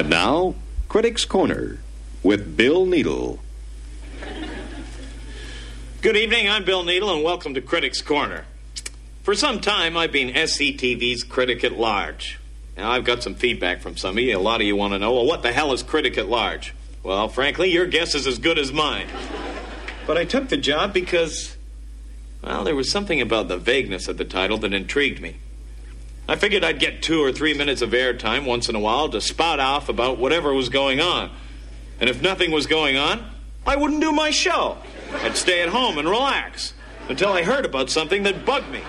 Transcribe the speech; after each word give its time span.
And 0.00 0.08
now, 0.08 0.54
Critics 0.88 1.26
Corner 1.26 1.78
with 2.22 2.56
Bill 2.56 2.86
Needle. 2.86 3.38
Good 6.00 6.16
evening, 6.16 6.48
I'm 6.48 6.64
Bill 6.64 6.84
Needle, 6.84 7.14
and 7.14 7.22
welcome 7.22 7.52
to 7.52 7.60
Critics 7.60 8.00
Corner. 8.00 8.46
For 9.24 9.34
some 9.34 9.60
time, 9.60 9.98
I've 9.98 10.10
been 10.10 10.32
SCTV's 10.32 11.22
critic 11.22 11.62
at 11.64 11.72
large. 11.72 12.40
Now, 12.78 12.92
I've 12.92 13.04
got 13.04 13.22
some 13.22 13.34
feedback 13.34 13.82
from 13.82 13.98
some 13.98 14.16
of 14.16 14.24
you. 14.24 14.38
A 14.38 14.40
lot 14.40 14.62
of 14.62 14.66
you 14.66 14.74
want 14.74 14.94
to 14.94 14.98
know, 14.98 15.12
well, 15.12 15.26
what 15.26 15.42
the 15.42 15.52
hell 15.52 15.70
is 15.74 15.82
critic 15.82 16.16
at 16.16 16.30
large? 16.30 16.72
Well, 17.02 17.28
frankly, 17.28 17.70
your 17.70 17.84
guess 17.84 18.14
is 18.14 18.26
as 18.26 18.38
good 18.38 18.58
as 18.58 18.72
mine. 18.72 19.08
But 20.06 20.16
I 20.16 20.24
took 20.24 20.48
the 20.48 20.56
job 20.56 20.94
because, 20.94 21.58
well, 22.42 22.64
there 22.64 22.74
was 22.74 22.90
something 22.90 23.20
about 23.20 23.48
the 23.48 23.58
vagueness 23.58 24.08
of 24.08 24.16
the 24.16 24.24
title 24.24 24.56
that 24.56 24.72
intrigued 24.72 25.20
me. 25.20 25.36
I 26.30 26.36
figured 26.36 26.62
I'd 26.62 26.78
get 26.78 27.02
two 27.02 27.20
or 27.20 27.32
three 27.32 27.54
minutes 27.54 27.82
of 27.82 27.90
airtime 27.90 28.46
once 28.46 28.68
in 28.68 28.76
a 28.76 28.78
while 28.78 29.08
to 29.08 29.20
spout 29.20 29.58
off 29.58 29.88
about 29.88 30.16
whatever 30.16 30.54
was 30.54 30.68
going 30.68 31.00
on. 31.00 31.28
And 31.98 32.08
if 32.08 32.22
nothing 32.22 32.52
was 32.52 32.68
going 32.68 32.96
on, 32.96 33.28
I 33.66 33.74
wouldn't 33.74 34.00
do 34.00 34.12
my 34.12 34.30
show. 34.30 34.78
I'd 35.12 35.36
stay 35.36 35.60
at 35.60 35.70
home 35.70 35.98
and 35.98 36.08
relax 36.08 36.72
until 37.08 37.32
I 37.32 37.42
heard 37.42 37.64
about 37.64 37.90
something 37.90 38.22
that 38.22 38.46
bugged 38.46 38.70
me. 38.70 38.80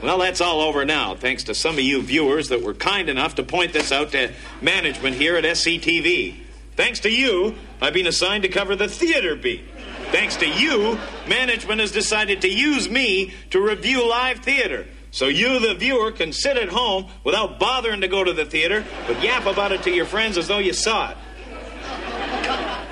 Well, 0.00 0.18
that's 0.18 0.40
all 0.40 0.60
over 0.60 0.84
now, 0.84 1.16
thanks 1.16 1.42
to 1.44 1.54
some 1.54 1.78
of 1.78 1.80
you 1.80 2.00
viewers 2.00 2.50
that 2.50 2.62
were 2.62 2.74
kind 2.74 3.08
enough 3.08 3.34
to 3.34 3.42
point 3.42 3.72
this 3.72 3.90
out 3.90 4.12
to 4.12 4.32
management 4.62 5.16
here 5.16 5.36
at 5.36 5.42
SCTV. 5.42 6.36
Thanks 6.76 7.00
to 7.00 7.10
you, 7.10 7.56
I've 7.80 7.94
been 7.94 8.06
assigned 8.06 8.44
to 8.44 8.48
cover 8.48 8.76
the 8.76 8.86
theater 8.86 9.34
beat. 9.34 9.64
Thanks 10.12 10.36
to 10.36 10.46
you, 10.48 11.00
management 11.26 11.80
has 11.80 11.90
decided 11.90 12.42
to 12.42 12.48
use 12.48 12.88
me 12.88 13.34
to 13.50 13.60
review 13.60 14.08
live 14.08 14.44
theater. 14.44 14.86
So 15.16 15.28
you, 15.28 15.58
the 15.60 15.74
viewer, 15.74 16.12
can 16.12 16.34
sit 16.34 16.58
at 16.58 16.68
home 16.68 17.06
without 17.24 17.58
bothering 17.58 18.02
to 18.02 18.06
go 18.06 18.22
to 18.22 18.34
the 18.34 18.44
theater, 18.44 18.84
but 19.06 19.22
yap 19.22 19.46
about 19.46 19.72
it 19.72 19.82
to 19.84 19.90
your 19.90 20.04
friends 20.04 20.36
as 20.36 20.46
though 20.46 20.58
you 20.58 20.74
saw 20.74 21.10
it. 21.10 21.16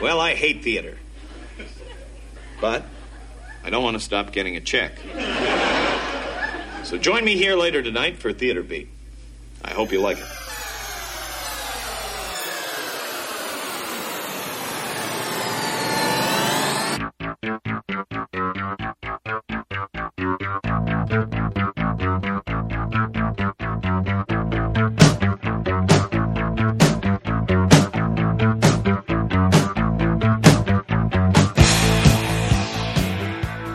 Well, 0.00 0.18
I 0.22 0.34
hate 0.34 0.64
theater. 0.64 0.96
But 2.62 2.86
I 3.62 3.68
don't 3.68 3.84
want 3.84 3.98
to 3.98 4.02
stop 4.02 4.32
getting 4.32 4.56
a 4.56 4.60
check. 4.62 4.92
So 6.84 6.96
join 6.96 7.26
me 7.26 7.36
here 7.36 7.56
later 7.56 7.82
tonight 7.82 8.16
for 8.16 8.32
Theater 8.32 8.62
Beat. 8.62 8.88
I 9.62 9.74
hope 9.74 9.92
you 9.92 10.00
like 10.00 10.16
it. 10.16 10.43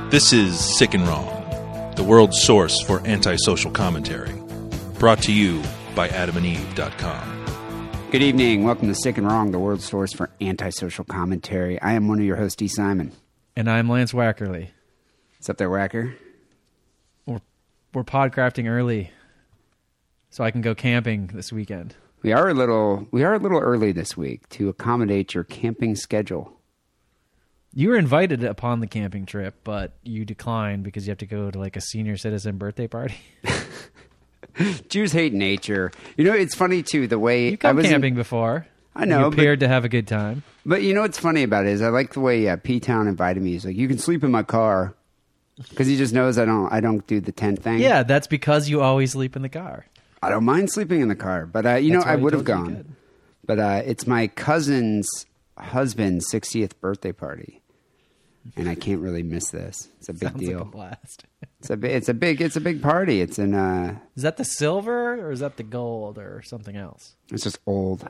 This 0.10 0.34
is 0.34 0.60
Sick 0.80 0.96
and 0.96 1.08
Wrong, 1.08 1.94
the 1.96 2.04
world's 2.04 2.42
source 2.42 2.82
for 2.82 3.06
antisocial 3.06 3.70
commentary. 3.70 4.34
Brought 4.98 5.22
to 5.22 5.32
you 5.32 5.62
by 5.94 6.08
adamandeve.com. 6.08 8.10
Good 8.10 8.24
evening. 8.24 8.64
Welcome 8.64 8.88
to 8.88 8.96
Sick 8.96 9.20
and 9.20 9.28
Wrong, 9.28 9.52
the 9.52 9.60
world's 9.60 9.86
source 9.86 10.12
for 10.12 10.32
antisocial 10.42 11.06
commentary. 11.06 11.80
I 11.80 11.94
am 11.94 12.08
one 12.08 12.18
of 12.18 12.26
your 12.26 12.38
hosts, 12.38 12.56
Dee 12.56 12.68
Simon. 12.68 13.12
And 13.56 13.70
I'm 13.70 13.88
Lance 13.88 14.12
Wackerly. 14.12 14.70
What's 15.36 15.48
up 15.48 15.58
there, 15.58 15.70
Whacker? 15.70 16.16
We're, 17.28 17.42
we're 17.94 18.04
podcrafting 18.04 18.68
early 18.68 19.12
so 20.32 20.44
I 20.44 20.50
can 20.50 20.62
go 20.62 20.73
camping 20.73 21.28
this 21.28 21.54
weekend. 21.54 21.94
We 22.23 22.34
are 22.34 22.50
a 22.50 22.56
little 22.56 23.08
we 23.12 23.23
are 23.23 23.36
a 23.36 23.40
little 23.40 23.60
early 23.60 23.92
this 23.92 24.18
week 24.18 24.50
to 24.50 24.70
accommodate 24.70 25.36
your 25.36 25.44
camping 25.44 25.96
schedule. 25.96 26.59
You 27.73 27.89
were 27.89 27.98
invited 27.98 28.44
upon 28.44 28.80
the 28.80 28.88
camping 28.88 29.25
trip, 29.25 29.56
but 29.64 29.94
you 30.03 30.25
declined 30.25 30.84
because 30.84 31.06
you 31.06 31.12
have 31.12 31.20
to 31.20 31.25
go 31.28 31.52
to 31.52 31.60
like 31.60 31.76
a 31.76 31.82
senior 31.82 32.17
citizen 32.17 32.58
birthday 32.58 32.88
party. 32.88 33.16
Jews 34.89 35.11
hate 35.11 35.33
nature. 35.33 35.92
You 36.17 36.26
know, 36.26 36.33
it's 36.33 36.55
funny 36.55 36.83
too 36.83 37.08
the 37.08 37.20
way 37.20 37.52
You've 37.52 37.60
come 37.60 37.76
was 37.77 37.86
in- 37.86 37.92
camping 37.92 38.16
before. 38.16 38.67
I 38.95 39.05
know, 39.05 39.20
You 39.26 39.30
but- 39.30 39.33
appeared 39.39 39.60
to 39.61 39.67
have 39.67 39.86
a 39.86 39.89
good 39.89 40.08
time. 40.08 40.44
But 40.66 40.82
you 40.82 40.94
know 40.94 41.02
what's 41.02 41.20
funny 41.20 41.44
about 41.44 41.66
it 41.66 41.71
is 41.71 41.82
I 41.82 41.89
like 41.89 42.14
the 42.14 42.20
way 42.20 42.48
uh, 42.49 42.58
P 42.58 42.80
Town 42.80 43.08
invited 43.08 43.42
me. 43.42 43.52
He's 43.52 43.66
like, 43.66 43.76
"You 43.77 43.88
can 43.88 43.98
sleep 43.98 44.23
in 44.23 44.32
my 44.32 44.44
car," 44.44 44.94
because 45.70 45.88
he 45.88 45.95
just 45.95 46.14
knows 46.14 46.38
I 46.38 46.45
don't 46.45 46.71
I 46.71 46.80
don't 46.82 47.05
do 47.08 47.21
the 47.21 47.32
tent 47.32 47.64
thing. 47.64 47.80
Yeah, 47.80 48.04
that's 48.04 48.27
because 48.27 48.67
you 48.70 48.82
always 48.82 49.11
sleep 49.14 49.36
in 49.36 49.42
the 49.42 49.49
car. 49.49 49.86
I 50.21 50.30
don't 50.30 50.44
mind 50.44 50.70
sleeping 50.71 50.99
in 51.02 51.08
the 51.08 51.15
car, 51.15 51.45
but 51.45 51.65
uh, 51.65 51.76
you 51.76 51.94
That's 51.94 52.05
know 52.05 52.11
I 52.11 52.15
would 52.17 52.33
have 52.33 52.42
you 52.48 52.54
you 52.55 52.64
gone. 52.65 52.95
But 53.45 53.60
uh, 53.60 53.82
it's 53.86 54.05
my 54.05 54.27
cousin's 54.27 55.08
husband's 55.58 56.30
60th 56.32 56.71
birthday 56.82 57.14
party, 57.14 57.58
and 58.55 58.70
I 58.70 58.76
can't 58.76 59.02
really 59.02 59.23
miss 59.23 59.50
this. 59.52 59.89
It's 60.00 60.10
a 60.10 60.14
big 60.14 60.30
Sounds 60.30 60.39
deal. 60.39 60.58
like 60.60 60.67
a 60.67 60.72
blast. 60.72 61.26
It's 61.60 61.70
a 61.70 61.95
it's 61.95 62.10
a 62.10 62.14
big 62.14 62.42
it's 62.42 62.55
a 62.55 62.61
big 62.61 62.82
party. 62.82 63.22
It's 63.22 63.38
in 63.39 63.54
uh 63.54 63.98
Is 64.16 64.23
that 64.23 64.38
the 64.38 64.45
silver 64.45 65.16
or 65.16 65.32
is 65.32 65.39
that 65.42 65.58
the 65.58 65.64
gold 65.64 66.17
or 66.17 66.42
something 66.44 66.76
else? 66.76 67.16
it's 67.32 67.44
just 67.44 67.60
old. 67.66 68.08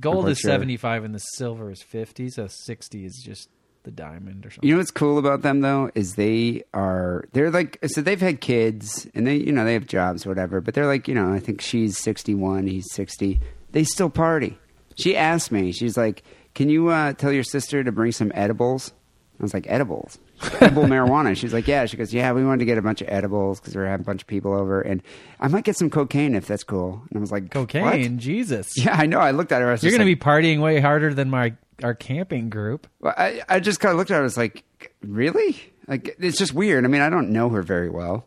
Gold 0.00 0.28
is 0.28 0.38
sure. 0.38 0.50
75 0.50 1.04
and 1.04 1.14
the 1.14 1.20
silver 1.20 1.70
is 1.70 1.80
50, 1.80 2.28
so 2.30 2.48
60 2.48 3.04
is 3.04 3.22
just 3.24 3.48
the 3.84 3.92
diamond 3.92 4.44
or 4.44 4.50
something. 4.50 4.66
You 4.68 4.74
know 4.74 4.78
what's 4.78 4.90
cool 4.90 5.18
about 5.18 5.42
them 5.42 5.60
though 5.60 5.90
is 5.94 6.14
they 6.14 6.64
are 6.74 7.28
they're 7.32 7.50
like 7.50 7.78
so 7.86 8.00
they've 8.00 8.20
had 8.20 8.40
kids 8.40 9.06
and 9.14 9.26
they 9.26 9.36
you 9.36 9.52
know 9.52 9.64
they 9.64 9.74
have 9.74 9.86
jobs 9.86 10.26
whatever 10.26 10.60
but 10.60 10.74
they're 10.74 10.86
like 10.86 11.06
you 11.06 11.14
know 11.14 11.32
I 11.32 11.38
think 11.38 11.60
she's 11.60 11.98
61 11.98 12.66
he's 12.66 12.90
60 12.92 13.40
they 13.72 13.84
still 13.84 14.10
party. 14.10 14.58
She 14.96 15.16
asked 15.16 15.52
me 15.52 15.70
she's 15.72 15.96
like 15.96 16.22
can 16.54 16.68
you 16.68 16.88
uh, 16.88 17.12
tell 17.14 17.32
your 17.32 17.42
sister 17.42 17.82
to 17.82 17.90
bring 17.92 18.12
some 18.12 18.30
edibles? 18.34 18.92
I 19.38 19.42
was 19.42 19.52
like 19.52 19.66
edibles. 19.68 20.18
Edible 20.60 20.84
marijuana. 20.84 21.36
She's 21.36 21.52
like, 21.52 21.66
yeah. 21.66 21.86
She 21.86 21.96
goes, 21.96 22.14
yeah. 22.14 22.30
We 22.32 22.44
wanted 22.44 22.60
to 22.60 22.64
get 22.64 22.78
a 22.78 22.82
bunch 22.82 23.02
of 23.02 23.08
edibles 23.08 23.58
because 23.60 23.74
we 23.74 23.80
were 23.82 23.88
having 23.88 24.04
a 24.04 24.06
bunch 24.06 24.22
of 24.22 24.26
people 24.28 24.52
over, 24.52 24.80
and 24.80 25.02
I 25.40 25.48
might 25.48 25.64
get 25.64 25.76
some 25.76 25.90
cocaine 25.90 26.34
if 26.34 26.46
that's 26.46 26.62
cool. 26.62 27.02
And 27.10 27.16
I 27.16 27.20
was 27.20 27.32
like, 27.32 27.50
Cocaine, 27.50 27.82
"What?" 27.84 28.16
Jesus. 28.18 28.72
Yeah, 28.76 28.94
I 28.96 29.06
know. 29.06 29.18
I 29.18 29.32
looked 29.32 29.50
at 29.50 29.60
her. 29.60 29.68
I 29.68 29.72
was 29.72 29.82
You're 29.82 29.90
going 29.90 30.00
to 30.00 30.04
be 30.04 30.16
partying 30.16 30.60
way 30.60 30.80
harder 30.80 31.12
than 31.12 31.30
my 31.30 31.54
our 31.82 31.94
camping 31.94 32.48
group. 32.50 32.86
Well, 33.00 33.14
I, 33.16 33.42
I 33.48 33.60
just 33.60 33.80
kind 33.80 33.90
of 33.90 33.98
looked 33.98 34.10
at 34.10 34.14
her. 34.14 34.20
I 34.20 34.22
was 34.22 34.36
like, 34.36 34.64
really? 35.02 35.60
Like, 35.88 36.16
it's 36.20 36.38
just 36.38 36.54
weird. 36.54 36.84
I 36.84 36.88
mean, 36.88 37.00
I 37.02 37.10
don't 37.10 37.30
know 37.30 37.48
her 37.48 37.62
very 37.62 37.90
well, 37.90 38.26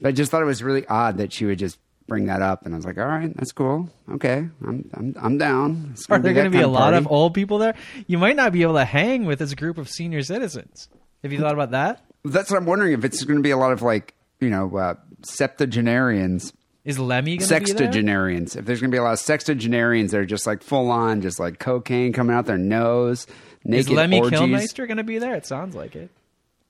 but 0.00 0.08
I 0.08 0.12
just 0.12 0.30
thought 0.30 0.42
it 0.42 0.46
was 0.46 0.62
really 0.62 0.86
odd 0.86 1.18
that 1.18 1.32
she 1.32 1.44
would 1.44 1.58
just 1.58 1.78
bring 2.06 2.26
that 2.26 2.42
up. 2.42 2.64
And 2.66 2.74
I 2.74 2.76
was 2.76 2.86
like, 2.86 2.98
all 2.98 3.06
right, 3.06 3.34
that's 3.36 3.52
cool. 3.52 3.88
Okay, 4.12 4.48
I'm 4.66 4.90
I'm 4.94 5.14
I'm 5.20 5.38
down. 5.38 5.90
It's 5.92 6.08
Are 6.08 6.18
there 6.18 6.32
going 6.34 6.50
to 6.50 6.56
be 6.56 6.62
a 6.62 6.68
lot 6.68 6.92
party. 6.92 6.96
of 6.98 7.08
old 7.10 7.34
people 7.34 7.58
there? 7.58 7.74
You 8.06 8.18
might 8.18 8.36
not 8.36 8.52
be 8.52 8.62
able 8.62 8.74
to 8.74 8.84
hang 8.84 9.24
with 9.24 9.38
this 9.38 9.54
group 9.54 9.78
of 9.78 9.88
senior 9.88 10.22
citizens. 10.22 10.88
Have 11.22 11.32
you 11.32 11.38
thought 11.40 11.54
about 11.54 11.72
that? 11.72 12.04
That's 12.24 12.50
what 12.50 12.58
I'm 12.58 12.66
wondering 12.66 12.92
if 12.92 13.04
it's 13.04 13.22
going 13.24 13.36
to 13.38 13.42
be 13.42 13.50
a 13.50 13.56
lot 13.56 13.72
of 13.72 13.82
like 13.82 14.14
you 14.40 14.50
know 14.50 14.76
uh, 14.76 14.94
septuagenarians, 15.24 16.52
Is 16.84 16.98
Lemmy 16.98 17.36
going 17.36 17.48
to 17.48 17.54
be 17.60 17.72
there? 17.72 17.88
sextuagenarians. 17.90 18.56
If 18.56 18.64
there's 18.64 18.80
going 18.80 18.90
to 18.90 18.94
be 18.94 18.98
a 18.98 19.02
lot 19.02 19.12
of 19.14 19.18
sextuagenarians 19.20 20.10
that 20.10 20.18
are 20.20 20.26
just 20.26 20.46
like 20.46 20.62
full 20.62 20.90
on, 20.90 21.22
just 21.22 21.38
like 21.40 21.58
cocaine 21.58 22.12
coming 22.12 22.34
out 22.36 22.46
their 22.46 22.58
nose, 22.58 23.26
Is 23.64 23.88
naked 23.88 23.92
Lemmy 23.92 24.20
orgies. 24.20 24.38
Kilmister 24.38 24.86
going 24.86 24.96
to 24.98 25.04
be 25.04 25.18
there? 25.18 25.34
It 25.34 25.46
sounds 25.46 25.74
like 25.74 25.96
it. 25.96 26.10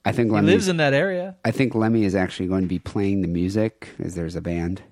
I 0.05 0.13
think 0.13 0.31
Lemmy 0.31 0.53
lives 0.53 0.69
in 0.69 0.77
that 0.77 0.95
area. 0.95 1.37
I 1.45 1.51
think 1.51 1.75
Lemmy 1.75 2.05
is 2.05 2.15
actually 2.15 2.47
going 2.49 2.63
to 2.63 2.69
be 2.69 2.79
playing 2.79 3.23
the 3.23 3.29
music 3.29 3.89
as 3.99 4.15
there's 4.15 4.37
a 4.37 4.41
band. 4.41 4.83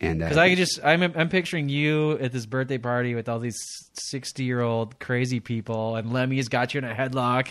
And 0.00 0.22
uh, 0.22 0.26
Because 0.26 0.38
I 0.38 0.48
could 0.50 0.58
just, 0.58 0.80
I'm, 0.84 1.02
I'm 1.02 1.28
picturing 1.28 1.68
you 1.68 2.12
at 2.18 2.32
this 2.32 2.46
birthday 2.46 2.78
party 2.78 3.14
with 3.14 3.28
all 3.28 3.38
these 3.38 3.58
60 3.94 4.44
year 4.44 4.60
old 4.60 4.98
crazy 5.00 5.40
people, 5.40 5.96
and 5.96 6.12
Lemmy's 6.12 6.48
got 6.48 6.74
you 6.74 6.78
in 6.78 6.84
a 6.84 6.94
headlock, 6.94 7.48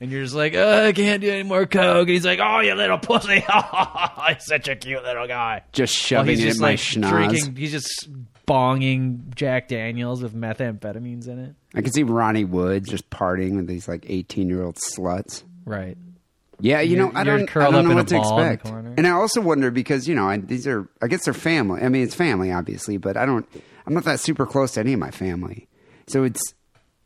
and 0.00 0.10
you're 0.10 0.22
just 0.22 0.34
like, 0.34 0.54
oh, 0.54 0.86
I 0.86 0.92
can't 0.92 1.20
do 1.20 1.30
any 1.30 1.42
more 1.42 1.66
coke. 1.66 2.08
And 2.08 2.08
he's 2.08 2.24
like, 2.24 2.40
oh, 2.42 2.60
you 2.60 2.74
little 2.74 2.98
pussy. 2.98 3.44
he's 4.28 4.46
such 4.46 4.68
a 4.68 4.76
cute 4.76 5.02
little 5.02 5.28
guy. 5.28 5.62
just 5.72 5.94
shoving 5.94 6.30
he's 6.30 6.40
it 6.40 6.46
just 6.48 6.56
in 6.58 6.62
my 6.62 6.70
like 6.70 6.78
schnoz. 6.78 7.08
drinking, 7.10 7.56
he's 7.56 7.72
just 7.72 8.08
bonging 8.46 9.34
Jack 9.34 9.68
Daniels 9.68 10.22
with 10.22 10.34
methamphetamines 10.34 11.28
in 11.28 11.38
it. 11.38 11.54
I 11.74 11.82
can 11.82 11.92
see 11.92 12.02
Ronnie 12.02 12.44
Wood 12.44 12.84
just 12.86 13.08
partying 13.10 13.56
with 13.56 13.66
these 13.66 13.86
like 13.86 14.06
18 14.08 14.48
year 14.48 14.62
old 14.62 14.76
sluts. 14.76 15.44
Right. 15.64 15.96
Yeah, 16.62 16.80
you 16.80 16.96
know, 16.96 17.10
I 17.12 17.24
don't, 17.24 17.56
I 17.56 17.70
don't 17.70 17.84
know 17.86 17.90
a 17.90 17.94
what 17.96 18.08
to 18.08 18.14
ball 18.14 18.38
in 18.38 18.46
the 18.46 18.52
expect. 18.52 18.98
And 18.98 19.06
I 19.06 19.10
also 19.10 19.40
wonder 19.40 19.72
because 19.72 20.06
you 20.06 20.14
know 20.14 20.28
I, 20.28 20.36
these 20.36 20.66
are, 20.66 20.88
I 21.02 21.08
guess 21.08 21.24
they're 21.24 21.34
family. 21.34 21.82
I 21.82 21.88
mean, 21.88 22.02
it's 22.02 22.14
family 22.14 22.52
obviously, 22.52 22.98
but 22.98 23.16
I 23.16 23.26
don't, 23.26 23.46
I'm 23.84 23.94
not 23.94 24.04
that 24.04 24.20
super 24.20 24.46
close 24.46 24.72
to 24.72 24.80
any 24.80 24.92
of 24.92 25.00
my 25.00 25.10
family. 25.10 25.68
So 26.06 26.22
it's 26.22 26.54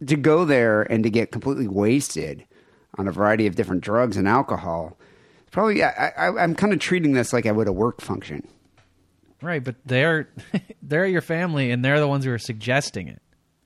to 0.07 0.17
go 0.17 0.45
there 0.45 0.83
and 0.83 1.03
to 1.05 1.11
get 1.11 1.33
completely 1.33 1.69
wasted 1.69 2.45
on 2.99 3.09
a 3.09 3.13
variety 3.13 3.47
of 3.47 3.57
different 3.57 3.83
drugs 3.83 4.19
and 4.19 4.29
alcohol. 4.29 4.99
Probably, 5.53 5.83
I, 5.83 6.09
I, 6.09 6.43
I'm 6.43 6.55
kind 6.55 6.75
of 6.75 6.79
treating 6.79 7.13
this 7.13 7.33
like 7.33 7.47
I 7.47 7.53
would 7.53 7.67
a 7.67 7.73
work 7.73 8.03
function. 8.03 8.47
Right, 9.41 9.65
but 9.65 9.77
they're 9.87 10.29
they're 10.83 11.07
your 11.07 11.23
family, 11.23 11.71
and 11.71 11.85
they're 11.85 12.01
the 12.01 12.09
ones 12.09 12.25
who 12.25 12.33
are 12.33 12.39
suggesting 12.39 13.09
it. 13.09 13.23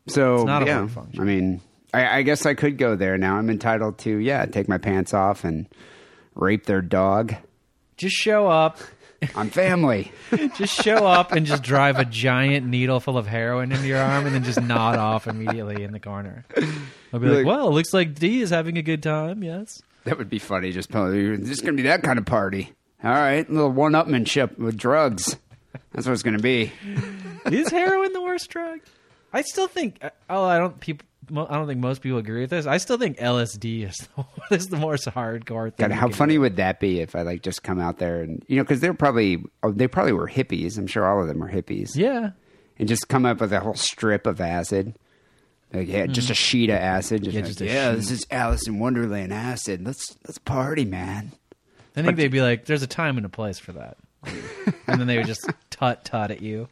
So 0.07 0.37
It's 0.37 0.45
not 0.45 0.63
a 0.63 0.67
yeah, 0.67 0.81
work 0.83 0.91
function. 0.91 1.21
I 1.21 1.25
mean, 1.25 1.61
I, 1.93 2.19
I 2.19 2.23
guess 2.23 2.47
I 2.47 2.55
could 2.55 2.79
go 2.79 2.97
there 2.97 3.19
now. 3.19 3.37
I'm 3.37 3.51
entitled 3.51 3.99
to 3.99 4.17
yeah, 4.19 4.47
take 4.47 4.69
my 4.69 4.79
pants 4.79 5.13
off 5.15 5.45
and 5.45 5.67
rape 6.35 6.67
their 6.67 6.83
dog. 6.83 7.35
Just 7.97 8.17
show 8.17 8.47
up, 8.49 8.79
I'm 9.35 9.51
family. 9.51 10.13
just 10.57 10.75
show 10.83 11.07
up 11.07 11.33
and 11.33 11.45
just 11.45 11.63
drive 11.63 11.99
a 11.99 12.05
giant 12.05 12.67
needle 12.67 13.01
full 13.01 13.19
of 13.19 13.27
heroin 13.27 13.73
into 13.73 13.87
your 13.87 13.99
arm 13.99 14.25
and 14.27 14.35
then 14.35 14.45
just 14.45 14.61
nod 14.63 14.99
off 14.99 15.27
immediately 15.27 15.83
in 15.83 15.93
the 15.93 16.01
corner. 16.01 16.45
I'll 17.13 17.19
be 17.21 17.27
like, 17.27 17.37
Like- 17.39 17.47
well, 17.47 17.69
it 17.69 17.73
looks 17.73 17.93
like 17.93 18.15
Dee 18.15 18.41
is 18.41 18.51
having 18.51 18.79
a 18.79 18.83
good 18.83 19.03
time. 19.03 19.43
Yes. 19.43 19.83
That 20.05 20.17
would 20.17 20.31
be 20.31 20.39
funny. 20.39 20.73
Just 20.73 20.91
this 20.91 21.51
is 21.51 21.61
going 21.61 21.77
to 21.77 21.83
be 21.83 21.89
that 21.89 22.03
kind 22.03 22.19
of 22.19 22.25
party. 22.25 22.73
All 23.05 23.11
right, 23.11 23.47
a 23.49 23.53
little 23.53 23.71
one-upmanship 23.71 24.59
with 24.59 24.77
drugs. 24.77 25.37
That's 25.93 26.07
what 26.07 26.13
it's 26.13 26.23
going 26.23 26.37
to 26.37 26.43
be. 26.43 26.73
is 27.47 27.71
heroin 27.71 28.13
the 28.13 28.23
worst 28.23 28.49
drug? 28.51 28.81
I 29.33 29.43
still 29.43 29.69
think. 29.69 29.99
Uh, 30.03 30.11
oh, 30.29 30.45
I 30.45 30.59
don't. 30.59 30.79
People. 30.81 31.07
Mo- 31.31 31.47
I 31.49 31.55
don't 31.55 31.67
think 31.67 31.81
most 31.81 32.03
people 32.03 32.19
agree 32.19 32.43
with 32.43 32.51
this. 32.51 32.67
I 32.67 32.79
still 32.79 32.99
think 32.99 33.19
LSD 33.19 33.89
is 33.89 33.97
the, 33.97 34.25
is 34.55 34.69
the 34.69 34.77
most 34.77 35.07
hardcore 35.07 35.73
thing. 35.75 35.89
God, 35.89 35.93
how 35.93 36.09
funny 36.09 36.35
do. 36.35 36.41
would 36.43 36.57
that 36.57 36.81
be 36.81 37.01
if 37.01 37.15
I 37.17 37.23
like 37.23 37.43
just 37.43 37.63
come 37.63 37.79
out 37.79 37.99
there 37.99 38.23
and 38.23 38.45
you 38.49 38.57
know 38.57 38.63
because 38.63 38.81
they're 38.81 38.95
probably 38.95 39.43
oh, 39.63 39.73
they 39.73 39.89
probably 39.89 40.13
were 40.13 40.29
hippies. 40.29 40.79
I'm 40.79 40.87
sure 40.87 41.07
all 41.07 41.21
of 41.23 41.29
them 41.29 41.39
were 41.39 41.49
hippies. 41.49 41.97
Yeah. 41.97 42.31
and 42.79 42.89
just 42.89 43.09
come 43.09 43.27
up 43.27 43.41
with 43.41 43.53
a 43.53 43.61
whole 43.61 43.75
strip 43.75 44.27
of 44.27 44.41
acid. 44.41 44.95
Like, 45.73 45.87
yeah, 45.89 46.07
just 46.07 46.27
mm-hmm. 46.27 46.33
a 46.33 46.35
sheet 46.35 46.71
of 46.71 46.77
acid. 46.77 47.23
Just 47.25 47.35
Yeah, 47.35 47.41
like, 47.43 47.49
just 47.49 47.61
yeah, 47.61 47.91
sheet. 47.91 47.97
this 47.97 48.11
is 48.11 48.27
Alice 48.31 48.67
in 48.67 48.79
Wonderland 48.81 49.33
acid. 49.33 49.87
Let's 49.87 50.17
let's 50.27 50.39
party, 50.39 50.85
man. 50.85 51.33
I 51.97 52.03
think 52.03 52.17
they'd 52.17 52.29
be 52.29 52.43
like, 52.43 52.65
"There's 52.65 52.83
a 52.83 52.87
time 52.89 53.17
and 53.17 53.27
a 53.27 53.29
place 53.29 53.59
for 53.59 53.73
that," 53.73 53.97
and 54.87 55.01
then 55.01 55.07
they 55.07 55.17
would 55.19 55.27
just 55.27 55.49
tut 55.71 56.05
tut 56.05 56.31
at 56.31 56.43
you. 56.43 56.69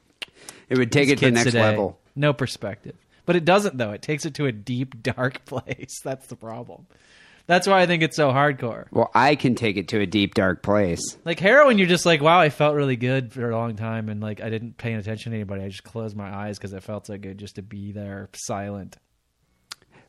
It 0.69 0.79
would 0.79 0.91
take 0.93 1.05
These 1.07 1.13
it 1.13 1.19
to 1.21 1.25
the 1.27 1.31
next 1.33 1.45
today, 1.47 1.63
level. 1.63 1.99
No 2.17 2.33
perspective. 2.33 2.97
But 3.29 3.37
it 3.37 3.45
doesn't 3.45 3.77
though. 3.77 3.91
It 3.91 4.01
takes 4.01 4.25
it 4.25 4.33
to 4.37 4.47
a 4.47 4.53
deep, 4.53 5.03
dark 5.03 5.45
place. 5.45 6.01
That's 6.03 6.29
the 6.29 6.35
problem. 6.35 6.87
That's 7.47 7.67
why 7.67 7.83
I 7.83 7.87
think 7.87 8.03
it's 8.03 8.17
so 8.17 8.31
hardcore. 8.31 8.87
Well, 8.91 9.11
I 9.15 9.35
can 9.35 9.55
take 9.55 9.77
it 9.77 9.89
to 9.89 10.01
a 10.01 10.07
deep 10.07 10.33
dark 10.33 10.63
place. 10.63 11.01
Like 11.27 11.39
heroin, 11.39 11.77
you're 11.77 11.89
just 11.89 12.07
like, 12.07 12.23
wow, 12.23 12.41
I 12.41 12.49
felt 12.49 12.75
really 12.75 12.97
good 12.97 13.35
for 13.35 13.51
a 13.51 13.55
long 13.55 13.77
time, 13.77 14.09
and 14.09 14.23
like 14.23 14.41
I 14.41 14.49
didn't 14.49 14.79
pay 14.79 14.95
attention 14.95 15.33
to 15.33 15.37
anybody. 15.37 15.63
I 15.63 15.69
just 15.69 15.85
closed 15.85 16.17
my 16.17 16.35
eyes 16.35 16.57
because 16.57 16.73
it 16.73 16.83
felt 16.83 17.07
so 17.07 17.19
good 17.19 17.37
just 17.37 17.57
to 17.57 17.63
be 17.63 17.93
there, 17.93 18.31
silent. 18.33 18.97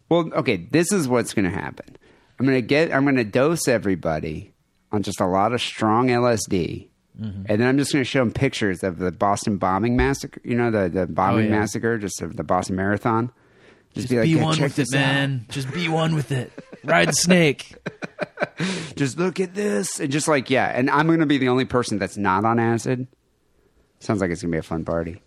Well, 0.07 0.31
okay, 0.35 0.55
this 0.55 0.93
is 0.93 1.05
what's 1.09 1.33
going 1.33 1.43
to 1.43 1.57
happen. 1.57 1.97
I'm 2.39 2.45
going 2.45 2.57
to 2.57 2.65
get, 2.65 2.93
I'm 2.93 3.03
going 3.03 3.17
to 3.17 3.25
dose 3.25 3.67
everybody 3.67 4.53
on 4.93 5.03
just 5.03 5.19
a 5.19 5.27
lot 5.27 5.53
of 5.53 5.61
strong 5.61 6.07
LSD. 6.07 6.87
Mm-hmm. 7.19 7.43
And 7.49 7.61
then 7.61 7.67
I'm 7.67 7.77
just 7.77 7.91
going 7.91 8.01
to 8.01 8.09
show 8.09 8.19
them 8.19 8.31
pictures 8.31 8.83
of 8.83 8.97
the 8.99 9.11
Boston 9.11 9.57
bombing 9.57 9.95
massacre, 9.97 10.39
you 10.43 10.55
know, 10.55 10.71
the, 10.71 10.87
the 10.89 11.05
bombing 11.07 11.47
Oh, 11.47 11.49
yeah. 11.49 11.59
massacre, 11.59 11.97
just 11.97 12.21
of 12.21 12.37
the 12.37 12.43
Boston 12.43 12.75
Marathon. 12.77 13.31
Just, 13.93 14.07
Just 14.07 14.09
be 14.09 14.17
like, 14.17 14.23
be 14.25 14.29
"Yeah, 14.31 14.43
one 14.43 14.53
check 14.55 14.63
with 14.63 14.73
it, 14.73 14.75
this 14.77 14.93
out. 14.93 14.99
man. 14.99 15.45
Just 15.49 15.73
be 15.73 15.89
one 15.89 16.13
with 16.15 16.31
it. 16.31 16.51
Ride 16.83 17.07
the 17.09 17.13
snake. 17.13 17.75
Just 18.95 19.17
look 19.17 19.39
at 19.39 19.53
this. 19.55 19.99
And 19.99 20.11
just 20.11 20.27
like, 20.27 20.49
yeah. 20.49 20.67
And 20.67 20.89
I'm 20.89 21.07
going 21.07 21.19
to 21.21 21.25
be 21.25 21.37
the 21.39 21.49
only 21.49 21.65
person 21.65 21.97
that's 21.99 22.15
not 22.17 22.45
on 22.45 22.59
acid. 22.59 23.07
Sounds 23.99 24.21
like 24.21 24.29
it's 24.31 24.41
going 24.41 24.51
to 24.51 24.55
be 24.55 24.59
a 24.59 24.63
fun 24.63 24.85
party. 24.85 25.21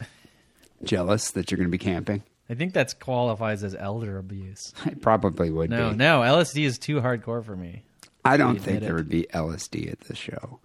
Jealous 0.84 1.30
that 1.32 1.50
you're 1.50 1.56
going 1.58 1.68
to 1.68 1.72
be 1.72 1.78
camping? 1.78 2.22
I 2.50 2.54
think 2.54 2.72
that's 2.74 2.92
qualifies 2.92 3.62
as 3.64 3.74
elder 3.74 4.18
abuse. 4.18 4.74
It 4.86 5.00
probably 5.00 5.50
would 5.50 5.70
No, 5.70 5.90
be. 5.90 5.96
no, 5.96 6.20
LSD 6.20 6.64
is 6.64 6.78
too 6.78 7.00
hardcore 7.00 7.44
for 7.44 7.56
me. 7.56 7.82
I 8.24 8.36
don't 8.36 8.50
admit 8.56 8.62
think 8.64 8.76
it. 8.78 8.80
there 8.84 8.94
would 8.94 9.08
be 9.08 9.26
LSD 9.32 9.90
at 9.90 10.00
this 10.02 10.18
show 10.18 10.60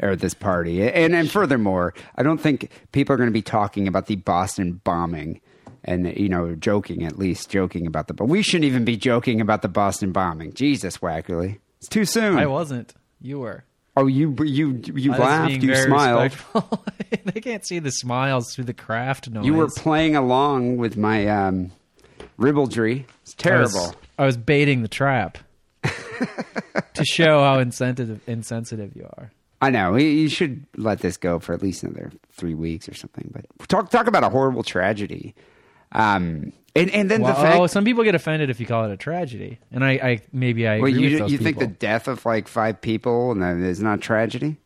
or 0.00 0.10
at 0.10 0.20
this 0.20 0.34
party. 0.34 0.82
And 0.88 1.14
and 1.14 1.30
furthermore, 1.30 1.94
I 2.16 2.22
don't 2.22 2.40
think 2.40 2.70
people 2.92 3.14
are 3.14 3.16
going 3.16 3.28
to 3.28 3.32
be 3.32 3.42
talking 3.42 3.86
about 3.88 4.06
the 4.06 4.16
Boston 4.16 4.80
bombing 4.84 5.40
and 5.84 6.14
you 6.16 6.28
know 6.28 6.54
joking 6.54 7.04
at 7.04 7.18
least 7.18 7.48
joking 7.48 7.86
about 7.86 8.06
the 8.06 8.14
but 8.14 8.26
we 8.26 8.42
shouldn't 8.42 8.64
even 8.64 8.84
be 8.84 8.96
joking 8.96 9.40
about 9.40 9.62
the 9.62 9.68
Boston 9.68 10.12
bombing. 10.12 10.52
Jesus, 10.52 10.98
Wackerly. 10.98 11.58
It's 11.78 11.88
too 11.88 12.04
soon. 12.04 12.38
I 12.38 12.46
wasn't. 12.46 12.94
You 13.20 13.40
were. 13.40 13.64
Oh, 13.96 14.06
you 14.06 14.34
you 14.44 14.80
you 14.94 15.12
I 15.12 15.18
laughed, 15.18 15.62
you 15.62 15.74
smiled. 15.74 16.32
they 17.24 17.40
can't 17.40 17.66
see 17.66 17.80
the 17.80 17.90
smiles 17.90 18.54
through 18.54 18.64
the 18.64 18.74
craft 18.74 19.28
noise. 19.28 19.44
You 19.44 19.54
were 19.54 19.68
playing 19.68 20.16
along 20.16 20.76
with 20.76 20.96
my 20.96 21.26
um, 21.26 21.72
ribaldry. 22.36 23.06
It's 23.22 23.34
I 23.44 23.60
was- 23.60 23.72
terrible. 23.72 23.94
I 24.18 24.26
was 24.26 24.36
baiting 24.36 24.82
the 24.82 24.88
trap 24.88 25.38
to 25.82 27.04
show 27.04 27.40
how 27.42 27.58
insensitive 27.58 28.20
insensitive 28.26 28.94
you 28.94 29.08
are. 29.16 29.32
I 29.60 29.70
know. 29.70 29.96
You 29.96 30.28
should 30.28 30.64
let 30.76 31.00
this 31.00 31.16
go 31.16 31.38
for 31.38 31.52
at 31.52 31.62
least 31.62 31.82
another 31.82 32.10
three 32.32 32.54
weeks 32.54 32.88
or 32.88 32.94
something. 32.94 33.30
But 33.32 33.46
talk 33.68 33.90
talk 33.90 34.06
about 34.06 34.24
a 34.24 34.30
horrible 34.30 34.62
tragedy. 34.62 35.34
Um, 35.92 36.52
and 36.76 36.88
and 36.90 37.10
then 37.10 37.22
Well, 37.22 37.34
the 37.34 37.40
fact. 37.42 37.58
oh, 37.58 37.66
some 37.66 37.84
people 37.84 38.04
get 38.04 38.14
offended 38.14 38.48
if 38.48 38.60
you 38.60 38.66
call 38.66 38.84
it 38.84 38.92
a 38.92 38.96
tragedy, 38.96 39.58
and 39.72 39.84
I, 39.84 39.90
I 39.90 40.20
maybe 40.32 40.66
I 40.68 40.78
well, 40.78 40.88
you 40.88 41.26
you 41.26 41.38
think 41.38 41.58
the 41.58 41.66
death 41.66 42.08
of 42.08 42.24
like 42.24 42.48
five 42.48 42.80
people 42.80 43.32
and 43.32 43.42
that 43.42 43.56
is 43.56 43.82
not 43.82 44.00
tragedy? 44.00 44.56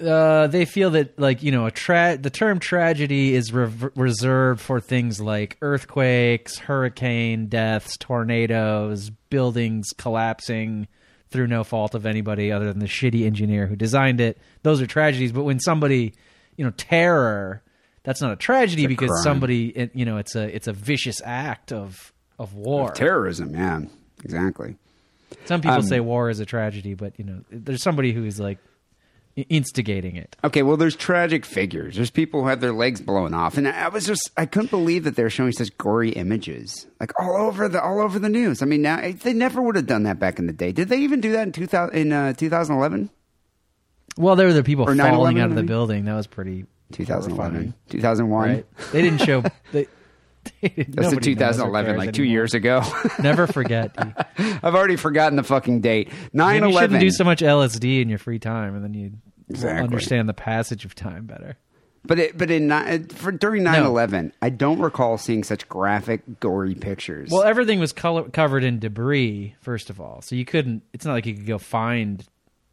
uh, 0.00 0.46
they 0.48 0.64
feel 0.64 0.90
that 0.90 1.18
like 1.18 1.42
you 1.42 1.52
know 1.52 1.66
a 1.66 1.70
tra- 1.70 2.18
the 2.20 2.30
term 2.30 2.58
tragedy 2.58 3.34
is 3.34 3.52
rev- 3.52 3.92
reserved 3.94 4.60
for 4.60 4.80
things 4.80 5.20
like 5.20 5.56
earthquakes, 5.62 6.58
hurricane 6.58 7.46
deaths, 7.46 7.96
tornadoes, 7.98 9.10
buildings 9.30 9.90
collapsing 9.96 10.88
through 11.32 11.46
no 11.48 11.64
fault 11.64 11.94
of 11.94 12.06
anybody 12.06 12.52
other 12.52 12.66
than 12.66 12.78
the 12.78 12.86
shitty 12.86 13.24
engineer 13.26 13.66
who 13.66 13.74
designed 13.76 14.20
it. 14.20 14.38
Those 14.62 14.80
are 14.80 14.86
tragedies. 14.86 15.32
But 15.32 15.44
when 15.44 15.58
somebody, 15.58 16.12
you 16.56 16.64
know, 16.64 16.72
terror, 16.76 17.62
that's 18.04 18.20
not 18.20 18.32
a 18.32 18.36
tragedy 18.36 18.86
because 18.86 19.08
crime. 19.10 19.22
somebody, 19.22 19.68
it, 19.68 19.90
you 19.94 20.04
know, 20.04 20.18
it's 20.18 20.36
a 20.36 20.54
it's 20.54 20.68
a 20.68 20.72
vicious 20.72 21.20
act 21.24 21.72
of 21.72 22.12
of 22.38 22.54
war. 22.54 22.90
Terrorism, 22.92 23.54
yeah, 23.54 23.80
exactly. 24.24 24.76
Some 25.46 25.60
people 25.60 25.76
Um, 25.78 25.82
say 25.82 26.00
war 26.00 26.28
is 26.30 26.40
a 26.40 26.46
tragedy, 26.46 26.94
but 26.94 27.14
you 27.18 27.24
know, 27.24 27.40
there's 27.50 27.82
somebody 27.82 28.12
who 28.12 28.24
is 28.24 28.38
like 28.38 28.58
instigating 29.48 30.16
it. 30.16 30.36
Okay, 30.44 30.62
well, 30.62 30.76
there's 30.76 30.96
tragic 30.96 31.44
figures. 31.44 31.96
There's 31.96 32.10
people 32.10 32.42
who 32.42 32.48
had 32.48 32.60
their 32.60 32.72
legs 32.72 33.00
blown 33.00 33.34
off, 33.34 33.56
and 33.56 33.66
I 33.66 33.88
was 33.88 34.06
just 34.06 34.30
I 34.36 34.46
couldn't 34.46 34.70
believe 34.70 35.04
that 35.04 35.16
they're 35.16 35.30
showing 35.30 35.52
such 35.52 35.76
gory 35.78 36.10
images, 36.10 36.86
like 37.00 37.12
all 37.20 37.36
over 37.36 37.68
the 37.68 37.82
all 37.82 38.00
over 38.00 38.18
the 38.18 38.28
news. 38.28 38.62
I 38.62 38.66
mean, 38.66 38.82
now 38.82 39.00
they 39.22 39.32
never 39.32 39.62
would 39.62 39.76
have 39.76 39.86
done 39.86 40.02
that 40.04 40.18
back 40.18 40.38
in 40.38 40.46
the 40.46 40.52
day. 40.52 40.72
Did 40.72 40.88
they 40.88 40.98
even 40.98 41.20
do 41.20 41.32
that 41.32 41.46
in 41.46 41.52
2000 41.52 41.96
in 41.96 42.12
uh, 42.12 42.32
2011? 42.34 43.10
Well, 44.18 44.36
there 44.36 44.46
were 44.46 44.52
the 44.52 44.62
people 44.62 44.88
Or 44.88 44.94
falling 44.94 45.40
out 45.40 45.48
of 45.50 45.56
the 45.56 45.62
building. 45.62 46.04
That 46.04 46.14
was 46.14 46.26
pretty 46.26 46.66
2011, 46.92 47.72
2001. 47.88 48.48
right? 48.48 48.66
They 48.92 49.02
didn't 49.02 49.20
show. 49.24 49.42
They, 49.72 49.86
That's 50.60 50.74
the 50.76 50.84
nobody 50.86 51.34
knows 51.34 51.58
or 51.58 51.66
2011, 51.66 51.96
like 51.96 52.12
two 52.12 52.22
anymore. 52.22 52.32
years 52.32 52.54
ago. 52.54 52.82
Never 53.22 53.46
forget. 53.46 53.94
I've 54.38 54.74
already 54.74 54.96
forgotten 54.96 55.36
the 55.36 55.42
fucking 55.42 55.80
date. 55.80 56.10
9 56.32 56.60
maybe 56.60 56.72
you 56.72 56.78
shouldn't 56.80 57.00
do 57.00 57.10
so 57.10 57.24
much 57.24 57.40
LSD 57.40 58.02
in 58.02 58.08
your 58.08 58.18
free 58.18 58.38
time, 58.38 58.74
and 58.74 58.82
then 58.84 58.94
you 58.94 59.12
Exactly. 59.48 59.82
understand 59.84 60.28
the 60.28 60.34
passage 60.34 60.84
of 60.84 60.94
time 60.94 61.26
better. 61.26 61.56
But 62.04 62.18
it, 62.18 62.38
but 62.38 62.50
in 62.50 62.70
for 63.08 63.30
during 63.30 63.62
9/11, 63.62 64.32
I 64.42 64.48
don't 64.50 64.80
recall 64.80 65.18
seeing 65.18 65.44
such 65.44 65.68
graphic, 65.68 66.40
gory 66.40 66.74
pictures. 66.74 67.28
Well, 67.30 67.42
everything 67.44 67.78
was 67.78 67.92
color- 67.92 68.28
covered 68.28 68.64
in 68.64 68.80
debris, 68.80 69.54
first 69.60 69.88
of 69.90 70.00
all, 70.00 70.20
so 70.22 70.34
you 70.34 70.44
couldn't. 70.44 70.82
It's 70.92 71.04
not 71.04 71.12
like 71.12 71.26
you 71.26 71.34
could 71.34 71.46
go 71.46 71.58
find 71.58 72.24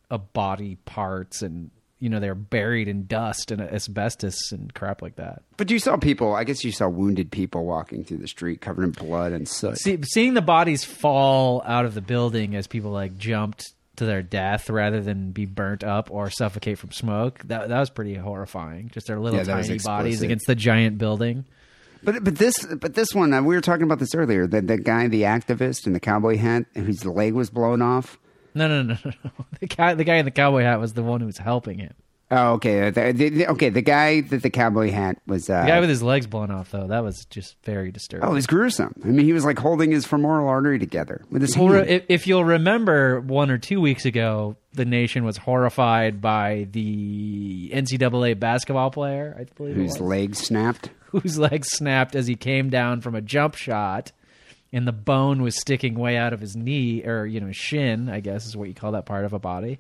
a 0.10 0.18
body 0.18 0.78
parts 0.86 1.42
and. 1.44 1.70
You 2.00 2.10
know 2.10 2.20
they're 2.20 2.36
buried 2.36 2.88
in 2.88 3.08
dust 3.08 3.52
and 3.52 3.62
asbestos 3.62 4.52
and 4.52 4.74
crap 4.74 5.02
like 5.02 5.16
that. 5.18 5.42
but 5.58 5.70
you 5.70 5.80
saw 5.80 5.98
people. 5.98 6.34
I 6.36 6.44
guess 6.46 6.64
you 6.64 6.72
saw 6.72 6.88
wounded 6.88 7.32
people 7.32 7.66
walking 7.66 8.04
through 8.04 8.18
the 8.18 8.28
street 8.28 8.62
covered 8.62 8.84
in 8.86 8.92
blood 8.92 9.32
and 9.34 9.48
soot. 9.48 9.78
See, 9.78 10.00
seeing 10.04 10.34
the 10.34 10.42
bodies 10.42 10.84
fall 10.84 11.62
out 11.66 11.86
of 11.86 11.94
the 11.94 12.02
building 12.02 12.56
as 12.56 12.68
people 12.68 12.92
like 12.92 13.18
jumped 13.18 13.74
to 13.98 14.06
their 14.06 14.22
death 14.22 14.70
rather 14.70 15.02
than 15.02 15.32
be 15.32 15.46
burnt 15.46 15.84
up 15.84 16.10
or 16.10 16.30
suffocate 16.30 16.78
from 16.78 16.92
smoke, 16.92 17.40
that 17.46 17.68
that 17.68 17.80
was 17.80 17.90
pretty 17.90 18.16
horrifying. 18.16 18.90
Just 18.94 19.08
their 19.08 19.20
little 19.20 19.40
Yeah, 19.40 19.44
tiny 19.62 19.78
bodies 19.80 20.22
against 20.22 20.48
the 20.48 20.56
giant 20.56 20.98
building. 20.98 21.44
But 22.02 22.24
but 22.24 22.38
this 22.38 22.66
but 22.66 22.94
this 22.94 23.14
one 23.14 23.34
uh, 23.34 23.42
we 23.42 23.56
were 23.56 23.62
talking 23.62 23.84
about 23.84 24.00
this 24.00 24.16
earlier. 24.16 24.48
The 24.48 24.62
the 24.62 24.78
guy, 24.78 25.10
the 25.10 25.24
activist 25.24 25.86
in 25.86 25.92
the 25.92 26.00
cowboy 26.00 26.38
hat, 26.38 26.64
whose 26.76 27.04
leg 27.04 27.34
was 27.34 27.50
blown 27.50 27.82
off. 27.82 28.18
No, 28.54 28.68
no, 28.68 28.82
no, 28.84 28.98
no. 29.06 29.12
no. 29.24 29.32
The 29.60 29.68
guy, 29.68 29.94
the 29.94 30.04
guy 30.04 30.16
in 30.16 30.26
the 30.26 30.32
cowboy 30.32 30.64
hat 30.64 30.80
was 30.80 30.94
the 30.94 31.04
one 31.04 31.20
who 31.22 31.28
was 31.28 31.38
helping 31.38 31.80
him. 31.80 31.94
Oh, 32.32 32.54
okay. 32.54 32.92
The, 32.92 33.12
the, 33.12 33.30
the- 33.30 33.48
okay, 33.54 33.70
the 33.70 33.82
guy 33.82 34.22
that 34.22 34.44
the 34.44 34.52
cowboy 34.52 34.92
hat 34.92 35.18
was. 35.26 35.50
Uh, 35.50 35.62
The 35.62 35.68
guy 35.68 35.80
with 35.80 35.90
his 35.90 36.04
legs 36.04 36.28
blown 36.28 36.52
off, 36.52 36.70
though, 36.70 36.86
that 36.88 37.04
was 37.04 37.26
just 37.32 37.56
very 37.64 37.92
disturbing. 37.92 38.28
oh, 38.28 38.32
it 38.32 38.36
was 38.36 38.46
gruesome. 38.46 38.94
I 39.04 39.08
mean, 39.08 39.26
he 39.26 39.34
was 39.34 39.44
like 39.46 39.58
holding 39.58 39.90
his 39.90 40.06
femoral 40.06 40.48
artery 40.48 40.78
together 40.78 41.26
with 41.32 41.42
his 41.42 41.58
Well, 41.58 41.70
hand. 41.74 41.88
re- 41.88 41.96
if, 41.96 42.04
if 42.08 42.28
you'll 42.28 42.46
remember, 42.46 43.20
one 43.22 43.50
or 43.50 43.58
two 43.58 43.82
weeks 43.82 44.06
ago, 44.06 44.58
the 44.74 44.86
nation 44.86 45.24
was 45.26 45.38
horrified 45.38 46.22
by 46.22 46.68
the 46.72 47.72
NCAA 47.74 48.40
basketball 48.40 48.92
player, 48.92 49.36
I 49.40 49.46
believe, 49.56 49.76
it 49.76 49.82
whose 49.82 49.94
was. 49.94 50.02
leg 50.02 50.36
snapped. 50.36 50.92
whose 51.08 51.40
leg 51.40 51.66
snapped 51.66 52.16
as 52.16 52.28
he 52.28 52.36
came 52.36 52.70
down 52.70 53.02
from 53.02 53.16
a 53.16 53.22
jump 53.22 53.56
shot 53.56 54.12
and 54.72 54.88
the 54.88 54.92
bone 54.92 55.42
was 55.42 55.60
sticking 55.60 55.96
way 55.96 56.18
out 56.18 56.34
of 56.34 56.40
his 56.40 56.56
knee 56.56 57.04
or 57.04 57.26
you 57.26 57.40
know 57.40 57.52
shin 57.52 58.10
i 58.10 58.20
guess 58.20 58.46
is 58.46 58.56
what 58.56 58.68
you 58.68 58.74
call 58.74 58.92
that 58.94 59.06
part 59.06 59.26
of 59.26 59.34
a 59.34 59.40
body 59.40 59.80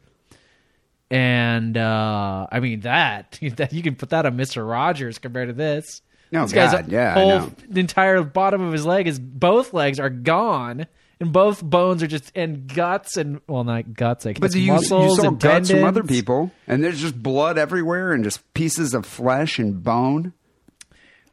and 1.12 1.78
uh 1.78 2.48
i 2.52 2.60
mean 2.60 2.82
that 2.82 3.40
that 3.56 3.74
you 3.74 3.82
can 3.82 3.96
put 3.96 4.10
that 4.10 4.26
on 4.26 4.38
mr 4.38 4.68
rogers 4.68 5.18
compared 5.20 5.50
to 5.50 5.54
this 5.54 6.02
no 6.32 6.44
this 6.44 6.54
guy's 6.54 6.72
God, 6.72 6.92
yeah, 6.92 7.12
I 7.16 7.20
whole 7.20 7.40
know. 7.40 7.52
the 7.68 7.80
entire 7.80 8.22
bottom 8.24 8.62
of 8.62 8.72
his 8.72 8.86
leg 8.86 9.08
is 9.08 9.20
both 9.20 9.74
legs 9.74 10.00
are 10.00 10.12
gone 10.12 10.86
and 11.20 11.34
both 11.34 11.62
bones 11.64 12.02
are 12.02 12.08
just 12.08 12.32
and 12.36 12.68
guts 12.74 13.18
and 13.18 13.42
well, 13.48 13.64
not 13.64 13.94
guts, 13.94 14.26
I 14.26 14.34
guess, 14.34 14.40
But 14.40 14.56
you, 14.56 14.62
you 14.62 14.74
muscles 14.74 15.18
saw 15.18 15.28
and 15.28 15.40
guts 15.40 15.70
from 15.70 15.84
other 15.84 16.04
people, 16.04 16.52
and 16.68 16.84
there's 16.84 17.02
just 17.02 17.22
blood 17.22 17.58
everywhere, 17.58 18.14
and 18.14 18.24
just 18.24 18.54
pieces 18.54 18.94
of 18.94 19.06
flesh 19.06 19.60
and 19.60 19.84
bone. 19.84 20.34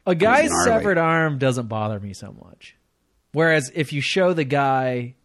A 0.05 0.15
guy's 0.15 0.51
severed 0.63 0.97
arm 0.97 1.37
doesn't 1.37 1.67
bother 1.67 1.99
me 1.99 2.13
so 2.13 2.33
much. 2.43 2.76
Whereas 3.33 3.71
if 3.75 3.93
you 3.93 4.01
show 4.01 4.33
the 4.33 4.43
guy 4.43 5.15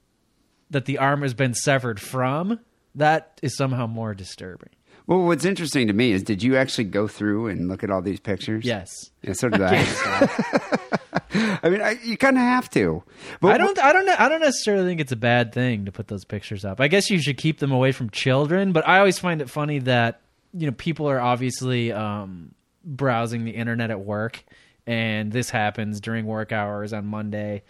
that 0.71 0.87
the 0.87 0.99
arm 0.99 1.23
has 1.23 1.35
been 1.35 1.55
severed 1.55 2.01
from, 2.01 2.61
that 2.95 3.39
is 3.43 3.57
somehow 3.57 3.87
more 3.87 4.15
disturbing. 4.15 4.71
Well, 5.07 5.25
what's 5.25 5.45
interesting 5.45 5.89
to 5.89 5.93
me 5.93 6.13
is, 6.13 6.23
did 6.23 6.43
you 6.43 6.57
actually 6.57 6.85
go 6.85 7.09
through 7.09 7.49
and 7.49 7.69
look 7.69 7.83
at 7.83 7.91
all 7.91 8.03
these 8.03 8.21
pictures? 8.21 8.65
Yes. 8.65 9.11
Yeah, 9.23 9.33
so 9.33 9.49
did 9.49 9.61
I. 9.61 10.89
I 11.63 11.69
mean, 11.69 11.81
I, 11.81 11.99
you 12.03 12.17
kind 12.17 12.37
of 12.37 12.43
have 12.43 12.71
to. 12.71 13.03
But 13.41 13.53
I 13.53 13.59
don't. 13.59 13.79
I 13.79 13.93
don't. 13.93 14.09
I 14.09 14.29
don't 14.29 14.41
necessarily 14.41 14.87
think 14.87 15.01
it's 15.01 15.13
a 15.13 15.17
bad 15.17 15.53
thing 15.53 15.87
to 15.87 15.93
put 15.93 16.09
those 16.09 16.25
pictures 16.25 16.65
up. 16.65 16.81
I 16.81 16.89
guess 16.89 17.11
you 17.11 17.21
should 17.21 17.37
keep 17.37 17.59
them 17.59 17.73
away 17.73 17.93
from 17.93 18.11
children. 18.11 18.73
But 18.73 18.87
I 18.87 18.99
always 18.99 19.19
find 19.19 19.41
it 19.41 19.51
funny 19.51 19.81
that 19.81 20.21
you 20.53 20.67
know 20.67 20.73
people 20.73 21.09
are 21.09 21.21
obviously 21.21 21.93
um, 21.93 22.55
browsing 22.85 23.45
the 23.45 23.53
internet 23.53 23.91
at 23.91 24.01
work, 24.01 24.45
and 24.87 25.33
this 25.33 25.51
happens 25.51 26.01
during 26.01 26.27
work 26.27 26.53
hours 26.53 26.93
on 26.93 27.07
Monday. 27.07 27.63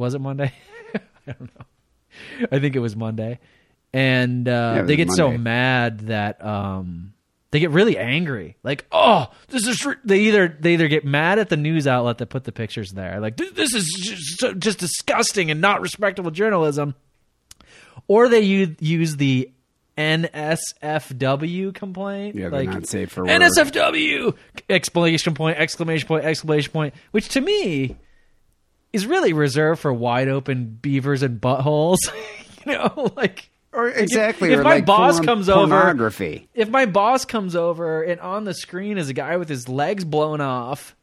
Was 0.00 0.14
it 0.14 0.20
Monday? 0.20 0.52
I 0.94 1.32
don't 1.32 1.40
know. 1.56 2.46
I 2.50 2.58
think 2.58 2.74
it 2.74 2.80
was 2.80 2.96
Monday, 2.96 3.38
and 3.92 4.48
uh, 4.48 4.72
Yeah, 4.78 4.82
they 4.82 4.96
get 4.96 5.10
so 5.12 5.30
mad 5.36 6.00
that 6.08 6.44
um, 6.44 7.12
they 7.52 7.60
get 7.60 7.70
really 7.70 7.96
angry. 7.98 8.56
Like, 8.64 8.84
oh, 8.90 9.30
this 9.48 9.66
is 9.66 9.84
r-" 9.86 9.98
they 10.04 10.20
either 10.22 10.48
they 10.58 10.72
either 10.74 10.88
get 10.88 11.04
mad 11.04 11.38
at 11.38 11.48
the 11.50 11.56
news 11.56 11.86
outlet 11.86 12.18
that 12.18 12.26
put 12.26 12.44
the 12.44 12.52
pictures 12.52 12.90
there, 12.92 13.20
like 13.20 13.36
this 13.36 13.74
is 13.74 13.86
just, 14.40 14.58
just 14.58 14.78
disgusting 14.78 15.50
and 15.50 15.60
not 15.60 15.80
respectable 15.80 16.30
journalism, 16.32 16.94
or 18.08 18.28
they 18.28 18.40
u- 18.40 18.76
use 18.80 19.16
the 19.16 19.50
NSFW 19.98 21.74
complaint, 21.74 22.34
Yeah, 22.36 22.48
they're 22.48 22.60
like 22.64 22.68
not 22.68 22.86
safe 22.86 23.12
for 23.12 23.24
work. 23.24 23.30
NSFW 23.40 24.34
exclamation 24.68 25.34
point 25.34 25.58
exclamation 25.58 26.08
point 26.08 26.24
exclamation 26.24 26.72
point, 26.72 26.94
which 27.12 27.28
to 27.30 27.40
me 27.40 27.96
is 28.92 29.06
really 29.06 29.32
reserved 29.32 29.80
for 29.80 29.92
wide 29.92 30.28
open 30.28 30.66
beavers 30.80 31.22
and 31.22 31.40
buttholes. 31.40 31.98
you 32.66 32.72
know, 32.72 33.12
like 33.16 33.50
or 33.72 33.88
if- 33.88 33.98
exactly. 33.98 34.52
If, 34.52 34.60
or 34.60 34.62
my 34.62 34.76
like 34.76 34.86
boss 34.86 35.16
porn- 35.16 35.26
comes 35.26 35.48
over, 35.48 35.76
pornography. 35.80 36.48
if 36.54 36.68
my 36.68 36.86
boss 36.86 37.24
comes 37.24 37.54
over 37.54 38.02
and 38.02 38.20
on 38.20 38.44
the 38.44 38.54
screen 38.54 38.98
is 38.98 39.08
a 39.08 39.14
guy 39.14 39.36
with 39.36 39.48
his 39.48 39.68
legs 39.68 40.04
blown 40.04 40.40
off, 40.40 40.96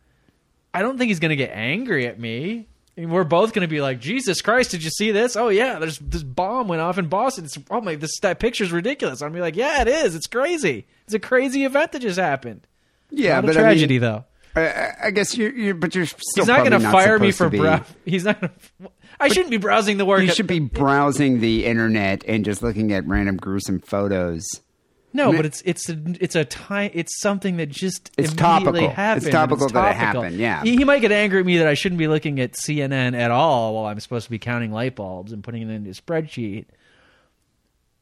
I 0.74 0.82
don't 0.82 0.98
think 0.98 1.10
he's 1.10 1.20
going 1.20 1.30
to 1.30 1.36
get 1.36 1.52
angry 1.54 2.08
at 2.08 2.20
me. 2.20 2.68
We're 2.98 3.26
both 3.26 3.54
going 3.54 3.62
to 3.62 3.68
be 3.68 3.80
like, 3.80 4.00
Jesus 4.00 4.42
Christ, 4.42 4.72
did 4.72 4.84
you 4.84 4.90
see 4.90 5.12
this? 5.12 5.36
Oh 5.36 5.50
yeah, 5.50 5.78
there's 5.78 6.00
this 6.00 6.24
bomb 6.24 6.68
went 6.68 6.82
off 6.82 6.98
in 6.98 7.08
Boston. 7.08 7.46
It's, 7.46 7.56
oh 7.70 7.80
my, 7.80 7.94
this 7.94 8.20
that 8.22 8.40
picture's 8.40 8.72
ridiculous. 8.72 9.22
I'm 9.22 9.32
be 9.32 9.40
like, 9.40 9.56
yeah, 9.56 9.82
it 9.84 9.88
is. 9.88 10.16
It's 10.16 10.26
crazy. 10.26 10.88
It's 11.06 11.14
a 11.14 11.20
crazy 11.20 11.64
event 11.64 11.92
that 11.92 12.00
just 12.02 12.18
happened. 12.18 12.66
Yeah, 13.12 13.36
Not 13.36 13.44
a 13.44 13.48
but 13.48 13.54
tragedy 13.54 13.96
I 13.96 14.00
mean, 14.00 14.02
though. 14.02 14.26
I, 14.58 15.08
I- 15.08 15.12
guess 15.12 15.38
you're, 15.38 15.52
you're, 15.54 15.74
but 15.76 15.94
you're 15.96 16.06
still 16.06 16.22
He's 16.44 16.48
not 16.48 16.60
going 16.68 16.80
to 16.80 16.92
fire 16.92 17.20
me 17.20 17.32
for 17.32 17.50
brow. 17.50 17.84
He's 18.06 18.24
not. 18.26 18.40
Gonna, 18.42 18.54
I 19.20 19.30
shouldn't 19.30 19.50
be 19.52 19.58
browsing 19.58 19.98
the 19.98 20.06
work. 20.06 20.22
You 20.22 20.32
should 20.32 20.48
be 20.48 20.60
browsing 20.60 21.40
the 21.40 21.66
internet 21.66 22.24
and 22.28 22.46
just 22.46 22.62
looking 22.62 22.92
at 22.94 23.06
random 23.08 23.38
gruesome 23.38 23.80
photos. 23.80 24.46
No, 25.14 25.32
but 25.32 25.46
it's 25.46 25.62
it's 25.66 25.90
a 25.90 25.98
it's 26.20 26.36
a 26.36 26.46
time 26.46 26.92
it's 26.94 27.20
something 27.22 27.58
that 27.58 27.70
just 27.70 28.12
It's 28.18 28.34
topical. 28.34 28.88
happened. 28.90 29.26
It's 29.26 29.32
topical 29.34 29.64
It's 29.66 29.74
that 29.74 29.96
it 29.96 30.00
topical. 30.00 30.22
happened, 30.22 30.40
yeah. 30.40 30.62
he, 30.64 30.76
he 30.76 30.84
might 30.84 31.00
get 31.00 31.12
angry 31.12 31.40
at 31.40 31.46
me 31.46 31.58
that 31.58 31.68
I 31.68 31.74
shouldn't 31.74 31.98
be 31.98 32.08
looking 32.08 32.40
at 32.40 32.52
CNN 32.52 33.16
at 33.18 33.32
all 33.32 33.74
while 33.74 33.86
I'm 33.86 34.00
supposed 34.00 34.26
to 34.26 34.30
be 34.30 34.38
counting 34.38 34.72
light 34.72 34.96
bulbs 34.96 35.32
and 35.32 35.44
putting 35.44 35.64
it 35.64 35.74
into 35.74 35.90
a 35.90 35.94
spreadsheet. 35.94 36.66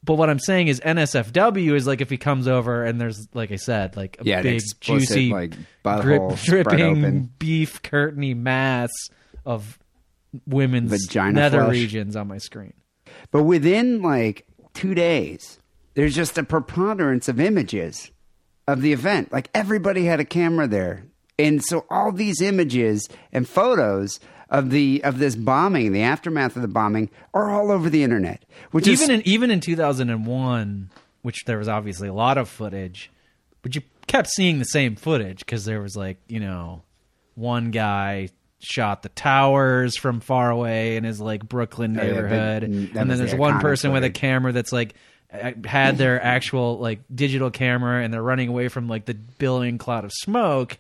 But 0.06 0.16
what 0.16 0.30
I'm 0.30 0.40
saying 0.40 0.68
is 0.68 0.80
NSFW 0.82 1.74
is 1.76 1.88
like 1.88 2.00
if 2.00 2.10
he 2.12 2.18
comes 2.18 2.48
over 2.48 2.84
and 2.86 3.02
there's 3.02 3.28
like 3.34 3.52
I 3.52 3.56
said 3.56 3.98
like 3.98 4.18
a 4.22 4.24
Yeah, 4.24 4.42
big 4.44 4.56
explicit, 4.62 5.08
juicy 5.08 5.30
like, 5.32 5.50
drip, 5.52 6.22
butthole 6.22 6.44
dripping 6.44 7.32
beef 7.40 7.82
curtainy 7.82 8.36
mass 8.38 8.92
of 9.46 9.80
women's 10.46 10.92
Vagina 10.92 11.32
nether 11.34 11.60
flesh. 11.64 11.72
regions 11.72 12.16
on 12.16 12.28
my 12.28 12.38
screen. 12.38 12.74
But 13.32 13.44
within 13.44 14.02
like 14.02 14.46
two 14.74 14.94
days, 14.94 15.60
there's 15.96 16.16
just 16.16 16.38
a 16.38 16.44
preponderance 16.44 17.28
of 17.28 17.40
images 17.40 18.12
of 18.68 18.82
the 18.82 18.94
event. 18.94 19.32
Like 19.32 19.50
everybody 19.54 20.06
had 20.06 20.20
a 20.20 20.26
camera 20.26 20.68
there. 20.68 21.06
And 21.40 21.64
so 21.64 21.86
all 21.90 22.12
these 22.12 22.42
images 22.42 23.08
and 23.32 23.48
photos 23.48 24.20
of 24.50 24.70
the 24.70 25.04
of 25.04 25.20
this 25.20 25.36
bombing, 25.36 25.92
the 25.92 26.02
aftermath 26.04 26.56
of 26.56 26.62
the 26.62 26.68
bombing, 26.68 27.10
are 27.34 27.50
all 27.52 27.72
over 27.72 27.90
the 27.90 28.04
internet. 28.04 28.44
Which 28.72 28.88
even 28.88 29.04
is 29.04 29.10
in 29.10 29.28
even 29.28 29.52
in 29.52 29.60
2001 29.60 30.90
which 31.22 31.46
there 31.46 31.58
was 31.58 31.68
obviously 31.68 32.08
a 32.08 32.14
lot 32.14 32.38
of 32.38 32.48
footage 32.48 33.12
but 33.64 33.74
you 33.76 33.82
kept 34.06 34.28
seeing 34.30 34.60
the 34.60 34.66
same 34.66 34.96
footage 34.96 35.40
because 35.40 35.66
there 35.66 35.82
was 35.82 35.96
like 35.98 36.18
you 36.28 36.40
know 36.40 36.84
one 37.34 37.72
guy 37.72 38.30
shot 38.60 39.02
the 39.02 39.10
towers 39.10 39.98
from 39.98 40.20
far 40.20 40.52
away 40.52 40.96
in 40.98 41.04
his 41.04 41.20
like 41.20 41.48
brooklyn 41.48 42.00
Oh, 42.00 42.04
yeah, 42.04 42.12
neighborhood 42.12 42.64
and 42.64 42.94
then 42.94 43.08
the 43.08 43.16
there's 43.16 43.34
one 43.34 43.56
iconic 43.56 43.62
person 43.62 43.92
with 43.92 44.04
a 44.04 44.12
camera 44.12 44.52
that's 44.52 44.72
like 44.72 44.94
had 45.66 45.98
their 45.98 46.22
actual 46.24 46.78
like 46.78 47.00
digital 47.14 47.50
camera 47.50 48.04
and 48.04 48.14
they're 48.14 48.22
running 48.22 48.50
away 48.50 48.68
from 48.68 48.88
like 48.88 49.06
the 49.06 49.16
billowing 49.16 49.78
cloud 49.80 50.06
of 50.06 50.12
smoke 50.14 50.78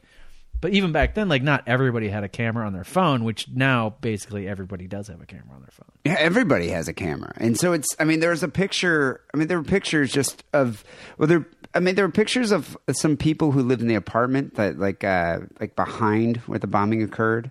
but 0.62 0.74
even 0.74 0.92
back 0.92 1.16
then 1.16 1.30
like 1.30 1.44
not 1.44 1.64
everybody 1.68 2.08
had 2.10 2.24
a 2.24 2.30
camera 2.30 2.66
on 2.66 2.74
their 2.74 2.84
phone 2.84 3.24
which 3.24 3.48
now 3.50 3.96
basically 4.02 4.48
everybody 4.48 4.88
does 4.88 5.08
have 5.08 5.22
a 5.22 5.26
camera 5.26 5.54
on 5.54 5.62
their 5.62 5.72
phone 5.72 5.86
Yeah, 6.06 6.18
everybody 6.20 6.70
has 6.70 6.88
a 6.88 6.94
camera, 6.94 7.34
and 7.38 7.58
so 7.58 7.74
it's. 7.74 7.88
I 8.00 8.04
mean, 8.04 8.20
there 8.20 8.30
was 8.30 8.44
a 8.44 8.48
picture. 8.48 9.22
I 9.34 9.38
mean, 9.38 9.48
there 9.48 9.58
were 9.58 9.64
pictures 9.64 10.12
just 10.12 10.44
of. 10.54 10.84
Well, 11.18 11.28
there. 11.28 11.48
I 11.74 11.80
mean, 11.80 11.96
there 11.96 12.06
were 12.06 12.12
pictures 12.12 12.52
of 12.52 12.78
some 12.92 13.18
people 13.18 13.52
who 13.52 13.64
lived 13.64 13.82
in 13.82 13.88
the 13.88 13.96
apartment 13.96 14.54
that, 14.56 14.78
like, 14.78 15.04
uh, 15.04 15.40
like 15.60 15.76
behind 15.76 16.38
where 16.46 16.60
the 16.60 16.68
bombing 16.68 17.02
occurred. 17.02 17.50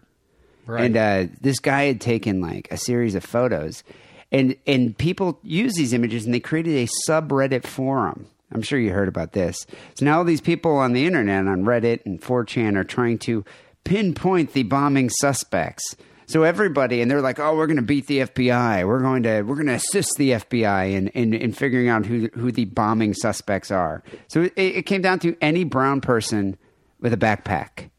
Right. 0.66 0.84
And 0.84 0.96
uh, 0.96 1.34
this 1.40 1.58
guy 1.58 1.84
had 1.86 2.00
taken 2.00 2.40
like 2.40 2.68
a 2.70 2.76
series 2.76 3.16
of 3.16 3.24
photos, 3.24 3.82
and 4.30 4.54
and 4.68 4.96
people 4.96 5.40
use 5.42 5.74
these 5.74 5.92
images, 5.92 6.24
and 6.24 6.32
they 6.32 6.38
created 6.40 6.76
a 6.76 7.10
subreddit 7.10 7.64
forum. 7.66 8.28
I'm 8.54 8.62
sure 8.62 8.78
you 8.78 8.92
heard 8.92 9.08
about 9.08 9.32
this. 9.32 9.66
So 9.94 10.04
now 10.04 10.18
all 10.18 10.24
these 10.24 10.40
people 10.40 10.76
on 10.76 10.92
the 10.92 11.06
internet, 11.06 11.46
on 11.46 11.64
Reddit 11.64 12.04
and 12.06 12.20
4chan, 12.20 12.76
are 12.76 12.84
trying 12.84 13.18
to 13.20 13.44
pinpoint 13.84 14.52
the 14.52 14.62
bombing 14.62 15.10
suspects. 15.10 15.96
So 16.26 16.42
everybody, 16.42 17.02
and 17.02 17.10
they're 17.10 17.20
like, 17.20 17.38
"Oh, 17.38 17.54
we're 17.54 17.66
going 17.66 17.76
to 17.76 17.82
beat 17.82 18.06
the 18.06 18.20
FBI. 18.20 18.86
We're 18.86 19.00
going 19.00 19.24
to 19.24 19.42
we're 19.42 19.56
going 19.56 19.66
to 19.66 19.74
assist 19.74 20.12
the 20.16 20.30
FBI 20.30 20.92
in, 20.92 21.08
in 21.08 21.34
in 21.34 21.52
figuring 21.52 21.88
out 21.88 22.06
who 22.06 22.30
who 22.32 22.50
the 22.50 22.64
bombing 22.64 23.12
suspects 23.12 23.70
are." 23.70 24.02
So 24.28 24.44
it, 24.44 24.52
it 24.56 24.86
came 24.86 25.02
down 25.02 25.18
to 25.18 25.36
any 25.42 25.64
brown 25.64 26.00
person 26.00 26.56
with 27.00 27.12
a 27.12 27.18
backpack 27.18 27.90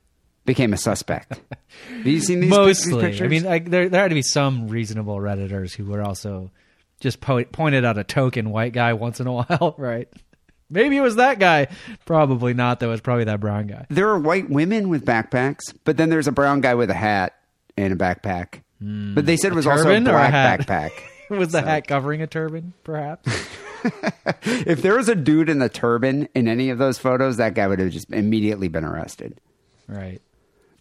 became 0.46 0.74
a 0.74 0.78
suspect. 0.78 1.40
Have 1.90 2.08
you 2.08 2.20
seen 2.20 2.40
these, 2.40 2.50
pic- 2.52 2.66
these 2.66 2.88
Mostly, 2.88 3.02
pictures? 3.02 3.22
I 3.22 3.28
mean, 3.28 3.44
like, 3.44 3.70
there 3.70 3.90
there 3.90 4.02
had 4.02 4.10
to 4.10 4.16
be 4.16 4.22
some 4.24 4.70
reasonable 4.70 5.18
redditors 5.18 5.76
who 5.76 5.86
were 5.86 6.02
also 6.02 6.52
just 7.00 7.20
po- 7.22 7.44
pointed 7.46 7.84
out 7.86 7.98
a 7.98 8.04
token 8.04 8.50
white 8.50 8.74
guy 8.74 8.94
once 8.94 9.20
in 9.20 9.28
a 9.28 9.34
while, 9.34 9.76
right? 9.78 10.08
Maybe 10.70 10.98
it 10.98 11.02
was 11.02 11.18
that 11.18 11.40
guy. 11.40 11.68
Probably 12.06 12.54
not. 12.54 12.80
Though 12.80 12.88
it 12.88 12.92
was 12.92 13.02
probably 13.02 13.26
that 13.26 13.40
brown 13.40 13.68
guy. 13.68 13.86
there 13.90 14.10
are 14.10 14.20
white 14.20 14.50
women 14.50 14.90
with 14.90 15.06
backpacks, 15.06 15.74
but 15.84 15.98
then 15.98 16.10
there's 16.10 16.28
a 16.28 16.32
brown 16.32 16.62
guy 16.62 16.76
with 16.76 16.90
a 16.90 16.96
hat 16.96 17.36
and 17.78 17.94
a 17.94 17.96
backpack. 17.96 18.62
but 18.80 19.26
they 19.26 19.38
said 19.38 19.52
it 19.52 19.56
was 19.56 19.68
also 19.68 19.90
a 19.90 19.98
a 19.98 20.02
black 20.02 20.32
hat? 20.32 20.60
backpack. 20.62 20.92
was 21.30 21.52
the 21.52 21.62
hat 21.62 21.88
covering 21.88 22.22
a 22.22 22.28
turban? 22.28 22.74
Perhaps. 22.84 23.28
if 24.44 24.82
there 24.82 24.96
was 24.96 25.10
a 25.10 25.16
dude 25.16 25.50
in 25.50 25.60
the 25.60 25.70
turban 25.70 26.28
in 26.34 26.48
any 26.48 26.70
of 26.70 26.78
those 26.78 26.98
photos, 26.98 27.38
that 27.38 27.54
guy 27.54 27.68
would 27.68 27.80
have 27.80 27.92
just 27.92 28.10
immediately 28.12 28.68
been 28.68 28.86
arrested. 28.86 29.40
right. 29.88 30.22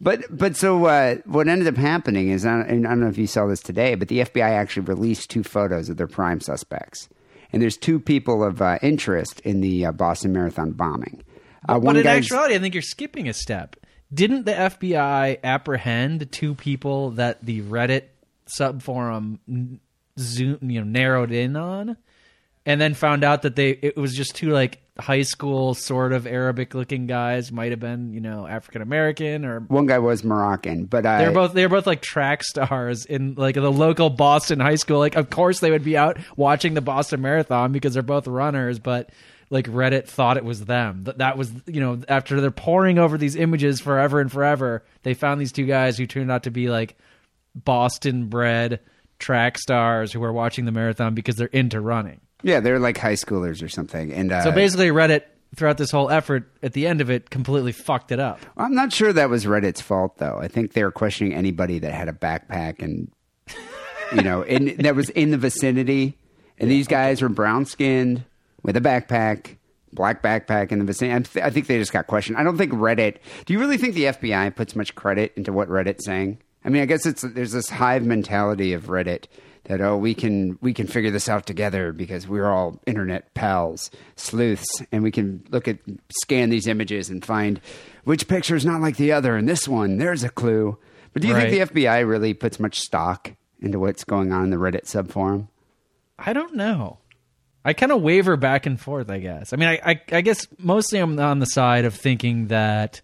But 0.01 0.25
but 0.37 0.57
so 0.57 0.85
uh, 0.87 1.17
what 1.25 1.49
ended 1.49 1.69
up 1.69 1.77
happening 1.77 2.29
is, 2.29 2.45
I 2.45 2.59
don't, 2.59 2.69
and 2.69 2.87
I 2.87 2.91
don't 2.91 3.01
know 3.01 3.09
if 3.09 3.17
you 3.17 3.27
saw 3.27 3.47
this 3.47 3.61
today, 3.63 3.95
but 3.95 4.09
the 4.09 4.21
FBI 4.21 4.51
actually 4.51 4.87
released 4.87 5.31
two 5.31 5.43
photos 5.45 5.89
of 5.89 5.97
their 5.97 6.09
prime 6.09 6.41
suspects, 6.41 7.09
and 7.55 7.63
there's 7.63 7.77
two 7.77 8.01
people 8.01 8.43
of 8.45 8.61
uh, 8.61 8.79
interest 8.83 9.41
in 9.41 9.61
the 9.61 9.87
uh, 9.87 9.93
Boston 9.93 10.33
Marathon 10.33 10.73
bombing. 10.73 11.23
Uh, 11.69 11.79
But 11.79 11.97
in 11.97 12.07
actuality, 12.07 12.55
I 12.55 12.59
think 12.59 12.75
you're 12.75 12.83
skipping 12.83 13.29
a 13.29 13.33
step. 13.33 13.77
Didn't 14.13 14.45
the 14.45 14.53
FBI 14.53 15.39
apprehend 15.43 16.31
two 16.31 16.55
people 16.55 17.13
that 17.13 17.45
the 17.45 17.63
Reddit 17.63 18.05
subforum 18.47 19.39
zoom, 20.19 20.59
you 20.63 20.81
know, 20.81 20.87
narrowed 20.87 21.33
in 21.33 21.57
on, 21.57 21.97
and 22.67 22.81
then 22.81 22.95
found 22.95 23.25
out 23.25 23.43
that 23.43 23.57
they 23.57 23.71
it 23.71 23.97
was 23.97 24.15
just 24.15 24.35
two 24.35 24.51
like 24.51 24.81
high 24.99 25.23
school 25.23 25.75
sort 25.75 26.13
of 26.13 26.27
Arabic 26.27 26.75
looking 26.75 27.07
guys, 27.07 27.51
might 27.51 27.73
have 27.73 27.81
been 27.81 28.13
you 28.13 28.21
know 28.21 28.47
African 28.47 28.83
American 28.83 29.45
or 29.45 29.61
one 29.61 29.87
guy 29.87 29.99
was 29.99 30.23
Moroccan, 30.25 30.85
but 30.85 31.05
uh, 31.05 31.19
they're 31.19 31.33
both 31.33 31.53
they're 31.53 31.69
both 31.69 31.87
like 31.87 32.03
track 32.03 32.43
stars 32.45 33.05
in 33.05 33.35
like 33.35 33.57
the 33.57 33.73
local 33.73 34.11
Boston 34.11 34.61
high 34.61 34.77
school. 34.77 34.99
Like, 34.99 35.17
of 35.17 35.31
course, 35.31 35.61
they 35.61 35.71
would 35.71 35.85
be 35.85 35.97
out 35.97 36.19
watching 36.37 36.75
the 36.75 36.81
Boston 36.81 37.21
Marathon 37.21 37.73
because 37.73 37.95
they're 37.95 38.03
both 38.03 38.27
runners. 38.27 38.79
But 38.79 39.11
like 39.51 39.67
Reddit 39.67 40.07
thought 40.07 40.37
it 40.37 40.45
was 40.45 40.65
them. 40.65 41.05
That 41.05 41.19
that 41.19 41.37
was 41.37 41.53
you 41.67 41.81
know 41.81 42.01
after 42.09 42.41
they're 42.41 42.51
poring 42.51 42.99
over 42.99 43.19
these 43.19 43.37
images 43.37 43.81
forever 43.81 44.21
and 44.21 44.31
forever, 44.31 44.85
they 45.03 45.15
found 45.15 45.41
these 45.41 45.53
two 45.53 45.67
guys 45.67 45.99
who 45.99 46.07
turned 46.07 46.31
out 46.31 46.45
to 46.45 46.51
be 46.51 46.69
like 46.69 46.97
Boston 47.55 48.27
bred 48.27 48.81
track 49.19 49.59
stars 49.59 50.13
who 50.13 50.23
are 50.23 50.33
watching 50.33 50.65
the 50.65 50.73
marathon 50.73 51.15
because 51.15 51.37
they're 51.37 51.47
into 51.49 51.81
running. 51.81 52.21
Yeah, 52.45 52.61
they're 52.61 52.79
like 52.79 52.99
high 52.99 53.15
schoolers 53.15 53.63
or 53.63 53.69
something. 53.69 54.13
And 54.13 54.31
uh, 54.31 54.43
So 54.43 54.53
basically, 54.53 54.89
Reddit 54.89 55.23
throughout 55.57 55.79
this 55.79 55.91
whole 55.91 56.11
effort, 56.11 56.51
at 56.63 56.73
the 56.75 56.87
end 56.87 57.01
of 57.01 57.11
it, 57.11 57.31
completely 57.31 57.73
fucked 57.73 58.13
it 58.13 58.21
up. 58.21 58.41
I'm 58.57 58.75
not 58.75 58.93
sure 58.93 59.13
that 59.13 59.31
was 59.31 59.47
Reddit's 59.47 59.81
fault, 59.81 60.19
though. 60.19 60.39
I 60.41 60.49
think 60.49 60.73
they 60.73 60.85
were 60.85 60.91
questioning 60.93 61.35
anybody 61.35 61.79
that 61.79 61.93
had 61.93 62.09
a 62.09 62.13
backpack 62.13 62.83
and, 62.83 63.11
you 64.15 64.23
know, 64.23 64.43
in, 64.43 64.77
that 64.83 64.95
was 64.95 65.11
in 65.11 65.31
the 65.31 65.39
vicinity. 65.39 66.19
And 66.59 66.71
these 66.71 66.87
guys 66.87 67.23
were 67.23 67.29
brown 67.29 67.67
skinned 67.67 68.25
with 68.63 68.77
a 68.77 68.81
backpack, 68.81 69.57
black 69.93 70.23
backpack 70.23 70.71
in 70.71 70.79
the 70.81 70.85
vicinity. 70.85 71.15
I, 71.17 71.21
th- 71.21 71.45
I 71.45 71.51
think 71.51 71.67
they 71.67 71.79
just 71.79 71.93
got 71.93 72.07
questioned. 72.07 72.37
I 72.37 72.43
don't 72.43 72.59
think 72.59 72.73
Reddit. 72.73 73.17
Do 73.47 73.53
you 73.53 73.59
really 73.59 73.79
think 73.79 73.95
the 73.95 74.05
FBI 74.05 74.55
puts 74.55 74.77
much 74.77 74.95
credit 74.95 75.33
into 75.37 75.53
what 75.53 75.69
Reddit's 75.69 76.05
saying? 76.05 76.39
I 76.65 76.69
mean, 76.69 76.83
I 76.83 76.87
guess 76.87 77.07
it's 77.07 77.23
there's 77.23 77.53
this 77.53 77.69
hive 77.69 78.05
mentality 78.05 78.73
of 78.73 78.85
Reddit 78.85 79.25
that 79.65 79.81
oh 79.81 79.97
we 79.97 80.15
can 80.15 80.59
we 80.61 80.73
can 80.75 80.87
figure 80.87 81.11
this 81.11 81.29
out 81.29 81.47
together 81.47 81.93
because 81.93 82.29
we're 82.29 82.51
all 82.51 82.81
internet 82.87 83.33
pals, 83.35 83.91
sleuths, 84.17 84.67
and 84.93 85.03
we 85.03 85.11
can 85.11 85.45
look 85.51 85.67
at 85.69 85.79
scan 86.23 86.51
these 86.51 86.67
images 86.67 87.11
and 87.11 87.25
find 87.25 87.61
which 88.05 88.29
picture 88.29 88.57
is 88.57 88.65
not 88.67 88.81
like 88.81 88.97
the 88.97 89.13
other, 89.13 89.37
and 89.37 89.49
this 89.49 89.67
one 89.67 89.97
there's 89.99 90.23
a 90.25 90.29
clue. 90.29 90.77
But 91.13 91.23
do 91.23 91.29
you 91.29 91.35
Right. 91.35 91.51
think 91.51 91.73
the 91.73 91.81
FBI 91.83 92.07
really 92.07 92.35
puts 92.35 92.59
much 92.59 92.81
stock 92.81 93.33
into 93.61 93.79
what's 93.79 94.05
going 94.05 94.33
on 94.33 94.45
in 94.45 94.51
the 94.51 94.57
Reddit 94.57 94.85
subforum? 94.85 95.49
I 96.19 96.33
don't 96.33 96.55
know. 96.55 96.99
I 97.65 97.73
kind 97.73 97.93
of 97.93 98.03
waver 98.03 98.37
back 98.37 98.67
and 98.67 98.79
forth. 98.79 99.09
I 99.09 99.19
guess. 99.21 99.53
I 99.53 99.57
mean, 99.57 99.69
I, 99.69 99.81
I, 99.85 100.01
I 100.13 100.21
guess 100.21 100.47
mostly 100.59 100.99
I'm 100.99 101.19
on 101.19 101.39
the 101.39 101.47
side 101.47 101.85
of 101.87 101.95
thinking 101.95 102.49
that 102.49 103.01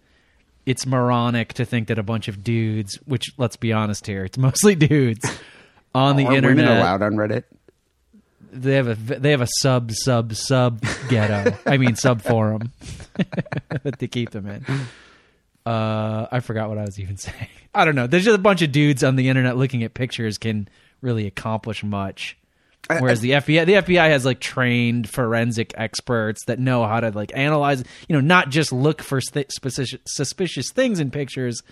it's 0.67 0.85
moronic 0.87 1.55
to 1.55 1.65
think 1.65 1.89
that 1.89 1.99
a 1.99 2.03
bunch 2.03 2.29
of 2.29 2.45
dudes, 2.45 2.97
which 3.07 3.31
let's 3.39 3.57
be 3.57 3.73
honest 3.73 4.07
here, 4.07 4.25
it's 4.25 4.37
mostly 4.49 4.75
dudes 4.75 5.25
on 5.95 6.17
the 6.17 6.27
Are 6.27 6.35
internet. 6.35 6.65
women 6.69 6.79
allowed 6.79 7.03
on 7.03 7.13
Reddit? 7.15 7.45
They 8.53 8.75
have 8.75 8.89
a 8.89 8.95
they 8.95 9.31
have 9.31 9.41
a 9.43 9.49
sub 9.61 9.93
sub 9.93 10.35
sub 10.35 10.85
ghetto. 11.09 11.57
I 11.67 11.77
mean 11.77 11.95
sub 11.95 12.21
forum 12.23 12.73
that 13.83 13.97
they 13.99 14.09
keep 14.09 14.31
them 14.31 14.47
in. 14.47 14.65
Uh, 15.65 16.27
I 16.33 16.41
forgot 16.41 16.69
what 16.69 16.79
I 16.79 16.83
was 16.83 16.99
even 16.99 17.17
saying. 17.19 17.47
I 17.75 17.85
don't 17.85 17.95
know. 17.95 18.07
There's 18.09 18.25
just 18.25 18.35
a 18.35 18.43
bunch 18.43 18.63
of 18.63 18.73
dudes 18.73 19.05
on 19.05 19.15
the 19.17 19.29
internet 19.29 19.57
looking 19.57 19.85
at 19.85 19.95
pictures 19.95 20.39
can 20.39 20.69
really 21.01 21.27
accomplish 21.27 21.85
much. 21.85 22.37
Whereas 22.89 23.21
the 23.21 23.33
FBI, 23.33 23.67
the 23.67 23.75
FBI 23.75 24.09
has 24.09 24.25
like 24.25 24.41
trained 24.41 25.09
forensic 25.09 25.73
experts 25.77 26.45
that 26.47 26.59
know 26.59 26.85
how 26.87 26.99
to 26.99 27.11
like 27.11 27.31
analyze, 27.37 27.85
you 28.09 28.17
know, 28.17 28.21
not 28.21 28.49
just 28.49 28.73
look 28.73 29.01
for 29.01 29.21
st- 29.21 29.53
suspicious, 29.53 30.01
suspicious 30.07 30.73
things 30.73 30.99
in 30.99 31.13
pictures, 31.13 31.63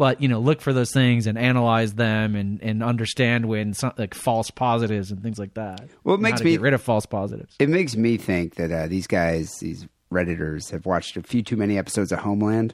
but 0.00 0.22
you 0.22 0.28
know, 0.28 0.40
look 0.40 0.62
for 0.62 0.72
those 0.72 0.92
things 0.92 1.26
and 1.26 1.36
analyze 1.36 1.92
them 1.92 2.34
and 2.34 2.58
and 2.62 2.82
understand 2.82 3.44
when 3.44 3.74
some, 3.74 3.92
like 3.98 4.14
false 4.14 4.50
positives 4.50 5.10
and 5.10 5.22
things 5.22 5.38
like 5.38 5.52
that. 5.54 5.90
Well, 6.04 6.14
it 6.14 6.22
makes 6.22 6.42
me- 6.42 6.52
get 6.52 6.62
rid 6.62 6.72
of 6.72 6.80
false 6.80 7.04
positives. 7.04 7.54
It 7.58 7.68
makes 7.68 7.96
me 7.96 8.16
think 8.16 8.54
that 8.54 8.72
uh, 8.72 8.86
these 8.86 9.06
guys, 9.06 9.50
these 9.60 9.86
redditors, 10.10 10.70
have 10.70 10.86
watched 10.86 11.18
a 11.18 11.22
few 11.22 11.42
too 11.42 11.56
many 11.56 11.76
episodes 11.76 12.12
of 12.12 12.20
Homeland. 12.20 12.72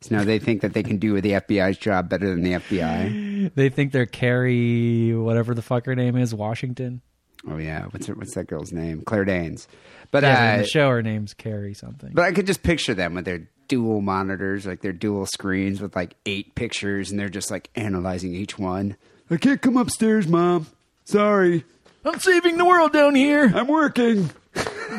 So 0.00 0.16
now 0.16 0.24
they 0.24 0.38
think 0.38 0.62
that 0.62 0.72
they 0.72 0.82
can 0.82 0.96
do 0.96 1.20
the 1.20 1.32
FBI's 1.32 1.76
job 1.76 2.08
better 2.08 2.28
than 2.30 2.42
the 2.42 2.52
FBI. 2.54 3.52
They 3.54 3.68
think 3.68 3.92
they're 3.92 4.06
Carrie, 4.06 5.14
whatever 5.14 5.52
the 5.52 5.62
fuck 5.62 5.84
her 5.86 5.94
name 5.94 6.16
is, 6.16 6.34
Washington. 6.34 7.02
Oh 7.46 7.58
yeah, 7.58 7.84
what's 7.90 8.06
her, 8.06 8.14
what's 8.14 8.34
that 8.34 8.46
girl's 8.46 8.72
name? 8.72 9.02
Claire 9.02 9.24
Danes. 9.26 9.68
But 10.12 10.22
Yeah, 10.22 10.54
uh, 10.54 10.56
the 10.58 10.66
show 10.66 10.88
her 10.90 11.02
name's 11.02 11.34
Carrie 11.34 11.74
something. 11.74 12.10
but 12.14 12.24
I 12.24 12.30
could 12.32 12.46
just 12.46 12.62
picture 12.62 12.94
them 12.94 13.14
with 13.14 13.24
their 13.24 13.48
dual 13.66 14.00
monitors, 14.02 14.66
like 14.66 14.80
their 14.82 14.92
dual 14.92 15.26
screens 15.26 15.80
with 15.80 15.96
like 15.96 16.14
eight 16.26 16.54
pictures, 16.54 17.10
and 17.10 17.18
they're 17.18 17.28
just 17.28 17.50
like 17.50 17.70
analyzing 17.74 18.34
each 18.34 18.58
one. 18.58 18.96
I 19.30 19.38
can't 19.38 19.60
come 19.60 19.76
upstairs, 19.76 20.28
mom. 20.28 20.66
Sorry, 21.04 21.64
I'm 22.04 22.20
saving 22.20 22.58
the 22.58 22.64
world 22.64 22.92
down 22.92 23.14
here. 23.16 23.50
I'm 23.54 23.66
working. 23.68 24.30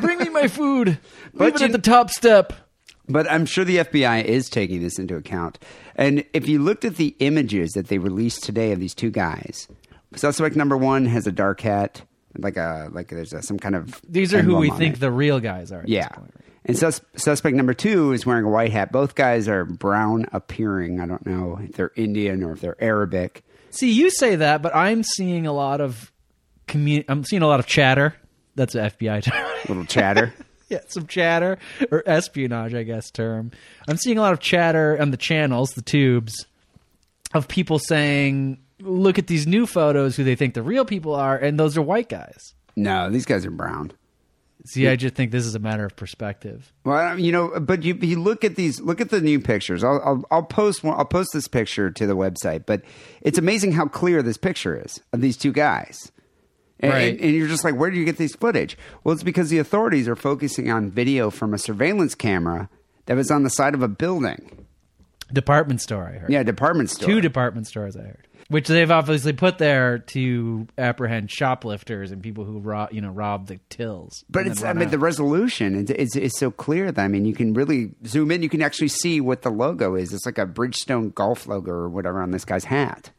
Bring 0.01 0.19
me 0.19 0.29
my 0.29 0.47
food. 0.49 0.97
But 1.35 1.45
Leave 1.45 1.55
it 1.55 1.59
you- 1.61 1.65
at 1.67 1.71
the 1.71 1.77
top 1.79 2.09
step. 2.11 2.53
But 3.09 3.29
I'm 3.29 3.45
sure 3.47 3.65
the 3.65 3.77
FBI 3.77 4.23
is 4.23 4.49
taking 4.49 4.81
this 4.81 4.97
into 4.99 5.15
account. 5.15 5.57
And 5.95 6.23
if 6.33 6.47
you 6.47 6.59
looked 6.59 6.85
at 6.85 6.95
the 6.95 7.15
images 7.19 7.71
that 7.71 7.87
they 7.87 7.97
released 7.97 8.43
today 8.43 8.71
of 8.71 8.79
these 8.79 8.93
two 8.93 9.09
guys, 9.09 9.67
suspect 10.15 10.55
number 10.55 10.77
one 10.77 11.05
has 11.07 11.25
a 11.27 11.31
dark 11.31 11.61
hat, 11.61 12.03
like 12.37 12.57
a 12.57 12.89
like 12.91 13.09
there's 13.09 13.33
a, 13.33 13.41
some 13.41 13.59
kind 13.59 13.75
of 13.75 14.01
These 14.07 14.33
are 14.33 14.41
who 14.41 14.55
we 14.57 14.69
think 14.71 14.95
it. 14.95 14.99
the 14.99 15.11
real 15.11 15.39
guys 15.39 15.71
are. 15.71 15.81
At 15.81 15.89
yeah. 15.89 16.07
This 16.07 16.17
point, 16.17 16.31
right? 16.35 16.53
And 16.65 16.77
sus- 16.77 17.01
suspect 17.15 17.55
number 17.55 17.73
two 17.73 18.13
is 18.13 18.25
wearing 18.25 18.45
a 18.45 18.49
white 18.49 18.71
hat. 18.71 18.91
Both 18.91 19.15
guys 19.15 19.47
are 19.47 19.65
brown 19.65 20.27
appearing. 20.31 21.01
I 21.01 21.05
don't 21.05 21.25
know 21.25 21.59
if 21.61 21.73
they're 21.73 21.91
Indian 21.95 22.43
or 22.43 22.53
if 22.53 22.61
they're 22.61 22.81
Arabic. 22.81 23.43
See, 23.69 23.91
you 23.91 24.09
say 24.09 24.37
that, 24.37 24.61
but 24.61 24.73
I'm 24.75 25.03
seeing 25.03 25.45
a 25.45 25.51
lot 25.51 25.81
of 25.81 26.11
commu- 26.67 27.05
I'm 27.09 27.23
seeing 27.23 27.41
a 27.41 27.47
lot 27.47 27.59
of 27.59 27.65
chatter. 27.65 28.15
That's 28.55 28.75
an 28.75 28.89
FBI 28.89 29.23
term. 29.23 29.45
Little 29.67 29.85
chatter. 29.85 30.33
yeah, 30.69 30.79
some 30.87 31.07
chatter 31.07 31.57
or 31.91 32.03
espionage, 32.05 32.73
I 32.73 32.83
guess 32.83 33.11
term. 33.11 33.51
I'm 33.87 33.97
seeing 33.97 34.17
a 34.17 34.21
lot 34.21 34.31
of 34.33 34.39
chatter 34.39 34.97
on 35.01 35.11
the 35.11 35.17
channels, 35.17 35.71
the 35.71 35.81
tubes, 35.81 36.45
of 37.33 37.47
people 37.47 37.79
saying, 37.79 38.59
"Look 38.79 39.17
at 39.19 39.27
these 39.27 39.45
new 39.47 39.65
photos, 39.65 40.15
who 40.15 40.23
they 40.23 40.35
think 40.35 40.53
the 40.53 40.63
real 40.63 40.85
people 40.85 41.13
are, 41.15 41.37
and 41.37 41.59
those 41.59 41.77
are 41.77 41.81
white 41.81 42.09
guys." 42.09 42.53
no, 42.75 43.09
these 43.09 43.25
guys 43.25 43.45
are 43.45 43.51
brown. 43.51 43.91
See, 44.65 44.87
I 44.87 44.95
just 44.95 45.13
think 45.13 45.31
this 45.31 45.45
is 45.45 45.55
a 45.55 45.59
matter 45.59 45.85
of 45.85 45.95
perspective. 45.95 46.71
Well, 46.85 47.19
you 47.19 47.31
know, 47.33 47.59
but 47.59 47.83
you, 47.83 47.95
you 47.95 48.19
look 48.19 48.43
at 48.45 48.55
these, 48.55 48.79
look 48.79 49.01
at 49.01 49.09
the 49.09 49.19
new 49.19 49.39
pictures. 49.41 49.83
I'll, 49.83 50.01
I'll, 50.05 50.23
I'll 50.31 50.43
post 50.43 50.83
one, 50.85 50.97
I'll 50.97 51.03
post 51.05 51.31
this 51.33 51.47
picture 51.49 51.91
to 51.91 52.07
the 52.07 52.15
website, 52.15 52.65
but 52.65 52.81
it's 53.21 53.37
amazing 53.37 53.73
how 53.73 53.87
clear 53.87 54.23
this 54.23 54.37
picture 54.37 54.81
is 54.81 55.01
of 55.11 55.19
these 55.21 55.35
two 55.37 55.51
guys. 55.51 56.11
And, 56.79 56.91
Right. 56.93 57.11
and, 57.13 57.19
and 57.21 57.33
you're 57.35 57.47
just 57.49 57.63
like, 57.65 57.75
where 57.75 57.91
do 57.91 57.97
you 57.97 58.05
get 58.05 58.17
these 58.17 58.35
footage? 58.35 58.77
Well, 59.03 59.11
it's 59.13 59.21
because 59.23 59.49
the 59.49 59.59
authorities 59.59 60.07
are 60.07 60.15
focusing 60.15 60.71
on 60.71 60.89
video 60.89 61.29
from 61.29 61.53
a 61.53 61.57
surveillance 61.57 62.15
camera 62.15 62.69
that 63.05 63.15
was 63.17 63.29
on 63.29 63.43
the 63.43 63.49
side 63.49 63.73
of 63.73 63.83
a 63.83 63.87
building. 63.89 64.65
Department 65.31 65.81
store, 65.81 66.07
I 66.07 66.19
heard. 66.19 66.29
Yeah, 66.31 66.43
department 66.43 66.89
store. 66.89 67.07
Two 67.09 67.21
department 67.21 67.67
stores, 67.67 67.97
I 67.97 68.01
heard, 68.03 68.27
which 68.49 68.67
they've 68.67 68.91
obviously 68.91 69.33
put 69.33 69.57
there 69.57 69.99
to 69.99 70.67
apprehend 70.77 71.31
shoplifters 71.31 72.11
and 72.11 72.21
people 72.21 72.43
who 72.43 72.59
rob, 72.59 72.91
you 72.93 73.01
know, 73.01 73.09
rob 73.09 73.47
the 73.47 73.59
tills. 73.69 74.23
But 74.29 74.47
it's, 74.47 74.63
I 74.63 74.73
mean, 74.73 74.85
out. 74.85 74.91
the 74.91 74.99
resolution 74.99 75.75
is 75.75 75.89
it's, 75.89 76.15
it's 76.15 76.39
so 76.39 76.51
clear 76.51 76.91
that 76.91 77.03
I 77.03 77.07
mean, 77.07 77.25
you 77.25 77.33
can 77.33 77.53
really 77.53 77.91
zoom 78.05 78.31
in. 78.31 78.43
You 78.43 78.49
can 78.49 78.61
actually 78.61 78.89
see 78.89 79.21
what 79.21 79.41
the 79.41 79.49
logo 79.49 79.95
is. 79.95 80.13
It's 80.13 80.25
like 80.25 80.37
a 80.37 80.45
Bridgestone 80.45 81.13
golf 81.13 81.47
logo 81.47 81.71
or 81.71 81.89
whatever 81.89 82.21
on 82.21 82.31
this 82.31 82.45
guy's 82.45 82.65
hat. 82.65 83.11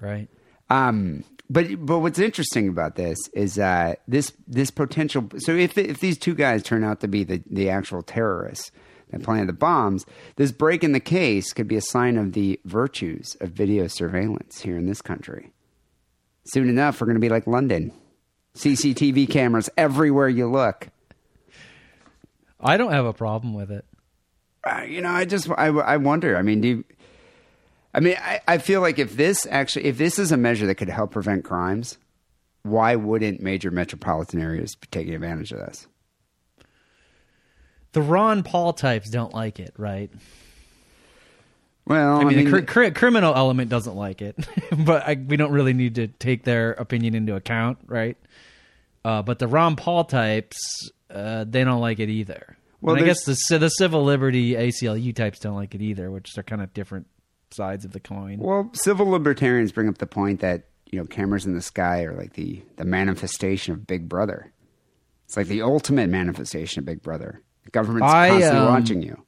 right. 0.00 0.28
Um, 0.70 1.24
but 1.50 1.84
but 1.84 2.00
what's 2.00 2.18
interesting 2.18 2.68
about 2.68 2.96
this 2.96 3.16
is 3.32 3.58
uh, 3.58 3.94
this 4.06 4.32
this 4.46 4.70
potential. 4.70 5.28
So 5.38 5.52
if 5.54 5.78
if 5.78 6.00
these 6.00 6.18
two 6.18 6.34
guys 6.34 6.62
turn 6.62 6.84
out 6.84 7.00
to 7.00 7.08
be 7.08 7.24
the 7.24 7.42
the 7.50 7.70
actual 7.70 8.02
terrorists 8.02 8.70
that 9.10 9.22
planted 9.22 9.48
the 9.48 9.52
bombs, 9.52 10.04
this 10.36 10.52
break 10.52 10.84
in 10.84 10.92
the 10.92 11.00
case 11.00 11.52
could 11.52 11.68
be 11.68 11.76
a 11.76 11.80
sign 11.80 12.16
of 12.16 12.32
the 12.32 12.60
virtues 12.64 13.36
of 13.40 13.50
video 13.50 13.86
surveillance 13.86 14.60
here 14.60 14.76
in 14.76 14.86
this 14.86 15.02
country. 15.02 15.52
Soon 16.44 16.68
enough, 16.68 17.00
we're 17.00 17.06
going 17.06 17.16
to 17.16 17.20
be 17.20 17.28
like 17.28 17.46
London, 17.46 17.92
CCTV 18.56 19.28
cameras 19.28 19.68
everywhere 19.76 20.28
you 20.28 20.50
look. 20.50 20.88
I 22.60 22.76
don't 22.76 22.92
have 22.92 23.06
a 23.06 23.12
problem 23.12 23.54
with 23.54 23.70
it. 23.70 23.84
Uh, 24.64 24.82
you 24.82 25.00
know, 25.00 25.10
I 25.10 25.24
just 25.24 25.48
I, 25.50 25.66
I 25.66 25.96
wonder. 25.98 26.36
I 26.36 26.42
mean, 26.42 26.60
do 26.60 26.68
you, 26.68 26.84
I 27.94 28.00
mean, 28.00 28.16
I, 28.18 28.40
I 28.46 28.58
feel 28.58 28.80
like 28.80 28.98
if 28.98 29.16
this 29.16 29.46
actually 29.50 29.84
if 29.84 29.98
this 29.98 30.18
is 30.18 30.32
a 30.32 30.36
measure 30.36 30.66
that 30.66 30.74
could 30.74 30.88
help 30.88 31.12
prevent 31.12 31.44
crimes, 31.44 31.98
why 32.62 32.96
wouldn't 32.96 33.40
major 33.40 33.70
metropolitan 33.70 34.40
areas 34.40 34.74
be 34.74 34.88
taking 34.90 35.14
advantage 35.14 35.52
of 35.52 35.58
this? 35.58 35.86
The 37.92 38.02
Ron 38.02 38.42
Paul 38.42 38.72
types 38.74 39.10
don't 39.10 39.32
like 39.34 39.58
it, 39.60 39.74
right? 39.78 40.10
Well, 41.86 42.20
I 42.20 42.24
mean, 42.24 42.44
the 42.44 42.62
cr- 42.62 42.88
cr- 42.88 42.90
criminal 42.90 43.34
element 43.34 43.70
doesn't 43.70 43.96
like 43.96 44.20
it, 44.20 44.36
but 44.84 45.08
I, 45.08 45.14
we 45.14 45.38
don't 45.38 45.52
really 45.52 45.72
need 45.72 45.94
to 45.94 46.08
take 46.08 46.44
their 46.44 46.72
opinion 46.72 47.14
into 47.14 47.34
account, 47.34 47.78
right? 47.86 48.18
Uh, 49.04 49.22
but 49.22 49.38
the 49.38 49.46
Ron 49.48 49.74
Paul 49.76 50.04
types, 50.04 50.58
uh, 51.08 51.44
they 51.48 51.64
don't 51.64 51.80
like 51.80 51.98
it 51.98 52.10
either. 52.10 52.58
Well, 52.82 52.94
Well, 52.94 53.02
I 53.02 53.06
guess 53.06 53.24
the 53.24 53.58
the 53.58 53.70
civil 53.70 54.04
liberty 54.04 54.52
ACLU 54.52 55.14
types 55.16 55.38
don't 55.38 55.56
like 55.56 55.74
it 55.74 55.80
either, 55.80 56.10
which 56.10 56.36
are 56.36 56.42
kind 56.42 56.60
of 56.62 56.74
different 56.74 57.06
sides 57.52 57.86
of 57.86 57.92
the 57.92 58.00
coin. 58.00 58.38
well, 58.38 58.70
civil 58.74 59.06
libertarians 59.06 59.72
bring 59.72 59.88
up 59.88 59.96
the 59.98 60.06
point 60.06 60.40
that 60.40 60.64
you 60.92 60.98
know 60.98 61.06
cameras 61.06 61.46
in 61.46 61.54
the 61.54 61.62
sky 61.62 62.02
are 62.04 62.14
like 62.14 62.34
the 62.34 62.62
the 62.76 62.84
manifestation 62.84 63.72
of 63.72 63.86
Big 63.86 64.08
Brother. 64.10 64.52
It's 65.24 65.36
like 65.38 65.46
the 65.46 65.62
ultimate 65.62 66.10
manifestation 66.10 66.80
of 66.80 66.84
Big 66.84 67.02
Brother. 67.02 67.40
The 67.68 67.72
government's 67.72 68.10
I, 68.10 68.30
constantly 68.30 68.58
um, 68.60 68.66
watching 68.66 69.02
you. 69.02 69.22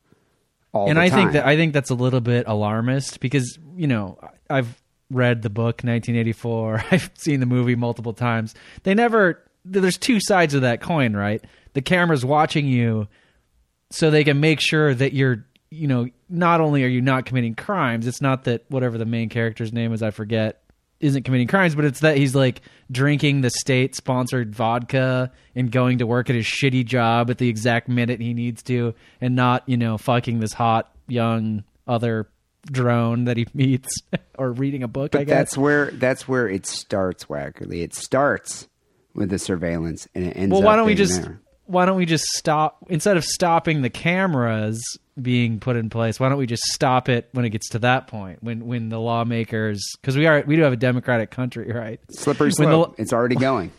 All 0.72 0.88
and 0.88 0.98
I 0.98 1.10
think 1.10 1.32
that 1.32 1.44
I 1.44 1.56
think 1.56 1.74
that's 1.74 1.90
a 1.90 1.94
little 1.94 2.22
bit 2.22 2.46
alarmist 2.46 3.20
because 3.20 3.58
you 3.76 3.86
know 3.86 4.18
I've 4.48 4.80
read 5.10 5.42
the 5.42 5.50
book 5.50 5.82
1984. 5.82 6.84
I've 6.90 7.10
seen 7.18 7.40
the 7.40 7.46
movie 7.46 7.74
multiple 7.74 8.14
times. 8.14 8.54
They 8.82 8.94
never. 8.94 9.44
There's 9.66 9.98
two 9.98 10.20
sides 10.22 10.54
of 10.54 10.62
that 10.62 10.80
coin, 10.80 11.14
right? 11.14 11.44
The 11.74 11.82
camera's 11.82 12.24
watching 12.24 12.66
you, 12.66 13.08
so 13.90 14.10
they 14.10 14.24
can 14.24 14.40
make 14.40 14.60
sure 14.60 14.94
that 14.94 15.12
you're. 15.12 15.44
You 15.68 15.86
know, 15.86 16.08
not 16.30 16.62
only 16.62 16.82
are 16.82 16.88
you 16.88 17.02
not 17.02 17.26
committing 17.26 17.54
crimes, 17.54 18.06
it's 18.06 18.22
not 18.22 18.44
that 18.44 18.64
whatever 18.70 18.96
the 18.96 19.04
main 19.04 19.28
character's 19.28 19.72
name 19.72 19.92
is, 19.92 20.02
I 20.02 20.12
forget. 20.12 20.62
Isn't 21.00 21.24
committing 21.24 21.48
crimes, 21.48 21.74
but 21.74 21.84
it's 21.84 22.00
that 22.00 22.16
he's 22.16 22.34
like 22.34 22.60
drinking 22.90 23.40
the 23.40 23.50
state 23.50 23.94
sponsored 23.94 24.54
vodka 24.54 25.32
and 25.54 25.72
going 25.72 25.98
to 25.98 26.06
work 26.06 26.30
at 26.30 26.36
his 26.36 26.46
shitty 26.46 26.84
job 26.84 27.30
at 27.30 27.38
the 27.38 27.48
exact 27.48 27.88
minute 27.88 28.20
he 28.20 28.34
needs 28.34 28.62
to, 28.64 28.94
and 29.20 29.34
not 29.34 29.68
you 29.68 29.76
know 29.76 29.98
fucking 29.98 30.40
this 30.40 30.52
hot 30.52 30.94
young 31.08 31.64
other 31.86 32.28
drone 32.66 33.24
that 33.24 33.36
he 33.36 33.46
meets 33.54 33.88
or 34.38 34.52
reading 34.52 34.82
a 34.82 34.88
book. 34.88 35.14
I 35.14 35.20
But 35.20 35.26
that's 35.26 35.56
where 35.56 35.90
that's 35.92 36.28
where 36.28 36.48
it 36.48 36.66
starts, 36.66 37.24
Wackerly. 37.24 37.82
It 37.82 37.94
starts 37.94 38.68
with 39.14 39.30
the 39.30 39.38
surveillance, 39.38 40.06
and 40.14 40.24
it 40.26 40.36
ends. 40.36 40.52
well 40.52 40.62
why 40.62 40.76
don't 40.76 40.86
we 40.86 40.94
just 40.94 41.22
there. 41.22 41.40
Why 41.70 41.86
don't 41.86 41.96
we 41.96 42.06
just 42.06 42.24
stop 42.36 42.78
instead 42.88 43.16
of 43.16 43.24
stopping 43.24 43.82
the 43.82 43.90
cameras 43.90 44.82
being 45.20 45.60
put 45.60 45.76
in 45.76 45.90
place 45.90 46.18
why 46.18 46.28
don't 46.28 46.38
we 46.38 46.46
just 46.46 46.62
stop 46.64 47.08
it 47.08 47.28
when 47.32 47.44
it 47.44 47.50
gets 47.50 47.68
to 47.68 47.78
that 47.78 48.06
point 48.06 48.42
when 48.42 48.66
when 48.66 48.88
the 48.88 48.98
lawmakers 48.98 49.80
because 50.00 50.16
we 50.16 50.26
are 50.26 50.42
we 50.46 50.56
do 50.56 50.62
have 50.62 50.72
a 50.72 50.76
democratic 50.76 51.30
country 51.30 51.70
right 51.72 52.00
slippery 52.10 52.50
when 52.56 52.68
the- 52.68 52.74
slope? 52.74 52.94
it's 52.98 53.12
already 53.12 53.36
going. 53.36 53.70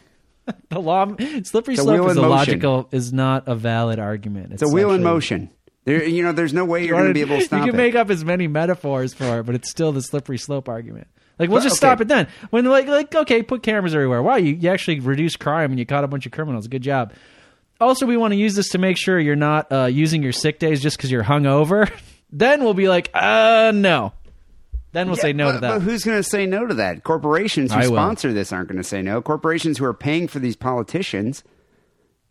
the 0.70 0.80
law 0.80 1.06
slippery 1.44 1.76
slope 1.76 2.10
is 2.10 2.18
in 2.18 2.24
a 2.24 2.28
logical 2.28 2.90
is 2.92 3.14
not 3.14 3.48
a 3.48 3.56
valid 3.56 4.00
argument 4.00 4.52
It's 4.52 4.64
a 4.64 4.68
wheel 4.68 4.92
in 4.92 5.04
motion. 5.04 5.52
There, 5.84 6.04
you 6.04 6.24
know, 6.24 6.32
there's 6.32 6.54
no 6.54 6.64
way 6.66 6.86
you're 6.86 6.98
going 6.98 7.08
to 7.08 7.14
be 7.14 7.22
able 7.22 7.40
to 7.40 7.46
stop 7.46 7.62
it. 7.62 7.66
you 7.66 7.72
can 7.72 7.80
it. 7.80 7.84
make 7.84 7.96
up 7.96 8.10
as 8.10 8.24
many 8.24 8.48
metaphors 8.48 9.14
for 9.14 9.40
it, 9.40 9.44
but 9.44 9.56
it's 9.56 9.70
still 9.70 9.92
the 9.92 10.02
slippery 10.02 10.38
slope 10.38 10.70
argument. 10.70 11.08
Like 11.40 11.50
we'll 11.50 11.62
just 11.62 11.74
okay. 11.74 11.88
stop 11.88 12.02
it 12.02 12.08
then. 12.08 12.28
When 12.52 12.66
like 12.66 12.88
like 12.88 13.14
okay, 13.16 13.42
put 13.42 13.64
cameras 13.64 13.96
everywhere. 13.96 14.22
Wow, 14.22 14.36
you, 14.36 14.54
you 14.54 14.70
actually 14.70 15.00
reduced 15.00 15.40
crime 15.40 15.72
and 15.72 15.80
you 15.80 15.86
caught 15.86 16.04
a 16.04 16.08
bunch 16.08 16.28
of 16.28 16.32
criminals. 16.32 16.68
Good 16.68 16.84
job. 16.84 17.14
Also, 17.82 18.06
we 18.06 18.15
want 18.15 18.32
to 18.32 18.38
use 18.38 18.54
this 18.56 18.70
to 18.70 18.78
make 18.78 18.96
sure 18.98 19.20
you're 19.20 19.36
not 19.36 19.72
uh, 19.72 19.86
using 19.86 20.22
your 20.24 20.32
sick 20.32 20.60
days 20.60 20.82
just 20.82 20.98
because 20.98 21.12
you're 21.12 21.24
hungover. 21.24 21.91
then 22.32 22.63
we'll 22.63 22.74
be 22.76 22.88
like, 22.88 23.10
uh, 23.13 23.72
no. 23.74 24.13
Then 24.94 25.08
we'll 25.08 25.17
Yeah, 25.17 25.22
say 25.22 25.34
no 25.34 25.46
but, 25.48 25.52
to 25.54 25.60
that. 25.60 25.72
But 25.74 25.82
who's 25.82 26.04
going 26.04 26.17
to 26.17 26.24
say 26.24 26.46
no 26.46 26.67
to 26.67 26.74
that? 26.76 27.04
Corporations 27.04 27.72
who 27.74 27.80
I 27.80 27.88
will. 27.88 27.96
sponsor 27.96 28.34
this 28.34 28.54
aren't 28.54 28.67
going 28.67 28.78
to 28.78 28.84
say 28.88 29.02
no. 29.02 29.22
Corporations 29.22 29.78
who 29.78 29.86
are 29.86 29.94
paying 29.94 30.28
for 30.28 30.39
these 30.39 30.56
politicians, 30.56 31.44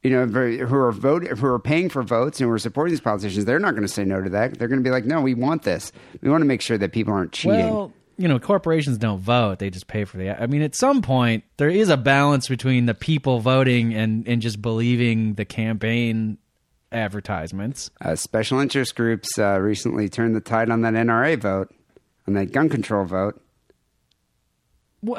you 0.03 0.11
know, 0.11 0.27
who 0.27 0.77
are 0.77 0.93
vote, 0.93 1.27
who 1.27 1.47
are 1.47 1.59
paying 1.59 1.89
for 1.89 2.03
votes 2.03 2.39
and 2.41 2.49
who 2.49 2.53
are 2.55 2.59
supporting 2.59 2.93
these 2.93 3.01
politicians, 3.01 3.45
they're 3.47 3.59
not 3.59 3.73
going 3.73 3.83
to 3.87 3.93
say 3.93 4.05
no 4.05 4.21
to 4.23 4.31
that. 4.31 4.59
They're 4.59 4.69
going 4.69 4.81
to 4.81 4.85
be 4.85 4.91
like, 4.91 5.05
no, 5.05 5.21
we 5.21 5.35
want 5.35 5.63
this. 5.63 5.91
We 6.23 6.31
want 6.31 6.43
to 6.43 6.47
make 6.47 6.61
sure 6.61 6.79
that 6.79 6.93
people 6.93 7.13
aren't 7.15 7.33
cheating. 7.33 7.71
Well, 7.75 7.93
you 8.21 8.29
know, 8.29 8.39
corporations 8.39 8.99
don't 8.99 9.21
vote; 9.21 9.59
they 9.59 9.71
just 9.71 9.87
pay 9.87 10.05
for 10.05 10.19
the. 10.19 10.31
I 10.31 10.47
mean, 10.47 10.61
at 10.63 10.75
some 10.75 11.01
point, 11.01 11.43
there 11.57 11.71
is 11.71 11.89
a 11.89 11.97
balance 11.97 12.49
between 12.49 12.85
the 12.87 12.95
people 12.95 13.41
voting 13.41 13.95
and 13.95 14.29
and 14.29 14.43
just 14.43 14.61
believing 14.61 15.35
the 15.35 15.45
campaign 15.47 16.37
advertisements. 16.93 17.91
uh, 18.03 18.17
special 18.17 18.59
interest 18.59 18.95
groups 18.95 19.39
uh, 19.39 19.59
recently 19.59 20.09
turned 20.09 20.35
the 20.37 20.41
tide 20.41 20.71
on 20.71 20.83
that 20.83 20.93
NRA 20.95 21.41
vote, 21.41 21.73
on 22.29 22.35
that 22.35 22.53
gun 22.53 22.69
control 22.69 23.05
vote. 23.05 23.41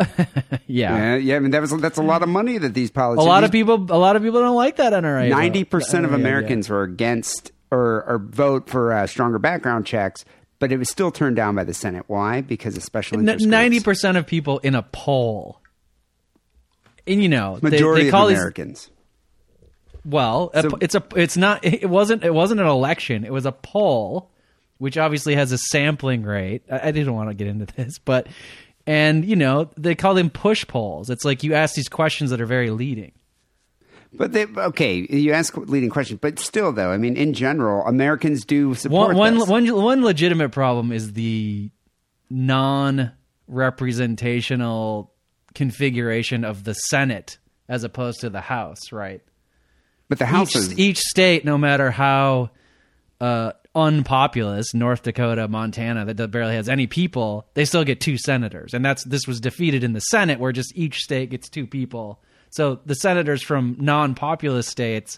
Yeah. 0.68 0.96
Yeah, 0.96 1.16
yeah. 1.16 1.36
I 1.36 1.40
mean, 1.40 1.52
that 1.52 1.62
was 1.62 1.72
that's 1.82 1.98
a 1.98 2.04
lot 2.04 2.22
of 2.24 2.30
money 2.30 2.58
that 2.58 2.74
these 2.74 2.92
politicians. 2.92 3.26
A 3.26 3.30
lot 3.30 3.44
of 3.44 3.52
people, 3.52 3.76
a 3.90 3.98
lot 3.98 4.16
of 4.16 4.22
people 4.22 4.40
don't 4.40 4.56
like 4.56 4.78
that 4.78 4.94
NRA. 4.94 5.28
Ninety 5.30 5.64
percent 5.64 6.06
of 6.06 6.12
NRA, 6.12 6.14
yeah. 6.14 6.20
Americans 6.20 6.70
were 6.70 6.84
against 6.84 7.52
or, 7.72 8.04
or 8.08 8.20
vote 8.20 8.70
for 8.70 8.94
uh, 8.94 9.08
stronger 9.08 9.40
background 9.40 9.86
checks, 9.86 10.24
but 10.62 10.72
it 10.72 10.78
was 10.78 10.90
still 10.90 11.12
turned 11.12 11.36
down 11.36 11.56
by 11.56 11.64
the 11.64 11.74
Senate. 11.74 12.06
Why? 12.08 12.40
Because 12.42 12.78
of 12.78 12.84
special 12.84 13.20
interest. 13.20 13.46
Ninety 13.46 13.80
percent 13.82 14.16
of 14.16 14.28
people 14.28 14.60
in 14.60 14.76
a 14.76 14.84
poll, 14.84 15.60
and 17.08 17.22
you 17.22 17.28
know, 17.28 17.60
majority 17.62 18.06
they, 18.06 18.12
call 18.12 18.26
of 18.26 18.30
these. 18.30 18.38
Americans. 18.38 18.90
Well, 20.06 20.52
a- 20.54 20.70
it's 20.80 20.96
a, 20.96 21.04
it's 21.16 21.36
not. 21.36 21.66
It 21.66 21.90
wasn't. 21.90 22.24
It 22.24 22.34
wasn't 22.34 22.62
an 22.62 22.68
election. 22.68 23.26
It 23.26 23.34
was 23.34 23.46
a 23.48 23.52
poll, 23.52 24.30
which 24.78 24.98
obviously 24.98 25.34
has 25.36 25.52
a 25.52 25.58
sampling 25.58 26.22
rate. 26.24 26.62
I, 26.72 26.90
I 26.90 26.92
didn't 26.92 27.14
want 27.16 27.30
to 27.30 27.34
get 27.34 27.48
into 27.48 27.66
this, 27.76 27.98
but 27.98 28.28
and 28.86 29.26
you 29.26 29.36
know 29.36 29.72
they 29.78 29.96
call 29.96 30.14
them 30.14 30.30
push 30.30 30.66
polls. 30.68 31.10
It's 31.10 31.26
like 31.26 31.44
you 31.44 31.56
ask 31.56 31.74
these 31.74 31.90
questions 31.90 32.30
that 32.30 32.40
are 32.40 32.46
very 32.46 32.70
leading. 32.70 33.14
But 34.14 34.34
they, 34.34 34.46
okay, 34.46 35.08
you 35.10 35.32
ask 35.32 35.56
leading 35.56 35.90
questions, 35.90 36.20
but 36.22 36.38
still, 36.38 36.74
though, 36.74 36.92
I 36.92 36.98
mean, 36.98 37.16
in 37.16 37.34
general, 37.34 37.88
Americans 37.88 38.44
do 38.44 38.76
support 38.76 39.16
One, 39.16 39.18
one, 39.18 39.38
this. 39.40 39.48
one, 39.48 39.74
one 39.74 40.04
legitimate 40.04 40.50
problem 40.50 40.92
is 40.92 41.14
the 41.14 41.72
non-representational 42.30 45.14
configuration 45.54 46.44
of 46.44 46.66
the 46.66 46.74
Senate 46.74 47.38
as 47.70 47.86
opposed 47.86 48.20
to 48.22 48.30
the 48.30 48.42
House, 48.42 48.92
right? 48.92 49.22
but 50.10 50.20
the 50.20 50.26
House 50.26 50.50
each, 50.50 50.56
is 50.58 50.78
each 50.78 51.00
state, 51.00 51.46
no 51.46 51.58
matter 51.58 51.90
how 51.90 52.50
uh, 53.22 53.54
unpopulous, 53.74 54.74
North 54.74 55.04
Dakota, 55.04 55.48
Montana, 55.48 56.14
that 56.14 56.32
barely 56.32 56.56
has 56.56 56.68
any 56.68 56.86
people, 56.86 57.48
they 57.54 57.64
still 57.64 57.86
get 57.86 58.02
two 58.02 58.18
senators, 58.18 58.74
and 58.74 58.84
that's 58.84 59.06
this 59.06 59.26
was 59.26 59.40
defeated 59.40 59.86
in 59.86 59.94
the 59.94 60.02
Senate, 60.02 60.38
where 60.38 60.52
just 60.52 60.76
each 60.76 60.98
state 60.98 61.30
gets 61.30 61.48
two 61.48 61.66
people. 61.66 62.22
So 62.52 62.80
the 62.86 62.96
senators 62.96 63.42
from 63.42 63.78
non-populous 63.80 64.68
states, 64.68 65.18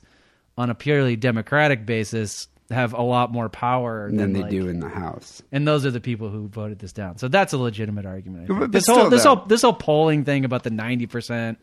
on 0.58 0.70
a 0.70 0.76
purely 0.76 1.16
Democratic 1.16 1.86
basis, 1.86 2.48
have 2.70 2.94
a 2.94 3.02
lot 3.02 3.32
more 3.32 3.50
power 3.50 4.08
than 4.08 4.18
than 4.18 4.34
they 4.34 4.42
like- 4.42 4.52
do 4.52 4.68
in 4.68 4.80
the 4.80 4.90
House. 4.90 5.44
and 5.52 5.68
those 5.68 5.86
are 5.86 5.92
the 5.92 6.00
people 6.00 6.30
who 6.30 6.48
voted 6.48 6.80
this 6.80 6.94
down. 6.94 7.18
So 7.18 7.28
that's 7.28 7.52
a 7.54 7.58
legitimate 7.58 8.06
argument. 8.06 8.48
But- 8.48 8.60
but 8.60 8.72
this 8.72 8.88
whole 8.88 9.10
this 9.10 9.24
though- 9.24 9.36
whole 9.36 9.46
this 9.46 9.62
whole 9.64 9.74
polling 9.74 10.24
thing 10.24 10.46
about 10.46 10.64
the 10.64 10.70
ninety 10.72 11.06
percent 11.06 11.60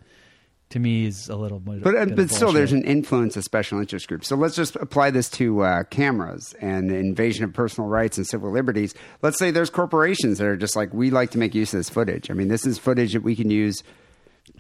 to 0.71 0.79
me 0.79 1.07
is 1.07 1.29
a 1.29 1.35
little 1.37 1.59
bit. 1.59 1.83
But 1.83 1.97
uh, 1.97 2.05
bit 2.05 2.17
but 2.17 2.31
still, 2.31 2.53
there's 2.53 2.73
an 2.73 2.85
influence 2.85 3.37
of 3.37 3.43
special 3.43 3.81
interest 3.81 4.07
groups. 4.07 4.29
So 4.29 4.37
let's 4.37 4.55
just 4.55 4.77
apply 4.77 5.11
this 5.11 5.29
to 5.31 5.63
uh, 5.63 5.83
cameras 5.85 6.55
and 6.61 6.91
the 6.91 6.97
invasion 6.97 7.45
of 7.45 7.53
personal 7.53 7.89
rights 7.89 8.19
and 8.19 8.27
civil 8.27 8.53
liberties. 8.53 8.95
Let's 9.23 9.39
say 9.39 9.51
there's 9.51 9.71
corporations 9.71 10.39
that 10.39 10.47
are 10.47 10.57
just 10.57 10.77
like 10.77 10.93
we 10.95 11.11
like 11.11 11.31
to 11.31 11.39
make 11.39 11.55
use 11.55 11.73
of 11.75 11.79
this 11.81 11.89
footage. 11.91 12.31
I 12.31 12.35
mean, 12.35 12.49
this 12.49 12.67
is 12.67 12.79
footage 12.79 13.15
that 13.15 13.23
we 13.25 13.35
can 13.35 13.51
use, 13.51 13.83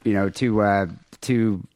you 0.05 0.13
know, 0.13 0.29
to 0.31 0.63
uh, 0.63 0.87
to 1.23 1.67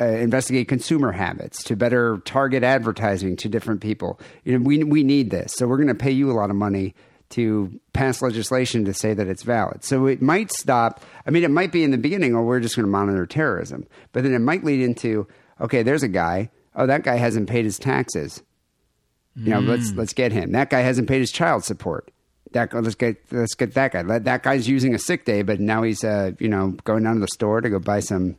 uh, 0.00 0.04
investigate 0.04 0.68
consumer 0.68 1.12
habits, 1.12 1.62
to 1.64 1.76
better 1.76 2.18
target 2.24 2.62
advertising 2.62 3.36
to 3.36 3.48
different 3.48 3.80
people. 3.80 4.20
You 4.44 4.58
know, 4.58 4.64
we 4.64 4.82
we 4.84 5.02
need 5.02 5.30
this, 5.30 5.54
so 5.54 5.66
we're 5.66 5.76
going 5.76 5.88
to 5.88 5.94
pay 5.94 6.10
you 6.10 6.30
a 6.30 6.34
lot 6.34 6.50
of 6.50 6.56
money 6.56 6.94
to 7.30 7.80
pass 7.92 8.22
legislation 8.22 8.84
to 8.84 8.92
say 8.92 9.14
that 9.14 9.28
it's 9.28 9.44
valid. 9.44 9.84
So 9.84 10.06
it 10.06 10.20
might 10.20 10.50
stop. 10.50 11.00
I 11.26 11.30
mean, 11.30 11.44
it 11.44 11.50
might 11.50 11.70
be 11.70 11.84
in 11.84 11.92
the 11.92 11.98
beginning, 11.98 12.34
or 12.34 12.44
we're 12.44 12.60
just 12.60 12.76
going 12.76 12.86
to 12.86 12.90
monitor 12.90 13.24
terrorism, 13.26 13.86
but 14.12 14.24
then 14.24 14.34
it 14.34 14.40
might 14.40 14.64
lead 14.64 14.80
into 14.80 15.26
okay, 15.60 15.82
there's 15.82 16.02
a 16.02 16.08
guy. 16.08 16.50
Oh, 16.74 16.86
that 16.86 17.02
guy 17.02 17.16
hasn't 17.16 17.48
paid 17.48 17.64
his 17.64 17.78
taxes. 17.78 18.42
You 19.36 19.50
know, 19.50 19.60
let's 19.60 19.92
let's 19.92 20.12
get 20.12 20.32
him. 20.32 20.52
That 20.52 20.70
guy 20.70 20.80
hasn't 20.80 21.08
paid 21.08 21.20
his 21.20 21.30
child 21.30 21.64
support. 21.64 22.10
That 22.52 22.74
let's 22.74 22.94
get 22.96 23.16
let's 23.30 23.54
get 23.54 23.74
that 23.74 23.92
guy. 23.92 24.02
That 24.02 24.24
that 24.24 24.42
guy's 24.42 24.68
using 24.68 24.94
a 24.94 24.98
sick 24.98 25.24
day, 25.24 25.42
but 25.42 25.60
now 25.60 25.82
he's 25.82 26.02
uh 26.02 26.32
you 26.38 26.48
know 26.48 26.76
going 26.84 27.04
down 27.04 27.14
to 27.14 27.20
the 27.20 27.28
store 27.28 27.60
to 27.60 27.70
go 27.70 27.78
buy 27.78 28.00
some 28.00 28.36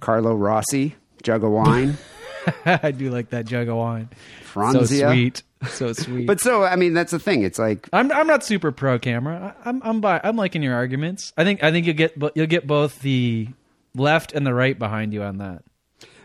Carlo 0.00 0.34
Rossi 0.34 0.94
jug 1.22 1.44
of 1.44 1.50
wine. 1.50 1.96
I 2.64 2.90
do 2.90 3.10
like 3.10 3.30
that 3.30 3.46
jug 3.46 3.68
of 3.68 3.76
wine. 3.76 4.08
So 4.52 4.84
sweet, 5.12 5.42
so 5.68 5.92
sweet. 5.92 6.26
But 6.26 6.40
so 6.40 6.64
I 6.64 6.76
mean, 6.76 6.94
that's 6.94 7.12
the 7.12 7.18
thing. 7.18 7.42
It's 7.42 7.58
like 7.58 7.88
I'm 7.92 8.10
I'm 8.12 8.26
not 8.26 8.44
super 8.44 8.72
pro 8.72 8.98
camera. 8.98 9.54
I- 9.64 9.68
I'm 9.68 9.82
I'm 9.84 10.00
by, 10.00 10.20
I'm 10.22 10.36
liking 10.36 10.62
your 10.62 10.74
arguments. 10.74 11.32
I 11.36 11.44
think 11.44 11.62
I 11.62 11.70
think 11.70 11.86
you 11.86 11.92
get 11.92 12.14
you'll 12.34 12.46
get 12.46 12.66
both 12.66 13.00
the 13.00 13.48
left 13.94 14.32
and 14.32 14.46
the 14.46 14.54
right 14.54 14.78
behind 14.78 15.12
you 15.12 15.22
on 15.22 15.38
that. 15.38 15.62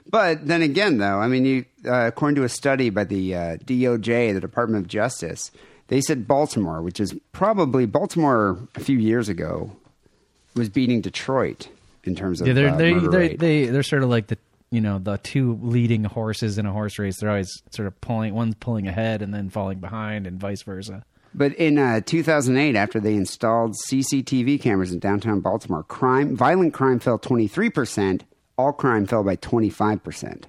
But 0.10 0.46
then 0.48 0.62
again, 0.62 0.98
though, 0.98 1.20
I 1.20 1.28
mean, 1.28 1.46
you, 1.46 1.66
uh, 1.86 2.08
according 2.08 2.36
to 2.36 2.44
a 2.44 2.50
study 2.50 2.90
by 2.90 3.04
the 3.06 3.36
uh, 3.36 3.58
DOJ, 3.58 4.34
the 4.34 4.42
Department 4.42 4.84
of 4.84 4.90
Justice, 4.90 5.52
they 5.92 6.00
said 6.00 6.26
Baltimore, 6.26 6.82
which 6.82 7.02
is 7.02 7.14
probably 7.34 7.86
Baltimore 7.86 8.58
a 8.76 8.80
few 8.80 8.98
years 8.98 9.28
ago, 9.28 9.76
was 10.56 10.70
beating 10.70 11.02
Detroit 11.02 11.68
in 12.06 12.16
terms 12.16 12.40
of 12.40 12.48
Yeah, 12.48 12.54
they're 12.54 12.70
uh, 12.70 12.78
they 12.78 12.94
they 12.94 13.36
they 13.36 13.66
they're 13.66 13.84
sort 13.84 14.02
of 14.02 14.10
like 14.10 14.28
the 14.28 14.38
you 14.70 14.80
know 14.80 15.00
the 15.00 15.18
two 15.18 15.60
leading 15.62 16.06
horses 16.06 16.58
in 16.58 16.66
a 16.66 16.72
horse 16.72 16.98
race. 16.98 17.20
They're 17.20 17.30
always 17.30 17.52
sort 17.72 17.88
of 17.88 18.00
pulling 18.00 18.34
one's 18.34 18.56
pulling 18.56 18.88
ahead 18.88 19.22
and 19.22 19.34
then 19.34 19.50
falling 19.50 19.80
behind, 19.80 20.28
and 20.28 20.40
vice 20.40 20.64
versa. 20.64 21.04
But 21.34 21.56
in 21.56 21.78
uh, 21.78 22.00
2008, 22.06 22.78
after 22.78 23.02
they 23.02 23.16
installed 23.16 23.76
CCTV 23.90 24.62
cameras 24.62 24.94
in 24.94 25.00
downtown 25.00 25.42
Baltimore, 25.42 25.84
crime, 25.84 26.38
violent 26.38 26.74
crime 26.74 27.00
fell 27.00 27.18
23 27.18 27.70
percent. 27.70 28.24
All 28.58 28.72
crime 28.72 29.06
fell 29.08 29.26
by 29.26 29.36
25 29.36 30.02
percent. 30.02 30.48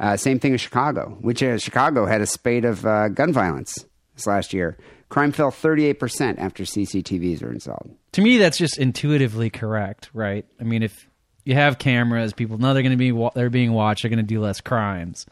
Uh, 0.00 0.16
same 0.16 0.40
thing 0.40 0.52
in 0.52 0.58
Chicago, 0.58 1.18
which 1.20 1.42
uh, 1.42 1.58
Chicago 1.58 2.06
had 2.06 2.22
a 2.22 2.26
spate 2.26 2.64
of 2.64 2.86
uh, 2.86 3.08
gun 3.08 3.30
violence 3.30 3.84
this 4.16 4.26
last 4.26 4.52
year. 4.52 4.76
Crime 5.08 5.30
fell 5.30 5.52
38 5.52 5.94
percent 5.94 6.38
after 6.38 6.64
CCTVs 6.64 7.42
were 7.42 7.52
installed. 7.52 7.94
To 8.12 8.22
me, 8.22 8.38
that's 8.38 8.58
just 8.58 8.78
intuitively 8.78 9.50
correct, 9.50 10.10
right? 10.12 10.44
I 10.60 10.64
mean, 10.64 10.82
if 10.82 11.08
you 11.44 11.54
have 11.54 11.78
cameras, 11.78 12.32
people 12.32 12.58
know 12.58 12.74
they're 12.74 12.82
going 12.82 12.98
to 12.98 13.12
be 13.12 13.30
they're 13.34 13.50
being 13.50 13.72
watched. 13.72 14.02
They're 14.02 14.10
going 14.10 14.18
to 14.18 14.24
do 14.24 14.40
less 14.40 14.60
crimes. 14.60 15.26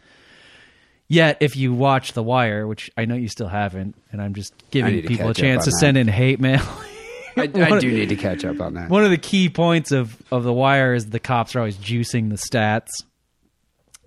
Yet, 1.09 1.39
if 1.41 1.57
you 1.57 1.75
watch 1.75 2.13
The 2.13 2.23
Wire, 2.23 2.67
which 2.67 2.91
I 2.97 3.05
know 3.05 3.15
you 3.15 3.29
still 3.29 3.49
haven't, 3.49 3.97
and 4.11 4.23
I'm 4.23 4.33
just 4.35 4.55
giving 4.71 5.03
people 5.03 5.29
a 5.29 5.35
chance 5.35 5.65
to 5.65 5.71
on 5.71 5.79
send 5.79 5.97
in 5.97 6.09
hate 6.09 6.41
mail. 6.41 6.63
I, 7.37 7.43
I 7.43 7.79
do 7.81 7.91
need 7.91 8.11
to 8.11 8.17
catch 8.17 8.45
up 8.45 8.61
on 8.61 8.75
that. 8.75 8.89
One 8.89 9.05
of 9.05 9.11
the 9.11 9.19
key 9.19 9.49
points 9.49 9.91
of, 9.91 10.17
of 10.31 10.45
The 10.45 10.53
Wire 10.53 10.95
is 10.95 11.07
the 11.07 11.19
cops 11.19 11.57
are 11.57 11.59
always 11.59 11.77
juicing 11.77 12.31
the 12.31 12.37
stats. 12.37 12.91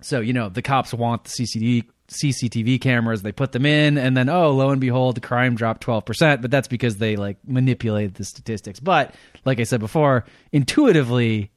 So, 0.00 0.20
you 0.20 0.32
know, 0.32 0.48
the 0.48 0.62
cops 0.62 0.94
want 0.94 1.24
the 1.24 1.30
CCTV, 1.30 1.84
CCTV 2.08 2.80
cameras. 2.80 3.22
They 3.22 3.32
put 3.32 3.52
them 3.52 3.66
in, 3.66 3.98
and 3.98 4.16
then 4.16 4.28
oh, 4.28 4.50
lo 4.50 4.70
and 4.70 4.80
behold, 4.80 5.16
the 5.16 5.20
crime 5.20 5.54
dropped 5.54 5.82
twelve 5.82 6.04
percent. 6.04 6.42
But 6.42 6.50
that's 6.50 6.68
because 6.68 6.96
they 6.96 7.16
like 7.16 7.36
manipulated 7.46 8.14
the 8.14 8.24
statistics. 8.24 8.80
But 8.80 9.14
like 9.44 9.60
I 9.60 9.64
said 9.64 9.80
before, 9.80 10.24
intuitively, 10.52 11.50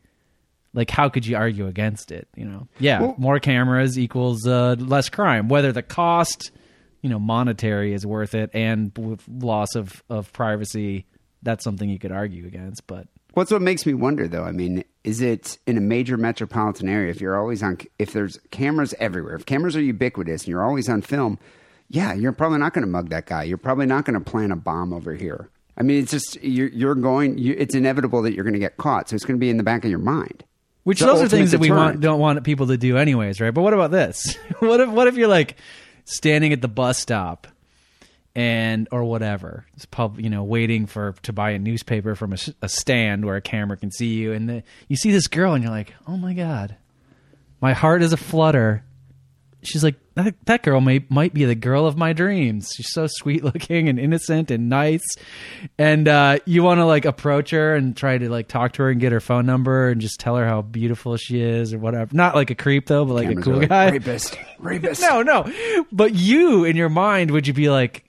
like 0.74 0.90
how 0.90 1.10
could 1.10 1.26
you 1.26 1.36
argue 1.36 1.68
against 1.68 2.12
it? 2.12 2.28
You 2.36 2.46
know, 2.46 2.68
yeah, 2.80 3.02
Well- 3.02 3.16
more 3.18 3.40
cameras 3.40 3.98
equals 4.00 4.46
uh, 4.48 4.76
less 4.80 5.10
crime. 5.10 5.48
Whether 5.48 5.72
the 5.72 5.84
cost, 5.84 6.52
you 7.02 7.10
know, 7.10 7.20
monetary 7.20 7.94
is 7.94 8.06
worth 8.06 8.34
it, 8.36 8.50
and 8.54 8.92
with 8.98 9.22
loss 9.28 9.76
of 9.76 10.04
of 10.10 10.32
privacy, 10.34 11.06
that's 11.44 11.64
something 11.64 11.90
you 11.90 12.00
could 12.00 12.12
argue 12.12 12.46
against. 12.46 12.88
But 12.88 13.08
What's 13.34 13.52
what 13.52 13.62
makes 13.62 13.86
me 13.86 13.94
wonder 13.94 14.28
though? 14.28 14.44
I 14.44 14.52
mean, 14.52 14.84
is 15.04 15.22
it 15.22 15.58
in 15.66 15.78
a 15.78 15.82
major 15.82 16.18
metropolitan 16.18 16.90
area 16.90 17.10
if 17.10 17.22
you're 17.22 17.40
always 17.40 17.64
on 17.64 17.78
if 17.98 18.12
there's 18.12 18.40
cameras 18.52 18.94
everywhere, 19.00 19.36
if 19.36 19.46
cameras 19.46 19.76
are 19.76 19.82
ubiquitous 19.82 20.44
and 20.44 20.50
you're 20.50 20.64
always 20.64 20.90
on 20.90 21.02
film, 21.02 21.40
yeah, 21.90 22.14
you're 22.14 22.34
probably 22.34 22.60
not 22.60 22.74
going 22.74 22.84
to 22.84 22.92
mug 22.92 23.10
that 23.10 23.26
guy. 23.26 23.44
You're 23.44 23.58
probably 23.58 23.86
not 23.86 24.06
going 24.06 24.22
to 24.22 24.32
plant 24.32 24.52
a 24.52 24.56
bomb 24.56 24.94
over 24.94 25.14
here. 25.14 25.50
I 25.78 25.84
mean, 25.84 26.02
it's 26.02 26.12
just 26.12 26.42
you're 26.44 26.68
you're 26.68 26.96
going. 26.96 27.38
You, 27.38 27.56
it's 27.58 27.74
inevitable 27.74 28.22
that 28.24 28.34
you're 28.34 28.44
going 28.44 28.54
to 28.54 28.60
get 28.60 28.78
caught, 28.78 29.10
so 29.10 29.16
it's 29.16 29.26
going 29.26 29.40
to 29.40 29.42
be 29.42 29.50
in 29.50 29.58
the 29.58 29.64
back 29.64 29.86
of 29.86 29.90
your 29.90 30.00
mind. 30.00 30.44
Which 30.84 31.00
the 31.00 31.06
those 31.06 31.22
are 31.22 31.28
things 31.30 31.52
that 31.52 31.60
we 31.60 31.72
want, 31.72 32.02
don't 32.02 32.20
want 32.20 32.44
people 32.44 32.68
to 32.68 32.78
do 32.78 32.98
anyways, 32.98 33.40
right? 33.40 33.54
But 33.54 33.62
what 33.62 33.74
about 33.74 33.92
this? 33.92 34.36
what 34.60 34.80
if 34.80 34.90
what 34.90 35.08
if 35.08 35.16
you're 35.16 35.28
like 35.28 35.56
standing 36.06 36.52
at 36.52 36.62
the 36.62 36.68
bus 36.68 36.98
stop 36.98 37.48
and 38.36 38.88
or 38.92 39.04
whatever, 39.04 39.66
it's 39.76 39.86
pub, 39.86 40.20
you 40.20 40.30
know, 40.30 40.44
waiting 40.44 40.86
for 40.86 41.14
to 41.24 41.34
buy 41.34 41.52
a 41.52 41.60
newspaper 41.60 42.16
from 42.16 42.34
a 42.62 42.70
stand 42.70 43.26
where 43.26 43.36
a 43.36 43.42
camera 43.42 43.78
can 43.78 43.92
see 43.92 44.08
you, 44.08 44.32
and 44.32 44.50
the, 44.50 44.64
you 44.88 44.96
see 44.96 45.12
this 45.12 45.28
girl, 45.28 45.54
and 45.54 45.64
you're 45.64 45.72
like, 45.72 45.94
oh 46.08 46.18
my 46.18 46.34
god, 46.34 46.76
my 47.62 47.74
heart 47.74 48.02
is 48.02 48.14
a 48.14 48.18
flutter. 48.18 48.84
She's 49.64 49.84
like 49.84 49.96
that, 50.16 50.34
that 50.46 50.64
girl 50.64 50.82
may 50.82 51.06
might 51.10 51.34
be 51.34 51.46
the 51.46 51.56
girl 51.56 51.86
of 51.86 51.98
my 51.98 52.14
dreams. 52.14 52.72
She's 52.76 52.92
so 52.92 53.08
sweet 53.08 53.44
looking 53.46 53.90
and 53.90 54.00
innocent 54.00 54.50
and 54.50 54.70
nice, 54.70 55.06
and 55.78 56.08
uh, 56.08 56.40
you 56.46 56.64
want 56.64 56.80
to 56.80 56.86
like 56.86 57.04
approach 57.04 57.52
her 57.52 57.76
and 57.76 57.96
try 57.96 58.18
to 58.18 58.30
like 58.30 58.48
talk 58.48 58.74
to 58.74 58.84
her 58.84 58.90
and 58.90 59.00
get 59.02 59.12
her 59.12 59.20
phone 59.20 59.46
number 59.46 59.90
and 59.90 60.00
just 60.00 60.22
tell 60.22 60.38
her 60.38 60.48
how 60.48 60.62
beautiful 60.62 61.18
she 61.18 61.42
is 61.42 61.74
or 61.74 61.80
whatever. 61.80 62.16
Not 62.16 62.34
like 62.34 62.50
a 62.50 62.56
creep 62.56 62.88
though, 62.88 63.04
but 63.04 63.14
like 63.14 63.28
Cameras 63.28 63.46
a 63.46 63.50
cool 63.50 63.60
like, 63.60 63.70
guy. 63.70 63.90
rapist, 63.92 64.40
rapist. 64.58 65.02
No, 65.12 65.22
no. 65.22 65.52
But 65.92 66.16
you 66.16 66.64
in 66.64 66.78
your 66.78 66.90
mind 66.90 67.32
would 67.32 67.46
you 67.46 67.54
be 67.54 67.70
like, 67.70 68.06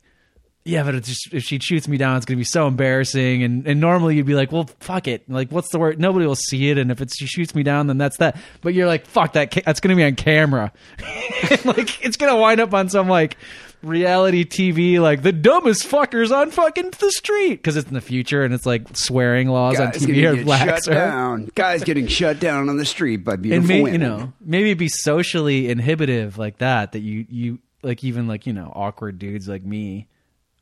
yeah, 0.64 0.85
but 0.85 0.94
it's 0.94 1.09
just, 1.09 1.35
if 1.35 1.42
she 1.42 1.59
shoots 1.59 1.88
me 1.88 1.96
down, 1.96 2.16
it's 2.16 2.27
gonna 2.27 2.38
be 2.38 2.44
so 2.44 2.66
embarrassing. 2.66 3.42
And 3.42 3.66
and 3.66 3.81
normally 3.81 4.16
you'd 4.16 4.27
be 4.27 4.35
like, 4.35 4.53
well, 4.53 4.68
fuck 4.81 5.09
it. 5.09 5.29
Like, 5.29 5.51
what's 5.51 5.70
the 5.72 5.79
word? 5.79 5.98
Nobody 5.98 6.27
will 6.27 6.37
see 6.37 6.70
it. 6.70 6.79
And 6.79 6.90
if 6.90 7.01
it's 7.01 7.16
she 7.16 7.27
shoots 7.27 7.55
me 7.55 7.62
down, 7.62 7.88
then 7.88 7.98
that's 7.98 8.16
that. 8.18 8.37
But 8.61 8.75
you're 8.75 8.87
like, 8.87 9.07
fuck 9.07 9.33
that. 9.33 9.53
Ca- 9.53 9.62
that's 9.66 9.81
gonna 9.81 9.96
be 9.96 10.05
on 10.05 10.14
camera. 10.14 10.72
like 11.64 12.05
it's 12.05 12.16
gonna 12.16 12.37
wind 12.37 12.61
up 12.61 12.75
on 12.75 12.88
some 12.88 13.09
like 13.09 13.37
reality 13.83 14.44
TV, 14.44 15.01
like 15.01 15.22
the 15.22 15.33
dumbest 15.33 15.83
fuckers 15.88 16.31
on 16.31 16.51
fucking 16.53 16.90
the 16.90 17.11
street 17.11 17.57
because 17.57 17.77
it's 17.77 17.88
in 17.88 17.94
the 17.94 18.01
future 18.01 18.44
and 18.44 18.55
it's 18.55 18.66
like 18.66 18.96
swearing 18.96 19.48
laws 19.48 19.81
on 19.81 19.88
TV 19.88 20.31
are 20.31 20.37
get 20.37 20.46
lax. 20.46 20.85
shut 20.85 20.94
down. 20.94 21.51
Guys 21.57 21.83
getting 21.83 22.07
shut 22.07 22.38
down 22.38 22.68
on 22.68 22.77
the 22.77 22.85
street 22.85 23.18
by 23.18 23.35
and 23.35 23.42
beautiful 23.42 23.66
may, 23.68 23.83
women. 23.83 24.01
you 24.01 24.07
know 24.07 24.33
maybe 24.40 24.68
it'd 24.68 24.79
be 24.79 24.88
socially 24.88 25.68
inhibitive 25.68 26.38
like 26.38 26.59
that 26.59 26.92
that 26.92 27.01
you 27.01 27.27
you 27.29 27.59
like 27.83 28.05
even 28.05 28.29
like 28.29 28.46
you 28.46 28.53
know 28.53 28.70
awkward 28.75 29.18
dudes 29.18 29.48
like 29.48 29.64
me 29.64 30.07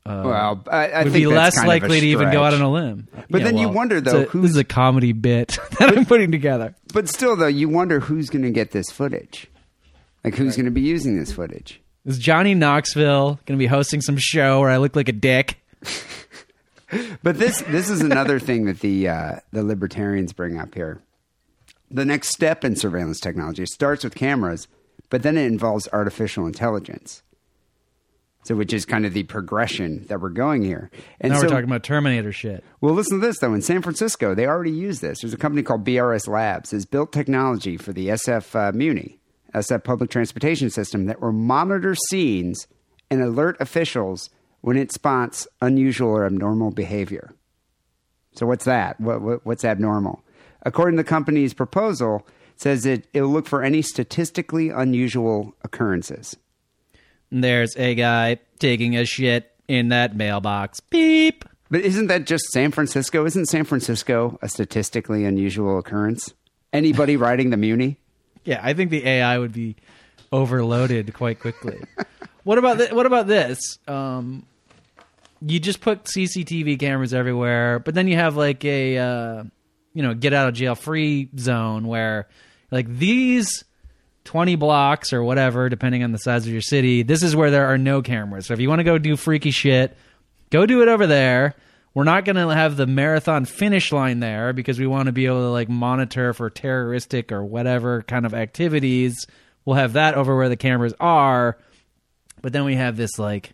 well, 0.05 0.63
I, 0.69 0.87
I 0.89 1.03
would 1.03 1.13
think 1.13 1.23
be 1.23 1.27
less 1.27 1.55
kind 1.55 1.65
of 1.65 1.67
a 1.67 1.79
likely 1.85 1.99
to 2.01 2.07
even 2.07 2.31
go 2.31 2.43
out 2.43 2.53
on 2.53 2.61
a 2.61 2.71
limb. 2.71 3.07
But 3.29 3.43
then 3.43 3.57
you 3.57 3.69
wonder, 3.69 4.01
though, 4.01 4.21
a- 4.21 4.25
who's- 4.25 4.43
this 4.43 4.51
is 4.51 4.57
a 4.57 4.63
comedy 4.63 5.11
bit 5.13 5.57
that 5.79 5.97
I'm 5.97 6.05
putting 6.05 6.31
together. 6.31 6.75
But 6.93 7.07
still, 7.07 7.35
though, 7.35 7.47
you 7.47 7.69
wonder 7.69 7.99
who's 7.99 8.29
going 8.29 8.41
to 8.43 8.51
get 8.51 8.71
this 8.71 8.89
footage. 8.89 9.47
Like, 10.23 10.35
who's 10.35 10.55
going 10.55 10.65
to 10.65 10.71
be 10.71 10.81
using 10.81 11.17
this 11.19 11.31
footage? 11.31 11.81
Is 12.05 12.17
Johnny 12.17 12.53
Knoxville 12.55 13.39
going 13.45 13.57
to 13.57 13.61
be 13.61 13.67
hosting 13.67 14.01
some 14.01 14.17
show 14.17 14.59
where 14.59 14.69
I 14.69 14.77
look 14.77 14.95
like 14.95 15.09
a 15.09 15.13
dick? 15.13 15.57
But 17.23 17.39
this 17.39 17.61
this 17.61 17.89
is 17.89 18.01
another 18.01 18.37
thing 18.47 18.65
that 18.65 18.81
the 18.81 19.07
uh, 19.07 19.35
the 19.51 19.63
libertarians 19.63 20.33
bring 20.33 20.59
up 20.59 20.75
here. 20.75 21.01
The 21.89 22.03
next 22.03 22.29
step 22.29 22.65
in 22.65 22.75
surveillance 22.75 23.19
technology 23.21 23.65
starts 23.65 24.03
with 24.03 24.13
cameras, 24.13 24.67
but 25.09 25.23
then 25.23 25.37
it 25.37 25.45
involves 25.45 25.87
artificial 25.93 26.45
intelligence. 26.45 27.23
So, 28.43 28.55
which 28.55 28.73
is 28.73 28.85
kind 28.85 29.05
of 29.05 29.13
the 29.13 29.23
progression 29.23 30.05
that 30.07 30.19
we're 30.19 30.29
going 30.29 30.63
here. 30.63 30.89
And 31.19 31.31
now 31.31 31.39
so, 31.39 31.45
we're 31.45 31.49
talking 31.49 31.65
about 31.65 31.83
Terminator 31.83 32.31
shit. 32.31 32.63
Well, 32.81 32.95
listen 32.95 33.19
to 33.19 33.25
this 33.27 33.37
though. 33.37 33.53
In 33.53 33.61
San 33.61 33.83
Francisco, 33.83 34.33
they 34.33 34.47
already 34.47 34.71
use 34.71 34.99
this. 34.99 35.21
There's 35.21 35.33
a 35.33 35.37
company 35.37 35.61
called 35.61 35.85
BRS 35.85 36.27
Labs 36.27 36.71
has 36.71 36.85
built 36.85 37.11
technology 37.11 37.77
for 37.77 37.93
the 37.93 38.07
SF 38.07 38.55
uh, 38.55 38.71
Muni, 38.71 39.19
SF 39.53 39.83
public 39.83 40.09
transportation 40.09 40.71
system 40.71 41.05
that 41.05 41.21
will 41.21 41.33
monitor 41.33 41.93
scenes 42.09 42.65
and 43.11 43.21
alert 43.21 43.57
officials 43.59 44.31
when 44.61 44.77
it 44.77 44.91
spots 44.91 45.47
unusual 45.61 46.09
or 46.09 46.25
abnormal 46.25 46.71
behavior. 46.71 47.35
So 48.33 48.45
what's 48.45 48.65
that? 48.65 48.99
What, 48.99 49.21
what, 49.21 49.45
what's 49.45 49.65
abnormal? 49.65 50.23
According 50.63 50.97
to 50.97 51.03
the 51.03 51.09
company's 51.09 51.53
proposal, 51.53 52.27
it 52.53 52.61
says 52.61 52.85
it, 52.85 53.07
it'll 53.13 53.29
look 53.29 53.47
for 53.47 53.63
any 53.63 53.81
statistically 53.81 54.69
unusual 54.69 55.55
occurrences. 55.63 56.37
There's 57.31 57.75
a 57.77 57.95
guy 57.95 58.39
taking 58.59 58.97
a 58.97 59.05
shit 59.05 59.51
in 59.67 59.89
that 59.89 60.15
mailbox. 60.15 60.79
Beep. 60.81 61.45
But 61.69 61.81
isn't 61.81 62.07
that 62.07 62.25
just 62.25 62.43
San 62.51 62.71
Francisco? 62.71 63.25
Isn't 63.25 63.45
San 63.45 63.63
Francisco 63.63 64.37
a 64.41 64.49
statistically 64.49 65.23
unusual 65.23 65.79
occurrence? 65.79 66.33
Anybody 66.73 67.15
riding 67.17 67.49
the 67.49 67.57
Muni? 67.57 67.97
Yeah, 68.43 68.59
I 68.61 68.73
think 68.73 68.91
the 68.91 69.07
AI 69.07 69.37
would 69.37 69.53
be 69.53 69.77
overloaded 70.31 71.13
quite 71.13 71.39
quickly. 71.39 71.79
what 72.43 72.57
about 72.57 72.77
th- 72.79 72.91
what 72.91 73.05
about 73.05 73.27
this? 73.27 73.77
Um, 73.87 74.45
you 75.41 75.59
just 75.59 75.79
put 75.79 76.03
CCTV 76.03 76.79
cameras 76.79 77.13
everywhere, 77.13 77.79
but 77.79 77.93
then 77.93 78.07
you 78.07 78.15
have 78.15 78.35
like 78.35 78.65
a 78.65 78.97
uh, 78.97 79.43
you 79.93 80.03
know 80.03 80.13
get 80.13 80.33
out 80.33 80.49
of 80.49 80.53
jail 80.55 80.75
free 80.75 81.29
zone 81.37 81.87
where 81.87 82.27
like 82.71 82.87
these 82.87 83.63
20 84.25 84.55
blocks 84.55 85.13
or 85.13 85.23
whatever 85.23 85.69
depending 85.69 86.03
on 86.03 86.11
the 86.11 86.17
size 86.17 86.45
of 86.45 86.53
your 86.53 86.61
city. 86.61 87.03
This 87.03 87.23
is 87.23 87.35
where 87.35 87.51
there 87.51 87.67
are 87.67 87.77
no 87.77 88.01
cameras. 88.01 88.47
So 88.47 88.53
if 88.53 88.59
you 88.59 88.69
want 88.69 88.79
to 88.79 88.83
go 88.83 88.97
do 88.97 89.15
freaky 89.15 89.51
shit 89.51 89.97
go 90.51 90.65
do 90.67 90.83
it 90.83 90.87
over 90.87 91.07
there. 91.07 91.55
We're 91.93 92.03
not 92.03 92.23
going 92.23 92.35
to 92.35 92.53
have 92.53 92.77
the 92.77 92.85
marathon 92.85 93.45
finish 93.45 93.91
line 93.91 94.19
there 94.19 94.53
because 94.53 94.79
we 94.79 94.87
want 94.87 95.07
to 95.07 95.11
be 95.11 95.25
able 95.25 95.41
to 95.41 95.49
like 95.49 95.67
monitor 95.67 96.33
for 96.33 96.49
terroristic 96.49 97.31
or 97.31 97.43
whatever 97.43 98.03
kind 98.03 98.25
of 98.25 98.33
activities. 98.33 99.25
We'll 99.65 99.75
have 99.75 99.93
that 99.93 100.15
over 100.15 100.35
where 100.35 100.47
the 100.47 100.55
cameras 100.55 100.93
are. 100.99 101.57
But 102.41 102.53
then 102.53 102.63
we 102.63 102.75
have 102.75 102.95
this 102.95 103.17
like 103.17 103.53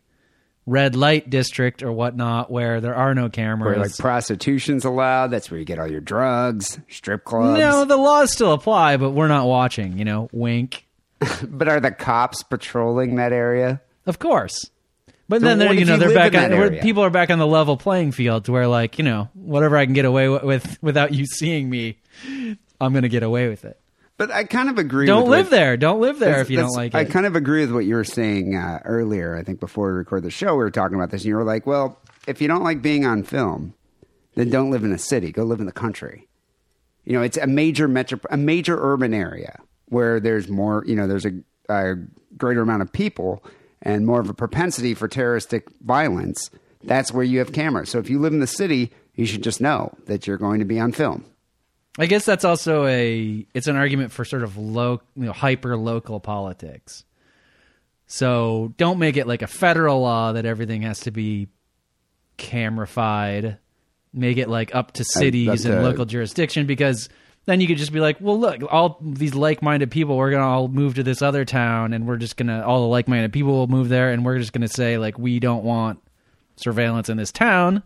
red 0.67 0.95
light 0.95 1.30
district 1.30 1.82
or 1.82 1.91
whatnot 1.91 2.51
where 2.51 2.80
there 2.82 2.93
are 2.93 3.15
no 3.15 3.30
cameras 3.30 3.77
Where 3.77 3.86
like 3.86 3.97
prostitution's 3.97 4.86
allowed. 4.86 5.32
That's 5.32 5.49
where 5.49 5.60
you 5.60 5.65
get 5.65 5.80
all 5.80 5.89
your 5.89 6.01
drugs, 6.01 6.77
strip 6.89 7.23
clubs. 7.23 7.60
no 7.60 7.86
the 7.86 7.97
laws 7.97 8.32
still 8.32 8.51
apply 8.51 8.97
but 8.97 9.12
we're 9.12 9.27
not 9.27 9.47
watching 9.47 9.97
you 9.97 10.06
know 10.06 10.30
wink 10.32 10.86
But 11.47 11.67
are 11.67 11.80
the 11.80 11.91
cops 11.91 12.43
patrolling 12.43 13.15
that 13.15 13.34
area? 13.34 13.82
Of 14.06 14.19
course. 14.19 14.69
But 15.30 15.41
So 15.41 15.47
then 15.47 15.60
they're 15.60 15.73
you 15.73 15.86
know 15.86 15.93
you 15.93 15.99
they're 15.99 16.13
back 16.13 16.36
on 16.36 16.51
where 16.51 16.71
people 16.80 17.03
are 17.03 17.10
back 17.10 17.30
on 17.30 17.39
the 17.39 17.47
level 17.47 17.75
playing 17.75 18.13
field 18.13 18.45
to 18.45 18.51
where 18.51 18.67
like 18.67 18.97
you 18.97 19.03
know 19.03 19.30
whatever 19.34 19.75
I 19.75 19.86
can 19.86 19.93
get 19.93 20.06
away 20.06 20.30
with, 20.30 20.43
with 20.43 20.77
without 20.82 21.13
you 21.13 21.25
seeing 21.25 21.69
me, 21.69 21.97
I'm 22.80 22.93
gonna 22.93 23.10
get 23.10 23.23
away 23.23 23.49
with 23.49 23.65
it. 23.65 23.80
But 24.17 24.32
I 24.32 24.45
kind 24.45 24.69
of 24.69 24.77
agree. 24.80 25.06
Don't 25.06 25.23
with 25.23 25.32
live 25.32 25.45
what- 25.45 25.51
there. 25.51 25.77
Don't 25.77 26.01
live 26.01 26.17
there 26.19 26.41
if 26.41 26.49
you 26.49 26.58
don't 26.58 26.71
like 26.75 26.93
it. 26.93 26.97
I 26.97 27.06
kind 27.06 27.25
of 27.27 27.36
agree 27.36 27.62
with 27.62 27.71
what 27.71 27.86
you 27.86 27.95
were 27.95 28.03
saying 28.03 28.56
uh, 28.56 28.80
earlier. 28.84 29.36
I 29.36 29.43
think 29.43 29.60
before 29.60 29.88
we 29.91 29.93
record 29.97 30.23
the 30.23 30.32
show, 30.32 30.53
we 30.53 30.63
were 30.63 30.71
talking 30.71 30.95
about 30.95 31.12
this, 31.12 31.21
and 31.21 31.30
you 31.30 31.36
were 31.36 31.43
like, 31.43 31.67
"Well, 31.67 31.99
if 32.27 32.41
you 32.41 32.47
don't 32.47 32.63
like 32.63 32.82
being 32.82 33.06
on 33.06 33.23
film, 33.23 33.73
then 34.36 34.49
don't 34.49 34.71
live 34.71 34.84
in 34.84 34.91
a 34.91 34.97
city. 34.97 35.32
Go 35.32 35.43
live 35.43 35.60
in 35.60 35.67
the 35.67 35.71
country. 35.71 36.27
You 37.06 37.13
know, 37.13 37.21
it's 37.21 37.38
a 37.38 37.47
major 37.47 37.88
metro, 37.88 38.19
a 38.32 38.38
major 38.38 38.77
urban 38.80 39.13
area 39.13 39.60
where 39.86 40.19
there's 40.19 40.49
more. 40.49 40.84
You 40.88 40.95
know, 40.95 41.08
there's 41.08 41.25
a, 41.25 41.34
a 41.69 41.95
greater 42.38 42.62
amount 42.62 42.82
of 42.82 42.91
people 42.91 43.43
and 43.84 44.08
more 44.08 44.19
of 44.19 44.30
a 44.30 44.34
propensity 44.34 44.95
for 44.95 45.08
terroristic 45.08 45.67
violence. 45.82 46.49
That's 46.84 47.12
where 47.12 47.23
you 47.23 47.38
have 47.39 47.53
cameras. 47.53 47.89
So 47.89 47.99
if 47.99 48.10
you 48.10 48.19
live 48.19 48.34
in 48.34 48.39
the 48.39 48.47
city, 48.47 48.91
you 49.13 49.27
should 49.27 49.43
just 49.43 49.62
know 49.62 49.93
that 50.06 50.25
you're 50.25 50.38
going 50.38 50.60
to 50.60 50.65
be 50.65 50.80
on 50.80 50.91
film. 50.91 51.25
I 51.98 52.06
guess 52.06 52.26
that's 52.26 52.46
also 52.46 52.86
a 52.86 53.46
it's 53.54 53.68
an 53.68 53.76
argument 53.76 54.12
for 54.12 54.24
sort 54.24 54.44
of 54.44 54.58
low 54.58 55.02
you 55.16 55.26
know 55.26 55.34
hyper 55.34 55.76
local 55.76 56.20
politics. 56.20 57.04
So 58.06 58.74
don't 58.78 59.00
make 59.00 59.18
it 59.18 59.28
like 59.28 59.42
a 59.42 59.48
federal 59.48 60.02
law 60.02 60.32
that 60.34 60.46
everything 60.46 60.84
has 60.84 61.02
to 61.02 61.12
be 61.12 61.48
camerified. 62.38 63.58
Make 64.14 64.38
it 64.38 64.48
like 64.50 64.74
up 64.74 64.94
to 64.94 65.04
cities 65.04 65.66
and 65.66 65.76
a- 65.76 65.82
local 65.82 66.06
jurisdiction 66.06 66.66
because 66.66 67.10
then 67.46 67.62
you 67.62 67.68
could 67.68 67.78
just 67.78 67.94
be 67.94 68.00
like, 68.00 68.18
well, 68.20 68.38
look, 68.40 68.62
all 68.70 68.98
these 69.02 69.34
like-minded 69.34 69.90
people, 69.90 70.18
we're 70.18 70.32
gonna 70.32 70.46
all 70.48 70.68
move 70.68 70.96
to 70.96 71.04
this 71.04 71.22
other 71.22 71.46
town, 71.46 71.94
and 71.94 72.06
we're 72.06 72.18
just 72.18 72.36
gonna 72.38 72.62
all 72.62 72.82
the 72.82 72.88
like-minded 72.88 73.32
people 73.34 73.54
will 73.54 73.68
move 73.68 73.90
there, 73.90 74.12
and 74.12 74.26
we're 74.26 74.38
just 74.38 74.54
gonna 74.54 74.68
say 74.68 74.98
like 74.98 75.18
we 75.18 75.40
don't 75.40 75.64
want 75.64 76.00
surveillance 76.58 77.10
in 77.10 77.18
this 77.18 77.32
town. 77.32 77.84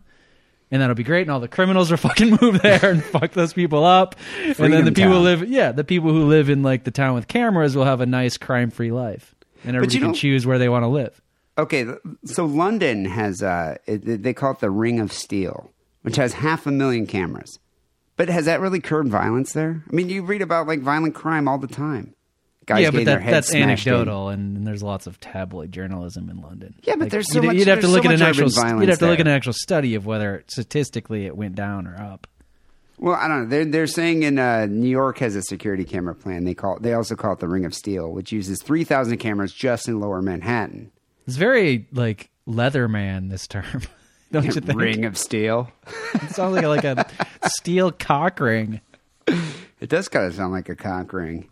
And 0.72 0.80
that'll 0.80 0.96
be 0.96 1.04
great, 1.04 1.22
and 1.22 1.30
all 1.30 1.38
the 1.38 1.48
criminals 1.48 1.90
will 1.90 1.96
fucking 2.08 2.38
move 2.40 2.62
there 2.62 2.90
and 2.90 3.04
fuck 3.04 3.32
those 3.32 3.52
people 3.52 3.84
up. 3.84 4.16
and 4.42 4.72
then 4.72 4.84
the 4.86 4.90
people 4.90 5.10
who 5.10 5.16
town. 5.18 5.22
live, 5.22 5.48
yeah, 5.48 5.70
the 5.70 5.84
people 5.84 6.10
who 6.10 6.26
live 6.26 6.48
in 6.48 6.62
like 6.62 6.82
the 6.84 6.90
town 6.90 7.14
with 7.14 7.28
cameras 7.28 7.76
will 7.76 7.84
have 7.84 8.00
a 8.00 8.06
nice 8.06 8.38
crime-free 8.38 8.90
life. 8.90 9.34
and 9.64 9.76
everybody 9.76 9.98
can 10.00 10.14
choose 10.14 10.46
where 10.46 10.58
they 10.58 10.70
want 10.70 10.82
to 10.82 10.88
live. 10.88 11.20
Okay, 11.58 11.86
so 12.24 12.46
London 12.46 13.04
has 13.04 13.42
uh, 13.42 13.76
they 13.86 14.32
call 14.32 14.52
it 14.52 14.60
the 14.60 14.70
Ring 14.70 14.98
of 14.98 15.12
Steel, 15.12 15.70
which 16.00 16.16
has 16.16 16.32
half 16.32 16.66
a 16.66 16.70
million 16.70 17.06
cameras. 17.06 17.58
But 18.16 18.30
has 18.30 18.46
that 18.46 18.60
really 18.60 18.80
curbed 18.80 19.10
violence 19.10 19.52
there? 19.52 19.84
I 19.90 19.94
mean, 19.94 20.08
you 20.08 20.22
read 20.22 20.40
about 20.40 20.66
like 20.66 20.80
violent 20.80 21.14
crime 21.14 21.48
all 21.48 21.58
the 21.58 21.66
time. 21.66 22.14
Guys 22.64 22.82
yeah, 22.82 22.90
but 22.90 23.04
their 23.04 23.18
that, 23.18 23.30
that's 23.30 23.48
smashed 23.48 23.86
in. 23.86 23.92
anecdotal, 23.92 24.28
and, 24.28 24.66
there's 24.66 24.82
lots 24.82 25.08
of 25.08 25.18
tabloid 25.18 25.72
journalism 25.72 26.30
in 26.30 26.40
London. 26.40 26.74
Yeah, 26.84 26.94
but 26.96 27.10
there's 27.10 27.30
so 27.32 27.40
you'd, 27.40 27.46
much- 27.48 27.56
You'd 27.56 27.68
have 27.68 27.80
to 27.80 27.88
look 27.88 28.04
so 28.04 28.10
at 28.10 28.14
an 28.14 28.22
actual. 28.22 28.48
You'd 28.80 28.88
have 28.88 29.00
to 29.00 29.06
look 29.06 29.18
at 29.18 29.26
an 29.26 29.32
actual 29.32 29.52
study 29.52 29.96
of 29.96 30.06
whether 30.06 30.44
statistically 30.46 31.26
it 31.26 31.36
went 31.36 31.56
down 31.56 31.88
or 31.88 31.96
up. 32.00 32.28
Well, 32.98 33.16
I 33.16 33.26
don't 33.26 33.42
know. 33.42 33.48
They're 33.48 33.64
they're 33.64 33.86
saying 33.88 34.22
in 34.22 34.38
uh, 34.38 34.66
New 34.66 34.88
York 34.88 35.18
has 35.18 35.34
a 35.34 35.42
security 35.42 35.84
camera 35.84 36.14
plan. 36.14 36.44
They 36.44 36.54
call 36.54 36.78
they 36.80 36.94
also 36.94 37.16
call 37.16 37.32
it 37.32 37.40
the 37.40 37.48
Ring 37.48 37.64
of 37.64 37.74
Steel, 37.74 38.12
which 38.12 38.30
uses 38.30 38.62
three 38.62 38.84
thousand 38.84 39.16
cameras 39.18 39.52
just 39.52 39.88
in 39.88 39.98
Lower 39.98 40.22
Manhattan. 40.22 40.92
It's 41.26 41.36
very 41.36 41.88
like 41.92 42.30
Leatherman. 42.46 43.28
This 43.28 43.48
term, 43.48 43.82
don't 44.30 44.44
you 44.44 44.52
think? 44.52 44.78
Ring 44.78 45.04
of 45.04 45.18
Steel. 45.18 45.70
It 46.14 46.30
sounds 46.30 46.54
like 46.54 46.64
a, 46.64 46.68
like 46.68 46.84
a 46.84 47.10
steel 47.48 47.90
cock 47.90 48.38
ring. 48.38 48.80
It 49.26 49.88
does 49.88 50.08
kind 50.08 50.26
of 50.26 50.34
sound 50.34 50.52
like 50.52 50.68
a 50.68 50.76
cock 50.76 51.12
ring. 51.12 51.48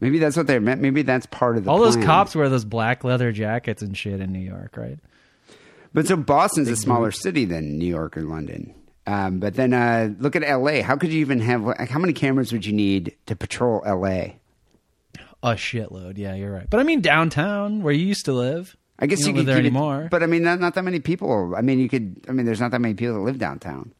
Maybe 0.00 0.18
that's 0.18 0.36
what 0.36 0.46
they 0.46 0.58
meant. 0.58 0.80
Maybe 0.80 1.02
that's 1.02 1.26
part 1.26 1.56
of 1.56 1.64
the 1.64 1.70
All 1.70 1.78
those 1.78 1.96
cops 1.96 2.34
wear 2.36 2.48
those 2.48 2.64
black 2.64 3.02
leather 3.04 3.32
jackets 3.32 3.82
and 3.82 3.96
shit 3.96 4.20
in 4.20 4.32
New 4.32 4.38
York, 4.38 4.76
right? 4.76 4.98
But 5.92 6.06
so 6.06 6.16
Boston's 6.16 6.68
a 6.68 6.76
smaller 6.76 7.10
city 7.10 7.44
than 7.44 7.78
New 7.78 7.86
York 7.86 8.16
or 8.16 8.22
London. 8.22 8.74
Um, 9.06 9.40
but 9.40 9.54
then 9.54 9.72
uh, 9.72 10.10
look 10.18 10.36
at 10.36 10.44
L.A. 10.44 10.82
How 10.82 10.96
could 10.96 11.10
you 11.12 11.20
even 11.20 11.40
have? 11.40 11.62
like, 11.62 11.88
How 11.88 11.98
many 11.98 12.12
cameras 12.12 12.52
would 12.52 12.66
you 12.66 12.74
need 12.74 13.16
to 13.26 13.34
patrol 13.34 13.82
L.A.? 13.86 14.38
A 15.42 15.52
shitload. 15.52 16.18
Yeah, 16.18 16.34
you're 16.34 16.52
right. 16.52 16.68
But 16.68 16.80
I 16.80 16.82
mean 16.82 17.00
downtown, 17.00 17.82
where 17.82 17.92
you 17.92 18.04
used 18.04 18.24
to 18.26 18.32
live. 18.32 18.76
I 18.98 19.06
guess 19.06 19.20
you, 19.20 19.26
you, 19.26 19.32
don't 19.32 19.36
live 19.36 19.44
could 19.46 19.48
there 19.54 19.56
keep 19.62 19.64
it- 19.64 19.68
anymore. 19.68 20.08
But 20.10 20.22
I 20.22 20.26
mean, 20.26 20.42
not, 20.42 20.58
not 20.60 20.74
that 20.74 20.82
many 20.84 20.98
people. 21.00 21.54
I 21.56 21.62
mean, 21.62 21.78
you 21.78 21.88
could. 21.88 22.24
I 22.28 22.32
mean, 22.32 22.44
there's 22.44 22.60
not 22.60 22.70
that 22.72 22.80
many 22.80 22.94
people 22.94 23.14
that 23.14 23.20
live 23.20 23.38
downtown. 23.38 23.92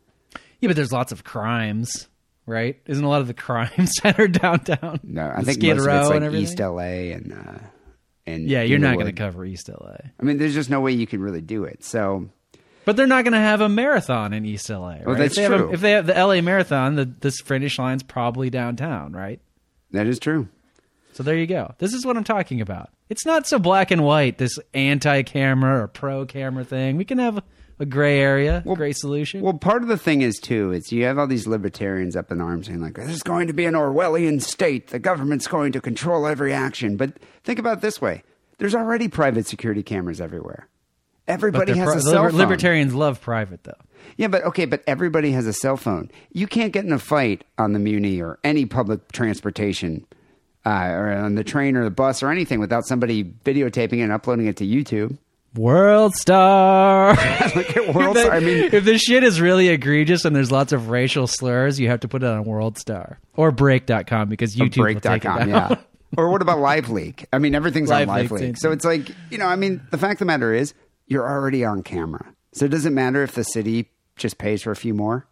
yeah, 0.60 0.68
but 0.68 0.76
there's 0.76 0.92
lots 0.92 1.10
of 1.12 1.24
crimes, 1.24 2.08
right? 2.48 2.80
Isn't 2.86 3.04
a 3.04 3.08
lot 3.08 3.20
of 3.20 3.26
the 3.28 3.34
crime 3.34 3.86
centered 3.86 4.32
downtown? 4.40 5.00
No, 5.04 5.30
I 5.34 5.42
think 5.42 5.58
Skid 5.58 5.76
most 5.76 5.86
Row 5.86 5.92
of 5.94 6.00
it's 6.00 6.10
and 6.10 6.14
like 6.20 6.26
everything? 6.26 6.42
East 6.44 6.60
L.A. 6.60 7.12
and 7.12 7.32
uh, 7.32 7.58
and 8.26 8.48
Yeah, 8.48 8.62
you're 8.62 8.78
not 8.78 8.94
going 8.94 9.06
to 9.06 9.12
cover 9.12 9.44
East 9.44 9.68
LA. 9.68 9.96
I 10.18 10.22
mean, 10.22 10.38
there's 10.38 10.54
just 10.54 10.68
no 10.70 10.80
way 10.80 10.92
you 10.92 11.06
could 11.06 11.20
really 11.20 11.40
do 11.40 11.64
it. 11.64 11.84
So 11.84 12.28
But 12.84 12.96
they're 12.96 13.06
not 13.06 13.24
going 13.24 13.32
to 13.34 13.38
have 13.38 13.60
a 13.60 13.68
marathon 13.68 14.32
in 14.32 14.44
East 14.44 14.68
LA. 14.68 14.88
Right? 14.88 15.06
Well, 15.06 15.14
that's 15.16 15.32
if 15.32 15.36
they 15.36 15.42
Have 15.42 15.52
true. 15.60 15.68
a, 15.70 15.72
if 15.72 15.80
they 15.80 15.90
have 15.92 16.06
the 16.06 16.14
LA 16.14 16.40
marathon, 16.40 16.96
the 16.96 17.04
this 17.04 17.40
finish 17.40 17.78
line's 17.78 18.02
probably 18.02 18.50
downtown, 18.50 19.12
right? 19.12 19.40
that 19.92 20.06
is 20.06 20.18
true. 20.18 20.48
So 21.14 21.22
there 21.22 21.36
you 21.36 21.46
go. 21.46 21.74
This 21.78 21.94
is 21.94 22.04
what 22.06 22.16
I'm 22.16 22.22
talking 22.24 22.60
about. 22.60 22.90
It's 23.08 23.24
not 23.26 23.46
so 23.46 23.58
black 23.58 23.90
and 23.90 24.04
white. 24.04 24.38
This 24.38 24.56
anti-camera 24.74 25.82
or 25.82 25.88
pro-camera 25.88 26.64
thing. 26.64 26.96
We 26.96 27.04
can 27.04 27.18
have 27.18 27.42
a 27.78 27.86
gray 27.86 28.20
area, 28.20 28.62
a 28.66 28.74
gray 28.74 28.92
solution. 28.92 29.40
Well, 29.40 29.54
part 29.54 29.82
of 29.82 29.88
the 29.88 29.96
thing 29.96 30.22
is 30.22 30.38
too, 30.38 30.72
is 30.72 30.92
you 30.92 31.04
have 31.04 31.18
all 31.18 31.26
these 31.26 31.46
libertarians 31.46 32.16
up 32.16 32.30
in 32.32 32.40
arms 32.40 32.66
saying 32.66 32.80
like, 32.80 32.94
"This 32.94 33.10
is 33.10 33.22
going 33.22 33.46
to 33.46 33.52
be 33.52 33.64
an 33.64 33.74
Orwellian 33.74 34.42
state. 34.42 34.88
The 34.88 34.98
government's 34.98 35.46
going 35.46 35.72
to 35.72 35.80
control 35.80 36.26
every 36.26 36.52
action." 36.52 36.96
But 36.96 37.12
think 37.44 37.58
about 37.58 37.78
it 37.78 37.80
this 37.80 38.00
way: 38.00 38.22
there's 38.58 38.74
already 38.74 39.08
private 39.08 39.46
security 39.46 39.82
cameras 39.82 40.20
everywhere. 40.20 40.68
Everybody 41.26 41.76
has 41.76 41.88
pri- 41.88 41.96
a 41.98 42.00
cell 42.00 42.28
phone. 42.30 42.38
libertarians 42.38 42.94
love 42.94 43.20
private 43.20 43.64
though. 43.64 43.74
Yeah, 44.16 44.28
but 44.28 44.42
okay, 44.44 44.64
but 44.64 44.82
everybody 44.86 45.32
has 45.32 45.46
a 45.46 45.52
cell 45.52 45.76
phone. 45.76 46.10
You 46.32 46.46
can't 46.46 46.72
get 46.72 46.84
in 46.84 46.92
a 46.92 46.98
fight 46.98 47.44
on 47.58 47.72
the 47.72 47.78
Muni 47.78 48.20
or 48.20 48.38
any 48.42 48.64
public 48.64 49.12
transportation, 49.12 50.06
uh, 50.64 50.88
or 50.90 51.12
on 51.12 51.34
the 51.34 51.44
train 51.44 51.76
or 51.76 51.84
the 51.84 51.90
bus 51.90 52.22
or 52.22 52.30
anything 52.30 52.60
without 52.60 52.86
somebody 52.86 53.24
videotaping 53.24 53.98
it 53.98 54.02
and 54.02 54.12
uploading 54.12 54.46
it 54.46 54.56
to 54.56 54.66
YouTube. 54.66 55.18
World 55.54 56.14
Star. 56.14 57.10
Look 57.56 57.76
at 57.76 57.94
World 57.94 58.16
Star. 58.16 58.32
I 58.32 58.40
mean, 58.40 58.70
if 58.72 58.84
this 58.84 59.00
shit 59.00 59.24
is 59.24 59.40
really 59.40 59.68
egregious 59.68 60.24
and 60.24 60.34
there's 60.34 60.52
lots 60.52 60.72
of 60.72 60.90
racial 60.90 61.26
slurs, 61.26 61.80
you 61.80 61.88
have 61.88 62.00
to 62.00 62.08
put 62.08 62.22
it 62.22 62.28
on 62.28 62.44
World 62.44 62.78
Star 62.78 63.18
or 63.34 63.50
Break.com 63.50 64.28
because 64.28 64.58
oh, 64.60 64.64
YouTube 64.64 64.78
will 64.78 64.86
take 64.86 64.96
it 64.96 65.02
break.com, 65.02 65.38
down. 65.38 65.48
yeah. 65.48 65.76
or 66.16 66.30
what 66.30 66.42
about 66.42 66.58
Live 66.58 66.90
Leak? 66.90 67.26
I 67.32 67.38
mean, 67.38 67.54
everything's 67.54 67.90
on 67.90 68.06
Live 68.06 68.08
Live 68.08 68.30
Leak, 68.32 68.42
Leak. 68.42 68.56
So 68.58 68.72
it's 68.72 68.84
like, 68.84 69.08
you 69.30 69.38
know, 69.38 69.46
I 69.46 69.56
mean, 69.56 69.80
the 69.90 69.98
fact 69.98 70.14
of 70.14 70.18
the 70.20 70.24
matter 70.26 70.52
is, 70.52 70.74
you're 71.06 71.28
already 71.28 71.64
on 71.64 71.82
camera. 71.82 72.34
So 72.52 72.64
it 72.64 72.70
doesn't 72.70 72.94
matter 72.94 73.22
if 73.22 73.32
the 73.32 73.44
city 73.44 73.90
just 74.16 74.38
pays 74.38 74.62
for 74.62 74.70
a 74.70 74.76
few 74.76 74.94
more. 74.94 75.26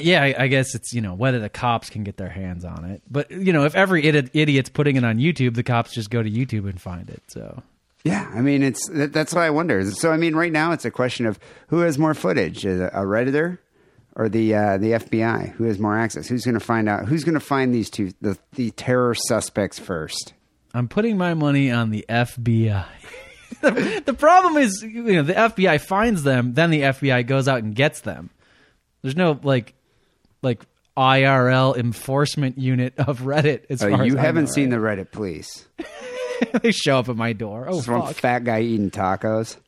Yeah, 0.00 0.22
I, 0.22 0.34
I 0.44 0.48
guess 0.48 0.74
it's 0.74 0.92
you 0.92 1.00
know 1.00 1.14
whether 1.14 1.38
the 1.40 1.48
cops 1.48 1.90
can 1.90 2.04
get 2.04 2.16
their 2.16 2.28
hands 2.28 2.64
on 2.64 2.84
it, 2.84 3.02
but 3.10 3.30
you 3.30 3.52
know 3.52 3.64
if 3.64 3.74
every 3.74 4.04
idiot, 4.04 4.30
idiot's 4.32 4.70
putting 4.70 4.96
it 4.96 5.04
on 5.04 5.18
YouTube, 5.18 5.54
the 5.54 5.62
cops 5.62 5.92
just 5.92 6.10
go 6.10 6.22
to 6.22 6.30
YouTube 6.30 6.68
and 6.68 6.80
find 6.80 7.10
it. 7.10 7.22
So 7.28 7.62
Yeah, 8.04 8.30
I 8.34 8.40
mean, 8.40 8.62
it's 8.62 8.88
that, 8.90 9.12
that's 9.12 9.34
what 9.34 9.42
I 9.42 9.50
wonder. 9.50 9.90
So, 9.90 10.12
I 10.12 10.16
mean, 10.16 10.34
right 10.34 10.52
now 10.52 10.72
it's 10.72 10.84
a 10.84 10.90
question 10.90 11.26
of 11.26 11.38
who 11.68 11.80
has 11.80 11.98
more 11.98 12.14
footage, 12.14 12.64
a, 12.64 12.88
a 12.88 13.04
redditor 13.04 13.58
or 14.16 14.28
the 14.28 14.54
uh, 14.54 14.78
the 14.78 14.92
FBI? 14.92 15.50
Who 15.52 15.64
has 15.64 15.78
more 15.78 15.98
access? 15.98 16.28
Who's 16.28 16.44
going 16.44 16.54
to 16.54 16.60
find 16.60 16.88
out? 16.88 17.06
Who's 17.06 17.24
going 17.24 17.34
to 17.34 17.40
find 17.40 17.74
these 17.74 17.90
two 17.90 18.12
the 18.20 18.38
the 18.52 18.70
terror 18.72 19.14
suspects 19.14 19.78
first? 19.78 20.34
I'm 20.72 20.88
putting 20.88 21.16
my 21.16 21.34
money 21.34 21.70
on 21.70 21.90
the 21.90 22.04
FBI. 22.08 22.86
the, 23.60 24.02
the 24.04 24.14
problem 24.14 24.56
is, 24.56 24.82
you 24.82 25.14
know, 25.14 25.22
the 25.22 25.34
FBI 25.34 25.80
finds 25.80 26.24
them, 26.24 26.54
then 26.54 26.70
the 26.70 26.80
FBI 26.80 27.26
goes 27.26 27.46
out 27.46 27.62
and 27.62 27.74
gets 27.74 28.00
them. 28.00 28.30
There's 29.04 29.16
no 29.16 29.38
like, 29.42 29.74
like 30.40 30.64
IRL 30.96 31.76
enforcement 31.76 32.56
unit 32.56 32.94
of 32.96 33.20
Reddit. 33.20 33.66
As 33.68 33.82
oh, 33.82 33.90
far 33.90 34.06
you 34.06 34.14
as 34.14 34.20
haven't 34.20 34.46
seen 34.46 34.70
the 34.70 34.78
Reddit 34.78 35.10
police. 35.10 35.68
they 36.62 36.72
show 36.72 37.00
up 37.00 37.10
at 37.10 37.16
my 37.16 37.34
door. 37.34 37.66
Oh 37.68 37.82
fuck! 37.82 38.14
fat 38.14 38.44
guy 38.44 38.62
eating 38.62 38.90
tacos. 38.90 39.58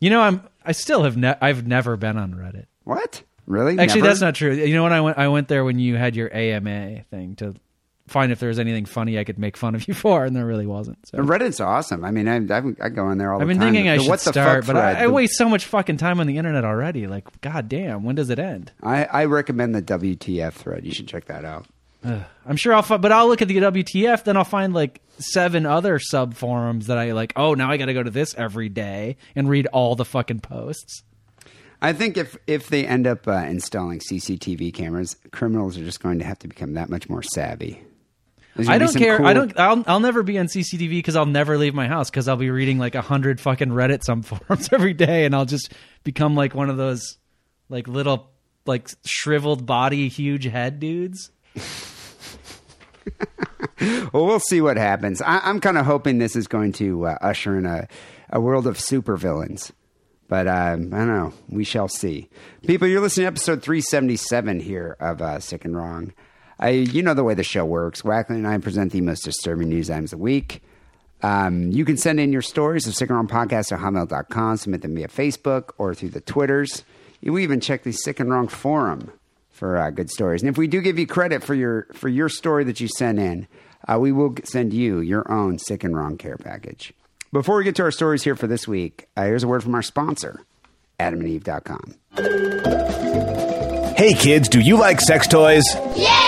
You 0.00 0.10
know, 0.10 0.20
I'm. 0.20 0.42
I 0.62 0.72
still 0.72 1.04
have. 1.04 1.16
Ne- 1.16 1.38
I've 1.40 1.66
never 1.66 1.96
been 1.96 2.18
on 2.18 2.34
Reddit. 2.34 2.66
What? 2.84 3.22
Really? 3.46 3.78
Actually, 3.78 4.02
Never? 4.02 4.10
that's 4.10 4.20
not 4.20 4.34
true. 4.34 4.52
You 4.52 4.74
know 4.74 4.82
when 4.82 4.92
I 4.92 5.00
went, 5.00 5.16
I 5.16 5.28
went 5.28 5.48
there 5.48 5.64
when 5.64 5.78
you 5.78 5.96
had 5.96 6.14
your 6.14 6.30
AMA 6.30 7.04
thing 7.04 7.36
to 7.36 7.54
find 8.10 8.32
if 8.32 8.40
there 8.40 8.48
was 8.48 8.58
anything 8.58 8.84
funny 8.84 9.18
I 9.18 9.24
could 9.24 9.38
make 9.38 9.56
fun 9.56 9.74
of 9.74 9.86
you 9.88 9.94
for, 10.04 10.24
and 10.24 10.34
there 10.34 10.46
really 10.46 10.66
wasn't. 10.66 10.98
So. 11.08 11.18
Reddit's 11.18 11.60
awesome. 11.60 12.04
I 12.04 12.10
mean, 12.10 12.26
I, 12.28 12.36
I, 12.54 12.62
I 12.82 12.88
go 12.88 13.04
on 13.06 13.18
there 13.18 13.32
all 13.32 13.40
I've 13.40 13.46
the 13.46 13.52
been 13.54 13.58
time. 13.60 13.72
thinking 13.74 13.88
I 13.88 13.98
should 13.98 14.20
start, 14.20 14.64
fuck 14.64 14.74
but 14.74 14.82
I, 14.82 15.02
I 15.02 15.06
the- 15.06 15.12
waste 15.12 15.36
so 15.36 15.48
much 15.48 15.64
fucking 15.66 15.96
time 15.98 16.20
on 16.20 16.26
the 16.26 16.38
internet 16.38 16.64
already. 16.64 17.06
Like, 17.06 17.40
god 17.40 17.68
damn, 17.68 18.02
when 18.04 18.14
does 18.16 18.30
it 18.30 18.38
end? 18.38 18.72
I, 18.82 19.04
I 19.04 19.24
recommend 19.26 19.74
the 19.74 19.82
WTF 19.82 20.52
thread. 20.54 20.84
You 20.84 20.92
should 20.92 21.08
check 21.08 21.26
that 21.26 21.44
out. 21.44 21.66
I'm 22.46 22.56
sure 22.56 22.72
I'll, 22.74 22.82
fi- 22.82 22.96
but 22.96 23.10
I'll 23.12 23.26
look 23.28 23.42
at 23.42 23.48
the 23.48 23.56
WTF, 23.56 24.22
then 24.24 24.36
I'll 24.36 24.44
find 24.44 24.72
like 24.72 25.00
seven 25.18 25.66
other 25.66 25.98
sub 25.98 26.34
forums 26.34 26.86
that 26.86 26.96
I 26.96 27.12
like. 27.12 27.32
Oh, 27.36 27.54
now 27.54 27.70
I 27.70 27.76
got 27.76 27.86
to 27.86 27.92
go 27.94 28.02
to 28.04 28.10
this 28.10 28.34
every 28.38 28.68
day 28.68 29.16
and 29.34 29.48
read 29.48 29.66
all 29.66 29.96
the 29.96 30.04
fucking 30.04 30.40
posts. 30.40 31.02
I 31.82 31.92
think 31.92 32.16
if 32.16 32.36
if 32.46 32.68
they 32.68 32.86
end 32.86 33.06
up 33.06 33.26
uh, 33.28 33.32
installing 33.32 33.98
CCTV 33.98 34.72
cameras, 34.74 35.16
criminals 35.32 35.76
are 35.76 35.84
just 35.84 36.00
going 36.00 36.18
to 36.20 36.24
have 36.24 36.38
to 36.40 36.48
become 36.48 36.74
that 36.74 36.88
much 36.88 37.08
more 37.08 37.22
savvy. 37.22 37.82
I 38.66 38.78
don't 38.78 38.94
care. 38.96 39.18
cool- 39.18 39.26
I 39.26 39.32
don't. 39.34 39.58
I'll, 39.58 39.84
I'll 39.86 40.00
never 40.00 40.22
be 40.22 40.38
on 40.38 40.46
CCTV 40.46 40.88
because 40.90 41.14
I'll 41.16 41.26
never 41.26 41.58
leave 41.58 41.74
my 41.74 41.86
house 41.86 42.10
because 42.10 42.26
I'll 42.28 42.36
be 42.36 42.50
reading 42.50 42.78
like 42.78 42.94
a 42.94 43.02
hundred 43.02 43.40
fucking 43.40 43.68
Reddit 43.68 44.02
some 44.04 44.22
forums 44.24 44.70
every 44.72 44.94
day, 44.94 45.24
and 45.24 45.34
I'll 45.34 45.44
just 45.44 45.72
become 46.04 46.34
like 46.34 46.54
one 46.54 46.70
of 46.70 46.76
those 46.76 47.18
like 47.68 47.86
little 47.86 48.30
like 48.66 48.88
shriveled 49.04 49.66
body, 49.66 50.08
huge 50.08 50.44
head 50.44 50.80
dudes. 50.80 51.30
Well, 54.12 54.26
we'll 54.26 54.40
see 54.40 54.60
what 54.60 54.76
happens. 54.76 55.22
I, 55.22 55.38
I'm 55.38 55.60
kind 55.60 55.78
of 55.78 55.86
hoping 55.86 56.18
this 56.18 56.34
is 56.34 56.48
going 56.48 56.72
to 56.74 57.06
uh, 57.06 57.18
usher 57.20 57.56
in 57.56 57.64
a, 57.64 57.86
a 58.30 58.40
world 58.40 58.66
of 58.66 58.76
supervillains. 58.76 59.70
But 60.28 60.48
um, 60.48 60.92
I 60.92 60.98
don't 60.98 61.06
know. 61.08 61.32
We 61.48 61.62
shall 61.64 61.88
see. 61.88 62.28
People, 62.66 62.88
you're 62.88 63.00
listening 63.00 63.24
to 63.24 63.28
episode 63.28 63.62
377 63.62 64.60
here 64.60 64.96
of 64.98 65.22
uh, 65.22 65.38
Sick 65.40 65.64
and 65.64 65.76
Wrong. 65.76 66.12
I, 66.58 66.70
you 66.70 67.02
know 67.02 67.14
the 67.14 67.24
way 67.24 67.34
the 67.34 67.44
show 67.44 67.64
works. 67.64 68.02
Wackerly 68.02 68.36
and 68.36 68.48
I 68.48 68.58
present 68.58 68.92
the 68.92 69.00
most 69.00 69.24
disturbing 69.24 69.68
news 69.68 69.90
items 69.90 70.12
of 70.12 70.18
the 70.18 70.22
week. 70.24 70.62
Um, 71.22 71.70
you 71.70 71.84
can 71.84 71.96
send 71.96 72.20
in 72.20 72.32
your 72.32 72.42
stories 72.42 72.84
to 72.84 72.92
Sick 72.92 73.10
and 73.10 73.16
Wrong 73.16 73.28
Podcast 73.28 73.72
at 73.72 73.80
hotmail.com, 73.80 74.56
submit 74.56 74.82
them 74.82 74.94
via 74.94 75.08
Facebook 75.08 75.70
or 75.78 75.94
through 75.94 76.10
the 76.10 76.20
Twitters. 76.20 76.84
We 77.22 77.42
even 77.42 77.60
check 77.60 77.82
the 77.82 77.92
Sick 77.92 78.20
and 78.20 78.30
Wrong 78.30 78.46
forum 78.46 79.12
for 79.50 79.76
uh, 79.76 79.90
good 79.90 80.10
stories. 80.10 80.42
And 80.42 80.48
if 80.48 80.56
we 80.56 80.68
do 80.68 80.80
give 80.80 80.98
you 80.98 81.06
credit 81.06 81.42
for 81.42 81.54
your 81.54 81.88
for 81.92 82.08
your 82.08 82.28
story 82.28 82.62
that 82.64 82.80
you 82.80 82.86
sent 82.88 83.18
in, 83.18 83.48
uh, 83.88 83.98
we 83.98 84.12
will 84.12 84.34
send 84.44 84.72
you 84.72 85.00
your 85.00 85.30
own 85.30 85.58
Sick 85.58 85.82
and 85.82 85.96
Wrong 85.96 86.16
care 86.16 86.36
package. 86.36 86.92
Before 87.32 87.56
we 87.56 87.64
get 87.64 87.74
to 87.76 87.82
our 87.82 87.90
stories 87.90 88.22
here 88.22 88.36
for 88.36 88.46
this 88.46 88.68
week, 88.68 89.08
uh, 89.16 89.24
here's 89.24 89.42
a 89.42 89.48
word 89.48 89.62
from 89.62 89.74
our 89.74 89.82
sponsor, 89.82 90.40
AdamandEve.com. 91.00 91.94
Hey 93.96 94.14
kids, 94.14 94.48
do 94.48 94.60
you 94.60 94.76
like 94.78 95.00
sex 95.00 95.26
toys? 95.26 95.64
Yeah! 95.96 96.27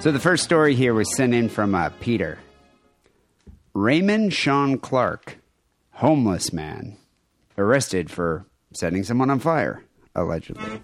So 0.00 0.12
the 0.12 0.20
first 0.20 0.44
story 0.44 0.76
here 0.76 0.94
was 0.94 1.16
sent 1.16 1.34
in 1.34 1.48
from 1.48 1.74
uh, 1.74 1.90
Peter. 2.00 2.38
Raymond 3.74 4.32
Sean 4.32 4.78
Clark, 4.78 5.38
homeless 5.90 6.52
man, 6.52 6.96
arrested 7.58 8.08
for 8.08 8.46
setting 8.72 9.02
someone 9.02 9.30
on 9.30 9.40
fire, 9.40 9.82
allegedly. 10.14 10.80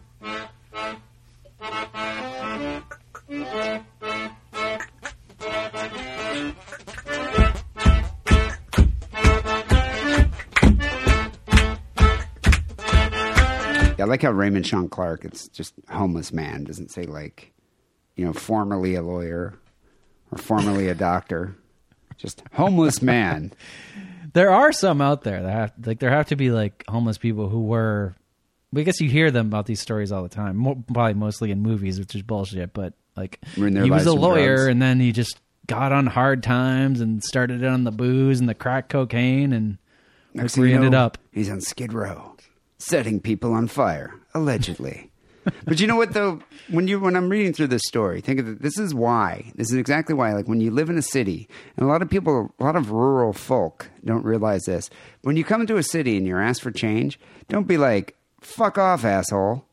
I 13.99 14.05
like 14.05 14.23
how 14.23 14.33
Raymond 14.33 14.67
Sean 14.67 14.89
Clark, 14.89 15.25
it's 15.25 15.47
just 15.47 15.75
homeless 15.89 16.33
man, 16.33 16.65
doesn't 16.65 16.91
say 16.91 17.05
like, 17.05 17.53
you 18.17 18.25
know, 18.25 18.33
formerly 18.33 18.95
a 18.95 19.03
lawyer 19.03 19.55
or 20.31 20.39
formerly 20.39 20.89
a 20.89 20.95
doctor. 20.95 21.57
Just 22.17 22.43
homeless 22.53 23.03
man. 23.03 23.53
There 24.35 24.51
are 24.51 24.73
some 24.73 25.03
out 25.03 25.25
there 25.25 25.43
that 25.43 25.53
have 25.53 25.73
like 25.85 25.99
there 25.99 26.09
have 26.09 26.29
to 26.29 26.37
be 26.37 26.51
like 26.51 26.85
homeless 26.89 27.19
people 27.19 27.51
who 27.51 27.65
were. 27.65 28.15
I 28.75 28.81
guess 28.81 28.99
you 28.99 29.11
hear 29.11 29.31
them 29.31 29.49
about 29.49 29.67
these 29.67 29.81
stories 29.81 30.11
all 30.11 30.23
the 30.23 30.31
time. 30.31 30.57
Mo- 30.57 30.83
probably 30.91 31.13
mostly 31.13 31.51
in 31.51 31.61
movies, 31.61 31.99
which 31.99 32.15
is 32.15 32.23
bullshit. 32.23 32.73
But 32.73 32.95
like 33.15 33.39
he 33.55 33.91
was 33.91 34.07
a 34.07 34.15
lawyer, 34.15 34.57
drugs. 34.57 34.69
and 34.69 34.81
then 34.81 35.01
he 35.01 35.13
just 35.13 35.39
got 35.67 35.93
on 35.93 36.07
hard 36.07 36.43
times 36.43 37.03
and 37.03 37.23
started 37.23 37.63
on 37.63 37.85
the 37.85 37.91
booze 37.91 38.41
and 38.41 38.49
the 38.49 38.55
crack 38.55 38.89
cocaine, 38.89 39.53
and 39.53 39.77
Next 40.35 40.57
where 40.57 40.67
he 40.67 40.73
ended 40.73 40.93
know, 40.93 41.05
up. 41.05 41.19
He's 41.31 41.51
on 41.51 41.61
Skid 41.61 41.93
Row, 41.93 42.37
setting 42.79 43.21
people 43.21 43.53
on 43.53 43.69
fire, 43.69 44.15
allegedly. 44.33 45.12
But 45.64 45.80
you 45.80 45.86
know 45.86 45.97
what 45.97 46.12
though? 46.12 46.40
When 46.68 46.86
you 46.88 47.01
when 47.01 47.16
I'm 47.16 47.28
reading 47.28 47.53
through 47.53 47.68
this 47.68 47.82
story, 47.86 48.20
think 48.20 48.40
of 48.40 48.49
it, 48.49 48.62
this 48.62 48.78
is 48.78 48.95
why. 48.95 49.53
This 49.57 49.70
is 49.70 49.76
exactly 49.76 50.14
why. 50.14 50.32
Like 50.32 50.47
when 50.49 50.61
you 50.61 50.70
live 50.70 50.88
in 50.90 50.99
a 50.99 51.03
city, 51.03 51.49
and 51.76 51.84
a 51.86 51.88
lot 51.88 52.03
of 52.03 52.09
people, 52.11 52.55
a 52.59 52.64
lot 52.64 52.76
of 52.76 52.90
rural 52.90 53.32
folk 53.32 53.90
don't 54.05 54.24
realize 54.24 54.62
this. 54.64 54.90
When 55.22 55.36
you 55.36 55.45
come 55.45 55.61
into 55.61 55.76
a 55.76 55.82
city 55.82 56.16
and 56.16 56.26
you're 56.26 56.40
asked 56.43 56.62
for 56.62 56.70
change, 56.70 57.18
don't 57.49 57.66
be 57.66 57.76
like, 57.78 58.16
"Fuck 58.40 58.78
off, 58.78 59.05
asshole." 59.05 59.64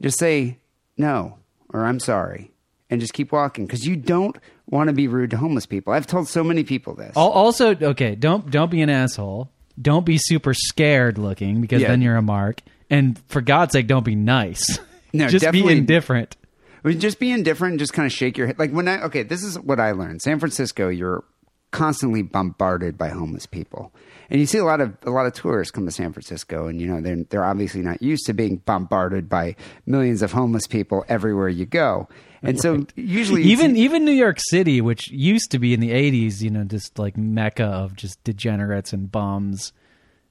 Just 0.00 0.18
say 0.18 0.58
no 0.96 1.38
or 1.72 1.84
"I'm 1.84 2.00
sorry." 2.00 2.50
And 2.90 3.00
just 3.00 3.14
keep 3.14 3.32
walking 3.32 3.64
because 3.66 3.86
you 3.86 3.96
don't 3.96 4.36
want 4.68 4.88
to 4.88 4.92
be 4.92 5.08
rude 5.08 5.30
to 5.30 5.38
homeless 5.38 5.64
people. 5.64 5.94
I've 5.94 6.06
told 6.06 6.28
so 6.28 6.44
many 6.44 6.62
people 6.62 6.94
this. 6.94 7.12
Also, 7.16 7.74
okay, 7.74 8.14
don't 8.14 8.50
don't 8.50 8.70
be 8.70 8.82
an 8.82 8.90
asshole. 8.90 9.50
Don't 9.80 10.04
be 10.04 10.18
super 10.18 10.52
scared 10.52 11.16
looking 11.16 11.62
because 11.62 11.80
Yeah. 11.80 11.88
then 11.88 12.02
you're 12.02 12.16
a 12.16 12.22
mark. 12.22 12.60
And 12.90 13.18
for 13.28 13.40
God's 13.40 13.72
sake, 13.72 13.86
don't 13.86 14.04
be 14.04 14.14
nice. 14.14 14.78
No, 15.12 15.28
just 15.28 15.50
be 15.52 15.66
indifferent. 15.66 16.36
Just 16.84 17.20
be 17.20 17.30
indifferent 17.30 17.72
and 17.72 17.78
just 17.78 17.92
kind 17.92 18.06
of 18.06 18.12
shake 18.12 18.36
your 18.36 18.48
head. 18.48 18.58
Like 18.58 18.72
when 18.72 18.88
I, 18.88 19.02
okay, 19.04 19.22
this 19.22 19.44
is 19.44 19.58
what 19.58 19.78
I 19.78 19.92
learned. 19.92 20.20
San 20.20 20.40
Francisco, 20.40 20.88
you're 20.88 21.24
constantly 21.70 22.22
bombarded 22.22 22.96
by 22.98 23.08
homeless 23.08 23.46
people. 23.46 23.92
And 24.30 24.40
you 24.40 24.46
see 24.46 24.58
a 24.58 24.64
lot 24.64 24.80
of 24.80 24.96
a 25.02 25.10
lot 25.10 25.26
of 25.26 25.34
tourists 25.34 25.70
come 25.70 25.84
to 25.84 25.92
San 25.92 26.12
Francisco, 26.12 26.66
and 26.66 26.80
you 26.80 26.86
know 26.86 27.00
they're 27.02 27.24
they're 27.24 27.44
obviously 27.44 27.82
not 27.82 28.00
used 28.00 28.24
to 28.26 28.32
being 28.32 28.56
bombarded 28.58 29.28
by 29.28 29.56
millions 29.84 30.22
of 30.22 30.32
homeless 30.32 30.66
people 30.66 31.04
everywhere 31.08 31.50
you 31.50 31.66
go. 31.66 32.08
And 32.42 32.58
so 32.58 32.86
usually, 32.96 33.42
even 33.42 33.76
even 33.76 34.04
New 34.06 34.12
York 34.12 34.38
City, 34.40 34.80
which 34.80 35.10
used 35.10 35.50
to 35.50 35.58
be 35.58 35.74
in 35.74 35.80
the 35.80 35.90
'80s, 35.90 36.40
you 36.40 36.50
know, 36.50 36.64
just 36.64 36.98
like 36.98 37.16
mecca 37.16 37.64
of 37.64 37.94
just 37.94 38.24
degenerates 38.24 38.94
and 38.94 39.12
bums, 39.12 39.74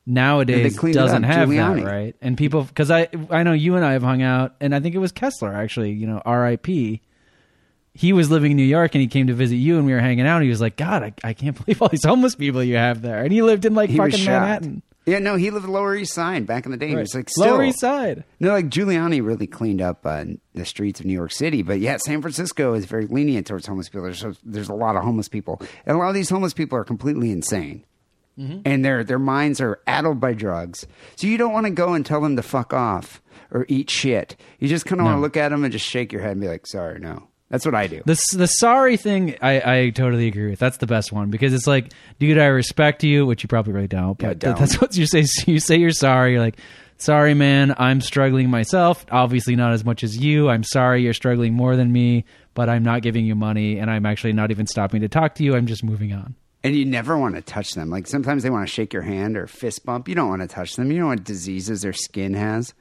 nowadays 0.06 0.76
doesn't 0.78 1.24
have 1.24 1.50
Giuliani. 1.50 1.84
that, 1.84 1.92
right? 1.92 2.16
And 2.22 2.38
people, 2.38 2.64
because 2.64 2.92
I 2.92 3.08
I 3.30 3.44
know 3.44 3.54
you 3.54 3.76
and 3.76 3.86
I 3.86 3.94
have 3.94 4.04
hung 4.04 4.22
out, 4.22 4.56
and 4.60 4.74
I 4.76 4.80
think 4.80 4.96
it 4.96 5.00
was 5.00 5.12
Kessler 5.12 5.54
actually, 5.54 5.92
you 5.92 6.08
know, 6.08 6.22
R.I.P. 6.26 7.02
He 7.94 8.14
was 8.14 8.32
living 8.32 8.52
in 8.52 8.58
New 8.58 8.64
York 8.64 8.96
and 8.96 9.02
he 9.02 9.08
came 9.08 9.28
to 9.28 9.34
visit 9.34 9.58
you, 9.58 9.78
and 9.78 9.86
we 9.86 9.92
were 9.94 10.00
hanging 10.00 10.26
out. 10.26 10.38
And 10.38 10.44
he 10.46 10.50
was 10.50 10.62
like, 10.62 10.78
"God, 10.78 11.04
I, 11.04 11.14
I 11.24 11.34
can't 11.34 11.56
believe 11.66 11.82
all 11.82 11.90
these 11.90 12.06
homeless 12.06 12.36
people 12.36 12.64
you 12.64 12.78
have 12.78 13.02
there." 13.02 13.24
And 13.24 13.32
he 13.34 13.42
lived 13.42 13.66
in 13.66 13.76
like 13.76 13.90
he 13.90 13.98
fucking. 13.98 14.24
Manhattan, 14.24 14.82
Yeah, 15.06 15.20
no, 15.20 15.36
he 15.36 15.52
lived 15.52 15.68
Lower 15.68 15.94
East 15.96 16.14
Side 16.14 16.48
back 16.48 16.66
in 16.66 16.72
the 16.72 16.78
day. 16.78 16.88
He 16.90 16.96
was 16.96 17.14
like 17.14 17.28
Lower 17.38 17.56
still- 17.56 17.64
East 17.64 17.80
Side. 17.82 18.24
No, 18.40 18.52
like 18.54 18.70
Giuliani 18.70 19.22
really 19.26 19.46
cleaned 19.46 19.82
up 19.82 20.06
uh, 20.06 20.24
the 20.54 20.64
streets 20.66 21.02
of 21.02 21.06
New 21.06 21.14
York 21.14 21.32
City, 21.34 21.64
but 21.64 21.80
yeah, 21.82 21.98
San 21.98 22.22
Francisco 22.22 22.74
is 22.76 22.86
very 22.86 23.08
lenient 23.08 23.46
towards 23.48 23.68
homeless 23.68 23.90
people. 23.90 24.04
There's 24.04 24.24
there's 24.46 24.70
a 24.70 24.74
lot 24.74 24.96
of 24.96 25.04
homeless 25.04 25.28
people, 25.28 25.62
and 25.86 25.96
a 25.98 26.00
lot 26.00 26.08
of 26.08 26.16
these 26.16 26.30
homeless 26.30 26.54
people 26.54 26.78
are 26.78 26.86
completely 26.86 27.30
insane, 27.30 27.84
Mm-hmm. 28.40 28.62
and 28.66 28.84
their 28.86 29.04
their 29.04 29.20
minds 29.20 29.60
are 29.60 29.80
addled 29.86 30.20
by 30.22 30.34
drugs. 30.34 30.88
So 31.18 31.28
you 31.28 31.38
don't 31.38 31.52
want 31.54 31.66
to 31.66 31.72
go 31.72 31.94
and 31.94 32.06
tell 32.06 32.22
them 32.22 32.38
to 32.38 32.42
fuck 32.42 32.74
off 32.74 33.22
or 33.52 33.66
eat 33.68 33.90
shit. 33.90 34.38
You 34.60 34.68
just 34.70 34.86
kind 34.86 35.02
of 35.02 35.06
want 35.06 35.18
to 35.18 35.22
look 35.22 35.36
at 35.38 35.50
them 35.50 35.64
and 35.66 35.72
just 35.72 35.86
shake 35.86 36.12
your 36.14 36.22
head 36.22 36.32
and 36.32 36.42
be 36.42 36.48
like, 36.48 36.66
"Sorry, 36.66 36.98
no." 37.00 37.28
That's 37.50 37.66
what 37.66 37.76
I 37.76 37.88
do. 37.88 38.02
The 38.06 38.18
the 38.38 38.48
sorry 38.48 38.96
thing, 38.96 39.36
I, 39.42 39.80
I 39.80 39.90
totally 39.90 40.28
agree 40.28 40.50
with. 40.50 40.60
That's 40.60 40.78
the 40.78 40.88
best 40.88 41.12
one 41.12 41.30
because 41.30 41.54
it's 41.54 41.68
like, 41.68 41.92
dude, 42.18 42.38
I 42.38 42.46
respect 42.46 43.04
you, 43.04 43.26
which 43.26 43.44
you 43.44 43.50
probably 43.50 43.74
really 43.74 43.90
don't. 43.90 44.18
But 44.18 44.26
Yeah, 44.28 44.34
don't. 44.36 44.60
that's 44.60 44.80
what 44.80 44.96
you 44.96 45.06
say. 45.06 45.26
You 45.46 45.60
say 45.60 45.76
you're 45.76 45.90
sorry. 45.92 46.32
You're 46.32 46.40
like, 46.40 46.56
sorry, 46.98 47.34
man, 47.34 47.76
I'm 47.78 48.00
struggling 48.00 48.50
myself. 48.50 49.06
Obviously, 49.12 49.58
not 49.58 49.74
as 49.74 49.84
much 49.84 50.02
as 50.06 50.16
you. 50.18 50.48
I'm 50.48 50.64
sorry 50.64 51.04
you're 51.04 51.14
struggling 51.14 51.54
more 51.54 51.76
than 51.76 51.92
me, 51.92 52.24
but 52.54 52.70
I'm 52.70 52.84
not 52.84 53.02
giving 53.02 53.26
you 53.26 53.36
money, 53.36 53.78
and 53.80 53.92
I'm 53.92 54.06
actually 54.06 54.32
not 54.34 54.50
even 54.52 54.66
stopping 54.66 55.02
to 55.02 55.10
talk 55.10 55.36
to 55.36 55.44
you. 55.44 55.54
I'm 55.54 55.68
just 55.68 55.84
moving 55.84 56.14
on. 56.14 56.36
And 56.64 56.76
you 56.76 56.86
never 56.86 57.18
want 57.18 57.36
to 57.36 57.42
touch 57.42 57.74
them. 57.74 57.90
Like 57.90 58.06
sometimes 58.08 58.44
they 58.44 58.50
want 58.52 58.68
to 58.68 58.72
shake 58.72 58.94
your 58.94 59.02
hand 59.02 59.36
or 59.36 59.48
fist 59.48 59.84
bump. 59.86 60.08
You 60.08 60.14
don't 60.16 60.30
want 60.30 60.42
to 60.44 60.48
touch 60.48 60.76
them. 60.76 60.92
You 60.92 61.00
know 61.00 61.08
what 61.08 61.24
diseases 61.24 61.82
their 61.82 61.94
skin 61.94 62.36
has. 62.36 62.74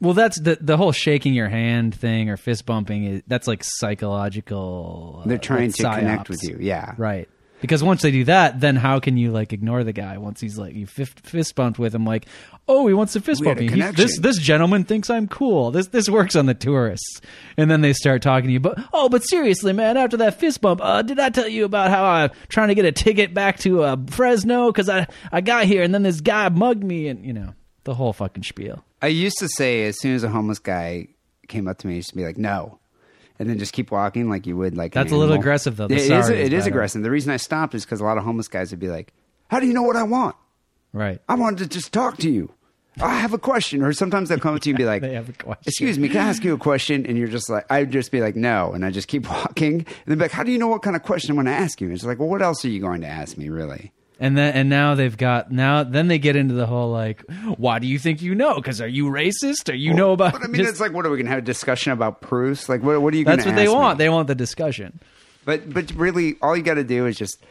Well, 0.00 0.12
that's 0.14 0.38
the 0.40 0.58
the 0.60 0.76
whole 0.76 0.92
shaking 0.92 1.34
your 1.34 1.48
hand 1.48 1.94
thing 1.94 2.28
or 2.30 2.36
fist 2.36 2.66
bumping. 2.66 3.04
Is, 3.04 3.22
that's 3.26 3.48
like 3.48 3.64
psychological. 3.64 5.22
uh, 5.24 5.28
They're 5.28 5.38
trying 5.38 5.68
like 5.68 5.74
to 5.76 5.82
connect 5.82 6.28
with 6.28 6.42
you. 6.44 6.58
Yeah. 6.60 6.94
Right. 6.98 7.28
Because 7.66 7.82
once 7.82 8.02
they 8.02 8.10
do 8.10 8.24
that, 8.24 8.60
then 8.60 8.76
how 8.76 9.00
can 9.00 9.16
you 9.16 9.32
like 9.32 9.52
ignore 9.52 9.84
the 9.84 9.92
guy 9.92 10.18
once 10.18 10.40
he's 10.40 10.56
like 10.56 10.74
you 10.74 10.86
fist, 10.86 11.20
fist 11.20 11.54
bumped 11.54 11.78
with 11.78 11.94
him? 11.94 12.04
Like, 12.04 12.26
oh, 12.68 12.86
he 12.86 12.94
wants 12.94 13.12
to 13.14 13.20
fist 13.20 13.42
bump 13.42 13.58
me. 13.58 13.68
He- 13.68 13.80
this 13.80 14.18
this 14.18 14.38
gentleman 14.38 14.84
thinks 14.84 15.10
I'm 15.10 15.26
cool. 15.28 15.70
This 15.70 15.88
this 15.88 16.08
works 16.08 16.36
on 16.36 16.46
the 16.46 16.54
tourists, 16.54 17.20
and 17.56 17.70
then 17.70 17.80
they 17.80 17.92
start 17.92 18.22
talking 18.22 18.46
to 18.48 18.52
you. 18.52 18.60
But 18.60 18.78
oh, 18.92 19.08
but 19.08 19.22
seriously, 19.22 19.72
man, 19.72 19.96
after 19.96 20.16
that 20.18 20.38
fist 20.38 20.60
bump, 20.60 20.80
uh, 20.82 21.02
did 21.02 21.18
I 21.18 21.30
tell 21.30 21.48
you 21.48 21.64
about 21.64 21.90
how 21.90 22.04
I'm 22.04 22.30
trying 22.48 22.68
to 22.68 22.74
get 22.74 22.84
a 22.84 22.92
ticket 22.92 23.34
back 23.34 23.58
to 23.60 23.82
uh, 23.82 23.96
Fresno 24.08 24.68
because 24.68 24.88
I 24.88 25.06
I 25.32 25.40
got 25.40 25.64
here 25.64 25.82
and 25.82 25.92
then 25.92 26.02
this 26.02 26.20
guy 26.20 26.48
mugged 26.48 26.84
me 26.84 27.08
and 27.08 27.24
you 27.24 27.32
know 27.32 27.54
the 27.84 27.94
whole 27.94 28.12
fucking 28.12 28.42
spiel. 28.44 28.84
I 29.02 29.08
used 29.08 29.38
to 29.38 29.48
say 29.48 29.84
as 29.86 29.98
soon 30.00 30.14
as 30.14 30.24
a 30.24 30.28
homeless 30.28 30.58
guy 30.58 31.08
came 31.48 31.68
up 31.68 31.78
to 31.78 31.86
me, 31.86 31.94
I 31.94 31.96
used 31.96 32.10
to 32.10 32.16
be 32.16 32.24
like, 32.24 32.38
"No," 32.38 32.78
and 33.38 33.48
then 33.50 33.58
just 33.58 33.72
keep 33.72 33.90
walking 33.90 34.28
like 34.30 34.46
you 34.46 34.56
would 34.56 34.76
like. 34.76 34.92
That's 34.92 35.12
a 35.12 35.14
little 35.16 35.32
animal. 35.34 35.40
aggressive, 35.42 35.76
though. 35.76 35.88
The 35.88 35.94
It 35.96 36.00
is. 36.00 36.06
sorry 36.08 36.40
It 36.40 36.52
is 36.52 36.60
better. 36.64 36.70
aggressive. 36.70 37.02
The 37.02 37.10
reason 37.10 37.32
I 37.32 37.36
stopped 37.36 37.74
is 37.74 37.84
because 37.84 38.00
a 38.00 38.04
lot 38.04 38.18
of 38.18 38.24
homeless 38.24 38.48
guys 38.48 38.70
would 38.70 38.80
be 38.80 38.88
like, 38.88 39.12
"How 39.48 39.60
do 39.60 39.66
you 39.66 39.72
know 39.74 39.82
what 39.82 39.96
I 39.96 40.02
want? 40.04 40.36
Right. 40.92 41.20
I 41.28 41.34
wanted 41.34 41.58
to 41.58 41.66
just 41.68 41.92
talk 41.92 42.16
to 42.18 42.30
you. 42.30 42.50
I 43.00 43.18
have 43.18 43.34
a 43.34 43.38
question." 43.38 43.82
Or 43.82 43.92
sometimes 43.92 44.28
they'll 44.30 44.38
come 44.38 44.54
up 44.54 44.62
to 44.62 44.68
you 44.70 44.74
and 44.74 44.78
be 44.78 44.84
like, 44.92 45.02
They 45.02 45.14
have 45.14 45.28
a 45.28 45.32
question. 45.32 45.62
Excuse 45.66 45.98
me, 45.98 46.08
can 46.08 46.18
I 46.22 46.28
ask 46.30 46.42
you 46.44 46.54
a 46.54 46.58
question?" 46.58 47.04
And 47.06 47.18
you're 47.18 47.28
just 47.28 47.50
like, 47.50 47.66
I'd 47.70 47.90
just 47.92 48.10
be 48.10 48.20
like, 48.20 48.36
"No," 48.36 48.72
and 48.72 48.84
I 48.84 48.90
just 48.90 49.08
keep 49.08 49.28
walking. 49.30 49.74
And 49.80 49.86
they'd 50.06 50.14
be 50.14 50.20
like, 50.22 50.30
"How 50.32 50.42
do 50.42 50.50
you 50.52 50.58
know 50.58 50.68
what 50.68 50.82
kind 50.82 50.96
of 50.96 51.02
question 51.02 51.30
I'm 51.30 51.36
going 51.36 51.46
to 51.46 51.52
ask 51.52 51.80
you?" 51.80 51.88
And 51.88 51.94
it's 51.96 52.04
like, 52.04 52.18
"Well, 52.18 52.28
what 52.28 52.42
else 52.42 52.64
are 52.64 52.68
you 52.68 52.80
going 52.80 53.02
to 53.02 53.06
ask 53.08 53.36
me, 53.36 53.48
really?" 53.50 53.92
And 54.18 54.36
then 54.36 54.54
and 54.54 54.70
now 54.70 54.94
they've 54.94 55.16
got 55.16 55.50
now 55.52 55.82
then 55.84 56.08
they 56.08 56.18
get 56.18 56.36
into 56.36 56.54
the 56.54 56.64
whole 56.66 56.90
like 56.90 57.22
why 57.58 57.78
do 57.78 57.86
you 57.86 57.98
think 57.98 58.22
you 58.22 58.34
know 58.34 58.54
because 58.54 58.80
are 58.80 58.88
you 58.88 59.04
racist 59.06 59.70
or 59.70 59.74
you 59.74 59.92
know 59.92 60.12
about 60.12 60.32
But 60.32 60.44
I 60.44 60.46
mean, 60.46 60.56
just- 60.56 60.70
it's 60.70 60.80
like, 60.80 60.92
what 60.94 61.04
are 61.04 61.10
we 61.10 61.18
going 61.18 61.26
to 61.26 61.30
have 61.32 61.40
a 61.40 61.42
discussion 61.42 61.92
about 61.92 62.22
proofs? 62.22 62.68
Like, 62.68 62.82
what, 62.82 63.02
what 63.02 63.12
are 63.12 63.16
you 63.18 63.24
that's 63.26 63.44
to 63.44 63.50
what 63.50 63.56
they 63.56 63.68
want 63.68 63.98
they 63.98 64.08
want 64.08 64.28
the 64.28 64.34
discussion 64.34 65.00
But 65.44 65.72
but 65.72 65.92
really, 65.92 66.36
all 66.40 66.56
you 66.56 66.62
got 66.62 66.74
to 66.74 66.84
do 66.84 67.04
is 67.06 67.16
just 67.18 67.44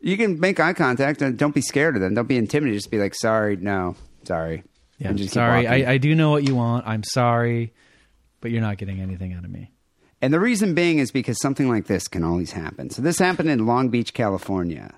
you 0.00 0.16
can 0.16 0.38
make 0.38 0.60
eye 0.60 0.72
contact 0.72 1.20
and 1.20 1.36
don't 1.36 1.54
be 1.54 1.62
scared 1.62 1.96
of 1.96 2.02
them. 2.02 2.14
Don't 2.14 2.28
be 2.28 2.36
intimidated. 2.36 2.78
Just 2.78 2.90
be 2.90 2.98
like, 2.98 3.14
sorry, 3.14 3.56
no, 3.56 3.96
sorry. 4.24 4.62
yeah 4.98 5.08
And 5.08 5.18
just 5.18 5.34
sorry. 5.34 5.66
I, 5.66 5.92
I 5.94 5.98
do 5.98 6.14
know 6.14 6.30
what 6.30 6.46
you 6.46 6.54
want 6.54 6.86
I'm 6.86 7.02
sorry 7.02 7.72
but 8.40 8.50
you're 8.52 8.60
not 8.60 8.76
getting 8.76 9.00
anything 9.00 9.32
out 9.32 9.44
of 9.44 9.50
me 9.50 9.72
and 10.22 10.32
the 10.32 10.38
reason 10.38 10.74
being 10.74 10.98
is 10.98 11.10
because 11.10 11.40
something 11.40 11.68
like 11.68 11.86
this 11.86 12.08
can 12.08 12.22
always 12.24 12.52
happen. 12.52 12.88
So 12.88 13.02
this 13.02 13.18
happened 13.18 13.50
in 13.50 13.66
Long 13.66 13.88
Beach, 13.90 14.14
California. 14.14 14.94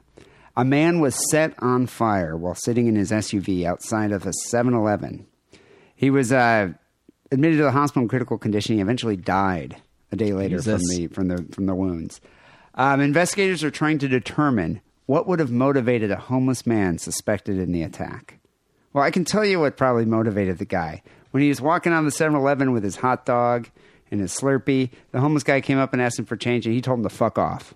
A 0.56 0.64
man 0.64 1.00
was 1.00 1.30
set 1.30 1.54
on 1.62 1.86
fire 1.86 2.36
while 2.36 2.54
sitting 2.54 2.86
in 2.86 2.96
his 2.96 3.10
SUV 3.10 3.64
outside 3.64 4.10
of 4.10 4.26
a 4.26 4.32
7-Eleven. 4.50 5.26
He 5.94 6.08
was 6.08 6.32
uh, 6.32 6.72
admitted 7.30 7.58
to 7.58 7.64
the 7.64 7.72
hospital 7.72 8.02
in 8.02 8.08
critical 8.08 8.38
condition. 8.38 8.76
He 8.76 8.80
eventually 8.80 9.16
died 9.16 9.76
a 10.12 10.16
day 10.16 10.32
later 10.32 10.62
from 10.62 10.80
the 10.88 11.08
from 11.08 11.28
the 11.28 11.46
from 11.52 11.66
the 11.66 11.74
wounds. 11.74 12.20
Um, 12.74 13.00
investigators 13.00 13.64
are 13.64 13.70
trying 13.70 13.98
to 13.98 14.08
determine 14.08 14.80
what 15.06 15.26
would 15.26 15.40
have 15.40 15.50
motivated 15.50 16.10
a 16.10 16.16
homeless 16.16 16.66
man 16.66 16.98
suspected 16.98 17.58
in 17.58 17.72
the 17.72 17.82
attack. 17.82 18.38
Well, 18.92 19.04
I 19.04 19.10
can 19.10 19.24
tell 19.24 19.44
you 19.44 19.60
what 19.60 19.76
probably 19.76 20.04
motivated 20.04 20.58
the 20.58 20.64
guy. 20.64 21.02
When 21.30 21.42
he 21.42 21.48
was 21.48 21.60
walking 21.60 21.92
on 21.92 22.04
the 22.04 22.10
7 22.10 22.34
Eleven 22.34 22.72
with 22.72 22.82
his 22.82 22.96
hot 22.96 23.26
dog, 23.26 23.68
and 24.10 24.20
his 24.20 24.32
Slurpee. 24.32 24.90
The 25.12 25.20
homeless 25.20 25.42
guy 25.42 25.60
came 25.60 25.78
up 25.78 25.92
and 25.92 26.00
asked 26.00 26.18
him 26.18 26.24
for 26.24 26.36
change, 26.36 26.66
and 26.66 26.74
he 26.74 26.80
told 26.80 26.98
him 26.98 27.02
to 27.04 27.08
fuck 27.08 27.38
off 27.38 27.74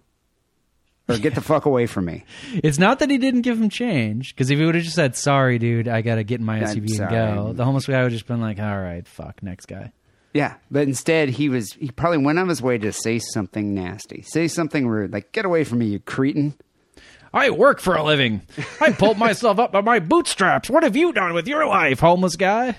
or 1.10 1.18
get 1.18 1.34
the 1.34 1.40
fuck 1.40 1.66
away 1.66 1.86
from 1.86 2.06
me. 2.06 2.24
It's 2.62 2.78
not 2.78 2.98
that 3.00 3.10
he 3.10 3.18
didn't 3.18 3.42
give 3.42 3.60
him 3.60 3.68
change, 3.68 4.34
because 4.34 4.50
if 4.50 4.58
he 4.58 4.64
would 4.64 4.74
have 4.74 4.84
just 4.84 4.96
said, 4.96 5.16
"Sorry, 5.16 5.58
dude, 5.58 5.88
I 5.88 6.02
gotta 6.02 6.24
get 6.24 6.40
in 6.40 6.46
my 6.46 6.58
I'm 6.58 6.64
SUV 6.64 7.00
and 7.00 7.10
go," 7.10 7.52
the 7.52 7.64
homeless 7.64 7.86
guy 7.86 7.98
would 7.98 8.04
have 8.04 8.12
just 8.12 8.26
been 8.26 8.40
like, 8.40 8.58
"All 8.58 8.78
right, 8.80 9.06
fuck, 9.06 9.42
next 9.42 9.66
guy." 9.66 9.92
Yeah, 10.32 10.54
but 10.70 10.82
instead 10.84 11.28
he 11.30 11.48
was 11.48 11.72
he 11.72 11.90
probably 11.90 12.18
went 12.18 12.38
on 12.38 12.48
his 12.48 12.62
way 12.62 12.78
to 12.78 12.92
say 12.92 13.18
something 13.18 13.74
nasty, 13.74 14.22
say 14.22 14.46
something 14.48 14.86
rude, 14.88 15.12
like 15.12 15.32
"Get 15.32 15.44
away 15.44 15.64
from 15.64 15.78
me, 15.78 15.86
you 15.86 15.98
cretin." 16.00 16.54
I 17.32 17.50
work 17.50 17.78
for 17.80 17.94
a 17.94 18.02
living. 18.02 18.42
I 18.80 18.90
pulled 18.92 19.16
myself 19.16 19.60
up 19.60 19.70
by 19.70 19.82
my 19.82 20.00
bootstraps. 20.00 20.68
What 20.68 20.82
have 20.82 20.96
you 20.96 21.12
done 21.12 21.32
with 21.32 21.46
your 21.46 21.64
life, 21.64 22.00
homeless 22.00 22.34
guy? 22.34 22.74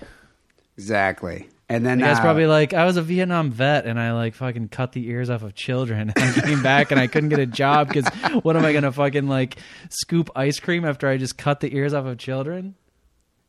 Exactly. 0.77 1.47
And 1.71 1.85
then 1.85 1.99
The 1.99 2.03
guy's 2.05 2.17
uh, 2.17 2.21
probably 2.21 2.47
like, 2.47 2.73
I 2.73 2.83
was 2.85 2.97
a 2.97 3.01
Vietnam 3.01 3.49
vet 3.49 3.85
and 3.85 3.97
I 3.99 4.11
like 4.11 4.35
fucking 4.35 4.67
cut 4.69 4.91
the 4.91 5.07
ears 5.07 5.29
off 5.29 5.41
of 5.43 5.55
children. 5.55 6.11
And 6.15 6.37
I 6.37 6.41
came 6.41 6.61
back 6.61 6.91
and 6.91 6.99
I 6.99 7.07
couldn't 7.07 7.29
get 7.29 7.39
a 7.39 7.45
job 7.45 7.87
because 7.87 8.05
what 8.43 8.57
am 8.57 8.65
I 8.65 8.73
gonna 8.73 8.91
fucking 8.91 9.27
like 9.27 9.55
scoop 9.89 10.29
ice 10.35 10.59
cream 10.59 10.83
after 10.83 11.07
I 11.07 11.15
just 11.17 11.37
cut 11.37 11.61
the 11.61 11.73
ears 11.75 11.93
off 11.93 12.05
of 12.05 12.17
children? 12.17 12.75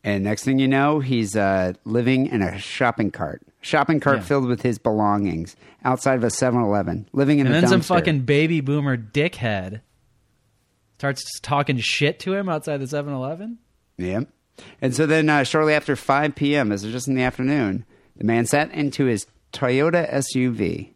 And 0.05 0.25
next 0.25 0.45
thing 0.45 0.59
you 0.59 0.69
know, 0.69 1.01
he's 1.01 1.37
uh, 1.37 1.73
living 1.85 2.27
in 2.27 2.43
a 2.43 2.59
shopping 2.59 3.11
cart. 3.11 3.43
Shopping 3.61 4.01
cart 4.01 4.19
Yeah. 4.19 4.23
filled 4.25 4.47
with 4.47 4.63
his 4.63 4.79
belongings 4.79 5.55
outside 5.85 6.15
of 6.17 6.25
a 6.25 6.29
7-Eleven, 6.29 7.09
living 7.13 7.39
in 7.39 7.47
And 7.47 7.55
a 7.57 7.61
then 7.61 7.69
some 7.69 7.81
fucking 7.83 8.21
baby 8.21 8.61
boomer 8.61 8.97
dickhead 8.97 9.81
starts 10.99 11.41
talking 11.41 11.77
shit 11.79 12.19
to 12.21 12.35
him 12.35 12.49
outside 12.49 12.79
the 12.79 12.87
7-Eleven. 12.87 13.59
Yep. 13.99 14.29
And 14.81 14.95
so 14.95 15.07
then 15.07 15.29
uh, 15.29 15.45
shortly 15.45 15.75
after 15.75 15.97
5 15.97 16.35
p.m., 16.35 16.71
as 16.73 16.85
it 16.85 16.91
just 16.93 17.09
in 17.09 17.15
the 17.15 17.23
afternoon, 17.23 17.85
the 18.23 18.27
man 18.29 18.47
sat 18.47 18.71
into 18.71 19.07
his 19.07 19.27
Toyota 19.53 20.09
SUV, 20.09 20.91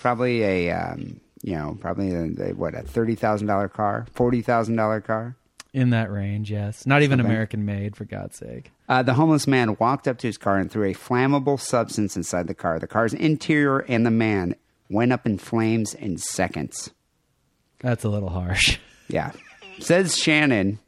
probably 0.00 0.42
a, 0.42 0.70
um, 0.70 1.20
you 1.42 1.54
know, 1.54 1.76
probably 1.78 2.10
a, 2.14 2.22
a, 2.50 2.54
what, 2.54 2.74
a 2.74 2.84
$30,000 2.84 3.70
car, 3.70 4.06
$40,000 4.16 5.04
car. 5.04 5.36
In 5.74 5.90
that 5.90 6.10
range, 6.10 6.50
yes. 6.50 6.86
Not 6.86 7.02
even 7.02 7.20
Okay. 7.20 7.28
American 7.28 7.66
made, 7.66 7.96
for 7.96 8.06
God's 8.06 8.38
sake. 8.38 8.72
Uh, 8.88 9.02
the 9.02 9.12
homeless 9.12 9.46
man 9.46 9.76
walked 9.78 10.08
up 10.08 10.16
to 10.20 10.26
his 10.26 10.38
car 10.38 10.56
and 10.56 10.70
threw 10.72 10.88
a 10.88 10.94
flammable 10.94 11.60
substance 11.60 12.16
inside 12.16 12.46
the 12.46 12.54
car. 12.54 12.78
The 12.78 12.86
car's 12.86 13.12
interior 13.12 13.80
and 13.80 14.06
the 14.06 14.10
man 14.10 14.54
went 14.88 15.12
up 15.12 15.26
in 15.26 15.36
flames 15.36 15.92
in 15.92 16.16
seconds. 16.16 16.90
That's 17.80 18.04
a 18.04 18.08
little 18.08 18.30
harsh. 18.30 18.78
Yeah. 19.08 19.32
Says 19.80 20.16
Shannon 20.16 20.78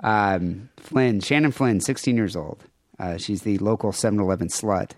um, 0.00 0.68
Flynn, 0.76 1.20
Shannon 1.20 1.50
Flynn, 1.50 1.80
16 1.80 2.14
years 2.14 2.36
old. 2.36 2.62
Uh, 2.98 3.16
she's 3.16 3.42
the 3.42 3.58
local 3.58 3.90
7 3.92 4.20
Eleven 4.20 4.48
slut. 4.48 4.92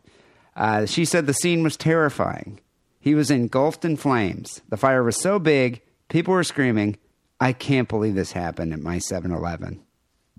Uh, 0.61 0.85
she 0.85 1.07
said 1.07 1.27
the 1.27 1.33
scene 1.33 1.63
was 1.63 1.77
terrifying. 1.77 2.61
He 3.01 3.15
was 3.15 3.31
engulfed 3.31 3.85
in 3.85 3.97
flames. 3.97 4.61
The 4.69 4.77
fire 4.77 5.03
was 5.03 5.19
so 5.19 5.39
big, 5.39 5.81
people 6.09 6.35
were 6.35 6.45
screaming, 6.45 6.99
I 7.41 7.55
can't 7.55 7.89
believe 7.89 8.15
this 8.15 8.33
happened 8.33 8.75
at 8.75 8.81
my 8.81 8.99
7 8.99 9.33
Eleven. 9.33 9.81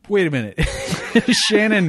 Wait 0.07 0.27
a 0.27 0.29
minute. 0.29 0.59
Shannon 1.31 1.87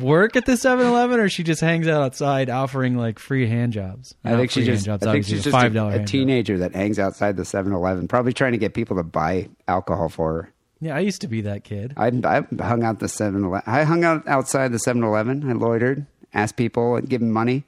work 0.00 0.34
at 0.34 0.46
the 0.46 0.52
7-Eleven 0.52 1.20
or 1.20 1.28
she 1.28 1.44
just 1.44 1.60
hangs 1.60 1.86
out 1.86 2.02
outside 2.02 2.50
offering 2.50 2.96
like 2.96 3.20
free 3.20 3.46
hand 3.46 3.72
jobs? 3.72 4.14
I 4.24 4.30
think 4.30 4.52
hand 4.52 4.66
just, 4.66 4.86
jobs, 4.86 5.06
I 5.06 5.12
think 5.12 5.24
she's 5.24 5.44
just 5.44 5.54
a, 5.54 5.58
$5 5.58 5.62
a 5.62 5.62
hand 5.62 5.74
job. 5.74 6.06
teenager 6.06 6.58
that 6.58 6.74
hangs 6.74 6.98
outside 6.98 7.36
the 7.36 7.44
7 7.44 7.72
Eleven, 7.72 8.08
probably 8.08 8.32
trying 8.32 8.52
to 8.52 8.58
get 8.58 8.74
people 8.74 8.96
to 8.96 9.04
buy 9.04 9.48
alcohol 9.68 10.08
for 10.08 10.32
her. 10.34 10.52
Yeah, 10.80 10.96
I 10.96 11.00
used 11.00 11.20
to 11.20 11.28
be 11.28 11.42
that 11.42 11.62
kid. 11.62 11.94
I, 11.96 12.08
I 12.08 12.42
hung 12.64 12.82
out 12.82 12.98
the 12.98 13.08
7 13.08 13.44
Eleven. 13.44 13.72
I 13.72 13.84
hung 13.84 14.02
out 14.02 14.26
outside 14.26 14.72
the 14.72 14.78
7 14.80 15.04
Eleven. 15.04 15.48
I 15.48 15.52
loitered, 15.52 16.06
asked 16.34 16.56
people, 16.56 16.96
and 16.96 17.08
give 17.08 17.20
them 17.20 17.30
money. 17.30 17.64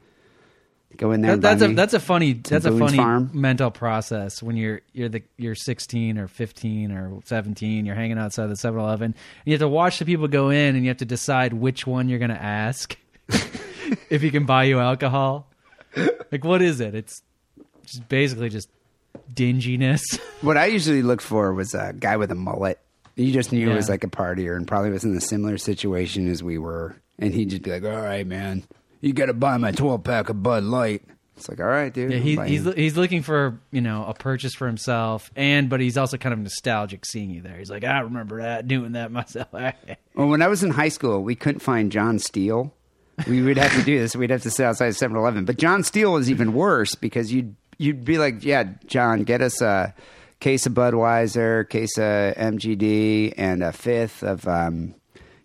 Go 0.97 1.13
in 1.13 1.23
there. 1.23 1.37
That, 1.37 1.41
that's 1.41 1.63
a 1.63 1.69
me 1.69 1.75
that's 1.75 1.95
a 1.95 2.01
funny 2.01 2.35
that's 2.35 2.67
a 2.67 2.77
funny 2.77 2.99
Farm. 2.99 3.31
mental 3.33 3.71
process 3.71 4.43
when 4.43 4.57
you're 4.57 4.83
you're 4.93 5.09
the 5.09 5.23
you're 5.39 5.55
16 5.55 6.19
or 6.19 6.29
15 6.29 6.93
or 6.93 7.21
17 7.25 7.87
you're 7.87 7.95
hanging 7.95 8.19
outside 8.19 8.49
the 8.49 8.55
7-Eleven 8.55 9.07
and 9.07 9.15
you 9.47 9.55
have 9.55 9.61
to 9.61 9.69
watch 9.69 10.01
the 10.01 10.05
people 10.05 10.29
go 10.29 10.51
in 10.51 10.77
and 10.77 10.85
you 10.85 10.91
have 10.91 10.99
to 10.99 11.07
decide 11.07 11.55
which 11.55 11.87
one 11.87 12.11
you're 12.11 12.19
going 12.19 12.31
to 12.31 12.43
ask 12.43 12.95
if 14.11 14.21
he 14.21 14.31
can 14.31 14.45
buy 14.45 14.65
you 14.65 14.81
alcohol 14.81 15.47
like 16.31 16.45
what 16.45 16.61
is 16.61 16.79
it 16.81 16.95
it's 16.95 17.23
just 17.87 18.07
basically 18.11 18.51
just 18.51 18.69
dinginess 19.33 20.03
What 20.43 20.57
I 20.57 20.67
usually 20.67 21.03
looked 21.03 21.23
for 21.23 21.55
was 21.55 21.73
a 21.73 21.93
guy 21.99 22.17
with 22.17 22.33
a 22.33 22.35
mullet. 22.35 22.79
You 23.15 23.33
just 23.33 23.53
knew 23.53 23.71
it 23.71 23.75
was 23.75 23.89
like 23.89 24.03
a 24.05 24.09
partier 24.09 24.57
and 24.57 24.67
probably 24.67 24.91
was 24.91 25.05
in 25.05 25.17
a 25.17 25.21
similar 25.21 25.57
situation 25.57 26.29
as 26.29 26.43
we 26.43 26.59
were. 26.59 26.97
And 27.19 27.33
he'd 27.35 27.51
just 27.51 27.63
be 27.63 27.71
like, 27.71 27.85
all 27.85 28.01
right, 28.03 28.27
man, 28.27 28.65
you 29.01 29.13
got 29.13 29.27
to 29.27 29.35
buy 29.35 29.57
my 29.57 29.73
12 29.73 30.03
pack 30.03 30.29
of 30.29 30.43
Bud 30.43 30.65
Light. 30.65 31.03
It's 31.37 31.49
like, 31.49 31.61
all 31.61 31.67
right, 31.67 31.93
dude. 31.93 32.13
yeah, 32.13 32.19
he, 32.19 32.37
he's 32.37 32.65
you." 32.67 32.73
he's 32.73 32.97
looking 32.97 33.23
for 33.23 33.59
you 33.71 33.81
know 33.81 34.05
a 34.07 34.15
purchase 34.15 34.55
for 34.55 34.67
himself 34.67 35.31
and 35.35 35.69
but 35.69 35.81
he's 35.81 35.97
also 35.97 36.17
kind 36.19 36.33
of 36.35 36.39
nostalgic 36.39 37.05
seeing 37.07 37.31
you 37.31 37.41
there 37.41 37.57
he's 37.57 37.71
like 37.71 37.85
I 37.85 38.01
remember 38.01 38.43
that 38.43 38.69
doing 38.69 38.93
that 38.93 39.11
myself 39.21 39.49
Well, 39.53 40.29
when 40.29 40.43
I 40.43 40.49
was 40.49 40.63
in 40.63 40.71
high 40.71 40.91
school, 40.91 41.23
we 41.23 41.35
couldn't 41.35 41.61
find 41.61 41.91
John 41.91 42.19
Steele. 42.19 42.73
We 43.27 43.43
would 43.43 43.57
have 43.57 43.73
to 43.73 43.83
do 43.83 43.99
this. 43.99 44.15
We'd 44.15 44.31
have 44.31 44.43
to 44.43 44.51
sit 44.51 44.65
outside 44.65 44.95
7 44.95 45.17
Eleven. 45.17 45.45
But 45.45 45.57
John 45.59 45.83
Steele 45.83 46.13
was 46.13 46.31
even 46.31 46.53
worse 46.55 46.95
because 46.95 47.33
you'd, 47.33 47.57
you'd 47.79 48.05
be 48.05 48.19
like, 48.19 48.45
yeah, 48.45 48.65
John, 48.87 49.23
get 49.25 49.41
us 49.43 49.61
a 49.63 49.95
case 50.41 50.67
of 50.67 50.73
Budweiser, 50.75 51.69
case 51.69 51.97
of 51.99 52.35
MGD, 52.35 53.35
and 53.37 53.63
a 53.63 53.73
fifth 53.73 54.23
of 54.23 54.47
um, 54.49 54.95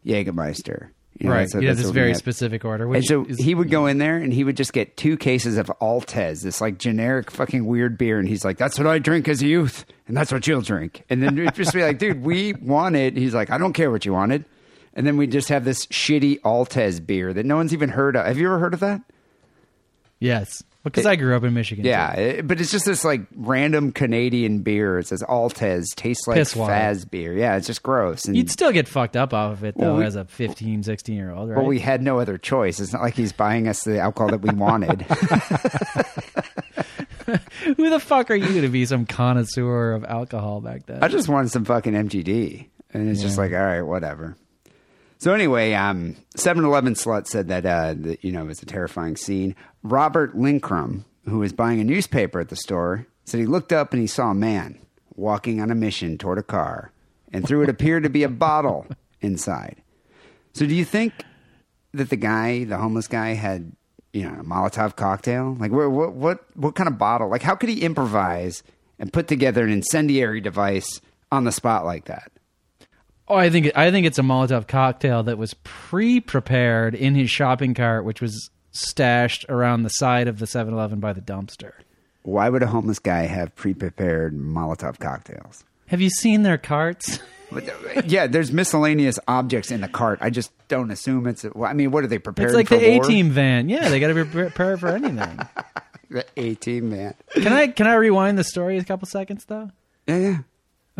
Jägermeister. 0.05 0.89
You 1.19 1.29
know, 1.29 1.35
right 1.35 1.49
that's 1.51 1.55
yeah 1.55 1.69
that's 1.69 1.81
this 1.81 1.89
very 1.89 2.13
specific 2.13 2.63
order 2.63 2.93
And 2.93 3.03
so 3.03 3.25
is, 3.25 3.39
he 3.39 3.55
would 3.55 3.71
go 3.71 3.83
mm. 3.83 3.91
in 3.91 3.97
there 3.97 4.17
and 4.17 4.31
he 4.31 4.43
would 4.43 4.55
just 4.55 4.71
get 4.71 4.97
two 4.97 5.17
cases 5.17 5.57
of 5.57 5.67
Altes, 5.81 6.43
this 6.43 6.61
like 6.61 6.77
generic 6.77 7.31
fucking 7.31 7.65
weird 7.65 7.97
beer. 7.97 8.19
And 8.19 8.27
he's 8.27 8.45
like, 8.45 8.57
that's 8.57 8.77
what 8.77 8.87
I 8.87 8.99
drink 8.99 9.27
as 9.27 9.41
a 9.41 9.47
youth. 9.47 9.85
And 10.07 10.15
that's 10.15 10.31
what 10.31 10.45
you'll 10.45 10.61
drink. 10.61 11.03
And 11.09 11.23
then 11.23 11.37
it'd 11.37 11.55
just 11.55 11.73
be 11.73 11.81
like, 11.81 11.97
dude, 11.97 12.23
we 12.23 12.53
wanted. 12.53 13.17
He's 13.17 13.33
like, 13.33 13.49
I 13.49 13.57
don't 13.57 13.73
care 13.73 13.89
what 13.89 14.05
you 14.05 14.13
wanted. 14.13 14.45
And 14.93 15.05
then 15.07 15.17
we 15.17 15.27
just 15.27 15.49
have 15.49 15.63
this 15.65 15.85
shitty 15.87 16.41
Altes 16.41 17.05
beer 17.05 17.33
that 17.33 17.45
no 17.45 17.55
one's 17.55 17.73
even 17.73 17.89
heard 17.89 18.15
of. 18.15 18.25
Have 18.25 18.37
you 18.37 18.47
ever 18.47 18.59
heard 18.59 18.73
of 18.73 18.79
that? 18.81 19.01
Yes, 20.19 20.63
because 20.91 21.05
I 21.05 21.15
grew 21.15 21.35
up 21.35 21.43
in 21.43 21.53
Michigan. 21.53 21.85
Yeah, 21.85 22.13
it- 22.13 22.47
but 22.47 22.59
it's 22.61 22.71
just 22.71 22.85
this 22.85 23.03
like 23.05 23.21
random 23.35 23.91
Canadian 23.91 24.59
beer. 24.61 24.99
It 24.99 25.07
says 25.07 25.23
Altes, 25.23 25.85
tastes 25.95 26.27
like 26.27 26.37
Piss 26.37 26.55
water. 26.55 26.73
Faz 26.73 27.09
beer. 27.09 27.33
Yeah, 27.33 27.55
it's 27.57 27.67
just 27.67 27.83
gross. 27.83 28.25
And 28.25 28.35
you'd 28.35 28.49
still 28.51 28.71
get 28.71 28.87
fucked 28.87 29.15
up 29.17 29.33
off 29.33 29.53
of 29.53 29.63
it 29.63 29.75
though 29.77 29.87
Well, 29.93 29.97
we- 29.97 30.05
as 30.05 30.15
a 30.15 30.25
15, 30.25 30.83
16 30.83 31.15
year 31.15 31.31
old, 31.31 31.49
right? 31.49 31.57
well, 31.57 31.65
we 31.65 31.79
had 31.79 32.01
no 32.01 32.19
other 32.19 32.37
choice. 32.37 32.79
It's 32.79 32.93
not 32.93 33.01
like 33.01 33.15
he's 33.15 33.31
buying 33.33 33.67
us 33.67 33.83
the 33.83 33.99
alcohol 33.99 34.29
that 34.31 34.41
we 34.41 34.49
wanted. 34.53 35.01
Who 37.77 37.89
the 37.89 37.99
fuck 37.99 38.31
are 38.31 38.35
you 38.35 38.61
to 38.61 38.69
be 38.69 38.85
some 38.85 39.05
connoisseur 39.05 39.91
of 39.93 40.05
alcohol 40.05 40.61
back 40.61 40.85
then? 40.85 41.03
I 41.03 41.09
just 41.09 41.27
wanted 41.27 41.51
some 41.51 41.65
fucking 41.65 41.93
MGD. 41.93 42.67
And 42.93 43.09
it's 43.09 43.21
just 43.21 43.37
like, 43.37 43.51
all 43.51 43.57
right, 43.59 43.81
whatever. 43.81 44.37
So 45.19 45.33
anyway, 45.33 45.73
um, 45.73 46.15
7-Eleven 46.35 46.93
slut 46.93 47.27
said 47.27 47.47
that, 47.47 47.65
uh, 47.65 47.95
that, 47.97 48.23
you 48.23 48.31
know, 48.31 48.43
it 48.43 48.47
was 48.47 48.61
a 48.61 48.67
terrifying 48.67 49.17
scene. 49.17 49.55
Robert 49.81 50.35
Linkrum, 50.35 51.05
who 51.25 51.39
was 51.39 51.53
buying 51.53 51.79
a 51.79 51.83
newspaper 51.83 52.39
at 52.39 52.49
the 52.49 52.55
store, 52.55 53.07
said 53.25 53.39
he 53.39 53.45
looked 53.45 53.73
up 53.73 53.93
and 53.93 54.01
he 54.01 54.07
saw 54.07 54.31
a 54.31 54.35
man 54.35 54.79
walking 55.15 55.59
on 55.59 55.71
a 55.71 55.75
mission 55.75 56.17
toward 56.17 56.37
a 56.37 56.43
car 56.43 56.91
and 57.33 57.45
through 57.47 57.63
it 57.63 57.69
appeared 57.69 58.03
to 58.03 58.09
be 58.09 58.23
a 58.23 58.29
bottle 58.29 58.85
inside. 59.21 59.81
So 60.53 60.65
do 60.65 60.73
you 60.73 60.85
think 60.85 61.13
that 61.93 62.09
the 62.09 62.15
guy, 62.15 62.63
the 62.63 62.77
homeless 62.77 63.07
guy, 63.07 63.33
had 63.33 63.71
you 64.13 64.23
know 64.23 64.39
a 64.39 64.43
Molotov 64.43 64.95
cocktail? 64.95 65.55
Like 65.59 65.71
what 65.71 65.91
what 65.91 66.13
what 66.13 66.45
what 66.55 66.75
kind 66.75 66.87
of 66.87 66.97
bottle? 66.97 67.29
Like 67.29 67.43
how 67.43 67.55
could 67.55 67.69
he 67.69 67.81
improvise 67.81 68.63
and 68.99 69.11
put 69.11 69.27
together 69.27 69.63
an 69.63 69.71
incendiary 69.71 70.41
device 70.41 71.01
on 71.31 71.43
the 71.43 71.51
spot 71.51 71.85
like 71.85 72.05
that? 72.05 72.31
Oh, 73.27 73.35
I 73.35 73.49
think 73.49 73.71
I 73.75 73.91
think 73.91 74.05
it's 74.07 74.19
a 74.19 74.23
Molotov 74.23 74.67
cocktail 74.67 75.23
that 75.23 75.37
was 75.37 75.53
pre-prepared 75.63 76.95
in 76.95 77.15
his 77.15 77.29
shopping 77.29 77.73
cart, 77.73 78.05
which 78.05 78.21
was 78.21 78.49
stashed 78.71 79.45
around 79.49 79.83
the 79.83 79.89
side 79.89 80.27
of 80.27 80.39
the 80.39 80.45
7-Eleven 80.45 80.99
by 80.99 81.13
the 81.13 81.21
dumpster. 81.21 81.73
Why 82.23 82.49
would 82.49 82.61
a 82.61 82.67
homeless 82.67 82.99
guy 82.99 83.21
have 83.21 83.55
pre-prepared 83.55 84.35
Molotov 84.37 84.99
cocktails? 84.99 85.63
Have 85.87 86.01
you 86.01 86.09
seen 86.09 86.43
their 86.43 86.57
carts? 86.57 87.19
Uh, 87.49 87.61
yeah, 88.05 88.27
there's 88.27 88.51
miscellaneous 88.51 89.17
objects 89.25 89.71
in 89.71 89.79
the 89.79 89.87
cart. 89.87 90.19
I 90.21 90.29
just 90.29 90.51
don't 90.67 90.91
assume 90.91 91.25
it's. 91.27 91.45
I 91.63 91.71
mean, 91.71 91.91
what 91.91 92.03
are 92.03 92.07
they 92.07 92.19
prepared? 92.19 92.51
For? 92.51 92.59
It's 92.59 92.69
like 92.71 92.81
the 92.81 92.85
A 92.85 92.99
team 92.99 93.29
van. 93.29 93.69
Yeah, 93.69 93.87
they 93.87 94.01
got 94.01 94.09
to 94.09 94.25
be 94.25 94.29
prepared 94.29 94.81
for 94.81 94.89
anything. 94.89 95.39
The 96.09 96.25
A 96.37 96.55
team, 96.55 96.89
man. 96.89 97.15
Can 97.33 97.51
I 97.51 97.67
can 97.67 97.85
I 97.85 97.95
rewind 97.95 98.37
the 98.37 98.43
story 98.43 98.77
a 98.77 98.83
couple 98.83 99.07
seconds 99.07 99.43
though? 99.45 99.71
Yeah, 100.07 100.17
yeah. 100.17 100.37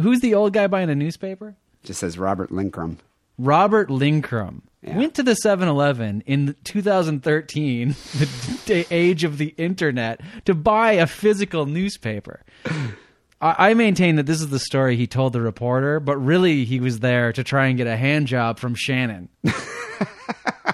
Who's 0.02 0.20
the 0.20 0.34
old 0.36 0.52
guy 0.54 0.68
buying 0.68 0.90
a 0.90 0.96
newspaper? 0.96 1.56
Just 1.84 2.00
says 2.00 2.18
Robert 2.18 2.52
Linkrum. 2.52 2.98
Robert 3.38 3.90
Linkrum 3.90 4.62
Yeah. 4.82 4.98
went 4.98 5.14
to 5.16 5.24
the 5.24 5.38
7-Eleven 5.44 6.22
in 6.26 6.56
2013, 6.64 7.90
the 8.66 8.86
age 8.90 9.24
of 9.24 9.38
the 9.38 9.54
internet, 9.58 10.22
to 10.46 10.56
buy 10.56 10.94
a 10.94 11.06
physical 11.08 11.66
newspaper. 11.68 12.42
I, 13.40 13.70
I 13.70 13.74
maintain 13.76 14.16
that 14.16 14.26
this 14.26 14.42
is 14.42 14.50
the 14.50 14.58
story 14.60 14.96
he 14.96 15.06
told 15.06 15.34
the 15.34 15.42
reporter, 15.42 16.00
but 16.00 16.18
really 16.18 16.66
he 16.66 16.80
was 16.80 17.00
there 17.00 17.32
to 17.34 17.44
try 17.44 17.68
and 17.68 17.78
get 17.78 17.86
a 17.88 17.96
hand 17.96 18.26
job 18.28 18.58
from 18.60 18.74
Shannon. 18.76 19.30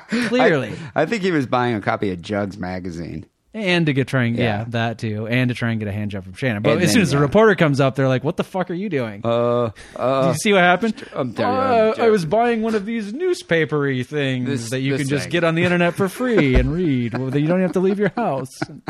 Clearly. 0.09 0.73
I 0.95 1.05
think 1.05 1.23
he 1.23 1.31
was 1.31 1.47
buying 1.47 1.75
a 1.75 1.81
copy 1.81 2.11
of 2.11 2.21
Jugs 2.21 2.57
magazine. 2.57 3.25
And 3.53 3.85
to 3.85 3.93
get 3.93 4.07
trying, 4.07 4.35
yeah. 4.35 4.43
Yeah. 4.59 4.65
that 4.69 4.97
too, 4.97 5.27
and 5.27 5.49
to 5.49 5.53
try 5.55 5.71
and 5.71 5.79
get 5.79 5.87
a 5.87 5.91
hand 5.91 6.11
job 6.11 6.23
from 6.23 6.33
Shannon. 6.33 6.61
But 6.63 6.73
And 6.73 6.81
as 6.81 6.87
then, 6.89 6.93
soon 6.93 7.01
as 7.03 7.11
the 7.11 7.17
yeah. 7.17 7.21
reporter 7.23 7.55
comes 7.55 7.79
up, 7.79 7.95
they're 7.95 8.07
like, 8.07 8.23
"What 8.23 8.37
the 8.37 8.43
fuck 8.43 8.69
are 8.71 8.73
you 8.73 8.89
doing?" 8.89 9.21
Uh, 9.23 9.69
Did 9.97 10.27
you 10.29 10.33
see 10.35 10.53
what 10.53 10.61
happened? 10.61 11.07
I'm 11.13 11.35
Uh, 11.37 11.93
I 11.97 12.09
was 12.09 12.25
buying 12.25 12.61
one 12.61 12.75
of 12.75 12.85
these 12.85 13.13
newspapery 13.13 14.03
things 14.03 14.47
This- 14.47 14.69
that 14.71 14.79
you 14.79 14.97
can 14.97 15.07
just 15.07 15.23
thing. 15.25 15.31
get 15.31 15.43
on 15.43 15.55
the 15.55 15.63
internet 15.63 15.93
for 15.95 16.07
free 16.09 16.55
and 16.55 16.73
read. 16.73 17.17
Well, 17.17 17.35
you 17.37 17.47
don't 17.47 17.61
have 17.61 17.73
to 17.73 17.79
leave 17.79 17.99
your 17.99 18.11
house. 18.15 18.49
And 18.67 18.81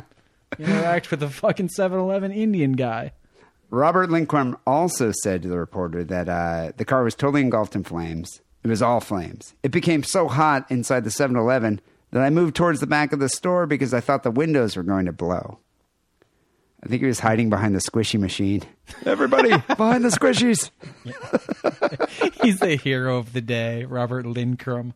interact 0.59 1.09
with 1.09 1.23
a 1.23 1.29
fucking 1.29 1.69
7-Eleven 1.69 2.31
Indian 2.31 2.73
guy. 2.73 3.11
Robert 3.71 4.11
Lindquist 4.11 4.55
also 4.67 5.11
said 5.23 5.41
to 5.41 5.47
the 5.49 5.57
reporter 5.57 6.03
that 6.03 6.29
uh, 6.29 6.71
the 6.77 6.85
car 6.85 7.03
was 7.03 7.15
totally 7.15 7.41
engulfed 7.41 7.75
in 7.75 7.83
flames. 7.83 8.39
It 8.63 8.67
was 8.67 8.81
all 8.81 8.99
flames. 8.99 9.55
It 9.63 9.71
became 9.71 10.03
so 10.03 10.27
hot 10.27 10.67
inside 10.69 11.03
the 11.05 11.09
7 11.11 11.35
Eleven 11.35 11.81
that 12.13 12.21
I 12.21 12.29
moved 12.29 12.55
towards 12.55 12.79
the 12.79 12.85
back 12.85 13.11
of 13.11 13.19
the 13.19 13.27
store 13.27 13.65
because 13.65 13.91
I 13.91 13.99
thought 13.99 14.21
the 14.21 14.29
windows 14.29 14.77
were 14.77 14.83
going 14.83 15.07
to 15.07 15.11
blow. 15.11 15.57
I 16.83 16.87
think 16.87 17.01
he 17.01 17.07
was 17.07 17.19
hiding 17.19 17.49
behind 17.49 17.73
the 17.73 17.79
squishy 17.79 18.19
machine. 18.19 18.61
Everybody, 19.03 19.49
behind 19.77 20.03
the 20.03 20.09
squishies. 20.09 20.69
He's 22.43 22.59
the 22.59 22.75
hero 22.75 23.17
of 23.17 23.33
the 23.33 23.41
day, 23.41 23.85
Robert 23.85 24.25
Lindcrum. 24.27 24.93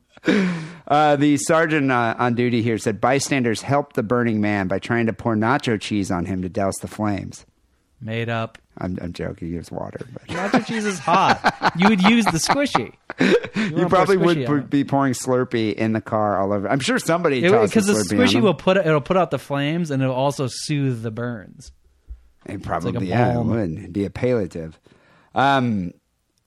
Uh, 0.87 1.15
the 1.15 1.37
sergeant 1.37 1.91
uh, 1.91 2.13
on 2.19 2.35
duty 2.35 2.61
here 2.61 2.77
said 2.77 3.01
bystanders 3.01 3.63
helped 3.63 3.95
the 3.95 4.03
burning 4.03 4.39
man 4.39 4.67
by 4.67 4.77
trying 4.77 5.07
to 5.07 5.13
pour 5.13 5.35
nacho 5.35 5.81
cheese 5.81 6.11
on 6.11 6.25
him 6.25 6.43
to 6.43 6.49
douse 6.49 6.77
the 6.81 6.87
flames. 6.87 7.47
Made 7.99 8.29
up. 8.29 8.59
I'm, 8.79 8.97
I'm 9.01 9.13
joking. 9.13 9.53
It 9.53 9.57
was 9.57 9.71
water, 9.71 9.99
but 10.13 10.27
Nacho 10.27 10.65
cheese 10.65 10.85
is 10.85 10.99
hot. 10.99 11.73
You 11.77 11.89
would 11.89 12.01
use 12.01 12.25
the 12.25 12.37
squishy. 12.37 12.93
you 13.55 13.87
probably 13.87 14.17
would 14.17 14.69
be 14.69 14.83
pouring 14.83 15.13
Slurpee 15.13 15.73
in 15.73 15.93
the 15.93 16.01
car 16.01 16.39
all 16.39 16.53
over. 16.53 16.69
I'm 16.69 16.79
sure 16.79 16.99
somebody 16.99 17.41
because 17.41 17.87
the 17.87 17.93
squishy 17.93 18.41
will 18.41 18.53
put 18.53 18.77
it'll 18.77 19.01
put 19.01 19.17
out 19.17 19.31
the 19.31 19.39
flames 19.39 19.91
and 19.91 20.01
it'll 20.01 20.15
also 20.15 20.47
soothe 20.49 21.01
the 21.01 21.11
burns. 21.11 21.71
It 22.45 22.63
probably 22.63 22.93
like 22.93 23.07
yeah, 23.07 23.39
it 23.39 23.43
would 23.43 23.71
It'd 23.77 23.93
be 23.93 24.05
a 24.05 24.09
palliative. 24.09 24.79
Um, 25.35 25.93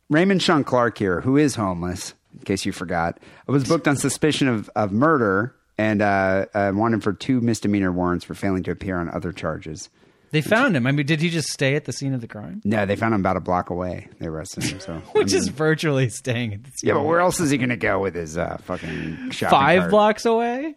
Raymond 0.09 0.43
Sean 0.43 0.65
Clark 0.65 0.99
here, 0.99 1.21
who 1.21 1.37
is 1.37 1.55
homeless, 1.55 2.15
in 2.35 2.41
case 2.41 2.65
you 2.65 2.73
forgot, 2.73 3.19
I 3.49 3.53
was 3.53 3.65
booked 3.65 3.87
on 3.87 3.97
suspicion 3.97 4.49
of, 4.49 4.71
of 4.75 4.93
murder 4.93 5.55
and 5.79 6.03
uh, 6.03 6.47
uh, 6.53 6.73
wanted 6.75 7.03
for 7.03 7.13
two 7.13 7.41
misdemeanor 7.41 7.93
warrants 7.93 8.25
for 8.25 8.35
failing 8.35 8.63
to 8.65 8.71
appear 8.71 8.99
on 8.99 9.09
other 9.11 9.33
charges. 9.33 9.89
They 10.33 10.41
found 10.43 10.77
him. 10.77 10.87
I 10.87 10.93
mean, 10.93 11.07
did 11.07 11.21
he 11.21 11.29
just 11.29 11.49
stay 11.49 11.75
at 11.75 11.87
the 11.87 11.93
scene 11.93 12.15
of 12.15 12.21
the 12.21 12.29
crime? 12.29 12.61
No, 12.65 12.87
they 12.87 12.95
found 12.97 13.15
him 13.15 13.21
about 13.21 13.37
a 13.37 13.41
block 13.41 13.71
away. 13.71 14.09
They 14.21 14.27
arrested 14.27 14.63
him. 14.65 14.79
So 14.81 14.95
Which 15.13 15.35
I 15.35 15.37
is 15.39 15.49
virtually 15.49 16.09
staying 16.09 16.55
at 16.55 16.63
the 16.65 16.71
scene. 16.71 16.89
yeah, 16.89 16.95
but 16.95 17.05
where 17.05 17.19
else 17.21 17.41
is 17.41 17.51
he 17.51 17.59
going 17.59 17.71
to 17.71 17.77
go 17.77 17.99
with 18.01 18.15
his 18.15 18.39
uh, 18.39 18.59
fucking 18.63 19.31
shopping 19.31 19.59
Five 19.59 19.79
cart? 19.81 19.91
blocks 19.91 20.25
away? 20.25 20.77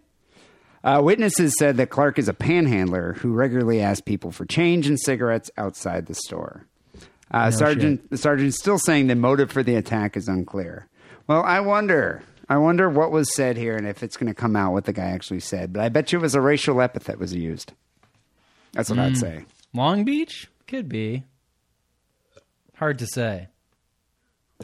Uh, 0.83 1.01
witnesses 1.03 1.53
said 1.59 1.77
that 1.77 1.89
Clark 1.89 2.19
is 2.19 2.27
a 2.27 2.33
panhandler 2.33 3.13
who 3.13 3.31
regularly 3.33 3.79
asks 3.79 4.01
people 4.01 4.31
for 4.31 4.45
change 4.45 4.87
and 4.87 4.99
cigarettes 4.99 5.49
outside 5.57 6.07
the 6.07 6.15
store. 6.15 6.65
Uh, 7.31 7.49
sergeant, 7.51 8.09
the 8.09 8.17
sergeant's 8.17 8.57
still 8.57 8.77
saying 8.77 9.07
the 9.07 9.15
motive 9.15 9.51
for 9.51 9.63
the 9.63 9.75
attack 9.75 10.17
is 10.17 10.27
unclear. 10.27 10.87
Well, 11.27 11.41
I 11.43 11.61
wonder. 11.61 12.21
I 12.49 12.57
wonder 12.57 12.89
what 12.89 13.11
was 13.11 13.33
said 13.33 13.55
here 13.55 13.77
and 13.77 13.87
if 13.87 14.03
it's 14.03 14.17
going 14.17 14.27
to 14.27 14.33
come 14.33 14.55
out 14.55 14.73
what 14.73 14.83
the 14.85 14.93
guy 14.93 15.05
actually 15.05 15.39
said. 15.39 15.71
But 15.73 15.83
I 15.83 15.89
bet 15.89 16.11
you 16.11 16.19
it 16.19 16.21
was 16.21 16.35
a 16.35 16.41
racial 16.41 16.81
epithet 16.81 17.17
was 17.17 17.33
used. 17.33 17.71
That's 18.73 18.89
what. 18.89 18.99
I'd 18.99 19.17
say. 19.17 19.45
Long 19.73 20.03
Beach? 20.03 20.47
Could 20.67 20.89
be. 20.89 21.23
Hard 22.75 22.99
to 22.99 23.07
say. 23.07 23.47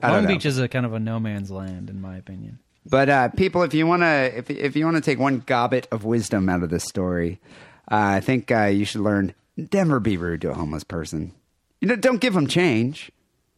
I 0.01 0.07
don't 0.07 0.11
Long 0.17 0.23
know. 0.23 0.29
Beach 0.29 0.45
is 0.45 0.59
a 0.59 0.67
kind 0.67 0.85
of 0.85 0.93
a 0.93 0.99
no 0.99 1.19
man's 1.19 1.51
land, 1.51 1.89
in 1.89 2.01
my 2.01 2.17
opinion. 2.17 2.59
But 2.85 3.09
uh, 3.09 3.29
people, 3.29 3.63
if 3.63 3.73
you 3.73 3.85
want 3.85 4.01
to, 4.01 4.37
if 4.37 4.49
if 4.49 4.75
you 4.75 4.85
want 4.85 4.97
to 4.97 5.01
take 5.01 5.19
one 5.19 5.39
gobbet 5.45 5.87
of 5.91 6.05
wisdom 6.05 6.49
out 6.49 6.63
of 6.63 6.69
this 6.69 6.83
story, 6.85 7.39
uh, 7.91 7.95
I 7.95 8.19
think 8.19 8.51
uh, 8.51 8.65
you 8.65 8.85
should 8.85 9.01
learn 9.01 9.33
never 9.73 9.99
be 9.99 10.17
rude 10.17 10.41
to 10.41 10.51
a 10.51 10.53
homeless 10.55 10.83
person. 10.83 11.33
You 11.81 11.87
know, 11.89 11.95
don't 11.95 12.19
give 12.21 12.33
them 12.33 12.47
change. 12.47 13.11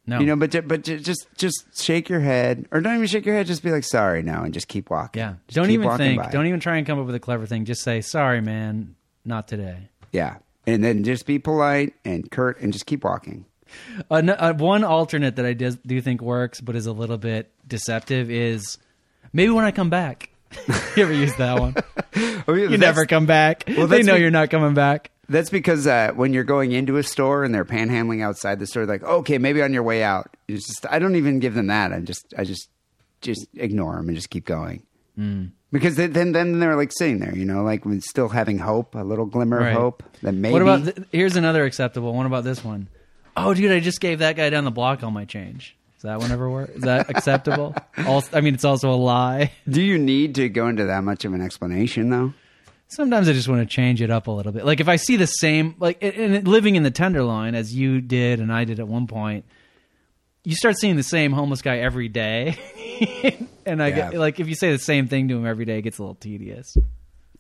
No. 0.08 0.20
You 0.20 0.26
know, 0.26 0.36
but 0.36 0.52
ju- 0.52 0.64
but 0.64 0.84
ju- 0.84 1.00
just 1.00 1.28
just 1.38 1.64
shake 1.82 2.10
your 2.10 2.20
head, 2.20 2.66
or 2.72 2.82
don't 2.82 2.96
even 2.96 3.08
shake 3.08 3.26
your 3.26 3.36
head. 3.36 3.46
Just 3.46 3.64
be 3.64 3.72
like 3.72 3.84
sorry 3.84 4.24
now, 4.24 4.44
and 4.44 4.54
just 4.54 4.68
keep 4.68 4.90
walking. 4.90 5.20
yeah. 5.20 5.36
Just 5.48 5.56
Don't 5.56 5.68
keep 5.68 5.76
even 5.76 5.86
walking 5.88 6.06
think. 6.08 6.24
by. 6.24 6.30
Don't 6.32 6.48
even 6.48 6.60
try 6.60 6.78
and 6.78 6.88
come 6.88 7.00
up 7.00 7.06
with 7.06 7.16
a 7.16 7.20
clever 7.20 7.46
thing. 7.46 7.66
Just 7.66 7.84
say, 7.84 8.02
sorry, 8.02 8.42
man, 8.42 8.96
not 9.24 9.48
today. 9.48 9.90
Yeah, 10.12 10.38
and 10.68 10.84
then 10.84 11.04
just 11.04 11.26
be 11.26 11.40
polite 11.40 11.94
and 12.06 12.30
curt, 12.30 12.60
and 12.62 12.74
just 12.74 12.86
keep 12.86 13.04
walking. 13.04 13.46
Uh, 14.10 14.22
no- 14.22 14.34
uh, 14.34 14.54
one 14.54 14.84
alternate 14.84 15.38
that 15.38 15.46
I 15.46 15.54
do, 15.54 15.72
do 15.86 16.02
think 16.02 16.22
works, 16.22 16.60
but 16.60 16.76
is 16.76 16.86
a 16.86 16.92
little 16.92 17.18
bit 17.18 17.52
deceptive, 17.68 18.30
is 18.30 18.78
maybe 19.32 19.52
when 19.52 19.64
I 19.66 19.72
come 19.72 19.90
back. 19.90 20.30
you 20.98 21.04
ever 21.04 21.14
use 21.14 21.36
that 21.38 21.60
one? 21.60 21.76
You 22.48 22.78
never 22.78 23.06
come 23.06 23.26
back. 23.26 23.64
Well, 23.68 23.88
they 23.88 24.04
know 24.04 24.16
be- 24.16 24.22
you're 24.22 24.32
not 24.32 24.50
coming 24.50 24.74
back. 24.74 25.12
That's 25.30 25.50
because 25.50 25.88
uh, 25.88 26.12
when 26.14 26.34
you're 26.34 26.44
going 26.44 26.74
into 26.74 26.98
a 26.98 27.04
store 27.04 27.46
and 27.46 27.56
they're 27.56 27.64
panhandling 27.64 28.22
outside 28.22 28.60
the 28.60 28.68
store, 28.68 28.86
like 28.86 29.02
okay, 29.04 29.38
maybe 29.38 29.62
on 29.62 29.72
your 29.72 29.84
way 29.84 30.04
out, 30.04 30.36
it's 30.50 30.68
just 30.68 30.86
I 30.90 31.00
don't 31.00 31.16
even 31.16 31.40
give 31.40 31.54
them 31.54 31.68
that. 31.68 31.94
I 31.94 32.02
just 32.02 32.34
I 32.38 32.44
just 32.44 32.68
just 33.22 33.48
ignore 33.54 33.96
them 33.96 34.10
and 34.10 34.16
just 34.18 34.30
keep 34.30 34.46
going. 34.46 34.84
Mm. 35.18 35.52
Because 35.72 35.96
they, 35.96 36.08
then 36.08 36.32
then 36.34 36.60
they're 36.60 36.76
like 36.76 36.92
sitting 36.92 37.20
there, 37.20 37.36
you 37.36 37.46
know, 37.46 37.64
like 37.64 37.84
still 38.02 38.28
having 38.30 38.58
hope, 38.58 38.96
a 38.96 39.04
little 39.04 39.26
glimmer 39.26 39.60
Right. 39.60 39.72
of 39.72 39.78
hope 39.82 40.04
that 40.22 40.34
maybe. 40.34 40.52
What 40.54 40.62
about 40.62 40.84
th- 40.84 41.08
here's 41.12 41.36
another 41.36 41.64
acceptable. 41.66 42.14
What 42.14 42.26
about 42.26 42.44
this 42.44 42.64
one? 42.64 42.88
Oh, 43.38 43.54
dude, 43.54 43.72
I 43.72 43.80
just 43.80 44.02
gave 44.02 44.20
that 44.20 44.36
guy 44.36 44.50
down 44.50 44.66
the 44.66 44.72
block 44.72 45.04
all 45.04 45.12
my 45.12 45.24
change. 45.26 45.78
Does 45.96 46.04
that 46.04 46.20
one 46.20 46.32
ever 46.32 46.50
work? 46.50 46.72
Is 46.76 46.82
that 46.82 47.10
acceptable? 47.10 47.74
also, 48.06 48.36
I 48.36 48.42
mean, 48.42 48.54
it's 48.56 48.66
also 48.66 48.90
a 48.92 48.96
lie. 48.98 49.52
Do 49.70 49.82
you 49.82 49.98
need 49.98 50.36
to 50.36 50.50
go 50.50 50.68
into 50.68 50.86
that 50.86 51.04
much 51.04 51.24
of 51.26 51.34
an 51.34 51.42
explanation 51.42 52.10
though? 52.10 52.34
Sometimes 52.88 53.30
I 53.30 53.34
just 53.34 53.48
want 53.48 53.62
to 53.62 53.66
change 53.74 54.02
it 54.02 54.12
up 54.12 54.28
a 54.28 54.32
little 54.32 54.52
bit. 54.52 54.66
Like 54.66 54.82
if 54.82 54.90
I 54.90 54.98
see 54.98 55.16
the 55.16 55.26
same, 55.28 55.76
like 55.80 56.00
and 56.04 56.46
living 56.46 56.76
in 56.76 56.84
the 56.84 56.92
Tenderloin 56.92 57.56
as 57.56 57.74
you 57.74 58.02
did 58.02 58.42
and 58.42 58.52
I 58.52 58.66
did 58.66 58.80
at 58.82 58.88
one 58.88 59.08
point, 59.08 59.46
you 60.44 60.56
start 60.56 60.78
seeing 60.80 60.96
the 60.96 61.04
same 61.04 61.32
homeless 61.32 61.62
guy 61.62 61.78
every 61.78 62.08
day, 62.08 62.58
and 63.66 63.82
I 63.82 63.88
Yeah. 63.88 63.96
get 64.12 64.14
like 64.16 64.40
if 64.40 64.48
you 64.48 64.56
say 64.56 64.72
the 64.72 64.80
same 64.80 65.08
thing 65.08 65.28
to 65.30 65.38
him 65.38 65.46
every 65.46 65.66
day, 65.66 65.80
it 65.80 65.82
gets 65.84 65.98
a 66.00 66.02
little 66.04 66.16
tedious. 66.16 66.76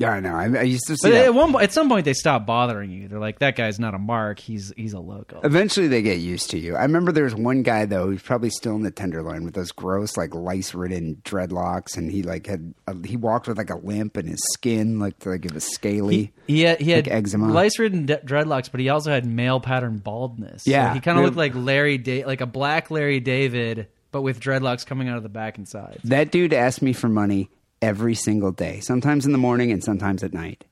Yeah, 0.02 0.12
I 0.12 0.20
know. 0.20 0.36
I, 0.36 0.46
I 0.60 0.64
used 0.64 0.86
to 0.88 0.96
see. 0.96 1.08
But 1.10 1.12
that. 1.12 1.26
at 1.26 1.34
one, 1.34 1.62
at 1.62 1.72
some 1.74 1.88
point, 1.90 2.06
they 2.06 2.14
stop 2.14 2.46
bothering 2.46 2.92
you. 2.92 3.08
They're 3.08 3.20
like, 3.20 3.40
"That 3.40 3.56
guy's 3.56 3.80
not 3.80 3.94
a 3.94 4.00
mark. 4.00 4.40
He's 4.40 4.74
he's 4.76 4.94
a 4.94 5.00
local." 5.00 5.42
Eventually, 5.44 5.88
they 5.88 6.02
get 6.02 6.20
used 6.20 6.50
to 6.52 6.60
you. 6.60 6.76
I 6.76 6.82
remember 6.84 7.12
there 7.12 7.24
was 7.24 7.36
one 7.36 7.64
guy 7.64 7.86
though 7.86 8.08
who's 8.08 8.22
probably 8.22 8.50
still 8.50 8.76
in 8.76 8.82
the 8.82 8.92
tenderloin 8.92 9.44
with 9.46 9.54
those 9.54 9.72
gross, 9.72 10.18
like 10.18 10.34
lice-ridden 10.34 11.22
dreadlocks, 11.24 11.98
and 11.98 12.12
he 12.12 12.24
like 12.24 12.48
had 12.48 12.74
a, 12.88 12.96
he 13.08 13.16
walked 13.18 13.48
with 13.48 13.58
like 13.58 13.70
a 13.70 13.78
limp, 13.78 14.18
and 14.18 14.28
his 14.30 14.42
skin 14.54 15.00
looked 15.00 15.26
like 15.26 15.46
it 15.46 15.54
was 15.54 15.64
scaly. 15.66 16.34
He, 16.48 16.56
he 16.56 16.62
had 16.62 16.80
he 16.82 16.92
had 16.92 17.08
Like 17.08 17.16
eczema. 17.16 17.52
lice-ridden 17.52 18.06
de- 18.08 18.18
dreadlocks, 18.18 18.70
but 18.72 18.80
he 18.80 18.90
also 18.90 19.12
had 19.12 19.26
male 19.26 19.60
pattern 19.60 19.98
baldness. 19.98 20.64
So 20.64 20.72
Yeah. 20.72 20.94
he 20.94 21.00
kind 21.00 21.18
of 21.20 21.26
looked 21.26 21.38
like 21.38 21.54
Larry, 21.56 21.98
da- 21.98 22.26
like 22.26 22.42
a 22.42 22.46
black 22.46 22.90
Larry 22.92 23.20
David, 23.20 23.88
but 24.12 24.22
with 24.22 24.40
dreadlocks 24.40 24.86
coming 24.86 25.08
out 25.10 25.18
of 25.18 25.24
the 25.24 25.30
back 25.30 25.58
and 25.58 25.68
sides. 25.68 26.00
That 26.04 26.32
dude 26.32 26.54
asked 26.54 26.82
me 26.82 26.94
for 26.94 27.08
money 27.10 27.50
every 27.82 28.16
single 28.16 28.52
day, 28.52 28.80
sometimes 28.80 29.26
in 29.26 29.32
the 29.32 29.38
morning 29.38 29.72
and 29.72 29.84
sometimes 29.84 30.24
at 30.24 30.34
night. 30.34 30.66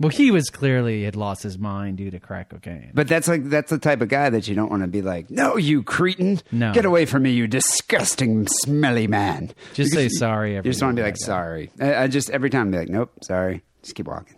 Well, 0.00 0.10
he 0.10 0.30
was 0.30 0.48
clearly 0.48 1.02
had 1.02 1.16
lost 1.16 1.42
his 1.42 1.58
mind 1.58 1.96
due 1.96 2.10
to 2.12 2.20
crack 2.20 2.50
cocaine. 2.50 2.92
But 2.94 3.08
that's 3.08 3.26
like 3.26 3.44
that's 3.50 3.70
the 3.70 3.78
type 3.78 4.00
of 4.00 4.08
guy 4.08 4.30
that 4.30 4.46
you 4.46 4.54
don't 4.54 4.70
want 4.70 4.82
to 4.82 4.86
be 4.88 5.02
like, 5.02 5.28
no, 5.28 5.56
you 5.56 5.82
cretin, 5.82 6.40
No. 6.52 6.72
get 6.72 6.84
away 6.84 7.04
from 7.04 7.24
me, 7.24 7.30
you 7.32 7.48
disgusting, 7.48 8.46
smelly 8.46 9.08
man. 9.08 9.52
Just 9.74 9.92
say 9.92 10.08
sorry 10.08 10.56
every 10.56 10.68
You 10.68 10.72
just 10.72 10.82
want 10.82 10.92
to 10.92 11.00
be 11.00 11.02
now 11.02 11.06
like, 11.06 11.14
and 11.14 11.20
sorry. 11.20 11.70
I, 11.80 11.94
I 12.04 12.06
just 12.06 12.30
every 12.30 12.48
time 12.48 12.70
be 12.70 12.78
like, 12.78 12.88
nope, 12.88 13.10
sorry, 13.22 13.62
just 13.82 13.96
keep 13.96 14.06
walking. 14.06 14.36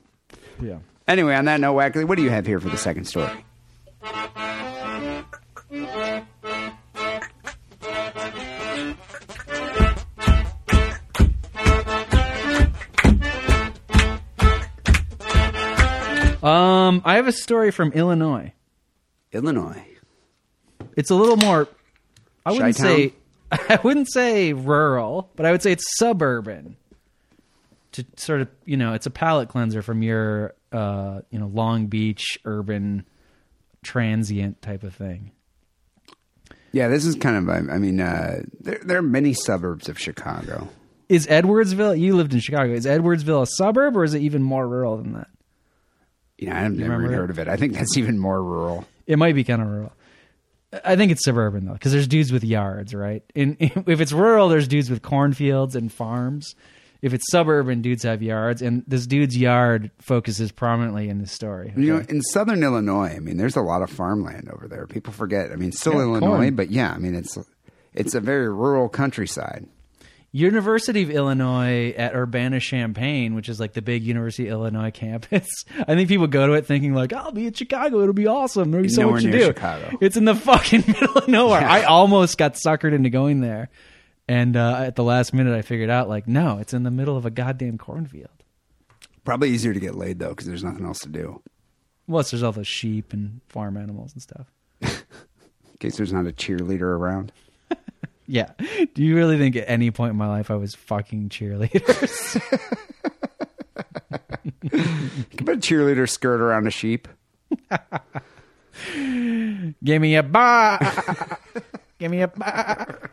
yeah. 0.62 0.79
Anyway, 1.07 1.35
on 1.35 1.45
that 1.47 1.61
note, 1.61 1.75
Wackerly, 1.75 2.07
what 2.07 2.16
do 2.16 2.23
you 2.23 2.31
have 2.31 2.47
here 2.47 2.61
for 2.61 2.68
the 2.71 2.79
second 2.79 3.05
story? 3.05 3.45
Um, 16.43 17.03
I 17.05 17.16
have 17.16 17.26
a 17.26 17.32
story 17.32 17.70
from 17.70 17.93
Illinois. 17.93 18.53
Illinois. 19.32 19.84
It's 20.97 21.11
a 21.11 21.14
little 21.14 21.36
more. 21.36 21.68
I 22.45 22.53
wouldn't 22.53 22.76
say. 22.76 23.14
I 23.53 23.80
wouldn't 23.82 24.11
say 24.11 24.53
rural, 24.53 25.30
but 25.34 25.45
I 25.45 25.51
would 25.51 25.62
say 25.62 25.72
it's 25.72 25.84
suburban. 25.99 26.76
To 27.93 28.07
sort 28.16 28.43
of, 28.43 28.49
you 28.64 28.76
know, 28.76 28.93
it's 28.95 29.07
a 29.07 29.11
palate 29.11 29.49
cleanser 29.49 29.82
from 29.82 30.03
your, 30.03 30.55
uh, 30.70 31.22
you 31.30 31.41
know, 31.41 31.49
Long 31.49 31.86
Beach 31.86 32.38
urban 32.45 33.05
transient 33.82 34.62
type 34.62 34.84
of 34.84 34.95
thing. 34.95 35.32
Yeah, 36.72 36.86
this 36.86 37.05
is 37.05 37.16
kind 37.16 37.36
of. 37.36 37.49
I 37.49 37.74
I 37.74 37.78
mean, 37.78 38.01
uh, 38.01 38.43
there, 38.61 38.80
there 38.84 38.99
are 38.99 39.03
many 39.03 39.32
suburbs 39.34 39.88
of 39.88 39.99
Chicago. 39.99 40.68
Is 41.09 41.26
Edwardsville? 41.26 41.99
You 41.99 42.14
lived 42.14 42.32
in 42.32 42.38
Chicago. 42.38 42.72
Is 42.72 42.86
Edwardsville 42.86 43.43
a 43.43 43.47
suburb, 43.47 43.97
or 43.97 44.05
is 44.05 44.14
it 44.14 44.22
even 44.22 44.45
more 44.45 44.68
rural 44.68 44.97
than 44.97 45.14
that? 45.14 45.26
You 46.41 46.49
know, 46.49 46.57
I've 46.57 46.72
never 46.72 46.93
remember 46.93 47.05
even 47.07 47.18
heard 47.18 47.30
of 47.30 47.38
it. 47.38 47.49
I 47.49 47.57
think 47.57 47.74
that's 47.74 47.97
even 47.99 48.18
more 48.18 48.43
rural. 48.43 48.86
It 49.07 49.18
might 49.18 49.34
be 49.34 49.45
kind 49.45 49.61
of 49.61 49.68
rural. 49.68 49.93
I 50.84 50.97
think 50.97 51.12
it's 51.12 51.24
suburban 51.24 51.66
though, 51.66 51.74
because 51.74 51.93
there's 51.93 52.09
dudes 52.09 52.32
with 52.32 52.45
yards, 52.45 52.95
right? 52.95 53.22
And 53.36 53.57
if 53.61 54.01
it's 54.01 54.12
rural, 54.12 54.49
there's 54.49 54.66
dudes 54.66 54.88
with 54.88 55.03
cornfields 55.03 55.76
and 55.76 55.93
farms. 55.93 56.55
If 57.03 57.12
it's 57.14 57.30
suburban, 57.30 57.80
dudes 57.82 58.03
have 58.05 58.22
yards, 58.22 58.61
and 58.62 58.84
this 58.86 59.07
dude's 59.07 59.36
yard 59.36 59.91
focuses 60.01 60.53
prominently 60.53 61.09
in 61.09 61.18
this 61.18 61.32
story. 61.32 61.72
You 61.76 61.95
know, 61.95 62.05
in 62.09 62.20
southern 62.22 62.62
Illinois, 62.62 63.14
I 63.16 63.20
mean, 63.20 63.38
there's 63.38 63.57
a 63.57 63.62
lot 63.62 63.80
of 63.82 63.88
farmland 63.91 64.51
over 64.51 64.68
there. 64.68 64.86
People 64.86 65.12
forget. 65.14 65.51
I 65.51 65.57
mean, 65.57 65.72
still 65.72 65.95
Yeah, 65.95 66.01
Illinois, 66.01 66.36
corn. 66.36 66.55
but 66.57 66.70
yeah, 66.70 66.93
I 66.93 66.99
mean, 66.99 67.14
it's 67.14 67.38
it's 67.95 68.14
a 68.14 68.20
very 68.20 68.49
rural 68.51 68.88
countryside. 68.88 69.66
University 70.33 71.03
of 71.03 71.11
Illinois 71.11 71.91
at 71.91 72.14
Urbana 72.14 72.61
Champaign, 72.61 73.35
which 73.35 73.49
is 73.49 73.59
like 73.59 73.72
the 73.72 73.83
big 73.83 74.05
University 74.05 74.47
of 74.47 74.53
Illinois 74.53 74.93
campus. 74.93 75.49
I 75.78 75.97
think 75.97 76.09
people 76.09 76.28
go 76.28 76.47
to 76.47 76.53
it 76.53 76.66
thinking 76.66 76.95
like, 76.95 77.12
"I'll 77.12 77.33
be 77.33 77.47
in 77.47 77.53
Chicago. 77.53 78.01
It'll 78.01 78.12
be 78.12 78.28
awesome. 78.28 78.70
There'll 78.70 78.85
be 78.85 78.89
so 78.89 79.03
Nowhere 79.03 79.14
much 79.14 79.22
to 79.24 79.31
near 79.31 79.39
do." 79.41 79.47
Chicago. 79.47 79.99
It's 80.01 80.16
in 80.16 80.24
the 80.24 80.37
fucking 80.37 80.85
middle 80.87 81.18
of 81.18 81.26
nowhere. 81.28 81.62
Yeah. 81.62 81.72
I 81.72 81.83
almost 81.83 82.39
got 82.39 82.55
suckered 82.55 82.93
into 82.93 83.11
going 83.11 83.41
there, 83.41 83.70
and 84.28 84.57
uh, 84.57 84.83
at 84.87 84.95
the 84.95 85.03
last 85.05 85.35
minute, 85.35 85.55
I 85.57 85.62
figured 85.62 85.91
out 85.91 86.09
like, 86.09 86.28
no, 86.28 86.59
it's 86.59 86.74
in 86.74 86.85
the 86.85 86.91
middle 86.93 87.16
of 87.16 87.26
a 87.26 87.31
goddamn 87.31 87.78
cornfield. 87.78 88.28
Probably 89.24 89.51
easier 89.51 89.74
to 89.74 89.81
get 89.81 89.97
laid 89.97 90.20
though, 90.20 90.31
because 90.31 90.47
there's 90.47 90.64
nothing 90.64 90.85
else 90.87 91.01
to 91.01 91.09
do. 91.09 91.43
Plus, 92.09 92.31
there's 92.31 92.43
all 92.43 92.53
the 92.53 92.64
sheep 92.64 93.12
and 93.12 93.41
farm 93.49 93.76
animals 93.76 94.12
and 94.12 94.22
stuff. 94.22 94.47
In 94.81 95.78
case 95.81 95.97
there's 95.97 96.12
not 96.12 96.26
a 96.26 96.33
cheerleader 96.33 96.83
around. 96.83 97.33
Yeah. 98.31 98.53
Do 98.95 99.03
you 99.03 99.16
really 99.16 99.39
think 99.39 99.57
at 99.57 99.64
any 99.66 99.91
point 99.91 100.12
in 100.12 100.16
my 100.16 100.28
life 100.28 100.53
I 100.53 100.55
was 100.55 100.76
fucking 100.76 101.31
cheerleaders? 101.31 102.41
Can 104.70 105.47
put 105.47 105.57
a 105.57 105.59
cheerleader 105.59 106.09
skirt 106.09 106.41
around 106.41 106.68
a 106.68 106.70
sheep. 106.70 107.09
Give 109.83 110.01
me 110.01 110.14
a 110.14 110.22
bar. 110.22 110.78
Give 111.99 112.09
me 112.12 112.22
a 112.22 112.28
bar. 112.28 113.11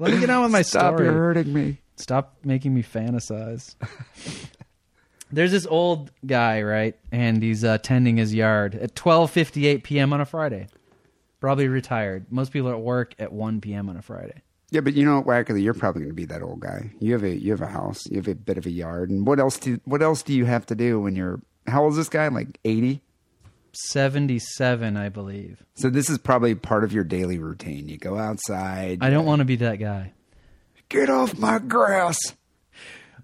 Let 0.00 0.12
me 0.12 0.18
get 0.18 0.28
on 0.28 0.42
with 0.42 0.50
my 0.50 0.62
Stop! 0.62 0.94
story. 0.94 1.04
You're 1.04 1.14
hurting 1.14 1.52
me. 1.52 1.78
Stop 1.94 2.36
making 2.42 2.74
me 2.74 2.82
fantasize. 2.82 3.76
There's 5.30 5.52
this 5.52 5.66
old 5.66 6.10
guy, 6.26 6.62
right? 6.62 6.96
And 7.12 7.40
he's 7.44 7.62
uh, 7.62 7.78
tending 7.78 8.16
his 8.16 8.34
yard 8.34 8.74
at 8.74 8.96
12:58 8.96 9.84
p.m. 9.84 10.12
on 10.12 10.20
a 10.20 10.26
Friday. 10.26 10.66
Probably 11.40 11.68
retired. 11.68 12.26
Most 12.30 12.52
people 12.52 12.68
are 12.68 12.74
at 12.74 12.80
work 12.80 13.14
at 13.18 13.32
1 13.32 13.60
p.m. 13.60 13.88
on 13.88 13.96
a 13.96 14.02
Friday. 14.02 14.42
Yeah, 14.70 14.80
but 14.82 14.94
you 14.94 15.04
know 15.04 15.20
what, 15.20 15.26
Wackerly, 15.26 15.62
you're 15.62 15.72
probably 15.72 16.02
going 16.02 16.10
to 16.10 16.14
be 16.14 16.26
that 16.26 16.42
old 16.42 16.60
guy. 16.60 16.90
You 17.00 17.12
have 17.14 17.24
a 17.24 17.34
you 17.34 17.52
have 17.52 17.62
a 17.62 17.68
house, 17.68 18.06
you 18.06 18.16
have 18.16 18.28
a 18.28 18.34
bit 18.34 18.58
of 18.58 18.66
a 18.66 18.70
yard, 18.70 19.08
and 19.08 19.26
what 19.26 19.38
else 19.40 19.58
do 19.58 19.80
what 19.84 20.02
else 20.02 20.22
do 20.22 20.34
you 20.34 20.44
have 20.44 20.66
to 20.66 20.74
do 20.74 21.00
when 21.00 21.16
you're 21.16 21.40
how 21.66 21.84
old 21.84 21.92
is 21.92 21.96
this 21.96 22.08
guy? 22.08 22.28
Like 22.28 22.58
eighty. 22.64 23.02
77, 23.72 24.96
I 24.96 25.08
believe. 25.08 25.62
So 25.74 25.90
this 25.90 26.10
is 26.10 26.18
probably 26.18 26.54
part 26.54 26.84
of 26.84 26.92
your 26.92 27.04
daily 27.04 27.38
routine. 27.38 27.88
You 27.88 27.98
go 27.98 28.16
outside. 28.16 28.98
I 29.02 29.10
don't 29.10 29.26
want 29.26 29.40
to 29.40 29.44
be 29.44 29.56
that 29.56 29.76
guy. 29.76 30.14
get 30.88 31.08
off 31.08 31.38
my 31.38 31.58
grass. 31.58 32.18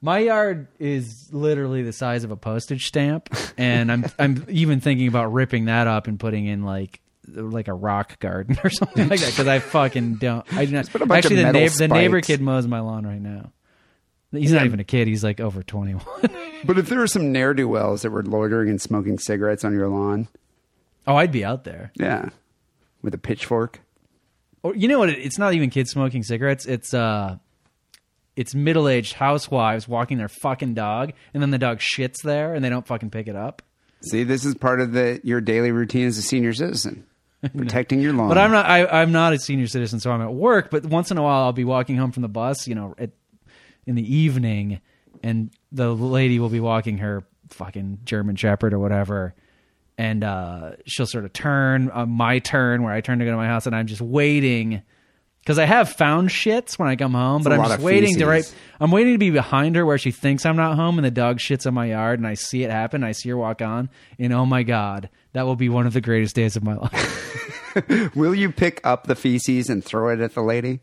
My 0.00 0.18
yard 0.18 0.68
is 0.78 1.30
literally 1.32 1.82
the 1.82 1.94
size 1.94 2.24
of 2.24 2.30
a 2.30 2.36
postage 2.36 2.86
stamp, 2.86 3.34
and 3.56 3.90
I'm 3.90 4.04
I'm 4.18 4.44
even 4.48 4.80
thinking 4.80 5.08
about 5.08 5.32
ripping 5.32 5.64
that 5.64 5.86
up 5.86 6.06
and 6.06 6.20
putting 6.20 6.46
in 6.46 6.62
like 6.62 7.00
like 7.28 7.68
a 7.68 7.74
rock 7.74 8.18
garden 8.18 8.58
or 8.64 8.70
something 8.70 9.08
like 9.08 9.20
that 9.20 9.30
because 9.30 9.46
I 9.46 9.58
fucking 9.58 10.16
don't. 10.16 10.50
I 10.52 10.64
do 10.64 10.72
not. 10.72 10.88
a 10.88 10.98
bunch 10.98 11.02
of 11.02 11.10
Actually, 11.10 11.36
the, 11.42 11.52
neighbor, 11.52 11.74
the 11.74 11.88
neighbor 11.88 12.20
kid 12.20 12.40
mows 12.40 12.66
my 12.66 12.80
lawn 12.80 13.06
right 13.06 13.20
now. 13.20 13.52
He's 14.32 14.52
not 14.52 14.64
even 14.64 14.80
a 14.80 14.84
kid. 14.84 15.06
He's 15.06 15.22
like 15.22 15.40
over 15.40 15.62
twenty 15.62 15.92
one. 15.92 16.30
But 16.66 16.78
if 16.78 16.88
there 16.88 16.98
were 16.98 17.06
some 17.06 17.30
ne'er 17.30 17.52
do 17.52 17.68
wells 17.68 18.00
that 18.02 18.10
were 18.10 18.22
loitering 18.22 18.70
and 18.70 18.80
smoking 18.80 19.18
cigarettes 19.18 19.64
on 19.64 19.74
your 19.74 19.86
lawn, 19.86 20.28
oh, 21.06 21.14
I'd 21.14 21.30
be 21.30 21.44
out 21.44 21.64
there. 21.64 21.92
yeah, 21.94 22.30
with 23.02 23.12
a 23.12 23.18
pitchfork. 23.18 23.80
Or 24.62 24.74
you 24.74 24.88
know 24.88 24.98
what? 24.98 25.10
It's 25.10 25.38
not 25.38 25.52
even 25.52 25.68
kids 25.68 25.90
smoking 25.90 26.22
cigarettes. 26.22 26.64
It's 26.64 26.94
uh, 26.94 27.36
it's 28.34 28.54
middle 28.54 28.88
aged 28.88 29.12
housewives 29.12 29.86
walking 29.86 30.16
their 30.16 30.30
fucking 30.30 30.72
dog, 30.72 31.12
and 31.34 31.42
then 31.42 31.50
the 31.50 31.58
dog 31.58 31.80
shits 31.80 32.22
there, 32.22 32.54
and 32.54 32.64
they 32.64 32.70
don't 32.70 32.86
fucking 32.86 33.10
pick 33.10 33.28
it 33.28 33.36
up. 33.36 33.60
See, 34.00 34.24
this 34.24 34.44
is 34.46 34.54
part 34.54 34.80
of 34.80 34.92
the 34.92 35.20
your 35.22 35.42
daily 35.42 35.70
routine 35.70 36.06
as 36.06 36.16
a 36.16 36.22
senior 36.22 36.54
citizen, 36.54 37.04
protecting 37.56 38.00
your 38.00 38.12
lawn. 38.12 38.28
But 38.28 38.38
I'm 38.38 38.50
not. 38.50 38.66
I, 38.66 38.86
I'm 38.86 39.12
not 39.12 39.32
a 39.32 39.38
senior 39.38 39.66
citizen, 39.66 40.00
so 40.00 40.10
I'm 40.10 40.20
at 40.22 40.32
work. 40.32 40.70
But 40.70 40.86
once 40.86 41.10
in 41.10 41.18
a 41.18 41.22
while, 41.22 41.44
I'll 41.44 41.52
be 41.52 41.64
walking 41.64 41.96
home 41.96 42.12
from 42.12 42.22
the 42.22 42.28
bus, 42.28 42.66
you 42.66 42.74
know, 42.74 42.94
at, 42.98 43.10
in 43.86 43.94
the 43.94 44.14
evening, 44.14 44.80
and 45.22 45.50
the 45.72 45.94
lady 45.94 46.38
will 46.38 46.48
be 46.48 46.60
walking 46.60 46.98
her 46.98 47.24
fucking 47.50 48.00
German 48.04 48.36
Shepherd 48.36 48.72
or 48.72 48.78
whatever, 48.78 49.34
and 49.98 50.24
uh, 50.24 50.72
she'll 50.86 51.06
sort 51.06 51.24
of 51.24 51.32
turn 51.32 51.90
uh, 51.92 52.06
my 52.06 52.38
turn 52.38 52.82
where 52.82 52.92
I 52.92 53.00
turn 53.00 53.18
to 53.18 53.24
go 53.24 53.30
to 53.30 53.36
my 53.36 53.46
house, 53.46 53.66
and 53.66 53.76
I'm 53.76 53.86
just 53.86 54.00
waiting 54.00 54.82
because 55.44 55.58
I 55.58 55.66
have 55.66 55.90
found 55.90 56.30
shits 56.30 56.78
when 56.78 56.88
I 56.88 56.96
come 56.96 57.12
home, 57.12 57.42
but 57.42 57.52
I'm 57.52 57.62
just 57.62 57.80
waiting 57.80 58.14
to 58.18 58.26
feces. 58.26 58.52
right. 58.52 58.54
I'm 58.80 58.90
waiting 58.90 59.12
to 59.12 59.18
be 59.18 59.30
behind 59.30 59.76
her 59.76 59.84
where 59.84 59.98
she 59.98 60.10
thinks 60.10 60.46
I'm 60.46 60.56
not 60.56 60.76
home, 60.76 60.98
and 60.98 61.04
the 61.04 61.10
dog 61.10 61.38
shits 61.38 61.66
on 61.66 61.74
my 61.74 61.86
yard, 61.86 62.18
and 62.18 62.26
I 62.26 62.34
see 62.34 62.62
it 62.62 62.70
happen. 62.70 63.04
I 63.04 63.12
see 63.12 63.28
her 63.28 63.36
walk 63.36 63.60
on, 63.60 63.90
and 64.18 64.32
oh 64.32 64.46
my 64.46 64.62
god, 64.62 65.10
that 65.34 65.46
will 65.46 65.56
be 65.56 65.68
one 65.68 65.86
of 65.86 65.92
the 65.92 66.00
greatest 66.00 66.34
days 66.34 66.56
of 66.56 66.64
my 66.64 66.76
life. 66.76 68.14
Will 68.14 68.34
you 68.34 68.50
pick 68.50 68.80
up 68.84 69.06
the 69.06 69.14
feces 69.14 69.68
and 69.68 69.84
throw 69.84 70.08
it 70.08 70.20
at 70.20 70.34
the 70.34 70.42
lady? 70.42 70.80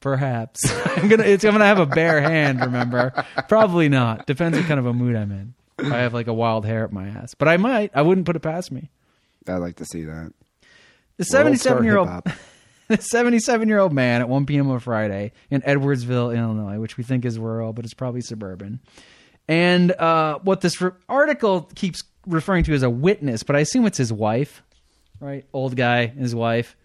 Perhaps 0.00 0.60
I'm 0.98 1.08
gonna. 1.08 1.22
It's 1.22 1.44
I'm 1.44 1.52
gonna 1.52 1.64
have 1.64 1.78
a 1.78 1.86
bare 1.86 2.20
hand. 2.20 2.60
Remember, 2.60 3.24
probably 3.48 3.88
not. 3.88 4.26
Depends 4.26 4.58
what 4.58 4.66
kind 4.66 4.78
of 4.78 4.86
a 4.86 4.92
mood 4.92 5.16
I'm 5.16 5.32
in. 5.32 5.54
If 5.78 5.90
I 5.90 5.98
have 5.98 6.12
like 6.12 6.26
a 6.26 6.34
wild 6.34 6.66
hair 6.66 6.84
up 6.84 6.92
my 6.92 7.08
ass, 7.08 7.34
but 7.34 7.48
I 7.48 7.56
might. 7.56 7.90
I 7.94 8.02
wouldn't 8.02 8.26
put 8.26 8.36
it 8.36 8.40
past 8.40 8.70
me. 8.70 8.90
I'd 9.48 9.56
like 9.56 9.76
to 9.76 9.84
see 9.84 10.04
that. 10.04 10.32
The 11.16 11.24
77 11.24 11.84
year 11.84 11.96
old, 11.96 12.08
the 12.88 12.96
77 12.96 13.68
year 13.68 13.78
old 13.78 13.92
man 13.92 14.20
at 14.20 14.28
1 14.28 14.46
p.m. 14.46 14.70
on 14.70 14.80
Friday 14.80 15.32
in 15.50 15.62
Edwardsville, 15.62 16.36
Illinois, 16.36 16.78
which 16.78 16.96
we 16.96 17.04
think 17.04 17.24
is 17.24 17.38
rural, 17.38 17.72
but 17.72 17.84
it's 17.84 17.94
probably 17.94 18.20
suburban. 18.20 18.80
And 19.48 19.92
uh, 19.92 20.38
what 20.40 20.60
this 20.60 20.80
re- 20.80 20.92
article 21.08 21.62
keeps 21.74 22.02
referring 22.26 22.64
to 22.64 22.74
as 22.74 22.82
a 22.82 22.90
witness, 22.90 23.42
but 23.42 23.56
I 23.56 23.60
assume 23.60 23.86
it's 23.86 23.98
his 23.98 24.12
wife, 24.12 24.62
right? 25.20 25.44
Old 25.52 25.76
guy, 25.76 26.00
and 26.02 26.18
his 26.20 26.34
wife. 26.34 26.76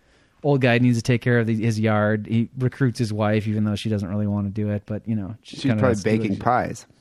Old 0.43 0.61
guy 0.61 0.77
needs 0.77 0.97
to 0.97 1.03
take 1.03 1.21
care 1.21 1.39
of 1.39 1.47
the, 1.47 1.55
his 1.55 1.79
yard. 1.79 2.25
He 2.25 2.49
recruits 2.57 2.97
his 2.97 3.11
wife, 3.11 3.45
even 3.47 3.65
though 3.65 3.75
she 3.75 3.89
doesn't 3.89 4.07
really 4.07 4.27
want 4.27 4.47
to 4.47 4.51
do 4.51 4.69
it. 4.69 4.83
But 4.85 5.07
you 5.07 5.15
know, 5.15 5.35
she 5.41 5.57
She's 5.57 5.63
kinda 5.63 5.77
probably 5.81 5.89
has 5.95 6.03
to 6.03 6.09
do 6.09 6.17
baking 6.17 6.33
it. 6.35 6.39
pies. 6.39 6.85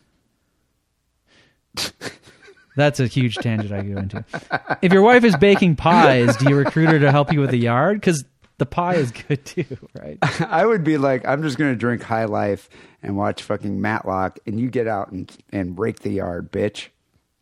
That's 2.77 3.01
a 3.01 3.07
huge 3.07 3.35
tangent 3.37 3.73
I 3.73 3.83
go 3.83 3.99
into. 3.99 4.25
If 4.83 4.93
your 4.93 5.03
wife 5.03 5.25
is 5.25 5.37
baking 5.37 5.77
pies, 5.77 6.37
do 6.37 6.49
you 6.49 6.57
recruit 6.57 6.89
her 6.91 6.99
to 7.01 7.11
help 7.11 7.33
you 7.33 7.41
with 7.41 7.51
the 7.51 7.59
yard? 7.59 8.01
Because 8.01 8.25
the 8.59 8.67
pie 8.67 8.95
is 8.95 9.11
good 9.11 9.45
too, 9.45 9.65
right? 10.01 10.19
I 10.41 10.65
would 10.65 10.85
be 10.85 10.97
like, 10.97 11.27
I'm 11.27 11.43
just 11.43 11.59
going 11.59 11.73
to 11.73 11.77
drink 11.77 12.03
High 12.03 12.27
Life 12.27 12.69
and 13.03 13.17
watch 13.17 13.43
fucking 13.43 13.81
Matlock, 13.81 14.39
and 14.47 14.61
you 14.61 14.71
get 14.71 14.87
out 14.87 15.11
and, 15.11 15.31
and 15.53 15.77
rake 15.79 16.01
the 16.01 16.11
yard, 16.11 16.53
bitch. 16.53 16.89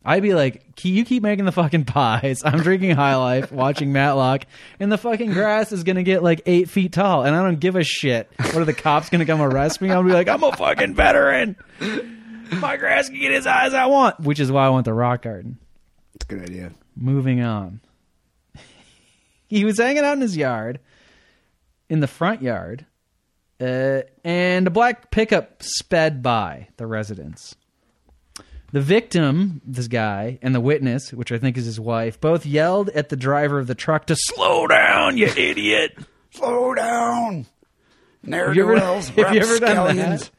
I'd 0.07 0.23
be 0.23 0.35
like, 0.35 0.63
you 0.83 1.05
keep 1.05 1.25
making 1.25 1.47
the 1.47 1.53
fucking 1.53 1.85
pies. 1.87 2.43
I'm 2.45 2.61
drinking 2.61 2.93
High 2.93 3.17
Life, 3.17 3.51
watching 3.51 3.93
Matlock, 3.93 4.47
and 4.79 4.91
the 4.91 4.97
fucking 4.97 5.33
grass 5.33 5.73
is 5.73 5.83
gonna 5.83 6.05
get 6.05 6.23
like 6.23 6.43
eight 6.47 6.71
feet 6.71 6.93
tall, 6.93 7.25
and 7.25 7.35
I 7.35 7.43
don't 7.43 7.59
give 7.59 7.75
a 7.75 7.83
shit. 7.83 8.31
What 8.39 8.57
are 8.57 8.65
the 8.65 8.73
cops 8.73 9.11
gonna 9.11 9.27
come 9.27 9.43
arrest 9.43 9.83
me? 9.83 9.91
I'll 9.91 10.05
be 10.05 10.13
like, 10.13 10.29
I'm 10.29 10.45
a 10.45 10.53
fucking 10.53 10.95
veteran. 10.95 11.57
My 12.53 12.77
grass 12.77 13.09
can 13.09 13.19
get 13.19 13.33
as 13.33 13.47
high 13.47 13.67
as 13.67 13.75
I 13.75 13.87
want, 13.87 14.21
which 14.21 14.39
is 14.39 14.53
why 14.53 14.65
I 14.65 14.69
want 14.69 14.85
the 14.85 14.95
rock 14.95 15.23
garden. 15.23 15.59
It's 16.15 16.25
a 16.25 16.29
good 16.29 16.43
idea. 16.43 16.71
Moving 16.95 17.43
on. 17.43 17.81
he 19.49 19.65
was 19.65 19.79
hanging 19.79 20.05
out 20.05 20.13
in 20.13 20.21
his 20.21 20.37
yard, 20.37 20.79
in 21.91 21.99
the 21.99 22.07
front 22.07 22.43
yard, 22.43 22.87
uh, 23.61 24.03
and 24.23 24.69
a 24.69 24.71
black 24.71 25.11
pickup 25.11 25.65
sped 25.65 26.23
by 26.23 26.69
the 26.77 26.87
residence. 26.87 27.57
The 28.73 28.81
victim, 28.81 29.61
this 29.65 29.89
guy, 29.89 30.39
and 30.43 30.55
the 30.55 30.61
witness, 30.61 31.13
which 31.13 31.31
I 31.33 31.39
think 31.39 31.57
is 31.57 31.65
his 31.65 31.79
wife, 31.81 32.21
both 32.21 32.45
yelled 32.45 32.89
at 32.91 33.09
the 33.09 33.17
driver 33.17 33.59
of 33.59 33.67
the 33.69 33.75
truck 33.75 34.07
to 34.07 34.17
slow 34.17 34.67
down, 34.67 35.17
you 35.17 35.27
idiot. 35.27 35.97
Slow 36.33 36.75
down. 36.75 37.47
Ne'er 38.23 38.53
do 38.53 38.67
wells, 38.67 39.09
have 39.11 39.33
you 39.35 39.41
ever 39.41 39.59
done 39.61 39.97
that? 39.97 40.31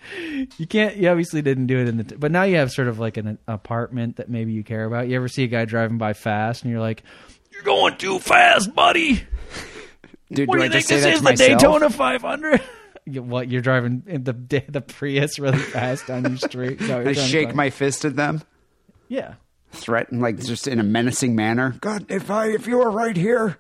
You 0.58 0.68
can't. 0.68 0.98
You 0.98 1.08
obviously 1.10 1.42
didn't 1.42 1.68
do 1.68 1.80
it 1.80 1.88
in 1.88 1.98
the. 1.98 2.04
T- 2.04 2.16
but 2.18 2.32
now 2.32 2.44
you 2.44 2.58
have 2.58 2.70
sort 2.70 2.90
of 2.90 3.00
like 3.00 3.16
an 3.16 3.38
apartment 3.48 4.18
that 4.18 4.30
maybe 4.30 4.52
you 4.52 4.62
care 4.64 4.84
about. 4.84 5.08
You 5.08 5.16
ever 5.16 5.30
see 5.30 5.44
a 5.46 5.48
guy 5.48 5.64
driving 5.64 5.98
by 5.98 6.12
fast, 6.12 6.64
and 6.64 6.72
you're 6.72 6.82
like, 6.82 7.04
"You're 7.52 7.64
going 7.64 7.96
too 7.98 8.20
fast, 8.20 8.76
buddy." 8.76 9.24
Dude, 10.34 10.50
What 10.50 10.56
do 10.56 10.60
do 10.60 10.66
you 10.66 10.70
just 10.74 10.90
think 10.90 11.02
this 11.02 11.16
is? 11.16 11.22
The? 11.22 11.34
Daytona 11.36 11.90
500. 11.90 12.62
What 13.08 13.50
you're 13.50 13.62
driving 13.62 14.04
in 14.08 14.24
the 14.24 14.34
the 14.70 14.82
Prius 14.82 15.40
really 15.40 15.58
fast 15.60 16.08
down 16.08 16.24
your 16.24 16.38
street? 16.38 16.82
Is 16.82 16.88
that 16.88 17.06
what 17.06 17.16
you're 17.16 17.24
I 17.24 17.28
shake 17.28 17.56
my 17.56 17.70
fist 17.70 18.06
at 18.06 18.16
them, 18.16 18.42
yeah. 19.08 19.36
threaten 19.72 20.20
like 20.20 20.40
just 20.40 20.68
in 20.68 20.80
a 20.80 20.84
menacing 20.84 21.36
manner. 21.36 21.76
God, 21.82 22.06
if 22.10 22.30
I 22.30 22.48
if 22.48 22.68
you 22.68 22.78
were 22.78 22.92
right 22.92 23.16
here, 23.16 23.58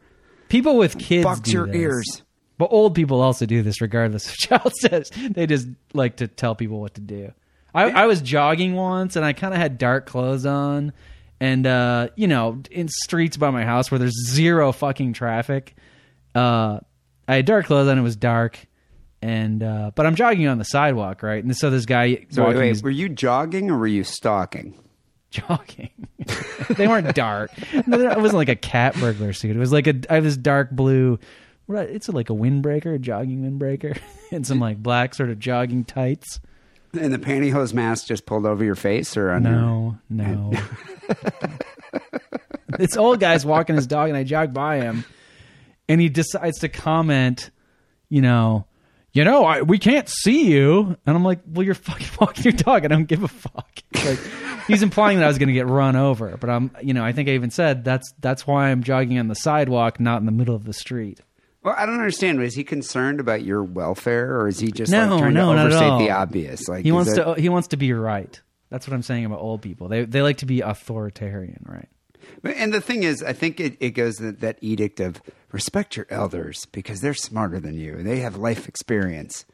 People 0.49 0.77
with 0.77 0.97
kids 0.97 1.23
box 1.23 1.51
your 1.51 1.67
this. 1.67 1.75
ears. 1.75 2.21
But 2.57 2.69
old 2.71 2.95
people 2.95 3.21
also 3.21 3.45
do 3.45 3.61
this 3.61 3.81
regardless 3.81 4.29
of 4.29 4.35
child 4.37 4.73
status. 4.75 5.09
They 5.09 5.45
just 5.45 5.67
like 5.93 6.17
to 6.17 6.27
tell 6.27 6.55
people 6.55 6.79
what 6.79 6.95
to 6.95 7.01
do. 7.01 7.31
I, 7.73 7.91
I 7.91 8.05
was 8.07 8.21
jogging 8.21 8.73
once 8.73 9.15
and 9.15 9.23
I 9.23 9.33
kind 9.33 9.53
of 9.53 9.59
had 9.59 9.77
dark 9.77 10.07
clothes 10.07 10.45
on. 10.45 10.93
And, 11.39 11.67
uh, 11.67 12.09
you 12.15 12.27
know, 12.27 12.63
in 12.71 12.87
streets 12.87 13.37
by 13.37 13.51
my 13.51 13.63
house 13.63 13.91
where 13.91 13.99
there's 13.99 14.25
zero 14.27 14.71
fucking 14.71 15.13
traffic, 15.13 15.75
uh, 16.33 16.79
I 17.27 17.35
had 17.35 17.45
dark 17.45 17.67
clothes 17.67 17.87
on. 17.89 17.99
It 17.99 18.01
was 18.01 18.15
dark. 18.15 18.57
And 19.21 19.63
uh, 19.63 19.91
but 19.95 20.05
I'm 20.05 20.15
jogging 20.15 20.47
on 20.47 20.57
the 20.57 20.63
sidewalk, 20.65 21.23
right? 21.23 21.43
And 21.43 21.55
so 21.55 21.69
this 21.69 21.85
guy 21.85 22.25
So 22.29 22.45
wait, 22.47 22.55
wait, 22.57 22.67
his- 22.69 22.83
were 22.83 22.89
you 22.89 23.09
jogging 23.09 23.69
or 23.71 23.77
were 23.77 23.87
you 23.87 24.03
stalking? 24.03 24.73
jogging. 25.31 25.91
they 26.69 26.87
weren't 26.87 27.13
dark. 27.13 27.51
No, 27.85 27.99
It 27.99 28.17
wasn't 28.17 28.35
like 28.37 28.49
a 28.49 28.55
cat 28.55 28.95
burglar 28.95 29.33
suit. 29.33 29.55
It 29.55 29.59
was 29.59 29.71
like 29.73 29.87
a 29.87 29.93
I 30.09 30.15
have 30.15 30.23
this 30.23 30.37
dark 30.37 30.71
blue. 30.71 31.19
What 31.65 31.89
it's 31.89 32.07
like 32.07 32.29
a 32.29 32.33
windbreaker, 32.33 32.95
a 32.95 32.99
jogging 32.99 33.41
windbreaker, 33.43 33.99
and 34.31 34.47
some 34.47 34.59
like 34.59 34.77
black 34.81 35.13
sort 35.15 35.29
of 35.29 35.37
jogging 35.39 35.83
tights. 35.83 36.39
And 36.97 37.13
the 37.13 37.19
pantyhose 37.19 37.73
mask 37.73 38.07
just 38.07 38.25
pulled 38.25 38.45
over 38.45 38.63
your 38.63 38.75
face 38.75 39.17
or 39.17 39.27
your- 39.31 39.39
No, 39.41 39.97
no. 40.09 40.53
this 42.77 42.95
old 42.97 43.19
guy's 43.19 43.45
walking 43.45 43.75
his 43.75 43.87
dog, 43.87 44.09
and 44.09 44.17
I 44.17 44.23
jog 44.23 44.53
by 44.53 44.77
him, 44.79 45.03
and 45.89 45.99
he 45.99 46.09
decides 46.09 46.59
to 46.59 46.69
comment, 46.69 47.49
you 48.09 48.21
know, 48.21 48.65
you 49.17 49.23
know, 49.25 49.43
I, 49.45 49.61
we 49.63 49.77
can't 49.79 50.07
see 50.07 50.51
you, 50.51 50.95
and 51.05 51.15
I'm 51.17 51.23
like, 51.23 51.39
well, 51.47 51.65
you're 51.65 51.73
fucking 51.89 52.07
walking 52.21 52.43
your 52.45 52.53
dog. 52.53 52.85
I 52.85 52.87
don't 52.87 53.05
give 53.05 53.23
a 53.23 53.27
fuck. 53.27 53.69
Like, 54.05 54.19
he's 54.67 54.83
implying 54.83 55.17
that 55.17 55.25
I 55.25 55.27
was 55.27 55.37
going 55.39 55.47
to 55.47 55.53
get 55.53 55.65
run 55.67 55.95
over, 55.95 56.37
but 56.37 56.49
I'm, 56.49 56.71
you 56.81 56.93
know, 56.93 57.03
I 57.03 57.11
think 57.13 57.27
I 57.27 57.33
even 57.33 57.49
said 57.49 57.83
that's 57.83 58.13
that's 58.19 58.45
why 58.45 58.69
I'm 58.69 58.83
jogging 58.83 59.17
on 59.19 59.27
the 59.27 59.33
sidewalk, 59.35 59.99
not 59.99 60.19
in 60.21 60.25
the 60.27 60.31
middle 60.31 60.55
of 60.55 60.63
the 60.65 60.71
street. 60.71 61.19
Well, 61.63 61.73
I 61.77 61.85
don't 61.85 61.95
understand. 61.95 62.41
Is 62.43 62.53
he 62.53 62.63
concerned 62.63 63.19
about 63.19 63.43
your 63.43 63.63
welfare, 63.63 64.39
or 64.39 64.47
is 64.47 64.59
he 64.59 64.71
just 64.71 64.91
No, 64.91 65.07
like 65.09 65.19
trying 65.19 65.33
no, 65.33 65.49
to 65.49 65.55
not 65.55 65.57
at 65.57 65.65
overstate 65.65 65.89
all. 65.89 65.99
the 65.99 66.11
obvious? 66.11 66.67
Like 66.69 66.85
He 66.85 66.91
wants 66.93 67.15
that- 67.15 67.35
to 67.35 67.41
he 67.41 67.49
wants 67.49 67.69
to 67.69 67.77
be 67.77 67.91
right. 67.91 68.39
That's 68.69 68.87
what 68.87 68.93
I'm 68.93 69.01
saying 69.01 69.25
about 69.25 69.39
old 69.39 69.61
people. 69.61 69.87
They 69.89 70.05
they 70.05 70.21
like 70.21 70.37
to 70.37 70.45
be 70.45 70.61
authoritarian, 70.61 71.65
right? 71.67 71.89
And 72.49 72.73
the 72.73 72.81
thing 72.81 73.03
is, 73.03 73.23
I 73.23 73.33
think 73.33 73.59
it, 73.59 73.77
it 73.79 73.91
goes 73.91 74.15
that, 74.15 74.39
that 74.41 74.57
edict 74.61 74.99
of 74.99 75.21
respect 75.51 75.95
your 75.95 76.07
elders 76.09 76.65
because 76.71 77.01
they're 77.01 77.13
smarter 77.13 77.59
than 77.59 77.75
you. 77.75 78.03
They 78.03 78.19
have 78.19 78.37
life 78.37 78.67
experience. 78.67 79.45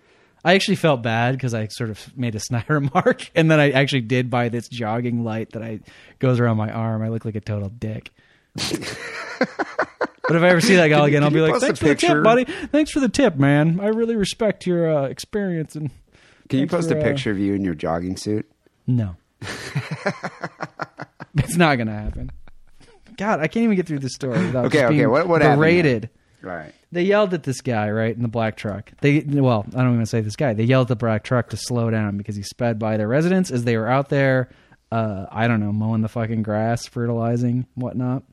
I 0.45 0.55
actually 0.55 0.75
felt 0.75 1.01
bad 1.01 1.33
because 1.33 1.53
I 1.53 1.67
sort 1.67 1.89
of 1.89 2.17
made 2.17 2.35
a 2.35 2.39
snide 2.39 2.69
remark, 2.69 3.31
and 3.35 3.49
then 3.49 3.59
I 3.59 3.71
actually 3.71 4.01
did 4.01 4.29
buy 4.29 4.49
this 4.49 4.67
jogging 4.67 5.23
light 5.23 5.51
that 5.51 5.63
I 5.63 5.79
goes 6.19 6.39
around 6.39 6.57
my 6.57 6.69
arm. 6.69 7.01
I 7.01 7.09
look 7.09 7.25
like 7.25 7.35
a 7.35 7.41
total 7.41 7.69
dick. 7.69 8.11
but 8.55 8.69
if 10.35 10.43
I 10.43 10.49
ever 10.49 10.61
see 10.61 10.75
that 10.75 10.89
guy 10.89 11.07
again, 11.07 11.23
I'll 11.23 11.31
be 11.31 11.41
like, 11.41 11.59
"Thanks 11.61 11.79
for 11.79 11.87
the 11.87 11.95
tip, 11.95 12.23
buddy. 12.23 12.43
Thanks 12.43 12.91
for 12.91 12.99
the 12.99 13.09
tip, 13.09 13.37
man. 13.37 13.79
I 13.79 13.87
really 13.87 14.15
respect 14.15 14.67
your 14.67 14.93
uh, 14.93 15.05
experience." 15.05 15.75
And 15.75 15.91
Can 16.49 16.59
you 16.59 16.67
post 16.67 16.89
for, 16.89 16.97
a 16.97 16.99
uh, 16.99 17.03
picture 17.03 17.31
of 17.31 17.39
you 17.39 17.53
in 17.53 17.63
your 17.63 17.73
jogging 17.73 18.17
suit? 18.17 18.49
no, 18.85 19.15
it's 21.35 21.55
not 21.55 21.77
gonna 21.77 21.97
happen. 21.97 22.29
God, 23.17 23.39
I 23.39 23.47
can't 23.47 23.63
even 23.63 23.75
get 23.75 23.87
through 23.87 23.99
this 23.99 24.13
story 24.13 24.39
without 24.45 24.65
Okay, 24.65 24.77
just 24.79 24.85
okay, 24.85 24.95
being 24.97 25.09
what- 25.09 25.27
what 25.27 25.41
happened 25.41 25.59
berated. 25.59 26.09
Right. 26.41 26.73
They 26.91 27.03
yelled 27.03 27.33
at 27.33 27.43
this 27.43 27.61
guy, 27.61 27.89
right, 27.89 28.13
in 28.15 28.21
the 28.21 28.27
black 28.27 28.57
truck. 28.57 28.91
They 29.01 29.21
well, 29.21 29.65
I 29.75 29.81
don't 29.81 29.93
even 29.93 30.05
say 30.05 30.21
this 30.21 30.35
guy. 30.35 30.53
They 30.53 30.65
yelled 30.65 30.85
at 30.85 30.89
the 30.89 30.95
black 30.97 31.23
truck 31.23 31.49
to 31.51 31.57
slow 31.57 31.89
down 31.89 32.17
because 32.17 32.35
he 32.35 32.43
sped 32.43 32.77
by 32.79 32.97
their 32.97 33.07
residence 33.07 33.49
as 33.49 33.63
they 33.63 33.77
were 33.77 33.87
out 33.87 34.09
there. 34.09 34.49
Uh, 34.91 35.25
I 35.31 35.47
don't 35.47 35.59
know, 35.59 35.71
mowing 35.71 36.01
the 36.01 36.09
fucking 36.09 36.43
grass, 36.43 36.85
fertilizing, 36.85 37.65
whatnot. 37.75 38.23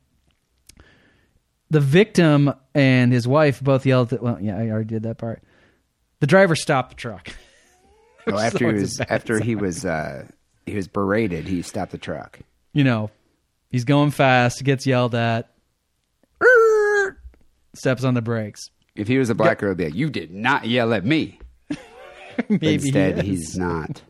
The 1.69 1.79
victim 1.79 2.53
and 2.75 3.11
his 3.13 3.27
wife 3.27 3.61
both 3.61 3.85
yelled 3.85 4.11
at. 4.13 4.21
Well, 4.21 4.37
yeah, 4.41 4.57
I 4.57 4.69
already 4.69 4.89
did 4.89 5.03
that 5.03 5.17
part. 5.17 5.41
The 6.19 6.27
driver 6.27 6.55
stopped 6.55 6.89
the 6.91 6.95
truck. 6.95 7.29
Oh, 8.27 8.37
after 8.37 8.67
he 8.71 8.73
was 8.81 8.99
after 9.01 9.39
he 9.39 9.55
was 9.55 9.83
uh, 9.83 10.27
he 10.67 10.75
was 10.75 10.87
berated, 10.87 11.47
he 11.47 11.63
stopped 11.63 11.91
the 11.91 11.97
truck. 11.97 12.39
You 12.71 12.83
know, 12.83 13.09
he's 13.71 13.85
going 13.85 14.11
fast, 14.11 14.63
gets 14.63 14.85
yelled 14.85 15.15
at, 15.15 15.49
steps 17.73 18.03
on 18.03 18.13
the 18.13 18.21
brakes. 18.21 18.69
If 18.95 19.07
he 19.07 19.17
was 19.17 19.29
a 19.29 19.35
black 19.35 19.59
girl, 19.59 19.73
be 19.73 19.85
like, 19.85 19.95
"You 19.95 20.09
did 20.09 20.31
not 20.31 20.67
yell 20.67 20.93
at 20.93 21.05
me." 21.05 21.39
Maybe 22.49 22.73
instead, 22.73 23.19
is. 23.19 23.25
he's 23.25 23.57
not. 23.57 24.01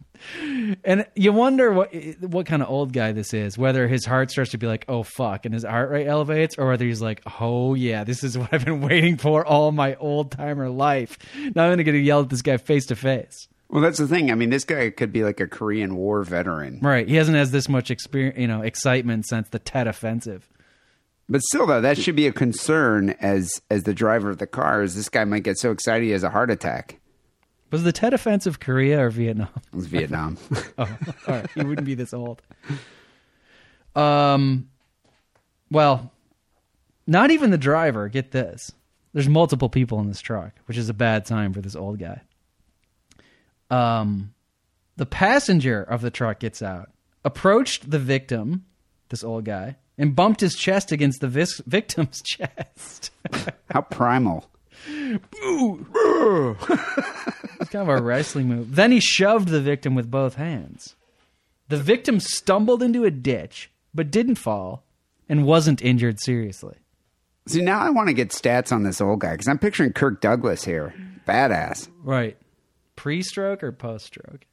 And 0.83 1.05
you 1.15 1.33
wonder 1.33 1.71
what 1.71 1.93
what 2.21 2.45
kind 2.45 2.61
of 2.61 2.69
old 2.69 2.93
guy 2.93 3.11
this 3.11 3.33
is. 3.33 3.57
Whether 3.57 3.87
his 3.87 4.05
heart 4.05 4.31
starts 4.31 4.51
to 4.51 4.57
be 4.57 4.67
like, 4.67 4.85
"Oh 4.87 5.03
fuck," 5.03 5.45
and 5.45 5.53
his 5.53 5.63
heart 5.63 5.89
rate 5.89 6.07
elevates, 6.07 6.57
or 6.57 6.67
whether 6.67 6.85
he's 6.85 7.01
like, 7.01 7.21
"Oh 7.39 7.73
yeah, 7.73 8.03
this 8.03 8.23
is 8.23 8.37
what 8.37 8.49
I've 8.51 8.65
been 8.65 8.81
waiting 8.89 9.17
for 9.17 9.45
all 9.45 9.71
my 9.71 9.95
old 9.95 10.31
timer 10.31 10.69
life." 10.69 11.17
Now 11.55 11.65
I'm 11.65 11.71
gonna 11.71 11.83
get 11.83 11.91
to 11.93 11.99
yell 11.99 12.21
at 12.21 12.29
this 12.29 12.41
guy 12.41 12.57
face 12.57 12.87
to 12.87 12.95
face. 12.95 13.47
Well, 13.71 13.81
that's 13.81 13.97
the 13.97 14.07
thing. 14.07 14.29
I 14.31 14.35
mean, 14.35 14.49
this 14.49 14.65
guy 14.65 14.89
could 14.91 15.11
be 15.13 15.23
like 15.23 15.39
a 15.39 15.47
Korean 15.47 15.95
War 15.95 16.23
veteran, 16.23 16.79
Right? 16.81 17.07
He 17.07 17.15
hasn't 17.15 17.37
has 17.37 17.51
this 17.51 17.67
much 17.69 17.89
experience, 17.89 18.37
you 18.37 18.47
know, 18.47 18.61
excitement 18.61 19.25
since 19.27 19.47
the 19.49 19.59
Tet 19.59 19.87
Offensive. 19.87 20.47
but 21.29 21.41
still, 21.41 21.65
though, 21.65 21.79
that 21.81 21.97
should 21.97 22.15
be 22.17 22.27
a 22.27 22.33
concern 22.33 23.11
as 23.21 23.49
as 23.71 23.83
the 23.83 23.93
driver 23.93 24.29
of 24.29 24.37
the 24.39 24.45
car. 24.47 24.83
Is 24.83 24.95
this 24.95 25.07
guy 25.09 25.23
might 25.23 25.43
get 25.43 25.57
so 25.57 25.71
excited 25.71 26.03
he 26.03 26.11
has 26.11 26.23
a 26.23 26.29
heart 26.29 26.51
attack? 26.51 26.99
Was 27.71 27.83
the 27.83 27.93
Tet 27.93 28.13
Offensive 28.13 28.59
Korea 28.59 28.99
or 29.05 29.09
Vietnam? 29.09 29.47
It 29.55 29.75
was 29.75 29.87
Vietnam. 29.87 30.37
Oh, 30.77 30.83
all 31.27 31.35
right. 31.35 31.49
He 31.55 31.63
wouldn't 31.63 31.85
be 31.85 31.95
this 31.95 32.13
old. 32.13 32.41
Um, 33.95 34.69
well, 35.69 36.11
not 37.07 37.31
even 37.31 37.51
the 37.51 37.57
driver. 37.57 38.09
Get 38.09 38.31
this. 38.31 38.71
There's 39.13 39.29
multiple 39.29 39.69
people 39.69 39.99
in 39.99 40.07
this 40.07 40.21
truck, 40.21 40.53
which 40.65 40.77
is 40.77 40.89
a 40.89 40.93
bad 40.93 41.27
sign 41.27 41.53
for 41.53 41.61
this 41.61 41.75
old 41.75 41.99
guy. 41.99 42.21
Um, 43.71 44.33
the 44.97 45.05
passenger 45.05 45.81
of 45.81 46.01
the 46.01 46.11
truck 46.11 46.39
gets 46.39 46.61
out, 46.61 46.91
approached 47.23 47.89
the 47.89 47.99
victim, 47.99 48.65
this 49.09 49.23
old 49.23 49.45
guy, 49.45 49.77
and 49.97 50.15
bumped 50.15 50.41
his 50.41 50.55
chest 50.55 50.91
against 50.91 51.21
the 51.21 51.27
vis- 51.27 51.61
victim's 51.65 52.21
chest. 52.21 53.11
How 53.71 53.81
primal! 53.81 54.49
It's 57.59 57.69
kind 57.69 57.89
of 57.89 57.89
a 57.89 58.01
wrestling 58.01 58.47
move. 58.47 58.75
Then 58.75 58.91
he 58.91 58.99
shoved 58.99 59.49
the 59.49 59.61
victim 59.61 59.95
with 59.95 60.09
both 60.09 60.35
hands. 60.35 60.95
The 61.69 61.77
victim 61.77 62.19
stumbled 62.19 62.83
into 62.83 63.05
a 63.05 63.11
ditch, 63.11 63.71
but 63.93 64.11
didn't 64.11 64.35
fall 64.35 64.83
and 65.29 65.45
wasn't 65.45 65.81
injured 65.81 66.19
seriously. 66.19 66.75
See, 67.47 67.61
now 67.61 67.79
I 67.79 67.89
want 67.89 68.07
to 68.09 68.13
get 68.13 68.29
stats 68.29 68.71
on 68.71 68.83
this 68.83 69.01
old 69.01 69.19
guy 69.19 69.31
because 69.31 69.47
I'm 69.47 69.59
picturing 69.59 69.93
Kirk 69.93 70.19
Douglas 70.21 70.63
here, 70.63 70.93
badass. 71.27 71.87
Right. 72.03 72.37
Pre 72.95 73.21
stroke 73.21 73.63
or 73.63 73.71
post 73.71 74.05
stroke? 74.05 74.45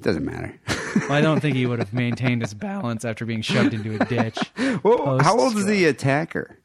Doesn't 0.00 0.24
matter. 0.24 0.58
I 1.10 1.20
don't 1.20 1.40
think 1.40 1.56
he 1.56 1.66
would 1.66 1.78
have 1.78 1.92
maintained 1.92 2.42
his 2.42 2.54
balance 2.54 3.04
after 3.04 3.26
being 3.26 3.42
shoved 3.42 3.74
into 3.74 4.00
a 4.00 4.04
ditch. 4.06 4.38
well, 4.82 5.18
how 5.18 5.38
old 5.38 5.56
is 5.56 5.66
the 5.66 5.84
attacker? 5.86 6.58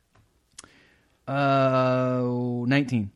Uh, 1.28 2.22
19. 2.66 3.12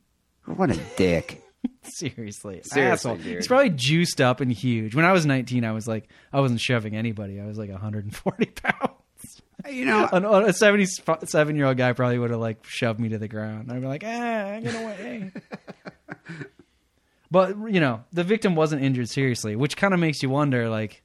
What 0.46 0.72
a 0.72 0.80
dick! 0.98 1.44
Seriously. 1.84 2.62
Seriously, 2.64 2.82
asshole. 2.82 3.16
dude. 3.18 3.36
He's 3.38 3.48
probably 3.48 3.70
juiced 3.70 4.20
up 4.20 4.42
and 4.42 4.52
huge. 4.52 4.96
When 4.96 5.06
I 5.06 5.12
was 5.12 5.26
19, 5.26 5.64
I 5.64 5.72
was 5.72 5.88
like, 5.88 6.10
I 6.34 6.40
wasn't 6.40 6.60
shoving 6.60 6.96
anybody. 6.96 7.40
I 7.40 7.46
was 7.46 7.58
like 7.58 7.70
140 7.70 8.46
pounds. 8.48 9.42
You 9.70 9.86
know, 9.86 10.08
An- 10.12 10.26
a 10.26 10.54
77 10.54 11.56
year 11.56 11.66
old 11.66 11.78
guy 11.78 11.94
probably 11.94 12.18
would 12.18 12.32
have 12.32 12.40
like 12.40 12.66
shoved 12.66 13.00
me 13.00 13.10
to 13.10 13.18
the 13.18 13.28
ground. 13.28 13.72
I'd 13.72 13.82
be 13.82 13.88
like, 13.88 14.04
ah, 14.06 14.60
get 14.62 14.76
away. 14.76 15.32
But 17.32 17.56
you 17.72 17.80
know, 17.80 18.04
the 18.14 18.24
victim 18.24 18.56
wasn't 18.56 18.84
injured 18.84 19.10
seriously, 19.10 19.56
which 19.56 19.78
kind 19.78 19.94
of 19.94 20.00
makes 20.00 20.22
you 20.24 20.30
wonder, 20.30 20.70
like, 20.70 21.02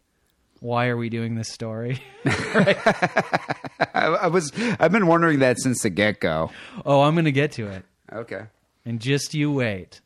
why 0.60 0.86
are 0.88 0.96
we 0.96 1.08
doing 1.08 1.34
this 1.34 1.48
story? 1.48 2.00
I, 2.24 4.18
I 4.22 4.26
was 4.28 4.50
I've 4.80 4.92
been 4.92 5.06
wondering 5.06 5.40
that 5.40 5.58
since 5.60 5.82
the 5.82 5.90
get 5.90 6.20
go. 6.20 6.50
oh, 6.86 7.02
I'm 7.02 7.14
gonna 7.14 7.30
get 7.30 7.52
to 7.52 7.66
it, 7.68 7.84
Okay. 8.12 8.42
and 8.84 9.00
just 9.00 9.34
you 9.34 9.52
wait. 9.52 10.00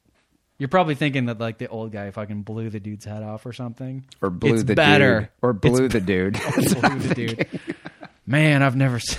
You're 0.58 0.68
probably 0.68 0.96
thinking 0.96 1.26
that 1.26 1.38
like 1.38 1.58
the 1.58 1.68
old 1.68 1.92
guy 1.92 2.10
fucking 2.10 2.42
blew 2.42 2.68
the 2.68 2.80
dude's 2.80 3.04
head 3.04 3.22
off 3.22 3.46
or 3.46 3.52
something, 3.52 4.04
Or 4.20 4.28
blew 4.30 4.54
It's 4.54 4.64
the 4.64 4.74
better. 4.74 5.20
dude. 5.20 5.28
Or 5.42 5.52
blew 5.52 5.84
It's 5.84 5.92
the 5.94 6.00
dude. 6.00 6.32
blew 6.54 6.98
the 6.98 7.14
dude. 7.14 7.48
Man, 8.26 8.62
I've 8.64 8.74
never 8.76 8.98
seen. 8.98 9.18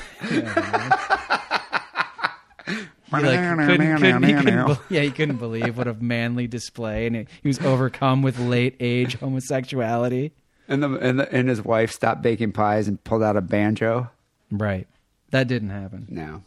He 3.09 3.15
like 3.15 3.23
couldn't, 3.39 3.67
couldn't, 3.67 4.23
he 4.23 4.33
couldn't, 4.33 4.79
yeah, 4.89 5.01
he 5.01 5.11
couldn't 5.11 5.37
believe 5.37 5.77
what 5.77 5.87
a 5.87 5.93
manly 5.95 6.47
display, 6.47 7.07
and 7.07 7.15
he, 7.15 7.25
he 7.41 7.47
was 7.47 7.59
overcome 7.59 8.21
with 8.21 8.39
late 8.39 8.75
age 8.79 9.15
homosexuality. 9.19 10.31
and 10.67 10.83
the, 10.83 10.89
and 10.99 11.19
the, 11.19 11.31
and 11.33 11.49
his 11.49 11.63
wife 11.63 11.91
stopped 11.91 12.21
baking 12.21 12.51
pies 12.51 12.87
and 12.87 13.03
pulled 13.03 13.23
out 13.23 13.35
a 13.37 13.41
banjo. 13.41 14.09
Right, 14.51 14.87
that 15.31 15.47
didn't 15.47 15.69
happen. 15.69 16.07
No. 16.09 16.43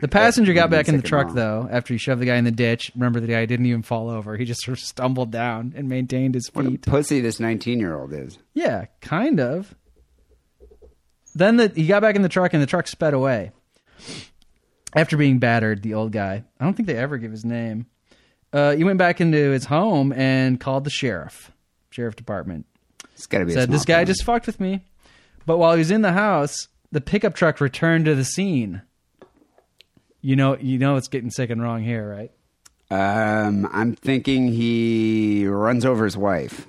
The 0.00 0.08
passenger 0.08 0.52
That 0.54 0.60
got 0.60 0.70
back 0.70 0.88
in 0.88 0.96
the 0.96 1.02
truck 1.02 1.28
and 1.28 1.36
though 1.36 1.68
after 1.70 1.92
he 1.92 1.98
shoved 1.98 2.18
the 2.22 2.24
guy 2.24 2.36
in 2.36 2.44
the 2.44 2.50
ditch. 2.50 2.90
Remember 2.94 3.20
the 3.20 3.26
guy 3.26 3.44
didn't 3.44 3.66
even 3.66 3.82
fall 3.82 4.08
over; 4.08 4.36
he 4.38 4.46
just 4.46 4.62
sort 4.62 4.78
of 4.78 4.82
stumbled 4.84 5.30
down 5.30 5.74
and 5.76 5.90
maintained 5.90 6.34
his 6.34 6.48
What 6.54 6.64
a 6.64 6.70
feet. 6.70 6.82
pussy 6.86 7.20
this 7.20 7.38
19 7.38 7.80
year 7.80 7.94
old 7.94 8.12
is. 8.14 8.38
Yeah, 8.54 8.86
kind 9.02 9.40
of. 9.40 9.74
Then 11.34 11.56
the, 11.56 11.68
he 11.68 11.86
got 11.86 12.00
back 12.00 12.16
in 12.16 12.22
the 12.22 12.28
truck 12.30 12.54
and 12.54 12.62
the 12.62 12.66
truck 12.66 12.86
sped 12.86 13.12
away. 13.12 13.50
After 14.94 15.16
being 15.16 15.38
battered, 15.38 15.82
the 15.82 15.94
old 15.94 16.12
guy, 16.12 16.44
I 16.60 16.64
don't 16.64 16.74
think 16.74 16.86
they 16.86 16.96
ever 16.96 17.18
give 17.18 17.32
his 17.32 17.44
name. 17.44 17.86
Uh, 18.52 18.76
he 18.76 18.84
went 18.84 18.98
back 18.98 19.20
into 19.20 19.50
his 19.50 19.64
home 19.64 20.12
and 20.12 20.60
called 20.60 20.84
the 20.84 20.90
sheriff, 20.90 21.50
sheriff 21.90 22.14
department. 22.14 22.66
It's 23.14 23.26
got 23.26 23.38
to 23.40 23.46
be 23.46 23.52
a 23.52 23.54
Said, 23.54 23.70
This 23.70 23.84
guy 23.84 23.98
town." 23.98 24.06
just 24.06 24.24
fucked 24.24 24.46
with 24.46 24.60
me. 24.60 24.84
But 25.46 25.58
while 25.58 25.72
he 25.72 25.78
was 25.78 25.90
in 25.90 26.02
the 26.02 26.12
house, 26.12 26.68
the 26.92 27.00
pickup 27.00 27.34
truck 27.34 27.60
returned 27.60 28.04
to 28.04 28.14
the 28.14 28.24
scene. 28.24 28.82
You 30.20 30.36
know, 30.36 30.56
you 30.56 30.78
know 30.78 30.96
it's 30.96 31.08
getting 31.08 31.30
sick 31.30 31.50
and 31.50 31.60
wrong 31.60 31.82
here, 31.82 32.08
right? 32.08 32.30
Um, 32.90 33.68
I'm 33.72 33.94
thinking 33.94 34.48
he 34.48 35.46
runs 35.46 35.84
over 35.84 36.04
his 36.04 36.16
wife. 36.16 36.66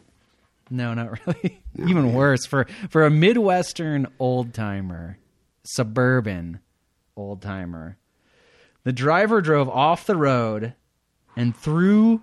No, 0.70 0.94
not 0.94 1.20
really. 1.28 1.62
Even 1.78 2.14
worse 2.14 2.46
for 2.46 2.66
for 2.90 3.06
a 3.06 3.10
Midwestern 3.12 4.08
old 4.18 4.54
timer, 4.54 5.20
suburban 5.64 6.60
old 7.16 7.42
timer. 7.42 7.98
The 8.86 8.94
driver 8.94 9.42
drove 9.42 9.68
off 9.68 10.06
the 10.06 10.16
road 10.16 10.74
and 11.36 11.54
through 11.56 12.22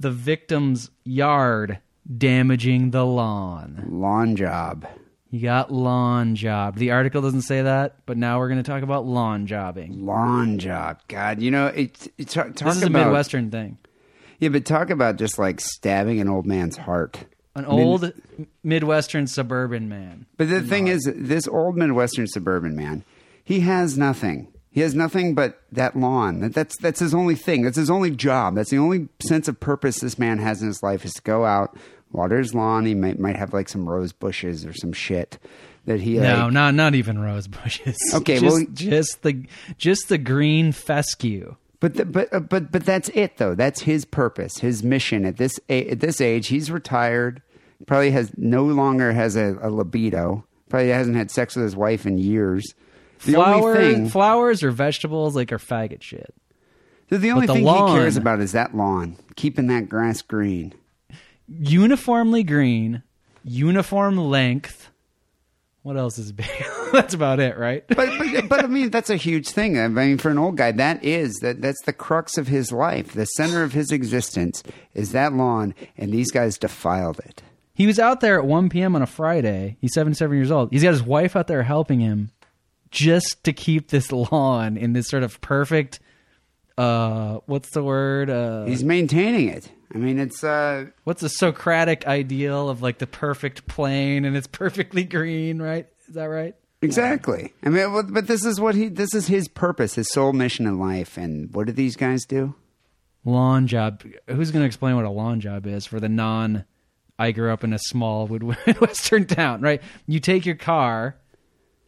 the 0.00 0.10
victim's 0.10 0.90
yard, 1.04 1.78
damaging 2.16 2.90
the 2.92 3.04
lawn. 3.04 3.84
Lawn 3.90 4.34
job. 4.36 4.86
You 5.30 5.40
got 5.42 5.72
lawn 5.72 6.36
job. 6.36 6.76
The 6.76 6.92
article 6.92 7.20
doesn't 7.20 7.42
say 7.42 7.62
that, 7.62 7.96
but 8.06 8.16
now 8.16 8.38
we're 8.38 8.48
going 8.48 8.62
to 8.62 8.70
talk 8.70 8.82
about 8.82 9.04
lawn 9.04 9.46
jobbing. 9.46 10.06
Lawn 10.06 10.58
job. 10.58 11.00
God, 11.08 11.42
you 11.42 11.50
know, 11.50 11.66
it's, 11.66 12.08
it's 12.16 12.32
talk 12.34 12.54
This 12.54 12.76
is 12.76 12.82
a 12.84 12.86
about 12.86 13.06
Midwestern 13.06 13.50
thing. 13.50 13.76
yeah, 14.38 14.48
but 14.50 14.64
talk 14.64 14.90
about 14.90 15.16
just 15.16 15.38
like 15.38 15.60
stabbing 15.60 16.20
an 16.20 16.28
old 16.28 16.46
man's 16.46 16.76
heart. 16.76 17.24
An 17.56 17.64
I 17.64 17.68
mean- 17.70 17.80
old 17.80 18.12
Midwestern 18.62 19.26
suburban 19.26 19.88
man. 19.88 20.26
But 20.36 20.48
the 20.48 20.62
thing 20.62 20.86
is, 20.86 21.10
this 21.16 21.48
old 21.48 21.76
Midwestern 21.76 22.28
suburban 22.28 22.76
man, 22.76 23.04
he 23.42 23.60
has 23.60 23.98
nothing. 23.98 24.48
He 24.76 24.82
has 24.82 24.94
nothing 24.94 25.34
but 25.34 25.58
that 25.72 25.96
lawn. 25.96 26.40
That, 26.40 26.52
that's 26.52 26.76
that's 26.76 27.00
his 27.00 27.14
only 27.14 27.34
thing. 27.34 27.62
That's 27.62 27.78
his 27.78 27.88
only 27.88 28.10
job. 28.10 28.56
That's 28.56 28.68
the 28.68 28.76
only 28.76 29.08
sense 29.26 29.48
of 29.48 29.58
purpose 29.58 30.00
this 30.00 30.18
man 30.18 30.36
has 30.36 30.60
in 30.60 30.68
his 30.68 30.82
life 30.82 31.02
is 31.06 31.14
to 31.14 31.22
go 31.22 31.46
out, 31.46 31.74
water 32.12 32.36
his 32.36 32.54
lawn. 32.54 32.84
He 32.84 32.94
might 32.94 33.18
might 33.18 33.36
have 33.36 33.54
like 33.54 33.70
some 33.70 33.88
rose 33.88 34.12
bushes 34.12 34.66
or 34.66 34.74
some 34.74 34.92
shit 34.92 35.38
that 35.86 36.00
he 36.00 36.18
No, 36.18 36.44
like, 36.44 36.52
not 36.52 36.74
not 36.74 36.94
even 36.94 37.18
rose 37.18 37.48
bushes. 37.62 37.96
Okay, 38.12 38.38
just, 38.38 38.44
well- 38.54 38.66
just 38.74 39.22
the 39.22 39.46
just 39.78 40.10
the 40.10 40.18
green 40.18 40.72
fescue. 40.72 41.56
But 41.80 41.94
the, 41.94 42.04
but 42.04 42.30
uh, 42.34 42.40
but 42.40 42.70
but 42.70 42.84
that's 42.84 43.08
it 43.14 43.38
though. 43.38 43.54
That's 43.54 43.80
his 43.80 44.04
purpose, 44.04 44.58
his 44.58 44.82
mission 44.82 45.24
at 45.24 45.38
this 45.38 45.58
a- 45.70 45.88
at 45.88 46.00
this 46.00 46.20
age. 46.20 46.48
He's 46.48 46.70
retired. 46.70 47.40
Probably 47.86 48.10
has 48.10 48.30
no 48.36 48.64
longer 48.64 49.14
has 49.14 49.36
a, 49.36 49.56
a 49.62 49.70
libido. 49.70 50.44
Probably 50.68 50.88
hasn't 50.90 51.16
had 51.16 51.30
sex 51.30 51.56
with 51.56 51.62
his 51.64 51.76
wife 51.76 52.04
in 52.04 52.18
years. 52.18 52.74
The 53.24 53.32
Flower, 53.32 53.76
only 53.76 53.94
thing, 53.94 54.08
flowers 54.08 54.62
or 54.62 54.70
vegetables 54.70 55.34
like 55.34 55.52
are 55.52 55.58
faggot 55.58 56.02
shit. 56.02 56.34
the, 57.08 57.18
the 57.18 57.30
only 57.30 57.46
the 57.46 57.54
thing 57.54 57.64
lawn- 57.64 57.88
he 57.88 57.94
cares 57.98 58.16
about 58.16 58.40
is 58.40 58.52
that 58.52 58.74
lawn, 58.76 59.16
keeping 59.36 59.66
that 59.68 59.88
grass 59.88 60.22
green. 60.22 60.74
Uniformly 61.48 62.42
green, 62.42 63.02
uniform 63.44 64.16
length. 64.18 64.90
What 65.82 65.96
else 65.96 66.18
is 66.18 66.32
big? 66.32 66.46
That's 66.92 67.14
about 67.14 67.38
it, 67.40 67.56
right? 67.56 67.84
But, 67.88 67.96
but 68.18 68.48
but 68.48 68.64
I 68.64 68.66
mean 68.66 68.90
that's 68.90 69.10
a 69.10 69.16
huge 69.16 69.48
thing. 69.48 69.78
I 69.78 69.86
mean 69.88 70.18
for 70.18 70.30
an 70.30 70.38
old 70.38 70.56
guy, 70.56 70.72
that 70.72 71.02
is 71.04 71.34
that 71.42 71.60
that's 71.60 71.82
the 71.84 71.92
crux 71.92 72.38
of 72.38 72.46
his 72.48 72.70
life. 72.72 73.12
The 73.12 73.24
center 73.24 73.62
of 73.64 73.72
his 73.72 73.90
existence 73.90 74.62
is 74.94 75.12
that 75.12 75.32
lawn, 75.32 75.74
and 75.96 76.12
these 76.12 76.30
guys 76.30 76.58
defiled 76.58 77.18
it. 77.20 77.42
He 77.74 77.86
was 77.86 77.98
out 77.98 78.20
there 78.20 78.38
at 78.38 78.46
1 78.46 78.68
p.m. 78.68 78.94
on 78.96 79.02
a 79.02 79.06
Friday. 79.06 79.76
He's 79.80 79.92
77 79.94 80.36
years 80.36 80.50
old. 80.50 80.70
He's 80.72 80.82
got 80.82 80.92
his 80.92 81.02
wife 81.02 81.36
out 81.36 81.46
there 81.48 81.62
helping 81.64 82.00
him 82.00 82.30
just 82.90 83.42
to 83.44 83.52
keep 83.52 83.88
this 83.88 84.12
lawn 84.12 84.76
in 84.76 84.92
this 84.92 85.08
sort 85.08 85.22
of 85.22 85.40
perfect 85.40 86.00
uh 86.78 87.38
what's 87.46 87.70
the 87.70 87.82
word? 87.82 88.28
Uh 88.30 88.64
He's 88.66 88.84
maintaining 88.84 89.48
it. 89.48 89.70
I 89.94 89.98
mean 89.98 90.18
it's 90.18 90.44
uh 90.44 90.86
what's 91.04 91.22
the 91.22 91.28
Socratic 91.28 92.06
ideal 92.06 92.68
of 92.68 92.82
like 92.82 92.98
the 92.98 93.06
perfect 93.06 93.66
plane 93.66 94.24
and 94.24 94.36
it's 94.36 94.46
perfectly 94.46 95.04
green, 95.04 95.60
right? 95.60 95.86
Is 96.08 96.14
that 96.14 96.24
right? 96.26 96.54
Exactly. 96.82 97.54
I 97.64 97.70
mean, 97.70 97.90
but- 97.92 98.12
but 98.12 98.26
this 98.26 98.44
is 98.44 98.60
what 98.60 98.74
he. 98.74 98.88
This 98.88 99.14
is 99.14 99.26
his 99.26 99.48
purpose, 99.48 99.94
his 99.94 100.12
sole 100.12 100.34
mission 100.34 100.66
in 100.66 100.78
life. 100.78 101.16
And 101.16 101.52
what 101.54 101.66
do 101.66 101.72
these 101.72 101.96
guys 101.96 102.26
do? 102.26 102.54
Lawn 103.24 103.66
job. 103.66 104.02
Who's 104.28 104.50
going 104.50 104.62
to 104.62 104.66
explain 104.66 104.94
what 104.94 105.06
a 105.06 105.10
lawn 105.10 105.40
job 105.40 105.66
is 105.66 105.86
for 105.86 105.98
the 105.98 106.08
non 106.10 106.64
I 107.18 107.32
grew 107.32 107.50
up 107.50 107.64
in 107.64 107.72
a 107.72 107.78
small 107.78 108.28
Midwestern 108.28 109.26
town, 109.26 109.62
right? 109.62 109.82
You 110.06 110.20
take 110.20 110.44
your 110.44 110.54
car, 110.54 111.16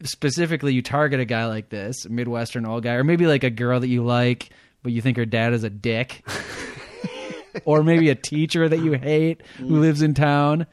specifically 0.04 0.74
you 0.74 0.82
target 0.82 1.20
a 1.20 1.24
guy 1.24 1.46
like 1.46 1.68
this, 1.68 2.04
a 2.04 2.08
Midwestern 2.08 2.66
old 2.66 2.82
guy, 2.82 2.94
or 2.94 3.04
maybe 3.04 3.26
like 3.26 3.44
a 3.44 3.50
girl 3.50 3.80
that 3.80 3.88
you 3.88 4.04
like, 4.04 4.50
but 4.82 4.92
you 4.92 5.00
think 5.00 5.16
her 5.16 5.26
dad 5.26 5.52
is 5.52 5.64
a 5.64 5.70
dick. 5.70 6.26
or 7.64 7.82
maybe 7.82 8.10
a 8.10 8.14
teacher 8.14 8.68
that 8.68 8.78
you 8.78 8.92
hate 8.92 9.42
who 9.58 9.64
mm. 9.64 9.80
lives 9.80 10.02
in 10.02 10.14
town. 10.14 10.66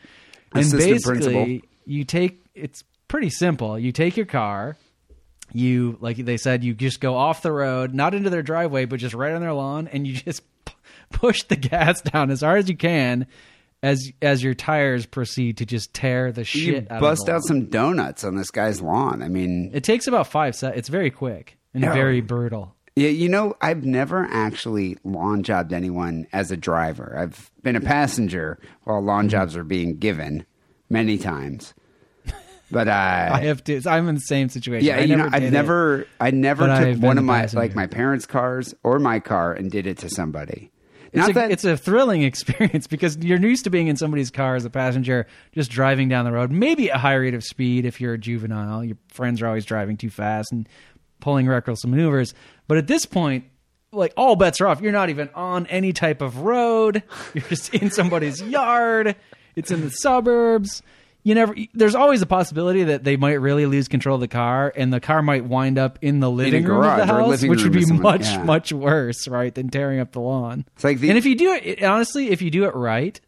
And 0.54 0.72
basically, 0.72 1.02
principal. 1.02 1.70
you 1.86 2.04
take 2.04 2.46
it's 2.54 2.84
pretty 3.08 3.30
simple. 3.30 3.78
You 3.78 3.92
take 3.92 4.16
your 4.16 4.26
car, 4.26 4.78
you 5.52 5.98
like 6.00 6.18
they 6.18 6.38
said, 6.38 6.64
you 6.64 6.74
just 6.74 7.00
go 7.00 7.16
off 7.16 7.42
the 7.42 7.52
road, 7.52 7.94
not 7.94 8.14
into 8.14 8.30
their 8.30 8.44
driveway, 8.44 8.86
but 8.86 9.00
just 9.00 9.16
right 9.16 9.34
on 9.34 9.42
their 9.42 9.54
lawn, 9.54 9.88
and 9.88 10.08
you 10.08 10.14
just 10.26 10.44
p- 10.66 10.74
push 11.12 11.44
the 11.44 11.56
gas 11.56 12.02
down 12.02 12.32
as 12.32 12.42
hard 12.42 12.60
as 12.60 12.70
you 12.70 12.78
can. 12.78 13.28
As 13.86 14.12
as 14.22 14.44
your 14.44 14.54
tires 14.56 15.06
proceed 15.06 15.58
to 15.58 15.66
just 15.66 15.94
tear 15.94 16.32
the 16.32 16.44
shit 16.44 16.62
You 16.84 16.88
out 16.90 17.02
bust 17.02 17.30
out 17.30 17.44
some 17.44 17.66
donuts 17.68 18.24
on 18.24 18.36
this 18.36 18.50
guy's 18.50 18.82
lawn. 18.82 19.22
I 19.22 19.30
mean, 19.30 19.70
It 19.74 19.84
takes 19.84 20.08
about 20.08 20.28
five 20.28 20.56
seconds. 20.56 20.80
It's 20.80 20.90
very 20.90 21.12
quick 21.12 21.58
and 21.74 21.84
Yeah. 21.84 21.94
very 21.94 22.20
brutal. 22.22 22.74
yeah, 22.96 23.10
you 23.10 23.30
know, 23.30 23.56
I've 23.62 23.86
never 23.86 24.28
actually 24.32 24.98
lawn 25.04 25.44
jobbed 25.44 25.72
anyone 25.74 26.26
as 26.34 26.50
a 26.50 26.58
driver. 26.58 27.16
I've 27.18 27.52
been 27.62 27.76
a 27.76 27.82
passenger 27.82 28.58
while 28.86 28.98
Mm-hmm. 28.98 29.08
lawn 29.08 29.30
jobs 29.30 29.56
are 29.56 29.64
being 29.64 29.98
given 30.00 30.46
many 30.90 31.18
times. 31.18 31.74
But 32.72 32.88
uh, 32.88 32.92
I 33.34 33.42
have 33.42 33.64
to. 33.66 33.80
I'm 33.88 34.08
in 34.10 34.16
the 34.16 34.22
same 34.22 34.50
situation. 34.50 34.88
yeah, 34.88 34.98
I 34.98 35.02
you 35.02 35.16
know, 35.16 35.26
never 35.26 35.36
I've 35.36 35.42
did 35.42 35.48
it. 35.50 35.52
never, 35.52 36.08
I 36.20 36.32
never 36.32 36.66
took 36.66 37.04
one 37.04 37.18
of 37.20 37.24
my 37.24 37.42
passenger. 37.42 37.60
like 37.62 37.76
my 37.76 37.86
parents' 37.86 38.26
cars 38.26 38.74
or 38.84 38.98
my 38.98 39.20
car 39.20 39.54
and 39.54 39.70
did 39.70 39.86
it 39.86 40.00
to 40.00 40.10
somebody. 40.10 40.72
It's 41.16 41.30
a, 41.30 41.34
that 41.34 41.52
it's 41.52 41.66
a 41.66 41.78
thrilling 41.78 42.22
experience 42.24 42.88
because 42.88 43.18
you're 43.18 43.40
used 43.40 43.64
to 43.64 43.70
being 43.70 43.88
in 43.88 43.96
somebody's 43.98 44.32
car 44.32 44.56
as 44.56 44.66
a 44.66 44.70
passenger, 44.70 45.28
just 45.54 45.72
driving 45.72 46.10
down 46.10 46.26
the 46.26 46.32
road, 46.32 46.52
maybe 46.52 46.90
at 46.90 46.98
a 46.98 47.00
high 47.00 47.16
rate 47.16 47.34
of 47.34 47.44
speed 47.44 47.86
if 47.86 48.02
you're 48.02 48.14
a 48.14 48.18
juvenile. 48.18 48.84
Your 48.84 48.98
friends 49.10 49.42
are 49.42 49.48
always 49.48 49.66
driving 49.66 49.98
too 49.98 50.10
fast 50.10 50.52
and 50.52 50.68
pulling 51.20 51.48
reckless 51.48 51.86
maneuvers. 51.86 52.34
But 52.68 52.78
at 52.78 52.88
this 52.88 53.06
point, 53.06 53.46
like 53.92 54.14
all 54.18 54.36
bets 54.36 54.60
are 54.62 54.68
off. 54.68 54.82
You're 54.82 54.92
not 54.92 55.10
even 55.10 55.30
on 55.34 55.66
any 55.68 55.94
type 55.94 56.22
of 56.22 56.40
road. 56.40 57.04
You're 57.34 57.46
just 57.46 57.74
in 57.74 57.92
somebody's 57.92 58.42
yard. 58.44 59.16
It's 59.56 59.72
in 59.72 59.82
the 59.82 59.90
suburbs. 59.90 60.82
You 61.26 61.34
never. 61.34 61.56
There's 61.74 61.96
always 61.96 62.22
a 62.22 62.28
possibility 62.28 62.84
that 62.84 63.04
they 63.04 63.18
might 63.18 63.42
really 63.42 63.66
lose 63.66 63.88
control 63.88 64.14
of 64.14 64.22
the 64.22 64.28
car, 64.28 64.72
and 64.76 64.94
the 64.94 65.00
car 65.00 65.24
might 65.24 65.44
wind 65.44 65.80
up 65.80 65.98
in 66.04 66.20
the 66.20 66.30
living 66.30 66.64
room 66.64 66.84
of 66.84 66.98
the 66.98 67.06
house, 67.08 67.42
which 67.42 67.64
would 67.64 67.74
be 67.74 67.84
much 67.88 68.22
yeah. 68.22 68.44
much 68.44 68.72
worse, 68.72 69.28
right, 69.28 69.54
than 69.54 69.70
tearing 69.70 70.00
up 70.00 70.12
the 70.12 70.20
lawn. 70.20 70.66
It's 70.76 70.84
like 70.84 71.00
the- 71.00 71.10
and 71.10 71.18
if 71.18 71.26
you 71.26 71.36
do 71.36 71.52
it 71.52 71.82
honestly, 71.82 72.30
if 72.30 72.44
you 72.44 72.52
do 72.52 72.66
it 72.66 72.76
right, 72.76 73.20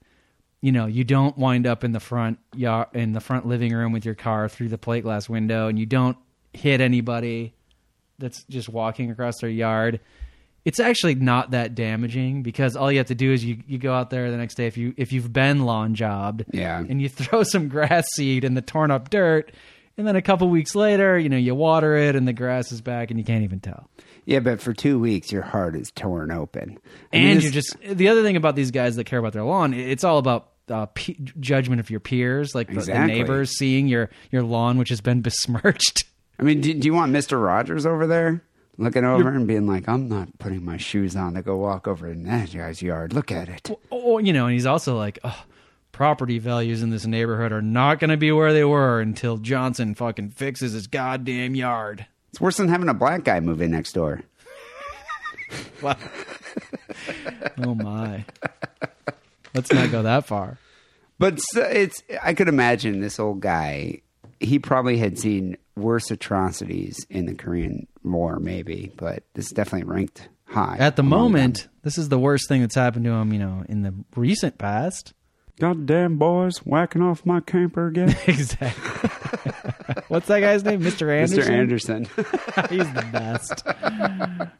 you 0.62 0.72
know, 0.72 0.86
you 0.86 1.04
don't 1.04 1.36
wind 1.40 1.66
up 1.66 1.84
in 1.84 1.92
the 1.92 2.00
front 2.00 2.38
yard 2.56 2.90
in 2.94 3.14
the 3.14 3.20
front 3.20 3.48
living 3.48 3.74
room 3.74 3.94
with 3.94 4.06
your 4.06 4.14
car 4.14 4.48
through 4.48 4.70
the 4.70 4.78
plate 4.78 5.02
glass 5.02 5.28
window, 5.28 5.68
and 5.68 5.80
you 5.80 5.88
don't 5.88 6.18
hit 6.54 6.82
anybody 6.82 7.56
that's 8.20 8.44
just 8.44 8.70
walking 8.70 9.10
across 9.10 9.40
their 9.42 9.50
yard. 9.50 10.00
It's 10.68 10.82
actually 10.82 11.16
not 11.16 11.52
that 11.52 11.76
damaging 11.76 12.44
because 12.44 12.76
all 12.76 12.92
you 12.92 12.98
have 12.98 13.08
to 13.08 13.16
do 13.16 13.32
is 13.32 13.46
you, 13.46 13.64
you 13.68 13.78
go 13.78 13.94
out 13.94 14.10
there 14.10 14.30
the 14.32 14.36
next 14.38 14.56
day 14.56 14.68
if 14.68 14.76
you 14.76 14.94
if 14.98 15.14
you've 15.14 15.32
been 15.32 15.64
lawn 15.66 15.96
jobbed, 15.96 16.44
Yeah. 16.52 16.80
and 16.80 17.02
you 17.02 17.08
throw 17.22 17.44
some 17.44 17.70
grass 17.70 18.06
seed 18.16 18.44
in 18.44 18.54
the 18.54 18.62
torn 18.62 18.92
up 18.92 19.10
dirt, 19.10 19.52
and 19.98 20.06
then 20.06 20.18
a 20.18 20.22
couple 20.22 20.50
weeks 20.50 20.76
later, 20.76 21.18
you 21.18 21.30
know, 21.30 21.38
you 21.38 21.56
water 21.56 21.96
it 21.96 22.18
and 22.18 22.28
the 22.28 22.34
grass 22.34 22.72
is 22.74 22.82
back 22.82 23.10
and 23.12 23.18
you 23.20 23.24
can't 23.24 23.44
even 23.46 23.62
tell. 23.62 23.90
yeah, 24.26 24.40
but 24.42 24.60
for 24.60 24.74
two 24.74 25.00
weeks 25.00 25.32
your 25.32 25.42
heart 25.44 25.74
is 25.74 25.90
torn 25.92 26.32
open, 26.32 26.78
I 27.14 27.18
and 27.18 27.42
you're 27.42 27.52
just 27.54 27.76
the 27.90 28.10
other 28.10 28.22
thing 28.24 28.36
about 28.36 28.58
these 28.58 28.72
guys 28.72 28.98
that 28.98 29.06
care 29.06 29.20
about 29.20 29.32
their 29.32 29.44
lawn 29.46 29.74
it's 29.74 30.04
all 30.04 30.18
about 30.18 30.50
uh, 30.70 30.88
pe 30.88 31.16
judgment 31.40 31.80
of 31.80 31.90
your 31.90 32.02
peers 32.02 32.54
like 32.54 32.68
the, 32.74 32.82
the 32.82 33.06
neighbors 33.08 33.58
seeing 33.58 33.88
your 33.88 34.10
your 34.32 34.44
lawn 34.44 34.78
which 34.78 34.90
has 34.90 35.00
been 35.00 35.22
besmirched 35.22 36.04
I 36.40 36.44
mean, 36.44 36.60
do, 36.62 36.72
do 36.74 36.86
you 36.86 36.94
want 36.94 37.12
Mister 37.14 37.40
Rogers 37.40 37.86
over 37.86 38.06
there 38.06 38.44
looking 38.78 39.04
over 39.04 39.30
and 39.30 39.48
being 39.48 39.68
like, 39.68 39.88
"I'm 39.88 40.08
not 40.08 40.38
putting 40.40 40.64
my 40.64 40.78
shoes 40.78 41.16
on 41.16 41.34
to 41.34 41.42
go 41.42 41.58
walk 41.58 41.88
over 41.88 42.08
in 42.10 42.24
that 42.24 42.54
guy's 42.54 42.82
yard. 42.82 43.14
Look 43.14 43.32
at 43.32 43.50
it." 43.50 43.70
Oh, 43.72 43.80
oh 43.92 44.18
you 44.20 44.34
know 44.34 44.46
and 44.46 44.54
he's 44.54 44.66
also 44.66 44.96
like 44.98 45.20
oh, 45.24 45.44
property 45.92 46.40
values 46.40 46.82
in 46.84 46.90
this 46.92 47.06
neighborhood 47.06 47.52
are 47.52 47.62
not 47.62 48.00
going 48.00 48.10
to 48.12 48.18
be 48.18 48.32
where 48.32 48.54
they 48.54 48.64
were 48.64 49.02
until 49.02 49.38
johnson 49.38 49.96
fucking 49.96 50.30
fixes 50.30 50.74
his 50.74 50.86
goddamn 50.88 51.56
yard 51.56 52.06
It's 52.30 52.40
worse 52.40 52.58
than 52.58 52.68
having 52.68 52.88
a 52.90 52.94
black 52.94 53.24
guy 53.24 53.40
move 53.40 53.62
in 53.62 53.72
next 53.72 53.94
door. 53.94 54.22
oh 55.84 57.76
my 57.76 58.26
let's 59.54 59.72
not 59.72 59.90
go 59.92 60.04
that 60.04 60.26
far 60.26 60.58
But 61.20 61.40
it's 61.56 62.04
I 62.22 62.34
could 62.34 62.48
imagine 62.48 63.00
this 63.00 63.20
old 63.20 63.40
guy. 63.40 64.02
He 64.40 64.60
probably 64.60 64.98
had 64.98 65.18
seen 65.18 65.58
worse 65.76 66.12
atrocities 66.12 67.06
in 67.10 67.26
the 67.26 67.34
Korean 67.34 67.88
War, 68.04 68.40
maybe, 68.40 68.92
but 68.96 69.24
this 69.34 69.52
definitely 69.52 69.88
ranked 69.92 70.30
high 70.46 70.78
at 70.80 70.96
the 70.96 71.04
moment 71.04 71.64
them. 71.64 71.70
this 71.84 71.98
is 71.98 72.08
the 72.08 72.18
worst 72.18 72.48
thing 72.48 72.62
that's 72.62 72.76
happened 72.76 73.04
to 73.04 73.12
him 73.12 73.34
you 73.34 73.40
know 73.40 73.66
in 73.68 73.82
the 73.82 73.94
recent 74.16 74.58
past 74.58 75.14
Goddamn 75.60 76.18
boys, 76.18 76.60
whacking 76.60 77.02
off 77.02 77.26
my 77.26 77.40
camper 77.40 77.88
again. 77.88 78.16
exactly 78.28 79.10
what's 80.08 80.28
that 80.28 80.40
guy's 80.40 80.64
name 80.64 80.82
mr 80.82 81.12
anderson 81.12 81.44
Mr. 81.44 81.50
Anderson. 81.50 82.04
He's 82.70 82.94
the 82.94 83.08
best. 83.12 83.66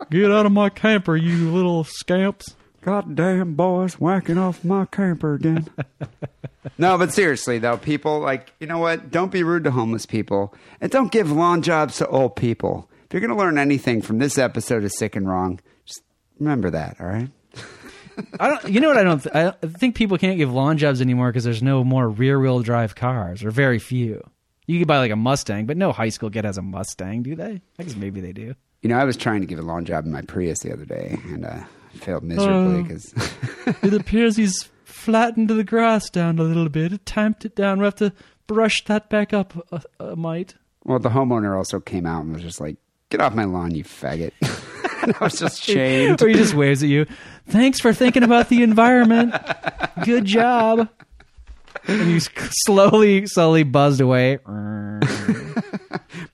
Get 0.10 0.32
out 0.32 0.46
of 0.46 0.52
my 0.52 0.70
camper, 0.70 1.16
you 1.16 1.52
little 1.52 1.84
scamps. 1.84 2.56
Goddamn 2.88 3.56
boys 3.56 3.96
whacking 3.96 4.38
off 4.38 4.64
my 4.64 4.86
camper 4.86 5.34
again. 5.34 5.68
no, 6.78 6.98
but 6.98 7.12
seriously 7.12 7.60
though, 7.60 7.76
people 7.76 8.22
like 8.22 8.54
you 8.62 8.68
know 8.68 8.78
what? 8.78 9.12
Don't 9.12 9.30
be 9.30 9.44
rude 9.44 9.66
to 9.66 9.72
homeless 9.72 10.06
people, 10.06 10.54
and 10.80 10.90
don't 10.90 11.12
give 11.12 11.30
lawn 11.30 11.62
jobs 11.62 11.98
to 11.98 12.08
old 12.08 12.38
people. 12.38 12.90
If 13.04 13.12
you're 13.12 13.20
going 13.20 13.38
to 13.38 13.38
learn 13.38 13.58
anything 13.58 14.02
from 14.02 14.20
this 14.20 14.38
episode 14.38 14.86
of 14.86 14.94
Sick 14.94 15.18
and 15.18 15.28
Wrong, 15.28 15.60
just 15.86 16.02
remember 16.40 16.70
that. 16.70 16.96
All 17.02 17.08
right. 17.08 17.28
I 18.40 18.48
don't. 18.48 18.70
You 18.70 18.80
know 18.80 18.88
what? 18.88 18.98
I 18.98 19.04
don't. 19.04 19.22
Th- 19.22 19.36
I 19.36 19.52
think 19.68 19.96
people 19.96 20.18
can't 20.18 20.38
give 20.38 20.54
lawn 20.54 20.78
jobs 20.78 21.02
anymore 21.02 21.28
because 21.28 21.44
there's 21.44 21.62
no 21.62 21.84
more 21.84 22.08
rear 22.08 22.40
wheel 22.40 22.62
drive 22.62 22.96
cars, 22.96 23.44
or 23.44 23.52
very 23.52 23.80
few. 23.80 24.26
You 24.66 24.80
could 24.80 24.88
buy 24.88 25.00
like 25.00 25.12
a 25.12 25.18
Mustang, 25.18 25.66
but 25.66 25.76
no 25.76 25.92
high 25.92 26.08
school 26.08 26.30
kid 26.30 26.46
has 26.46 26.58
a 26.58 26.62
Mustang, 26.62 27.22
do 27.24 27.36
they? 27.36 27.62
I 27.80 27.84
guess 27.84 27.98
maybe 27.98 28.22
they 28.22 28.32
do. 28.32 28.56
You 28.82 28.88
know, 28.88 28.98
I 28.98 29.04
was 29.04 29.18
trying 29.18 29.42
to 29.42 29.48
give 29.48 29.60
a 29.60 29.64
lawn 29.64 29.84
job 29.84 30.06
in 30.06 30.14
my 30.14 30.22
Prius 30.22 30.60
the 30.60 30.72
other 30.72 30.86
day, 30.86 31.20
and 31.26 31.46
uh, 31.46 31.64
failed 31.98 32.24
miserably 32.24 32.80
uh, 32.80 32.84
because 32.84 33.14
It 33.84 33.94
appears 33.94 34.38
he's 34.38 34.70
flattened 34.86 35.50
the 35.50 35.64
grass 35.64 36.10
down 36.10 36.40
a 36.40 36.44
little 36.44 36.70
bit, 36.70 37.06
tamped 37.06 37.46
it 37.46 37.56
down. 37.56 37.80
We 37.80 37.86
have 37.86 37.96
to 37.96 38.14
brush 38.48 38.84
that 38.86 39.10
back 39.10 39.34
up 39.34 39.54
a, 39.72 39.82
a 40.04 40.16
mite. 40.16 40.56
well, 40.86 41.00
the 41.00 41.10
homeowner 41.10 41.56
also 41.58 41.80
came 41.80 42.06
out 42.06 42.24
and 42.24 42.34
was 42.34 42.42
just 42.42 42.62
like, 42.62 42.78
"Get 43.10 43.20
off 43.22 43.34
my 43.36 43.44
lawn, 43.46 43.74
you 43.76 43.84
faggot." 43.84 44.32
and 45.04 45.14
I 45.20 45.24
was 45.24 45.40
just 45.40 45.62
shamed. 45.64 46.22
Or 46.22 46.28
he 46.28 46.34
just 46.36 46.54
waves 46.54 46.82
at 46.84 46.90
you. 46.90 47.06
Thanks 47.50 47.80
for 47.80 47.94
thinking 47.94 48.24
about 48.24 48.50
the 48.50 48.64
environment. 48.64 49.34
Good 50.04 50.26
job. 50.26 50.90
And 51.88 52.10
you 52.10 52.16
s- 52.18 52.30
slowly, 52.66 53.28
slowly 53.28 53.64
buzzed 53.64 54.02
away. 54.02 54.40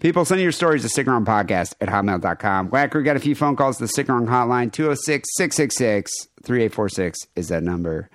People, 0.03 0.25
send 0.25 0.41
your 0.41 0.51
stories 0.51 0.81
to 0.81 0.89
Sick 0.89 1.07
and 1.07 1.13
Wrong 1.13 1.23
Podcast 1.23 1.75
at 1.79 1.87
hotmail.com. 1.87 2.67
Whacker, 2.67 2.97
we 2.97 3.05
got 3.05 3.15
a 3.15 3.21
few 3.21 3.35
phone 3.35 3.55
calls 3.55 3.77
to 3.77 3.87
the 3.87 4.05
Around 4.11 4.27
Hotline. 4.27 4.69
206 4.69 5.29
666 5.37 6.11
3846 6.43 7.19
is 7.37 7.47
that 7.47 7.63
number. 7.63 8.09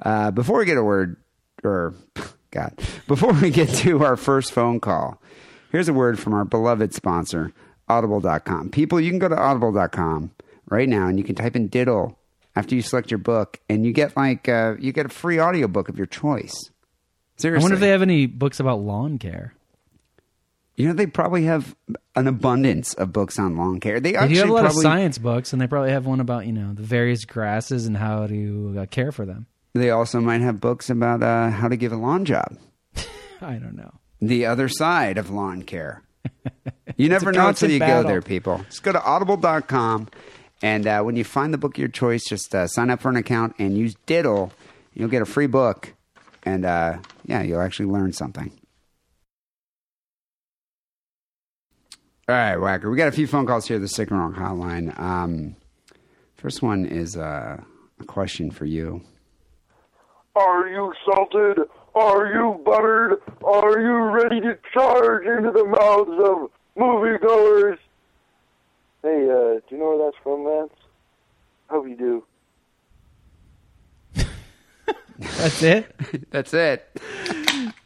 Uh, 0.00 0.30
before 0.30 0.60
we 0.60 0.66
get 0.66 0.76
a 0.76 0.84
word, 0.84 1.16
or, 1.64 1.94
God, 2.52 2.78
before 3.08 3.32
we 3.32 3.50
get 3.50 3.68
to 3.70 4.04
our 4.04 4.16
first 4.16 4.52
phone 4.52 4.78
call, 4.78 5.20
here's 5.72 5.88
a 5.88 5.92
word 5.92 6.16
from 6.16 6.32
our 6.32 6.44
beloved 6.44 6.94
sponsor, 6.94 7.52
audible.com. 7.88 8.70
People, 8.70 9.00
you 9.00 9.10
can 9.10 9.18
go 9.18 9.28
to 9.28 9.36
audible.com 9.36 10.30
right 10.70 10.88
now 10.88 11.08
and 11.08 11.18
you 11.18 11.24
can 11.24 11.34
type 11.34 11.56
in 11.56 11.66
diddle 11.66 12.16
after 12.54 12.76
you 12.76 12.82
select 12.82 13.10
your 13.10 13.18
book 13.18 13.58
and 13.68 13.84
you 13.84 13.92
get 13.92 14.16
like, 14.16 14.48
uh, 14.48 14.76
you 14.78 14.92
get 14.92 15.06
a 15.06 15.08
free 15.08 15.40
audiobook 15.40 15.88
of 15.88 15.98
your 15.98 16.06
choice. 16.06 16.54
I 17.36 17.42
Seriously. 17.42 17.64
wonder 17.64 17.74
if 17.74 17.80
they 17.80 17.88
have 17.88 18.02
any 18.02 18.26
books 18.26 18.60
about 18.60 18.78
lawn 18.78 19.18
care. 19.18 19.54
You 20.76 20.88
know, 20.88 20.94
they 20.94 21.06
probably 21.06 21.44
have 21.44 21.76
an 22.16 22.26
abundance 22.26 22.94
of 22.94 23.12
books 23.12 23.38
on 23.38 23.56
lawn 23.56 23.78
care. 23.78 24.00
They 24.00 24.12
They 24.12 24.16
actually 24.18 24.34
do 24.34 24.40
have 24.40 24.48
a 24.48 24.52
lot 24.52 24.60
probably, 24.62 24.78
of 24.78 24.82
science 24.82 25.18
books, 25.18 25.52
and 25.52 25.60
they 25.60 25.66
probably 25.66 25.90
have 25.90 26.06
one 26.06 26.20
about 26.20 26.46
you 26.46 26.52
know 26.52 26.72
the 26.72 26.82
various 26.82 27.24
grasses 27.24 27.86
and 27.86 27.96
how 27.96 28.26
to 28.26 28.76
uh, 28.78 28.86
care 28.86 29.12
for 29.12 29.26
them. 29.26 29.46
They 29.74 29.90
also 29.90 30.20
might 30.20 30.40
have 30.40 30.60
books 30.60 30.90
about 30.90 31.22
uh, 31.22 31.50
how 31.50 31.68
to 31.68 31.76
give 31.76 31.92
a 31.92 31.96
lawn 31.96 32.24
job. 32.24 32.58
I 33.40 33.54
don't 33.54 33.76
know. 33.76 33.92
The 34.20 34.46
other 34.46 34.68
side 34.68 35.18
of 35.18 35.30
lawn 35.30 35.62
care. 35.62 36.02
You 36.96 37.08
never 37.10 37.32
know 37.32 37.48
until 37.48 37.70
you 37.70 37.78
battle. 37.78 38.02
go 38.02 38.08
there, 38.08 38.22
people. 38.22 38.64
Just 38.68 38.82
go 38.82 38.92
to 38.92 39.02
audible.com. 39.02 40.08
And 40.62 40.86
uh, 40.86 41.02
when 41.02 41.16
you 41.16 41.24
find 41.24 41.52
the 41.52 41.58
book 41.58 41.74
of 41.74 41.78
your 41.78 41.88
choice, 41.88 42.22
just 42.24 42.54
uh, 42.54 42.68
sign 42.68 42.90
up 42.90 43.00
for 43.00 43.08
an 43.08 43.16
account 43.16 43.54
and 43.58 43.76
use 43.76 43.96
Diddle. 44.06 44.52
You'll 44.94 45.08
get 45.08 45.22
a 45.22 45.26
free 45.26 45.48
book. 45.48 45.94
And 46.44 46.64
uh, 46.64 46.98
yeah, 47.24 47.42
you'll 47.42 47.60
actually 47.60 47.86
learn 47.86 48.12
something. 48.12 48.52
All 52.28 52.36
right, 52.36 52.56
Whacker. 52.56 52.88
We 52.88 52.96
got 52.96 53.08
a 53.08 53.12
few 53.12 53.26
phone 53.26 53.46
calls 53.46 53.66
here. 53.66 53.80
The 53.80 53.88
Sick 53.88 54.10
and 54.12 54.20
Wrong 54.20 54.32
Hotline. 54.32 54.96
Um, 54.98 55.56
first 56.36 56.62
one 56.62 56.86
is 56.86 57.16
uh, 57.16 57.60
a 57.98 58.04
question 58.04 58.52
for 58.52 58.64
you. 58.64 59.02
Are 60.36 60.68
you 60.68 60.92
salted? 61.04 61.58
Are 61.96 62.32
you 62.32 62.60
buttered? 62.64 63.20
Are 63.44 63.78
you 63.80 63.96
ready 64.12 64.40
to 64.40 64.56
charge 64.72 65.26
into 65.26 65.50
the 65.50 65.64
mouths 65.64 66.10
of 66.24 66.50
moviegoers? 66.78 67.78
Hey, 69.02 69.28
uh, 69.28 69.58
do 69.58 69.62
you 69.70 69.78
know 69.78 69.96
where 69.96 70.06
that's 70.06 70.16
from, 70.22 70.44
Lance? 70.44 70.72
I 71.68 71.72
hope 71.74 71.88
you 71.88 71.96
do. 71.96 72.24
That's 75.18 75.62
it. 75.62 75.94
That's 76.30 76.54
it. 76.54 76.88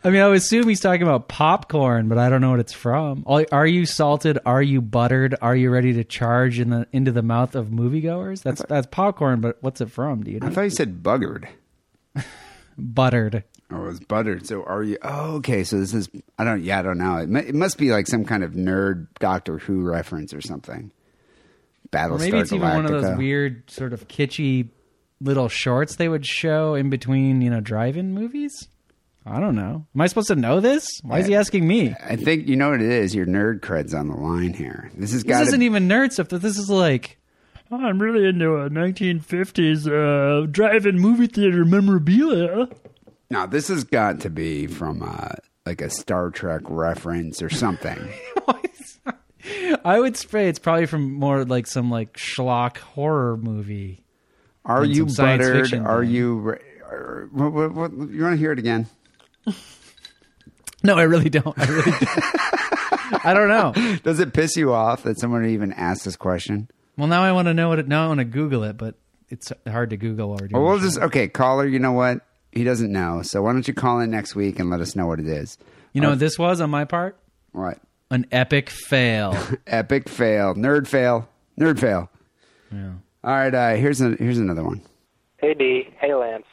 I 0.07 0.11
mean, 0.11 0.23
I 0.23 0.29
would 0.29 0.37
assume 0.37 0.69
he's 0.69 0.79
talking 0.79 1.03
about 1.03 1.27
popcorn, 1.27 2.07
but 2.07 2.17
I 2.17 2.29
don't 2.29 2.41
know 2.41 2.51
what 2.51 2.61
it's 2.61 2.73
from. 2.73 3.25
Are 3.27 3.67
you 3.67 3.87
salted? 3.87 4.39
Are 4.47 4.63
you 4.63 4.81
buttered? 4.81 5.35
Are 5.43 5.57
you 5.57 5.69
ready 5.69 5.95
to 5.95 6.05
charge 6.05 6.61
in 6.61 6.71
the 6.71 6.87
into 6.93 7.11
the 7.11 7.23
mouth 7.23 7.57
of 7.57 7.71
moviegoers? 7.71 8.41
That's 8.41 8.63
that's 8.69 8.87
popcorn, 8.87 9.41
but 9.41 9.61
what's 9.63 9.81
it 9.81 9.91
from? 9.91 10.23
Do 10.23 10.31
you 10.31 10.39
Know? 10.39 10.47
I 10.47 10.51
thought 10.51 10.61
you 10.63 10.71
said 10.71 11.03
buggered. 11.03 11.49
Buttered. 12.79 13.43
Oh, 13.73 13.89
it's 13.89 13.99
buttered. 13.99 14.47
So 14.47 14.63
are 14.63 14.85
you? 14.85 14.97
Oh, 15.03 15.39
okay. 15.39 15.65
So 15.65 15.81
this 15.81 15.93
is. 15.93 16.09
I 16.39 16.45
don't. 16.45 16.63
Yeah, 16.63 16.79
I 16.79 16.83
don't 16.83 16.99
know. 16.99 17.17
It, 17.17 17.49
it 17.49 17.55
must 17.57 17.77
be 17.77 17.91
like 17.91 18.07
some 18.07 18.25
kind 18.25 18.45
of 18.45 18.53
nerd 18.53 19.09
Doctor 19.19 19.59
Who 19.59 19.83
reference 19.83 20.33
or 20.33 20.41
something. 20.41 20.93
Battlestar 21.91 22.11
Or 22.13 22.19
maybe 22.19 22.39
it's 22.39 22.53
even 22.53 22.69
one 22.69 22.85
of 22.85 22.93
those 22.93 23.19
weird 23.19 23.69
sort 23.73 23.93
of 23.93 24.07
kitschy 24.07 24.69
little 25.21 25.49
shorts 25.49 25.97
they 25.97 26.09
would 26.09 26.25
show 26.25 26.77
in 26.77 26.91
between, 26.91 27.41
you 27.41 27.51
know, 27.51 27.61
drive-in 27.61 28.15
movies. 28.15 28.69
I 29.29 29.41
don't 29.41 29.57
know. 29.57 29.85
Am 29.95 30.01
I 30.01 30.07
supposed 30.07 30.29
to 30.29 30.37
know 30.37 30.61
this? 30.61 30.87
Why 31.03 31.19
is 31.19 31.27
he 31.27 31.35
asking 31.35 31.67
me? 31.67 31.95
I 32.03 32.15
think 32.15 32.47
you 32.47 32.55
know 32.55 32.71
what 32.71 32.81
it 32.81 32.89
is. 32.91 33.13
Your 33.15 33.27
nerd 33.27 33.61
cred's 33.61 33.93
on 33.93 34.07
the 34.09 34.15
line 34.17 34.53
here. 34.55 34.91
This 34.95 35.11
has 35.13 35.25
This 35.25 35.37
got. 35.39 35.43
isn't 35.49 35.63
even 35.63 35.89
nerd 35.89 36.13
stuff. 36.13 36.29
This 36.29 36.57
is 36.57 36.71
like, 36.71 37.19
oh, 37.73 37.77
I'm 37.85 38.01
really 38.01 38.29
into 38.29 38.55
a 38.57 38.71
1950s 38.71 39.87
uh, 39.89 40.47
drive-in 40.47 41.01
movie 41.01 41.27
theater 41.27 41.65
memorabilia. 41.65 42.69
Now, 43.29 43.47
this 43.47 43.67
has 43.67 43.83
got 43.83 44.21
to 44.21 44.31
be 44.31 44.69
from 44.69 45.03
uh, 45.03 45.31
like 45.67 45.81
a 45.81 45.91
Star 45.91 46.31
Trek 46.31 46.61
reference 46.67 47.43
or 47.43 47.51
something. 47.51 47.99
I 49.85 50.01
would 50.01 50.17
say 50.17 50.49
it's 50.49 50.59
probably 50.59 50.87
from 50.87 51.13
more 51.15 51.45
like 51.45 51.67
some 51.67 51.91
like 51.91 52.15
schlock 52.15 52.79
horror 52.79 53.37
movie. 53.37 54.03
Are 54.65 54.83
And 54.83 54.91
you 54.95 55.03
some 55.03 55.09
science 55.11 55.45
buttered? 55.45 55.63
fiction 55.63 55.87
Are 55.87 56.03
thing. 56.05 56.11
you? 56.15 56.35
re- 56.39 56.59
Are, 56.85 57.29
what, 57.33 57.53
what, 57.53 57.73
what, 57.75 57.93
you 58.11 58.23
want 58.23 58.35
to 58.35 58.37
hear 58.37 58.51
it 58.53 58.59
again? 58.59 58.87
No, 60.83 60.97
I 60.97 61.03
really 61.03 61.31
don't. 61.31 61.59
I 61.59 61.65
really 61.67 61.91
don't. 61.91 63.25
I 63.27 63.35
don't 63.35 63.49
know. 63.49 63.97
Does 64.05 64.21
it 64.21 64.33
piss 64.33 64.57
you 64.57 64.73
off 64.73 65.03
that 65.03 65.19
someone 65.19 65.45
even 65.47 65.73
asked 65.73 66.05
this 66.05 66.17
question? 66.17 66.69
Well, 66.97 67.09
now 67.09 67.23
I 67.23 67.33
want 67.33 67.47
to 67.47 67.55
know 67.55 67.69
what 67.69 67.79
it. 67.79 67.89
Now 67.89 68.05
I 68.05 68.09
want 68.09 68.19
to 68.19 68.25
Google 68.25 68.63
it, 68.65 68.77
but 68.77 68.95
it's 69.29 69.53
hard 69.67 69.91
to 69.91 69.97
Google 69.97 70.31
already. 70.31 70.55
Well, 70.55 70.63
we'll 70.63 70.79
just 70.79 70.99
okay, 70.99 71.29
caller. 71.29 71.67
You 71.67 71.79
know 71.79 71.93
what? 71.93 72.21
He 72.53 72.65
doesn't 72.65 72.93
know. 72.93 73.23
So 73.23 73.43
why 73.43 73.53
don't 73.53 73.67
you 73.67 73.75
call 73.75 74.01
in 74.01 74.11
next 74.11 74.35
week 74.37 74.59
and 74.59 74.71
let 74.71 74.81
us 74.81 74.95
know 74.95 75.07
what 75.07 75.19
it 75.19 75.27
is? 75.27 75.59
You 75.93 76.01
know 76.01 76.11
what 76.11 76.19
this 76.19 76.39
was 76.39 76.61
on 76.61 76.71
my 76.71 76.85
part? 76.85 77.19
What? 77.53 77.81
An 78.11 78.27
epic 78.31 78.71
fail. 78.71 79.37
Epic 79.67 80.09
fail, 80.09 80.55
nerd 80.55 80.87
fail, 80.87 81.29
nerd 81.59 81.81
fail. 81.81 82.09
yeah. 82.71 82.93
All 83.25 83.33
right, 83.33 83.53
uh, 83.53 83.75
here's 83.75 84.01
a, 84.01 84.11
here's 84.11 84.39
another 84.39 84.63
one. 84.63 84.83
Hey 85.39 85.55
Dee, 85.55 85.89
hey 86.01 86.15
Lance. 86.15 86.47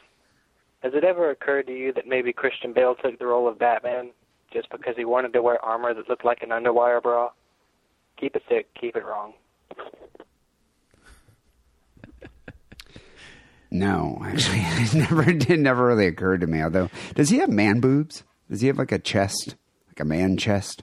Has 0.84 0.92
it 0.94 1.02
ever 1.02 1.30
occurred 1.30 1.66
to 1.68 1.72
you 1.72 1.94
that 1.94 2.06
maybe 2.06 2.30
Christian 2.34 2.74
Bale 2.74 2.94
took 2.94 3.18
the 3.18 3.24
role 3.24 3.48
of 3.48 3.58
Batman 3.58 4.10
just 4.52 4.68
because 4.70 4.94
he 4.98 5.06
wanted 5.06 5.32
to 5.32 5.40
wear 5.40 5.58
armor 5.64 5.94
that 5.94 6.10
looked 6.10 6.26
like 6.26 6.42
an 6.42 6.50
underwire 6.50 7.02
bra? 7.02 7.30
Keep 8.20 8.36
it 8.36 8.42
sick, 8.50 8.68
keep 8.78 8.94
it 8.94 9.02
wrong. 9.02 9.32
No, 13.70 14.22
actually, 14.26 14.58
it 14.62 14.94
never 14.94 15.32
did. 15.32 15.58
Never 15.58 15.86
really 15.86 16.06
occurred 16.06 16.42
to 16.42 16.46
me. 16.46 16.62
Although, 16.62 16.90
does 17.14 17.30
he 17.30 17.38
have 17.38 17.48
man 17.48 17.80
boobs? 17.80 18.22
Does 18.50 18.60
he 18.60 18.66
have 18.66 18.76
like 18.76 18.92
a 18.92 18.98
chest, 18.98 19.56
like 19.88 20.00
a 20.00 20.04
man 20.04 20.36
chest 20.36 20.82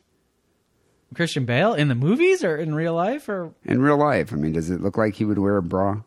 Christian 1.14 1.45
Bale 1.45 1.76
in 1.76 1.90
the 1.90 1.95
movies 1.95 2.44
or 2.44 2.57
in 2.57 2.73
real 2.73 2.95
life 2.95 3.30
or 3.30 3.53
in 3.64 3.82
real 3.82 3.98
life? 3.98 4.34
I 4.34 4.36
mean, 4.36 4.53
does 4.53 4.72
it 4.72 4.82
look 4.82 4.98
like 4.98 5.14
he 5.14 5.26
would 5.26 5.38
wear 5.38 5.57
a 5.57 5.61
bra? 5.61 6.02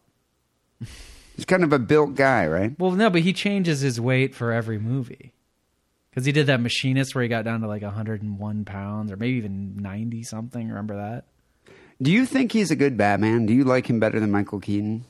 He's 1.34 1.44
kind 1.44 1.64
of 1.64 1.72
a 1.72 1.78
built 1.78 2.14
guy, 2.14 2.46
right? 2.46 2.78
well, 2.78 2.92
no, 2.92 3.10
but 3.10 3.22
he 3.22 3.32
changes 3.32 3.80
his 3.80 4.00
weight 4.00 4.34
for 4.34 4.52
every 4.52 4.78
movie. 4.78 5.32
Because 6.10 6.26
he 6.26 6.32
did 6.32 6.46
that 6.46 6.60
machinist 6.60 7.14
where 7.14 7.22
he 7.22 7.28
got 7.28 7.44
down 7.44 7.60
to 7.62 7.66
like 7.66 7.82
101 7.82 8.64
pounds 8.64 9.10
or 9.10 9.16
maybe 9.16 9.36
even 9.36 9.76
90 9.78 10.22
something. 10.22 10.68
Remember 10.68 10.94
that? 10.96 11.24
Do 12.00 12.12
you 12.12 12.24
think 12.24 12.52
he's 12.52 12.70
a 12.70 12.76
good 12.76 12.96
Batman? 12.96 13.46
Do 13.46 13.52
you 13.52 13.64
like 13.64 13.90
him 13.90 13.98
better 13.98 14.20
than 14.20 14.30
Michael 14.30 14.60
Keaton? 14.60 15.04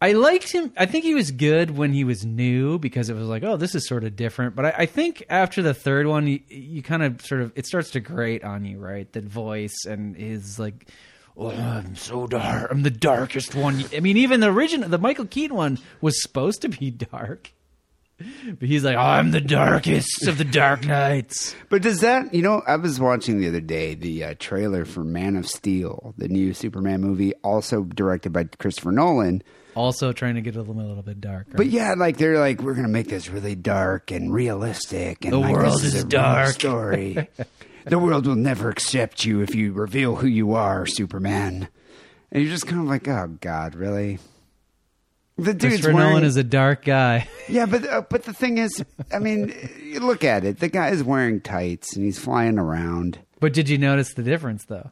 I 0.00 0.12
liked 0.12 0.52
him. 0.52 0.72
I 0.76 0.86
think 0.86 1.04
he 1.04 1.14
was 1.14 1.32
good 1.32 1.76
when 1.76 1.92
he 1.92 2.04
was 2.04 2.24
new 2.24 2.78
because 2.78 3.10
it 3.10 3.14
was 3.14 3.26
like, 3.26 3.42
oh, 3.42 3.56
this 3.56 3.74
is 3.74 3.88
sort 3.88 4.04
of 4.04 4.14
different. 4.14 4.54
But 4.54 4.66
I, 4.66 4.74
I 4.78 4.86
think 4.86 5.24
after 5.28 5.60
the 5.60 5.74
third 5.74 6.06
one, 6.06 6.28
you, 6.28 6.40
you 6.48 6.82
kind 6.82 7.02
of 7.02 7.20
sort 7.22 7.40
of 7.40 7.52
it 7.56 7.66
starts 7.66 7.90
to 7.92 8.00
grate 8.00 8.44
on 8.44 8.64
you, 8.64 8.78
right? 8.78 9.10
That 9.12 9.24
voice 9.24 9.86
and 9.86 10.14
his 10.14 10.58
like, 10.58 10.88
oh, 11.38 11.50
I'm 11.50 11.96
so 11.96 12.26
dark. 12.26 12.70
I'm 12.70 12.82
the 12.82 12.90
darkest 12.90 13.54
one. 13.54 13.84
I 13.96 14.00
mean, 14.00 14.16
even 14.16 14.40
the 14.40 14.50
original, 14.50 14.88
the 14.88 14.98
Michael 14.98 15.26
Keaton 15.26 15.56
one 15.56 15.78
was 16.00 16.20
supposed 16.20 16.62
to 16.62 16.68
be 16.68 16.90
dark, 17.12 17.52
but 18.18 18.68
he's 18.68 18.82
like, 18.84 18.96
oh, 18.96 19.00
I'm 19.00 19.30
the 19.30 19.40
darkest 19.40 20.26
of 20.26 20.38
the 20.38 20.44
Dark 20.44 20.84
Knights. 20.84 21.54
But 21.70 21.82
does 21.82 22.00
that, 22.00 22.34
you 22.34 22.42
know, 22.42 22.62
I 22.66 22.74
was 22.76 22.98
watching 22.98 23.38
the 23.38 23.46
other 23.48 23.60
day 23.60 23.94
the 23.94 24.24
uh, 24.24 24.34
trailer 24.38 24.84
for 24.84 25.04
Man 25.04 25.36
of 25.36 25.46
Steel, 25.46 26.14
the 26.18 26.26
new 26.28 26.52
Superman 26.52 27.00
movie, 27.00 27.32
also 27.44 27.84
directed 27.84 28.32
by 28.32 28.44
Christopher 28.58 28.90
Nolan. 28.90 29.42
also 29.76 30.12
trying 30.12 30.34
to 30.34 30.40
get 30.40 30.56
a 30.56 30.58
little, 30.58 30.74
a 30.80 30.82
little 30.82 31.04
bit 31.04 31.20
dark. 31.20 31.46
But 31.54 31.66
yeah, 31.68 31.94
like 31.96 32.16
they're 32.16 32.40
like, 32.40 32.60
we're 32.60 32.74
gonna 32.74 32.88
make 32.88 33.06
this 33.08 33.28
really 33.30 33.54
dark 33.54 34.10
and 34.10 34.34
realistic, 34.34 35.24
and 35.24 35.32
The 35.34 35.38
like, 35.38 35.54
world 35.54 35.84
is 35.84 35.94
is, 35.94 36.02
dark. 36.04 36.48
story. 36.54 37.28
the 37.88 37.98
world 37.98 38.26
will 38.26 38.34
never 38.36 38.68
accept 38.70 39.24
you 39.24 39.40
if 39.40 39.54
you 39.54 39.72
reveal 39.72 40.16
who 40.16 40.26
you 40.26 40.54
are, 40.54 40.86
Superman. 40.86 41.68
And 42.30 42.42
you're 42.42 42.52
just 42.52 42.66
kind 42.66 42.82
of 42.82 42.88
like, 42.88 43.08
oh 43.08 43.36
God, 43.40 43.74
really? 43.74 44.18
The 45.36 45.54
dude's 45.54 45.76
Christopher 45.76 45.94
wearing, 45.94 46.08
Nolan 46.10 46.24
is 46.24 46.36
a 46.36 46.42
dark 46.44 46.84
guy. 46.84 47.28
yeah, 47.48 47.66
but 47.66 47.86
uh, 47.88 48.02
but 48.10 48.24
the 48.24 48.32
thing 48.32 48.58
is, 48.58 48.84
I 49.12 49.20
mean, 49.20 49.54
you 49.82 50.00
look 50.00 50.24
at 50.24 50.44
it. 50.44 50.58
The 50.58 50.68
guy 50.68 50.88
is 50.88 51.04
wearing 51.04 51.40
tights 51.40 51.94
and 51.94 52.04
he's 52.04 52.18
flying 52.18 52.58
around. 52.58 53.20
But 53.40 53.52
did 53.52 53.68
you 53.68 53.78
notice 53.78 54.14
the 54.14 54.24
difference 54.24 54.64
though? 54.64 54.90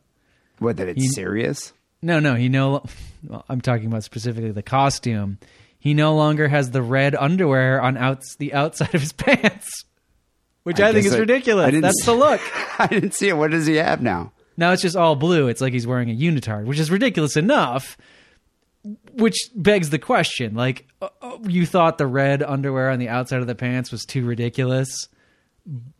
What 0.60 0.76
that 0.76 0.88
it's 0.88 1.02
He- 1.02 1.08
serious? 1.08 1.72
No, 2.02 2.20
no, 2.20 2.34
he 2.34 2.48
no. 2.48 2.84
Well, 3.26 3.44
I'm 3.48 3.60
talking 3.60 3.86
about 3.86 4.04
specifically 4.04 4.52
the 4.52 4.62
costume. 4.62 5.38
He 5.78 5.94
no 5.94 6.14
longer 6.14 6.46
has 6.46 6.70
the 6.70 6.82
red 6.82 7.14
underwear 7.16 7.80
on 7.82 7.96
outs 7.96 8.36
the 8.38 8.54
outside 8.54 8.94
of 8.94 9.00
his 9.00 9.12
pants, 9.14 9.84
which 10.66 10.80
I, 10.80 10.92
think 10.92 11.06
is 11.06 11.14
I- 11.14 11.18
ridiculous. 11.18 11.72
I 11.74 11.80
That's 11.80 12.00
s- 12.02 12.06
the 12.06 12.14
look. 12.14 12.40
I 12.80 12.88
didn't 12.88 13.14
see 13.14 13.28
it. 13.28 13.36
What 13.36 13.52
does 13.52 13.66
he 13.66 13.76
have 13.76 14.02
now? 14.02 14.32
Now 14.56 14.72
it's 14.72 14.82
just 14.82 14.96
all 14.96 15.14
blue. 15.14 15.46
It's 15.46 15.60
like 15.60 15.72
he's 15.72 15.86
wearing 15.86 16.10
a 16.10 16.14
unitard, 16.16 16.64
which 16.64 16.80
is 16.80 16.90
ridiculous 16.90 17.36
enough. 17.36 17.96
Which 19.12 19.36
begs 19.54 19.90
the 19.90 19.98
question: 19.98 20.54
like, 20.54 20.86
uh, 21.00 21.08
uh, 21.22 21.38
you 21.46 21.66
thought 21.66 21.98
the 21.98 22.06
red 22.06 22.42
underwear 22.42 22.90
on 22.90 22.98
the 22.98 23.08
outside 23.08 23.40
of 23.40 23.46
the 23.46 23.54
pants 23.54 23.90
was 23.92 24.04
too 24.04 24.24
ridiculous, 24.24 25.08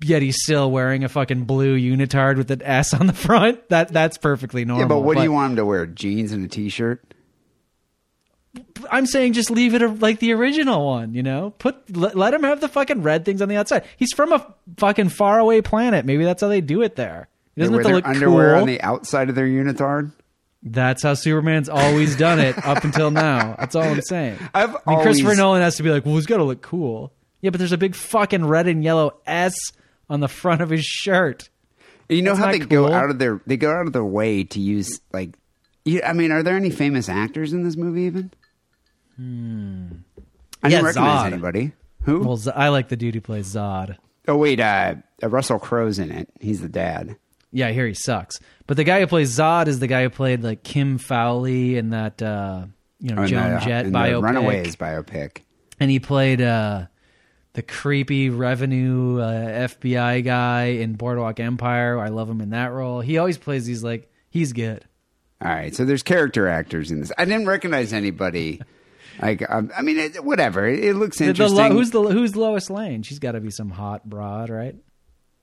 yet 0.02 0.22
he's 0.22 0.36
still 0.42 0.70
wearing 0.70 1.02
a 1.04 1.08
fucking 1.08 1.44
blue 1.44 1.76
unitard 1.78 2.36
with 2.36 2.50
an 2.50 2.62
S 2.62 2.92
on 2.94 3.06
the 3.06 3.12
front. 3.26 3.68
That 3.68 3.92
that's 3.92 4.18
perfectly 4.18 4.64
normal. 4.64 4.82
Yeah, 4.84 4.88
but 4.88 5.00
what 5.00 5.16
do 5.16 5.22
you 5.22 5.32
want 5.32 5.50
him 5.52 5.56
to 5.56 5.64
wear? 5.64 5.86
Jeans 5.86 6.32
and 6.32 6.44
a 6.44 6.48
t-shirt? 6.48 7.14
I'm 8.90 9.06
saying 9.06 9.34
just 9.34 9.50
leave 9.50 9.74
it 9.74 10.00
like 10.00 10.20
the 10.20 10.32
original 10.32 10.84
one, 10.84 11.14
you 11.14 11.22
know? 11.22 11.50
Put 11.58 11.96
let, 11.96 12.16
let 12.16 12.34
him 12.34 12.42
have 12.42 12.60
the 12.60 12.68
fucking 12.68 13.02
red 13.02 13.24
things 13.24 13.42
on 13.42 13.48
the 13.48 13.56
outside. 13.56 13.84
He's 13.96 14.12
from 14.12 14.32
a 14.32 14.54
fucking 14.76 15.10
faraway 15.10 15.60
planet. 15.60 16.04
Maybe 16.04 16.24
that's 16.24 16.42
how 16.42 16.48
they 16.48 16.60
do 16.60 16.82
it 16.82 16.96
there. 16.96 17.28
He 17.54 17.62
doesn't 17.62 17.74
have 17.74 17.84
to 17.84 17.92
look 17.92 18.06
underwear 18.06 18.52
cool. 18.52 18.62
on 18.62 18.66
the 18.66 18.80
outside 18.82 19.28
of 19.28 19.34
their 19.34 19.46
unitard. 19.46 20.12
That's 20.62 21.02
how 21.02 21.14
Superman's 21.14 21.68
always 21.68 22.16
done 22.16 22.40
it 22.40 22.64
up 22.66 22.84
until 22.84 23.10
now. 23.10 23.54
That's 23.58 23.74
all 23.74 23.84
I'm 23.84 24.00
saying. 24.02 24.38
I've 24.54 24.76
I 24.86 24.90
mean, 24.90 25.02
Christopher 25.02 25.34
Nolan 25.36 25.62
has 25.62 25.76
to 25.76 25.82
be 25.82 25.90
like, 25.90 26.04
well, 26.04 26.16
he's 26.16 26.26
got 26.26 26.38
to 26.38 26.44
look 26.44 26.60
cool. 26.60 27.12
Yeah, 27.40 27.50
but 27.50 27.58
there's 27.58 27.72
a 27.72 27.78
big 27.78 27.94
fucking 27.94 28.44
red 28.44 28.66
and 28.66 28.82
yellow 28.82 29.18
S 29.26 29.54
on 30.10 30.20
the 30.20 30.28
front 30.28 30.60
of 30.62 30.70
his 30.70 30.84
shirt. 30.84 31.48
You 32.08 32.22
know 32.22 32.34
That's 32.34 32.44
how 32.44 32.52
they 32.52 32.58
go 32.58 32.92
out 32.92 33.10
of 33.10 33.18
their 33.18 33.40
they 33.46 33.56
go 33.56 33.70
out 33.70 33.86
of 33.86 33.92
their 33.92 34.04
way 34.04 34.44
to 34.44 34.60
use 34.60 35.00
like. 35.12 35.30
You, 35.84 36.02
I 36.02 36.12
mean, 36.12 36.32
are 36.32 36.42
there 36.42 36.56
any 36.56 36.70
famous 36.70 37.08
actors 37.08 37.52
in 37.52 37.62
this 37.62 37.76
movie? 37.76 38.02
Even. 38.02 38.32
Hmm. 39.16 39.86
I 40.62 40.68
Yeah, 40.68 40.78
don't 40.78 40.84
recognize 40.86 41.20
Zod. 41.22 41.26
anybody. 41.32 41.72
Who? 42.02 42.20
Well, 42.20 42.36
Z- 42.36 42.50
I 42.54 42.68
like 42.68 42.88
the 42.88 42.96
dude 42.96 43.14
who 43.14 43.20
plays 43.20 43.52
Zod. 43.54 43.96
oh 44.28 44.36
wait, 44.36 44.60
uh, 44.60 44.96
uh, 45.22 45.28
Russell 45.28 45.58
Crowe's 45.58 45.98
in 45.98 46.10
it. 46.10 46.28
He's 46.40 46.60
the 46.60 46.68
dad. 46.68 47.16
Yeah, 47.52 47.68
I 47.68 47.72
hear 47.72 47.86
he 47.86 47.94
sucks. 47.94 48.38
But 48.66 48.76
the 48.76 48.84
guy 48.84 49.00
who 49.00 49.06
plays 49.06 49.36
Zod 49.36 49.66
is 49.68 49.78
the 49.78 49.86
guy 49.86 50.02
who 50.02 50.10
played 50.10 50.42
like 50.42 50.62
Kim 50.62 50.98
Fowley 50.98 51.76
in 51.76 51.90
that 51.90 52.20
uh, 52.22 52.66
you 53.00 53.14
know 53.14 53.22
Oh, 53.22 53.26
Joan 53.26 53.54
the- 53.54 53.60
Jett 53.60 53.86
and 53.86 53.94
the 53.94 53.98
biopic. 53.98 54.22
Runaways 54.22 54.76
biopic. 54.76 55.38
and 55.80 55.90
he 55.90 55.98
played 56.00 56.40
uh, 56.40 56.86
the 57.54 57.62
creepy 57.62 58.28
revenue 58.30 59.20
uh, 59.20 59.68
FBI 59.68 60.24
guy 60.24 60.64
in 60.64 60.94
Boardwalk 60.94 61.40
Empire. 61.40 61.98
I 61.98 62.08
love 62.08 62.28
him 62.28 62.40
in 62.40 62.50
that 62.50 62.72
role. 62.72 63.00
He 63.00 63.18
always 63.18 63.38
plays 63.38 63.64
these 63.66 63.82
like 63.84 64.10
he's 64.28 64.52
good. 64.52 64.84
All 65.40 65.48
right, 65.50 65.74
so 65.74 65.84
there's 65.84 66.02
character 66.02 66.48
actors 66.48 66.90
in 66.90 67.00
this. 67.00 67.12
I 67.18 67.24
didn't 67.26 67.46
recognize 67.46 67.92
anybody. 67.92 68.60
Like, 69.20 69.42
um, 69.48 69.70
I 69.76 69.82
mean, 69.82 69.98
it, 69.98 70.24
whatever. 70.24 70.66
It, 70.66 70.84
it 70.84 70.94
looks 70.94 71.18
The- 71.18 71.24
the 71.24 71.30
interesting. 71.30 71.56
Lo- 71.58 71.70
who's 71.70 71.90
the 71.90 72.02
who's 72.02 72.36
Lois 72.36 72.70
Lane? 72.70 73.02
She's 73.02 73.18
got 73.18 73.32
to 73.32 73.40
be 73.40 73.50
some 73.50 73.70
hot 73.70 74.08
broad, 74.08 74.50
right? 74.50 74.74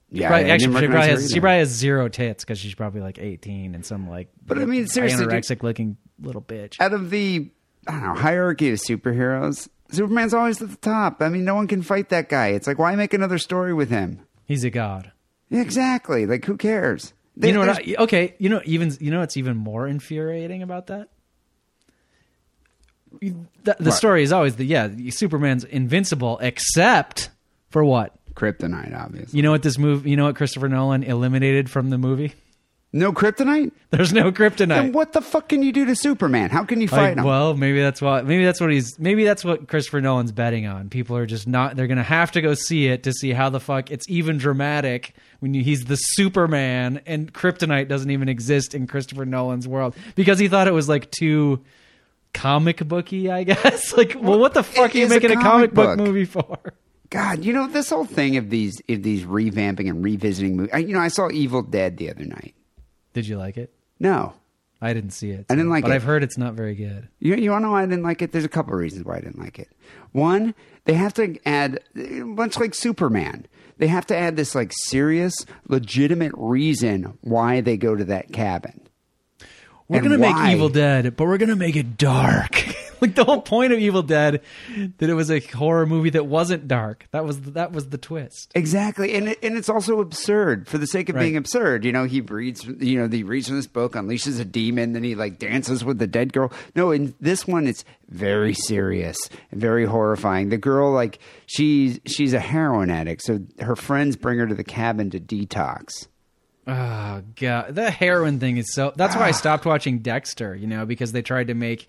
yeah, 0.10 0.28
Probably- 0.30 0.52
actually, 0.52 0.80
she 0.82 0.88
probably, 0.88 1.10
has, 1.10 1.32
she 1.32 1.40
probably 1.40 1.58
has 1.60 1.70
zero 1.70 2.08
tits 2.08 2.44
because 2.44 2.60
she's 2.60 2.76
probably 2.76 3.02
like 3.02 3.18
eighteen 3.20 3.74
and 3.76 3.86
some 3.86 4.08
like. 4.10 4.30
But 4.46 4.60
I 4.60 4.66
mean, 4.66 4.88
seriously, 4.88 5.26
dude- 5.26 5.34
anorexic 5.34 5.64
looking 5.64 5.98
little 6.22 6.42
bitch. 6.42 6.80
out 6.80 6.94
of 6.94 7.10
the 7.10 7.50
I 7.88 7.92
don't 7.92 8.02
know 8.04 8.14
hierarchy 8.22 8.70
of 8.72 8.80
superheroes, 8.80 9.68
Superman's 9.92 10.34
always 10.34 10.62
at 10.62 10.70
the 10.70 10.76
top. 10.78 11.22
I 11.22 11.30
mean, 11.30 11.44
no 11.46 11.56
one 11.56 11.68
can 11.68 11.82
fight 11.82 12.10
that 12.10 12.30
guy. 12.30 12.50
It's 12.50 12.68
like, 12.68 12.78
why 12.80 12.96
make 12.96 13.14
another 13.14 13.38
story 13.40 13.74
with 13.74 13.90
him? 13.90 14.20
He's 14.46 14.64
a 14.64 14.70
god. 14.70 15.12
Yeah, 15.50 15.62
exactly. 15.62 16.26
Like, 16.26 16.46
who 16.46 16.58
cares? 16.58 17.14
They- 17.36 17.48
you 17.48 17.54
know 17.56 17.62
what? 17.62 17.70
I, 17.88 17.96
okay, 18.04 18.36
you 18.38 18.50
know 18.50 18.62
even 18.66 18.96
you 19.00 19.10
know 19.10 19.20
what's 19.22 19.36
even 19.38 19.58
more 19.58 19.88
infuriating 19.88 20.62
about 20.62 20.88
that. 20.88 21.10
The, 23.22 23.36
the 23.64 23.76
What? 23.80 23.92
story 23.94 24.24
is 24.24 24.32
always 24.32 24.56
the 24.56 24.66
yeah, 24.66 24.90
Superman's 25.10 25.64
invincible 25.64 26.40
except 26.40 27.30
for 27.70 27.84
what? 27.84 28.14
kryptonite, 28.36 29.00
obviously. 29.00 29.38
You 29.38 29.44
know 29.44 29.52
what 29.52 29.62
this 29.62 29.78
move? 29.78 30.08
You 30.08 30.18
know 30.18 30.26
what 30.26 30.36
Christopher 30.36 30.68
Nolan 30.68 31.04
eliminated 31.04 31.70
from 31.70 31.92
the 31.92 31.98
movie? 32.00 32.34
No 32.96 33.12
kryptonite. 33.12 33.72
There's 33.92 34.12
no 34.14 34.32
kryptonite. 34.32 34.68
Then 34.68 34.92
what 34.92 35.14
the 35.14 35.22
fuck 35.22 35.50
can 35.50 35.64
you 35.64 35.72
do 35.72 35.86
to 35.86 35.96
Superman? 35.96 36.50
How 36.52 36.64
can 36.64 36.80
you 36.82 36.88
fight 36.88 37.10
Like, 37.10 37.18
him? 37.18 37.24
well, 37.26 37.56
maybe 37.56 37.80
that's 37.82 38.02
what 38.02 38.26
maybe 38.26 38.44
that's 38.46 38.60
what 38.62 38.72
he's 38.72 38.98
maybe 39.00 39.24
that's 39.24 39.44
what 39.44 39.68
Christopher 39.68 40.00
Nolan's 40.02 40.32
betting 40.32 40.66
on. 40.68 40.90
People 40.90 41.16
are 41.18 41.26
just 41.26 41.48
not 41.48 41.76
they're 41.76 41.88
gonna 41.88 42.04
have 42.04 42.32
to 42.34 42.42
go 42.42 42.54
see 42.54 42.88
it 42.88 43.04
to 43.04 43.12
see 43.14 43.32
how 43.34 43.50
the 43.50 43.60
fuck 43.60 43.90
it's 43.92 44.08
even 44.10 44.38
dramatic 44.38 45.16
when 45.40 45.54
you, 45.56 45.64
he's 45.64 45.86
the 45.86 45.96
Superman 45.96 47.02
and 47.08 47.34
kryptonite 47.34 47.88
doesn't 47.88 48.12
even 48.12 48.30
exist 48.30 48.76
in 48.76 48.86
Christopher 48.88 49.26
Nolan's 49.26 49.68
world 49.68 49.96
because 50.16 50.38
he 50.40 50.48
thought 50.48 50.68
it 50.68 50.74
was 50.74 50.88
like 50.90 51.10
too 51.12 51.64
comic 52.34 52.86
booky, 52.88 53.30
I 53.30 53.44
guess. 53.44 53.94
like, 53.98 54.16
well, 54.20 54.40
what 54.40 54.54
the 54.54 54.64
fuck 54.64 54.94
it 54.94 54.96
are 54.96 54.98
you 55.00 55.06
is 55.06 55.12
a 55.12 55.16
making 55.16 55.32
a 55.32 55.36
comic 55.36 55.46
comic 55.46 55.74
book 55.74 55.98
book. 55.98 56.08
movie 56.08 56.26
for? 56.26 56.74
God, 57.10 57.46
you 57.46 57.54
know 57.54 57.68
this 57.68 57.90
whole 57.90 58.06
thing 58.06 58.38
of 58.38 58.50
these 58.50 58.82
of 58.90 59.04
these 59.04 59.24
revamping 59.24 59.88
and 59.88 60.04
revisiting 60.04 60.58
movies. 60.58 60.74
You 60.82 60.94
know, 60.94 61.00
I 61.00 61.10
saw 61.10 61.30
Evil 61.30 61.62
Dead 61.62 61.98
the 61.98 62.10
other 62.10 62.26
night. 62.26 62.56
Did 63.14 63.28
you 63.28 63.38
like 63.38 63.58
it? 63.58 63.72
No, 64.00 64.34
I 64.82 64.94
didn't 64.94 65.12
see 65.12 65.30
it. 65.30 65.46
I 65.50 65.56
didn't 65.56 65.70
like 65.70 65.84
but 65.84 65.92
it. 65.92 65.96
I've 65.96 66.04
heard 66.04 66.24
it's 66.24 66.38
not 66.38 66.56
very 66.56 66.76
good. 66.76 67.08
You, 67.20 67.36
you 67.36 67.52
want 67.52 67.62
to 67.62 67.68
know 67.68 67.72
why 67.72 67.84
I 67.84 67.86
didn't 67.86 68.04
like 68.04 68.22
it? 68.22 68.32
There's 68.32 68.44
a 68.44 68.50
couple 68.50 68.74
of 68.74 68.80
reasons 68.80 69.06
why 69.06 69.18
I 69.18 69.22
didn't 69.22 69.40
like 69.40 69.60
it. 69.60 69.70
One, 70.12 70.54
they 70.86 70.96
have 70.96 71.14
to 71.14 71.38
add, 71.46 71.80
much 71.94 72.60
like 72.60 72.76
Superman, 72.76 73.46
they 73.78 73.88
have 73.88 74.06
to 74.08 74.18
add 74.18 74.36
this 74.36 74.56
like 74.56 74.74
serious, 74.74 75.34
legitimate 75.68 76.34
reason 76.36 77.18
why 77.22 77.62
they 77.62 77.78
go 77.78 77.96
to 77.96 78.04
that 78.06 78.34
cabin. 78.34 78.82
We're 79.88 80.00
And 80.00 80.10
gonna 80.10 80.20
why? 80.22 80.44
make 80.46 80.56
Evil 80.56 80.70
Dead, 80.70 81.16
but 81.16 81.26
we're 81.26 81.38
gonna 81.38 81.56
make 81.56 81.76
it 81.76 81.98
dark. 81.98 82.66
like 83.02 83.16
the 83.16 83.26
whole 83.26 83.42
point 83.42 83.74
of 83.74 83.80
Evil 83.80 84.02
Dead, 84.02 84.42
that 84.98 85.10
it 85.10 85.14
was 85.14 85.30
a 85.30 85.40
horror 85.40 85.86
movie 85.86 86.12
that 86.12 86.26
wasn't 86.26 86.68
dark. 86.70 87.06
That 87.12 87.26
was 87.26 87.42
that 87.42 87.74
was 87.74 87.90
the 87.90 87.98
twist. 87.98 88.52
Exactly, 88.56 89.14
and 89.14 89.28
it, 89.30 89.40
and 89.44 89.58
it's 89.58 89.68
also 89.70 90.00
absurd 90.00 90.68
for 90.70 90.78
the 90.78 90.88
sake 90.88 91.10
of 91.10 91.16
Right. 91.16 91.24
being 91.24 91.36
absurd. 91.38 91.84
You 91.84 91.92
know, 91.92 92.06
he 92.06 92.22
reads, 92.22 92.64
you 92.66 92.98
know, 92.98 93.10
he 93.10 93.24
reads 93.24 93.48
from 93.48 93.58
this 93.58 93.68
book, 93.68 93.94
unleashes 93.94 94.40
a 94.40 94.46
demon, 94.46 94.94
then 94.94 95.04
he 95.04 95.16
like 95.16 95.38
dances 95.38 95.84
with 95.84 96.00
the 96.00 96.08
dead 96.08 96.32
girl. 96.32 96.52
No, 96.76 96.92
in 96.92 97.14
this 97.20 97.46
one, 97.46 97.68
it's 97.68 97.84
very 98.10 98.54
serious 98.54 99.18
and 99.52 99.60
very 99.60 99.86
horrifying. 99.86 100.48
The 100.50 100.58
girl, 100.58 100.92
like, 100.94 101.20
she's 101.46 102.00
she's 102.06 102.32
a 102.34 102.40
heroin 102.40 102.90
addict, 102.90 103.24
so 103.24 103.42
her 103.60 103.76
friends 103.76 104.16
bring 104.16 104.40
her 104.40 104.48
to 104.48 104.56
the 104.56 104.64
cabin 104.64 105.10
to 105.10 105.20
detox. 105.20 106.08
Oh 106.66 107.22
god, 107.36 107.76
the 107.76 107.92
heroin 107.92 108.40
thing 108.40 108.58
is 108.58 108.74
so. 108.74 108.94
That's 108.96 109.16
why 109.16 109.28
I 109.28 109.32
stopped 109.32 109.66
watching 109.66 110.00
Dexter. 110.00 110.56
You 110.56 110.68
know, 110.68 110.86
because 110.86 111.12
they 111.12 111.22
tried 111.22 111.48
to 111.48 111.54
make 111.54 111.88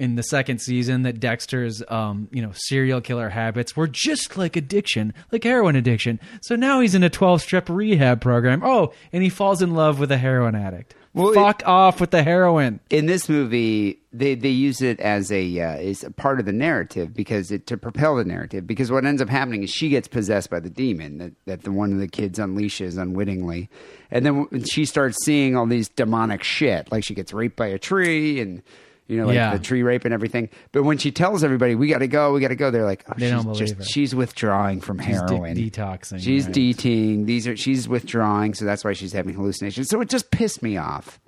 in 0.00 0.16
the 0.16 0.22
second 0.24 0.58
season 0.60 1.02
that 1.02 1.20
Dexter's, 1.20 1.80
um, 1.86 2.28
you 2.32 2.42
know, 2.42 2.50
serial 2.52 3.00
killer 3.00 3.28
habits 3.28 3.76
were 3.76 3.86
just 3.86 4.36
like 4.36 4.56
addiction, 4.56 5.14
like 5.30 5.44
heroin 5.44 5.76
addiction. 5.76 6.18
So 6.42 6.56
now 6.56 6.80
he's 6.80 6.96
in 6.96 7.04
a 7.04 7.10
twelve-step 7.10 7.68
rehab 7.68 8.20
program. 8.20 8.62
Oh, 8.64 8.92
and 9.12 9.22
he 9.22 9.28
falls 9.28 9.62
in 9.62 9.74
love 9.74 10.00
with 10.00 10.10
a 10.10 10.18
heroin 10.18 10.56
addict. 10.56 10.96
Well, 11.14 11.30
it- 11.30 11.34
Fuck 11.36 11.62
off 11.64 12.00
with 12.00 12.10
the 12.10 12.22
heroin. 12.24 12.80
in 12.90 13.06
this 13.06 13.28
movie 13.28 14.00
they 14.12 14.34
they 14.34 14.48
use 14.50 14.82
it 14.82 14.98
as 15.00 15.30
a 15.32 15.60
uh, 15.60 15.76
is 15.76 16.02
a 16.04 16.10
part 16.10 16.38
of 16.40 16.46
the 16.46 16.52
narrative 16.52 17.14
because 17.14 17.50
it 17.52 17.66
to 17.68 17.76
propel 17.76 18.16
the 18.16 18.24
narrative 18.24 18.66
because 18.66 18.90
what 18.90 19.04
ends 19.04 19.22
up 19.22 19.28
happening 19.28 19.62
is 19.62 19.70
she 19.70 19.88
gets 19.88 20.08
possessed 20.08 20.50
by 20.50 20.58
the 20.60 20.70
demon 20.70 21.18
that 21.18 21.32
that 21.46 21.62
the 21.62 21.70
one 21.72 21.92
of 21.92 21.98
the 21.98 22.08
kids 22.08 22.38
unleashes 22.38 22.98
unwittingly 23.00 23.68
and 24.10 24.26
then 24.26 24.64
she 24.64 24.84
starts 24.84 25.24
seeing 25.24 25.56
all 25.56 25.66
these 25.66 25.88
demonic 25.88 26.42
shit 26.42 26.90
like 26.92 27.04
she 27.04 27.14
gets 27.14 27.32
raped 27.32 27.56
by 27.56 27.66
a 27.68 27.78
tree 27.78 28.40
and 28.40 28.62
you 29.06 29.16
know 29.18 29.26
like 29.26 29.34
Yeah. 29.34 29.52
the 29.56 29.62
tree 29.62 29.82
rape 29.82 30.04
and 30.04 30.14
everything 30.14 30.48
but 30.72 30.82
when 30.82 30.98
she 30.98 31.10
tells 31.12 31.44
everybody 31.44 31.74
we 31.74 31.88
got 31.88 31.98
to 31.98 32.06
go 32.08 32.32
we 32.32 32.40
got 32.40 32.48
to 32.48 32.56
go 32.56 32.70
they're 32.70 32.84
like 32.84 33.04
oh, 33.08 33.14
They 33.18 33.30
she's 33.30 33.58
just 33.58 33.74
her. 33.76 33.84
she's 33.84 34.14
withdrawing 34.14 34.80
from 34.80 34.98
She's 34.98 35.20
de- 35.22 35.34
heroin 35.34 35.56
detoxing, 35.56 36.20
she's 36.20 36.46
right. 36.46 36.54
DTing 36.54 37.26
these 37.26 37.46
are 37.46 37.56
she's 37.56 37.88
withdrawing 37.88 38.54
so 38.54 38.64
that's 38.64 38.84
why 38.84 38.92
she's 38.94 39.12
having 39.12 39.34
hallucinations 39.34 39.88
so 39.88 40.00
it 40.00 40.08
just 40.08 40.30
pissed 40.30 40.62
me 40.62 40.76
off 40.76 41.20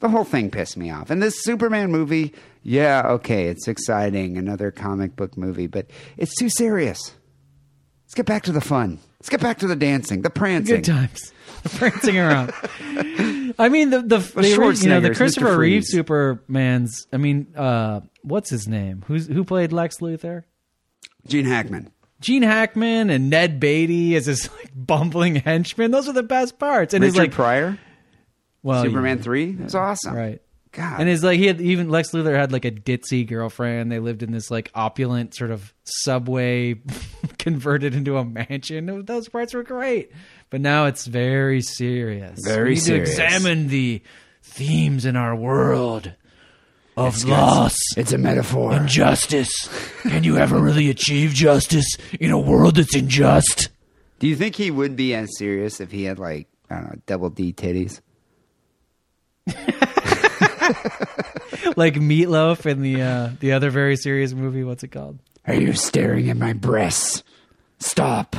the 0.00 0.10
whole 0.10 0.24
thing 0.24 0.50
pissed 0.50 0.76
me 0.76 0.90
off. 0.90 1.08
And 1.08 1.22
this 1.22 1.42
Superman 1.42 1.90
movie, 1.90 2.34
yeah, 2.62 3.00
okay, 3.12 3.46
it's 3.46 3.66
exciting, 3.66 4.36
another 4.36 4.70
comic 4.70 5.16
book 5.16 5.38
movie, 5.38 5.68
but 5.68 5.86
it's 6.18 6.34
too 6.36 6.50
serious. 6.50 7.14
Let's 8.04 8.12
get 8.14 8.26
back 8.26 8.42
to 8.42 8.52
the 8.52 8.60
fun. 8.60 8.98
Let's 9.18 9.30
get 9.30 9.40
back 9.40 9.56
to 9.60 9.66
the 9.66 9.74
dancing, 9.74 10.20
the 10.20 10.28
prancing. 10.28 10.76
Good 10.76 10.84
times. 10.84 11.32
Prancing 11.76 12.18
around. 12.18 12.52
I 13.58 13.68
mean, 13.68 13.90
the 13.90 14.02
the, 14.02 14.18
the 14.18 14.42
Schwarzenegger 14.42 14.82
you 14.82 14.88
know 14.88 15.00
the. 15.00 15.14
Christopher 15.14 15.56
Reeve 15.58 15.84
Superman's. 15.84 17.06
I 17.12 17.16
mean, 17.16 17.48
uh, 17.56 18.00
what's 18.22 18.50
his 18.50 18.68
name? 18.68 19.04
Who's 19.06 19.26
who 19.26 19.44
played 19.44 19.72
Lex 19.72 19.98
Luthor? 19.98 20.44
Gene 21.26 21.44
Hackman. 21.46 21.90
Gene 22.20 22.42
Hackman 22.42 23.10
and 23.10 23.28
Ned 23.28 23.60
Beatty 23.60 24.16
as 24.16 24.26
his 24.26 24.50
like 24.52 24.70
bumbling 24.74 25.36
henchman. 25.36 25.90
Those 25.90 26.08
are 26.08 26.12
the 26.12 26.22
best 26.22 26.58
parts. 26.58 26.94
And 26.94 27.04
his 27.04 27.14
Richard 27.14 27.22
like 27.22 27.32
Pryor. 27.32 27.78
well, 28.62 28.82
Superman 28.82 29.18
yeah, 29.18 29.22
three. 29.22 29.50
It 29.50 29.60
was 29.60 29.74
awesome. 29.74 30.14
right? 30.14 30.40
God. 30.72 31.00
And 31.00 31.08
his 31.08 31.24
like 31.24 31.38
he 31.38 31.46
had 31.46 31.60
even 31.60 31.88
Lex 31.88 32.10
Luthor 32.10 32.36
had 32.36 32.52
like 32.52 32.64
a 32.64 32.70
ditzy 32.70 33.26
girlfriend. 33.26 33.90
They 33.90 33.98
lived 33.98 34.22
in 34.22 34.30
this 34.30 34.50
like 34.50 34.70
opulent 34.74 35.34
sort 35.34 35.50
of 35.50 35.72
subway 35.84 36.74
converted 37.38 37.94
into 37.94 38.18
a 38.18 38.24
mansion. 38.24 39.04
Those 39.06 39.28
parts 39.28 39.54
were 39.54 39.62
great, 39.62 40.12
but 40.50 40.60
now 40.60 40.86
it's 40.86 41.06
very 41.06 41.60
serious. 41.62 42.40
Very 42.44 42.70
we 42.70 42.74
need 42.74 42.80
serious. 42.80 43.16
to 43.16 43.22
examine 43.24 43.68
the 43.68 44.02
themes 44.42 45.04
in 45.04 45.16
our 45.16 45.34
world 45.34 46.12
of 46.96 47.22
loss. 47.24 47.76
it's 47.96 48.12
a 48.12 48.18
metaphor. 48.18 48.72
Injustice. 48.74 49.50
Can 50.02 50.24
you 50.24 50.38
ever 50.38 50.58
really 50.58 50.88
achieve 50.88 51.34
justice 51.34 51.96
in 52.20 52.30
a 52.30 52.38
world 52.38 52.76
that's 52.76 52.94
unjust? 52.94 53.68
Do 54.18 54.26
you 54.26 54.36
think 54.36 54.54
he 54.54 54.70
would 54.70 54.96
be 54.96 55.14
as 55.14 55.36
serious 55.36 55.80
if 55.80 55.90
he 55.90 56.04
had 56.04 56.18
like 56.18 56.48
I 56.70 56.76
don't 56.76 56.84
know 56.84 57.00
double 57.06 57.30
D 57.30 57.52
titties? 57.52 58.00
Like 61.76 61.94
Meatloaf 61.94 62.64
in 62.66 62.80
the 62.82 63.02
uh, 63.02 63.30
the 63.40 63.52
other 63.52 63.70
very 63.70 63.96
serious 63.96 64.32
movie. 64.32 64.64
What's 64.64 64.82
it 64.84 64.88
called? 64.88 65.18
Are 65.46 65.54
you 65.54 65.72
staring 65.74 66.30
at 66.30 66.36
my 66.36 66.52
breasts? 66.52 67.22
Stop. 67.78 68.34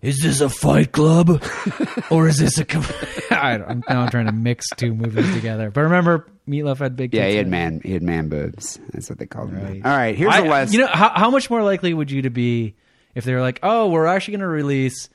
Is 0.00 0.20
this 0.20 0.40
a 0.40 0.48
Fight 0.48 0.92
Club, 0.92 1.42
or 2.10 2.28
is 2.28 2.36
this 2.38 2.56
a? 2.58 2.64
Com- 2.64 2.84
I 3.32 3.58
don't, 3.58 3.68
I'm, 3.68 3.82
now 3.88 4.02
I'm 4.02 4.10
trying 4.10 4.26
to 4.26 4.32
mix 4.32 4.64
two 4.76 4.94
movies 4.94 5.32
together. 5.34 5.70
But 5.72 5.80
remember, 5.82 6.28
Meatloaf 6.48 6.78
had 6.78 6.94
big. 6.94 7.12
Yeah, 7.12 7.22
tits 7.22 7.32
he 7.32 7.36
had 7.38 7.46
in 7.46 7.52
it. 7.52 7.56
man. 7.56 7.80
He 7.84 7.92
had 7.94 8.02
man 8.04 8.28
boobs. 8.28 8.78
That's 8.92 9.10
what 9.10 9.18
they 9.18 9.26
called 9.26 9.50
them. 9.50 9.64
Right. 9.64 9.84
All 9.84 9.96
right, 9.96 10.14
here's 10.16 10.32
I- 10.34 10.42
the 10.42 10.48
last. 10.48 10.72
You 10.72 10.80
know, 10.80 10.86
how, 10.86 11.10
how 11.10 11.30
much 11.30 11.50
more 11.50 11.64
likely 11.64 11.92
would 11.92 12.12
you 12.12 12.22
to 12.22 12.30
be 12.30 12.76
if 13.16 13.24
they 13.24 13.34
were 13.34 13.40
like, 13.40 13.58
"Oh, 13.64 13.88
we're 13.88 14.06
actually 14.06 14.32
going 14.32 14.42
to 14.42 14.46
release 14.48 15.08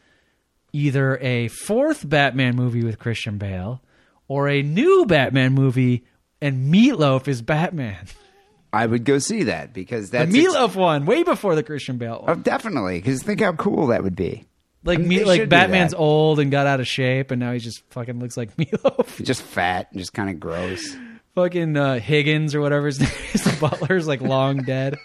either 0.73 1.17
a 1.21 1.47
fourth 1.47 2.07
Batman 2.07 2.55
movie 2.57 2.83
with 2.83 2.99
Christian 2.99 3.37
Bale 3.37 3.81
or 4.27 4.49
a 4.49 4.61
new 4.63 5.05
Batman 5.05 5.53
movie 5.53 6.03
and 6.41 6.73
Meatloaf 6.73 7.27
is 7.29 7.41
Batman." 7.41 8.05
I 8.73 8.87
would 8.87 9.05
go 9.05 9.19
see 9.19 9.43
that 9.43 9.71
because 9.71 10.09
The 10.09 10.17
that's 10.25 10.31
Meatloaf 10.31 10.75
one, 10.75 11.05
way 11.05 11.21
before 11.23 11.53
the 11.55 11.61
Christian 11.63 11.97
Bale 11.97 12.19
Oh, 12.23 12.33
one. 12.33 12.41
definitely. 12.41 12.97
Because 12.99 13.21
think 13.21 13.39
how 13.39 13.53
cool 13.53 13.87
that 13.87 14.03
would 14.03 14.15
be. 14.15 14.45
Like 14.85 14.99
I 14.99 15.01
mean, 15.01 15.07
me, 15.09 15.17
they 15.19 15.25
like 15.25 15.41
do 15.41 15.47
Batman's 15.47 15.91
that. 15.91 15.97
old 15.97 16.39
and 16.39 16.51
got 16.51 16.67
out 16.67 16.79
of 16.79 16.87
shape, 16.87 17.31
and 17.31 17.39
now 17.39 17.53
he 17.53 17.59
just 17.59 17.83
fucking 17.91 18.19
looks 18.19 18.35
like 18.35 18.55
Meatloaf. 18.57 19.23
Just 19.23 19.41
fat 19.41 19.87
and 19.91 19.99
just 19.99 20.13
kind 20.13 20.29
of 20.29 20.39
gross. 20.39 20.95
fucking 21.35 21.77
uh, 21.77 21.99
Higgins 21.99 22.53
or 22.53 22.61
whatever 22.61 22.87
his 22.87 22.99
name 23.01 23.09
is. 23.33 23.43
The 23.43 23.57
butler's 23.61 24.07
like 24.07 24.21
long 24.21 24.57
dead. 24.63 24.97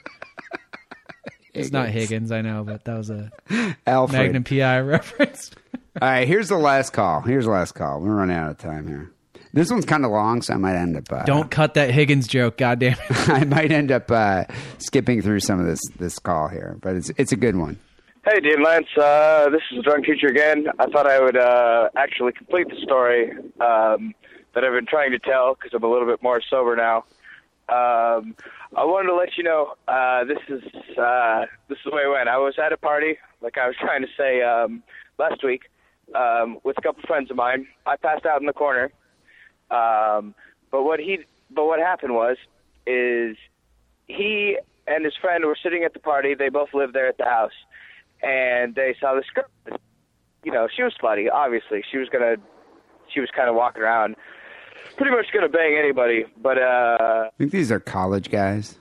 It's 1.55 1.73
not 1.73 1.89
Higgins, 1.89 2.31
I 2.31 2.43
know, 2.43 2.63
but 2.65 2.85
that 2.85 2.97
was 2.97 3.11
a 3.11 3.33
Alfred. 3.87 4.21
Magnum 4.35 4.45
PI 4.45 4.81
reference. 4.81 5.51
All 6.01 6.09
right, 6.09 6.27
here's 6.29 6.49
the 6.49 6.57
last 6.59 6.93
call. 6.93 7.21
Here's 7.23 7.47
the 7.47 7.51
last 7.51 7.73
call. 7.73 8.01
We're 8.01 8.15
running 8.15 8.37
out 8.37 8.51
of 8.51 8.59
time 8.59 8.87
here. 8.87 9.11
This 9.53 9.71
one's 9.71 9.87
kind 9.87 10.05
of 10.05 10.11
long, 10.13 10.43
so 10.43 10.55
I 10.55 10.57
might 10.59 10.77
end 10.77 10.97
up. 10.97 11.11
Uh, 11.11 11.25
Don't 11.25 11.51
cut 11.51 11.75
that 11.75 11.91
Higgins 11.91 12.29
joke, 12.29 12.59
goddamn 12.59 12.97
it. 13.11 13.29
I 13.29 13.45
might 13.45 13.73
end 13.73 13.91
up 13.91 14.09
uh, 14.11 14.45
skipping 14.79 15.21
through 15.23 15.41
some 15.41 15.59
of 15.59 15.67
this 15.67 15.81
this 15.99 16.19
call 16.19 16.49
here, 16.49 16.77
but 16.81 16.95
it's 16.95 17.11
it's 17.17 17.33
a 17.33 17.37
good 17.37 17.57
one. 17.57 17.79
Hey, 18.31 18.41
Dean 18.41 18.63
Lance. 18.63 18.89
Uh, 18.95 19.49
this 19.49 19.63
is 19.71 19.79
the 19.79 19.83
drunk 19.83 20.05
teacher 20.05 20.27
again. 20.27 20.67
I 20.79 20.85
thought 20.87 21.07
I 21.07 21.19
would 21.19 21.37
uh, 21.37 21.89
actually 21.97 22.33
complete 22.33 22.69
the 22.69 22.77
story 22.83 23.31
um, 23.59 24.13
that 24.53 24.65
I've 24.65 24.75
been 24.75 24.85
trying 24.85 25.13
to 25.13 25.19
tell 25.19 25.55
because 25.55 25.71
I'm 25.73 25.83
a 25.83 25.91
little 25.91 26.07
bit 26.07 26.23
more 26.23 26.43
sober 26.51 26.77
now. 26.77 26.99
Um, 27.71 28.35
I 28.77 28.85
wanted 28.85 29.09
to 29.09 29.15
let 29.15 29.39
you 29.39 29.45
know 29.45 29.73
uh, 29.87 30.25
this 30.25 30.41
is 30.47 30.63
uh, 30.99 31.47
this 31.69 31.79
is 31.79 31.85
the 31.87 31.97
way 31.97 32.03
it 32.03 32.11
went. 32.11 32.29
I 32.29 32.37
was 32.37 32.59
at 32.63 32.71
a 32.71 32.77
party, 32.77 33.17
like 33.41 33.57
I 33.57 33.67
was 33.67 33.77
trying 33.81 34.03
to 34.03 34.09
say 34.15 34.43
um, 34.43 34.83
last 35.19 35.43
week, 35.43 35.63
um, 36.15 36.59
with 36.65 36.77
a 36.77 36.83
couple 36.83 37.03
friends 37.07 37.31
of 37.31 37.37
mine. 37.39 37.67
I 37.87 37.97
passed 37.97 38.27
out 38.27 38.41
in 38.41 38.47
the 38.47 38.53
corner. 38.53 38.91
Um, 39.71 40.35
but 40.71 40.83
what 40.83 41.01
he 41.01 41.21
but 41.51 41.65
what 41.65 41.79
happened 41.79 42.13
was 42.13 42.37
is 42.87 43.39
he 44.07 44.59
and 44.87 45.03
his 45.03 45.15
friend 45.19 45.47
were 45.47 45.57
sitting 45.63 45.83
at 45.85 45.95
the 45.95 45.99
party. 45.99 46.35
They 46.35 46.51
both 46.51 46.75
lived 46.75 46.95
there 46.95 47.09
at 47.09 47.17
the 47.17 47.25
house, 47.25 47.53
and 48.23 48.75
they 48.75 48.95
saw 49.01 49.15
the 49.15 49.23
script. 49.27 49.51
You 50.45 50.53
know, 50.53 50.69
she 50.75 50.83
was 50.83 50.95
slutty. 51.03 51.27
Obviously, 51.33 51.83
she 51.91 51.99
was 51.99 52.09
gonna. 52.09 52.37
She 53.13 53.21
was 53.21 53.29
kind 53.35 53.49
of 53.49 53.55
walking 53.55 53.83
around, 53.83 54.17
pretty 54.97 55.11
much 55.15 55.27
gonna 55.33 55.49
bang 55.49 55.77
anybody. 55.79 56.25
But 56.41 56.59
uh, 56.59 57.25
I 57.27 57.31
think 57.39 57.51
these 57.53 57.73
are 57.73 57.81
college 57.81 58.31
guys. 58.31 58.77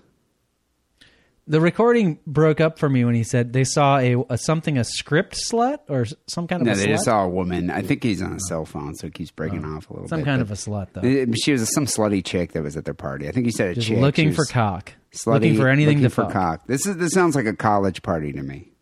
The 1.49 1.61
recording 1.61 2.19
broke 2.27 2.59
up 2.59 2.77
for 2.77 2.89
me 2.89 3.05
when 3.05 3.15
he 3.15 3.23
said 3.23 3.53
they 3.53 3.63
saw 3.63 3.99
a, 3.99 4.17
a 4.29 4.37
something 4.37 4.77
a 4.77 4.83
script 4.83 5.37
slut 5.49 5.77
or 5.87 6.05
some 6.27 6.45
kind 6.45 6.61
of 6.61 6.65
No, 6.67 6.73
a 6.73 6.75
they 6.75 6.87
slut. 6.87 6.89
just 6.89 7.05
saw 7.05 7.23
a 7.23 7.29
woman. 7.29 7.71
I 7.71 7.81
think 7.81 8.03
he's 8.03 8.21
on 8.21 8.33
a 8.33 8.39
cell 8.49 8.65
phone, 8.65 8.95
so 8.95 9.07
it 9.07 9.13
keeps 9.13 9.31
breaking 9.31 9.63
off 9.63 9.89
a 9.89 9.93
little 9.93 10.05
Oh. 10.05 10.09
some 10.09 10.19
bit. 10.19 10.25
kind 10.25 10.41
of 10.41 10.51
a 10.51 10.55
slut 10.55 10.87
though. 10.91 11.33
She 11.41 11.53
was 11.53 11.73
some 11.73 11.85
slutty 11.85 12.23
chick 12.23 12.51
that 12.51 12.63
was 12.63 12.75
at 12.75 12.83
their 12.83 12.93
party. 12.93 13.29
I 13.29 13.31
think 13.31 13.45
he 13.45 13.51
said 13.53 13.69
a 13.69 13.73
Just 13.75 13.87
chick. 13.87 13.97
looking 13.97 14.31
She 14.31 14.35
for 14.35 14.41
was 14.41 14.51
cock. 14.51 14.91
slutty, 15.13 15.33
looking 15.35 15.55
for 15.55 15.69
anything 15.69 15.99
looking 15.99 16.09
to 16.09 16.13
for 16.13 16.23
fuck. 16.25 16.33
cock. 16.33 16.67
This 16.67 16.85
is 16.85 16.97
this 16.97 17.13
sounds 17.13 17.33
like 17.37 17.45
a 17.45 17.55
college 17.55 18.01
party 18.03 18.33
to 18.33 18.43
me. 18.43 18.73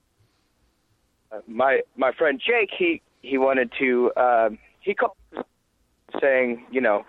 My 1.48 1.82
my 1.95 2.12
friend 2.12 2.41
Jake, 2.45 2.70
he 2.78 3.02
he 3.22 3.38
wanted 3.38 3.72
to. 3.80 4.12
Um, 4.18 4.57
he 4.80 4.94
called 4.94 5.14
saying, 6.22 6.66
you 6.72 6.82
know, 6.82 7.06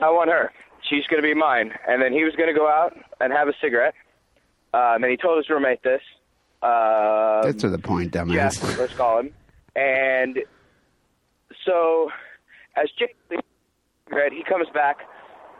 I 0.00 0.10
want 0.10 0.30
her. 0.30 0.52
She's 0.88 1.06
going 1.06 1.22
to 1.22 1.26
be 1.26 1.34
mine. 1.34 1.72
And 1.88 2.02
then 2.02 2.12
he 2.12 2.24
was 2.24 2.34
going 2.36 2.52
to 2.52 2.58
go 2.58 2.68
out 2.68 2.96
and 3.20 3.32
have 3.32 3.48
a 3.48 3.54
cigarette. 3.60 3.94
Um, 4.74 5.02
and 5.02 5.10
he 5.10 5.16
told 5.16 5.38
his 5.38 5.48
roommate 5.48 5.82
this. 5.82 6.02
Um, 6.62 7.42
Get 7.44 7.58
to 7.60 7.68
the 7.68 7.78
point, 7.78 8.12
dumbass. 8.12 8.60
Jeff, 8.60 8.78
let's 8.78 8.94
call 8.94 9.20
him. 9.20 9.30
And 9.76 10.38
so, 11.64 12.10
as 12.76 12.88
Jake 12.98 13.16
read, 14.10 14.32
he 14.32 14.42
comes 14.44 14.68
back, 14.72 14.98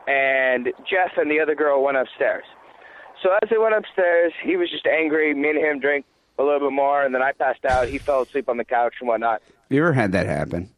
and 0.06 0.66
Jeff 0.88 1.12
and 1.16 1.30
the 1.30 1.40
other 1.40 1.54
girl 1.54 1.82
went 1.82 1.96
upstairs. 1.96 2.44
So 3.22 3.30
as 3.42 3.48
they 3.50 3.58
went 3.58 3.74
upstairs, 3.74 4.32
he 4.42 4.56
was 4.56 4.70
just 4.70 4.86
angry. 4.86 5.34
Me 5.34 5.50
and 5.50 5.58
him 5.58 5.80
drank 5.80 6.04
a 6.38 6.42
little 6.42 6.60
bit 6.68 6.72
more, 6.72 7.02
and 7.04 7.14
then 7.14 7.22
I 7.22 7.32
passed 7.32 7.64
out. 7.64 7.88
He 7.88 7.98
fell 7.98 8.22
asleep 8.22 8.48
on 8.48 8.56
the 8.56 8.64
couch 8.64 8.94
and 9.00 9.08
whatnot. 9.08 9.42
You 9.68 9.80
ever 9.80 9.92
had 9.92 10.12
that 10.12 10.26
happen? 10.26 10.70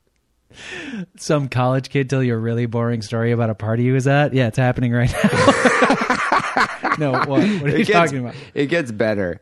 Some 1.17 1.49
college 1.49 1.91
kid 1.91 2.09
tell 2.09 2.23
you 2.23 2.35
a 2.35 2.39
really 2.39 2.67
boring 2.67 3.03
story 3.03 3.33
about 3.33 3.51
a 3.51 3.55
party 3.55 3.85
he 3.85 3.91
was 3.91 4.07
at. 4.07 4.33
Yeah, 4.33 4.47
it's 4.47 4.57
happening 4.59 4.93
right 4.93 5.13
now. 5.13 6.97
no, 6.99 7.13
what? 7.13 7.29
What 7.29 7.41
are 7.43 7.69
you 7.69 7.75
It 7.75 7.87
gets, 7.87 7.91
talking 7.91 8.19
about? 8.19 8.35
It 8.55 8.67
gets 8.67 8.93
better. 8.93 9.41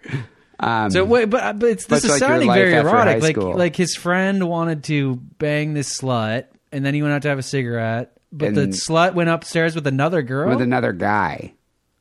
Um, 0.59 0.91
So 0.91 1.05
wait, 1.05 1.27
but 1.27 1.59
but 1.59 1.69
it's, 1.71 1.87
this 1.87 2.05
is 2.05 2.11
like 2.11 2.19
sounding 2.21 2.53
very 2.53 2.75
erotic. 2.75 3.23
Like 3.23 3.37
like 3.37 3.77
his 3.77 3.95
friend 3.95 4.49
wanted 4.49 4.85
to 4.85 5.17
bang 5.39 5.75
this 5.75 6.01
slut, 6.01 6.47
and 6.73 6.85
then 6.85 6.95
he 6.95 7.03
went 7.03 7.15
out 7.15 7.23
to 7.23 7.29
have 7.29 7.39
a 7.39 7.43
cigarette. 7.43 8.13
But 8.33 8.55
the 8.55 8.67
slut 8.69 9.15
went 9.15 9.29
upstairs 9.31 9.75
with 9.77 9.87
another 9.87 10.23
girl. 10.23 10.49
with 10.49 10.61
another 10.63 10.93
guy. 10.93 11.55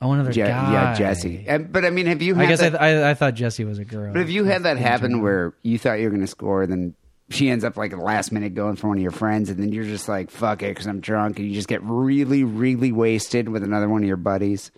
Oh, 0.03 0.11
another 0.13 0.31
Je- 0.31 0.41
guy. 0.41 0.47
Yeah, 0.73 0.93
Jesse. 0.95 1.45
And, 1.47 1.71
but 1.71 1.85
I 1.85 1.89
mean, 1.89 2.05
have 2.07 2.21
you? 2.21 2.35
I 2.35 2.39
Had 2.45 2.47
guess 2.49 2.61
I, 2.61 2.69
that, 2.69 2.79
th- 2.79 3.03
I 3.03 3.09
I 3.11 3.13
thought 3.13 3.33
Jesse 3.33 3.63
was 3.65 3.79
a 3.79 3.85
girl. 3.85 4.13
but 4.13 4.19
have 4.19 4.29
you 4.29 4.43
had 4.43 4.63
that 4.63 4.77
happen 4.77 5.21
where 5.21 5.53
you 5.63 5.77
thought 5.79 5.93
you 5.99 6.05
were 6.05 6.09
going 6.11 6.21
to 6.21 6.27
score, 6.27 6.67
then 6.67 6.93
she 7.29 7.49
ends 7.49 7.63
up 7.63 7.77
like 7.77 7.91
the 7.91 7.97
last 7.97 8.31
minute 8.31 8.53
going 8.53 8.75
for 8.75 8.89
one 8.89 8.97
of 8.97 9.01
your 9.01 9.11
friends, 9.11 9.49
and 9.49 9.57
then 9.59 9.71
you're 9.71 9.85
just 9.85 10.07
like, 10.09 10.29
"Fuck 10.29 10.61
it," 10.61 10.67
because 10.69 10.85
I'm 10.85 10.99
drunk, 10.99 11.39
and 11.39 11.47
you 11.47 11.53
just 11.55 11.67
get 11.67 11.81
really, 11.83 12.43
really 12.43 12.91
wasted 12.91 13.49
with 13.49 13.63
another 13.63 13.87
one 13.89 14.03
of 14.03 14.07
your 14.07 14.17
buddies. 14.17 14.71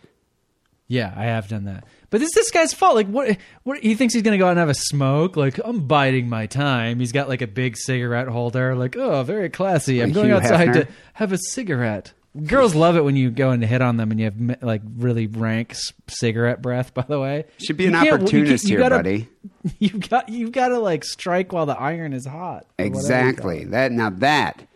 Yeah, 0.87 1.11
I 1.17 1.23
have 1.25 1.47
done 1.47 1.65
that. 1.65 1.83
But 2.11 2.21
it's 2.21 2.35
this 2.35 2.51
guy's 2.51 2.71
fault. 2.71 2.93
Like, 2.95 3.07
what? 3.07 3.37
What? 3.63 3.79
He 3.79 3.95
thinks 3.95 4.13
he's 4.13 4.21
gonna 4.21 4.37
go 4.37 4.45
out 4.45 4.51
and 4.51 4.59
have 4.59 4.69
a 4.69 4.75
smoke. 4.75 5.35
Like, 5.35 5.59
I'm 5.65 5.87
biding 5.87 6.29
my 6.29 6.45
time. 6.45 6.99
He's 6.99 7.11
got 7.11 7.27
like 7.27 7.41
a 7.41 7.47
big 7.47 7.75
cigarette 7.75 8.27
holder. 8.27 8.75
Like, 8.75 8.95
oh, 8.95 9.23
very 9.23 9.49
classy. 9.49 10.01
I'm 10.01 10.09
Like 10.09 10.13
going 10.15 10.27
Hugh 10.27 10.35
outside 10.35 10.69
Hefner? 10.69 10.73
to 10.85 10.87
have 11.13 11.31
a 11.33 11.37
cigarette. 11.39 12.13
Girls 12.47 12.75
love 12.75 12.97
it 12.97 13.03
when 13.05 13.15
you 13.15 13.31
go 13.31 13.51
and 13.51 13.63
hit 13.63 13.81
on 13.81 13.95
them 13.97 14.11
and 14.11 14.19
you 14.19 14.25
have 14.25 14.61
like 14.61 14.81
really 14.97 15.27
rank 15.27 15.73
cigarette 16.07 16.61
breath. 16.61 16.93
By 16.93 17.03
the 17.07 17.19
way, 17.19 17.45
Should 17.65 17.77
be 17.77 17.83
You 17.83 17.89
an 17.89 17.93
can't- 17.95 18.05
you 18.07 18.13
opportunist 18.13 18.63
can't- 18.65 18.71
you 18.71 18.77
here, 18.77 18.89
gotta- 18.89 18.95
buddy. 18.99 19.29
You 19.79 19.89
got 19.99 20.29
you 20.29 20.49
got 20.49 20.67
to 20.69 20.79
like 20.79 21.03
strike 21.05 21.53
while 21.53 21.65
the 21.65 21.77
iron 21.79 22.13
is 22.13 22.25
hot. 22.25 22.65
or 22.77 22.85
whatever 22.85 22.85
you 22.85 22.91
call 22.91 22.99
Exactly. 22.99 23.63
That 23.65 23.91
now 23.93 24.09
that 24.09 24.67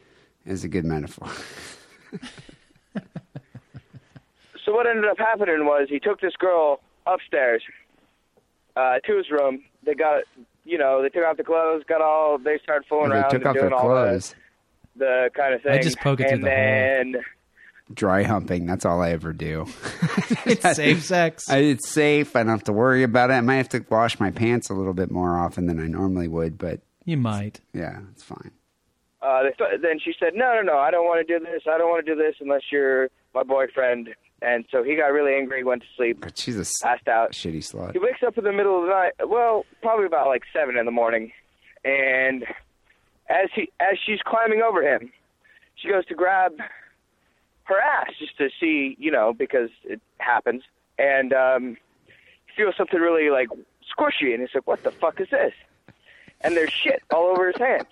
is 0.46 0.64
a 0.64 0.68
good 0.68 0.86
metaphor. 0.86 1.28
So 4.66 4.74
what 4.76 4.86
ended 4.86 5.06
up 5.06 5.18
happening 5.18 5.66
was 5.66 5.88
he 5.90 6.00
took 6.00 6.22
this 6.22 6.36
girl 6.38 6.80
upstairs 7.08 7.64
uh, 8.76 9.00
to 9.00 9.18
his 9.18 9.32
room. 9.32 9.64
They 9.84 9.96
got, 9.96 10.24
you 10.64 10.78
know, 10.78 11.02
they 11.02 11.10
took 11.10 11.24
off 11.26 11.38
the 11.38 11.44
clothes, 11.44 11.84
got 11.88 12.02
all. 12.02 12.38
They 12.38 12.60
started 12.62 12.86
fooling 12.88 13.10
they 13.10 13.16
around 13.16 13.30
took 13.32 13.42
and 13.42 13.48
off 13.48 13.54
doing 13.56 13.66
their 13.70 13.76
all 13.76 13.86
clothes. 13.88 14.36
the, 14.96 15.06
the 15.06 15.30
kind 15.36 15.54
of 15.56 15.64
thing. 15.64 15.72
I 15.72 15.82
just 15.82 15.98
poke 16.00 16.20
it 16.20 16.28
through 16.30 16.46
and 16.48 17.16
the 17.16 17.20
hole. 17.20 17.24
Then 17.90 17.96
Dry 17.96 18.24
humping. 18.24 18.66
That's 18.66 18.86
all 18.86 19.02
I 19.02 19.12
ever 19.12 19.34
do. 19.34 19.66
It's 20.46 20.76
safe 20.76 21.04
sex. 21.04 21.50
I, 21.50 21.58
it's 21.58 21.90
safe. 21.90 22.36
I 22.36 22.40
don't 22.44 22.50
have 22.52 22.64
to 22.66 22.74
worry 22.74 23.04
about 23.04 23.30
it. 23.30 23.34
I 23.34 23.42
might 23.42 23.56
have 23.58 23.70
to 23.70 23.86
wash 23.90 24.20
my 24.20 24.32
pants 24.32 24.70
a 24.70 24.74
little 24.74 24.94
bit 24.94 25.12
more 25.12 25.38
often 25.38 25.66
than 25.68 25.80
I 25.80 25.88
normally 25.88 26.28
would, 26.28 26.58
but 26.58 26.80
you 27.06 27.18
might. 27.18 27.60
yeah, 27.74 28.00
it's 28.12 28.24
fine. 28.24 28.52
uh, 29.22 29.44
they 29.44 29.78
then 29.82 30.00
she 30.04 30.14
said, 30.20 30.34
no, 30.36 30.56
no, 30.56 30.62
no, 30.62 30.78
I 30.78 30.92
don't 30.92 31.06
want 31.06 31.26
to 31.28 31.40
do 31.40 31.44
this. 31.44 31.64
I 31.72 31.78
don't 31.78 31.90
want 31.90 32.06
to 32.06 32.16
do 32.16 32.20
this 32.20 32.36
unless 32.40 32.62
you're 32.72 33.10
my 33.36 33.44
boyfriend. 33.44 34.10
And 34.42 34.64
so 34.72 34.82
he 34.84 34.96
got 34.96 35.08
really 35.08 35.34
angry, 35.36 35.64
went 35.64 35.82
to 35.82 35.88
sleep, 35.98 36.22
But 36.22 36.38
she's 36.38 36.56
a 36.58 36.66
passed 36.86 37.08
out. 37.10 37.34
shitty 37.34 37.58
slut. 37.60 37.92
He 37.94 38.00
wakes 38.00 38.20
up 38.26 38.38
in 38.38 38.44
the 38.46 38.54
middle 38.54 38.80
of 38.80 38.84
the 38.86 38.92
night. 38.92 39.12
Well, 39.28 39.66
probably 39.82 40.06
about 40.06 40.28
like 40.28 40.44
seven 40.54 40.78
in 40.78 40.86
the 40.86 40.92
morning, 40.92 41.32
and 41.84 42.44
as 43.30 43.50
he 43.54 43.70
as 43.82 43.98
she's 44.06 44.20
climbing 44.26 44.62
over 44.62 44.82
him, 44.82 45.12
she 45.76 45.90
goes 45.90 46.06
to 46.06 46.16
grab 46.16 46.54
her 47.70 47.80
ass 47.80 48.12
just 48.20 48.38
to 48.38 48.50
see, 48.60 48.96
you 49.00 49.12
know, 49.12 49.34
because 49.34 49.70
it 49.86 50.02
happens, 50.20 50.64
and 50.98 51.32
um, 51.34 51.78
he 52.48 52.54
feels 52.64 52.76
something 52.78 53.00
really 53.00 53.30
like 53.30 53.48
squishy, 53.98 54.34
and 54.34 54.42
he's 54.42 54.50
like, 54.54 54.68
"What 54.68 54.84
the 54.84 54.92
fuck 54.92 55.20
is 55.22 55.30
this?" 55.32 55.54
And 56.42 56.56
there's 56.56 56.72
shit 56.72 57.02
all 57.14 57.28
over 57.28 57.48
his 57.48 57.58
hand. 57.58 57.86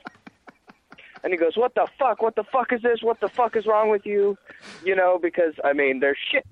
And 1.24 1.34
he 1.34 1.38
goes, 1.38 1.58
"What 1.58 1.74
the 1.76 1.88
fuck? 1.98 2.22
What 2.22 2.36
the 2.36 2.44
fuck 2.44 2.72
is 2.72 2.82
this? 2.82 3.00
What 3.02 3.20
the 3.20 3.28
fuck 3.30 3.56
is 3.56 3.66
wrong 3.66 3.90
with 3.90 4.06
you?" 4.06 4.38
You 4.84 4.96
know, 4.96 5.20
because 5.22 5.54
I 5.64 5.74
mean, 5.74 6.00
there's 6.00 6.18
shit. 6.32 6.46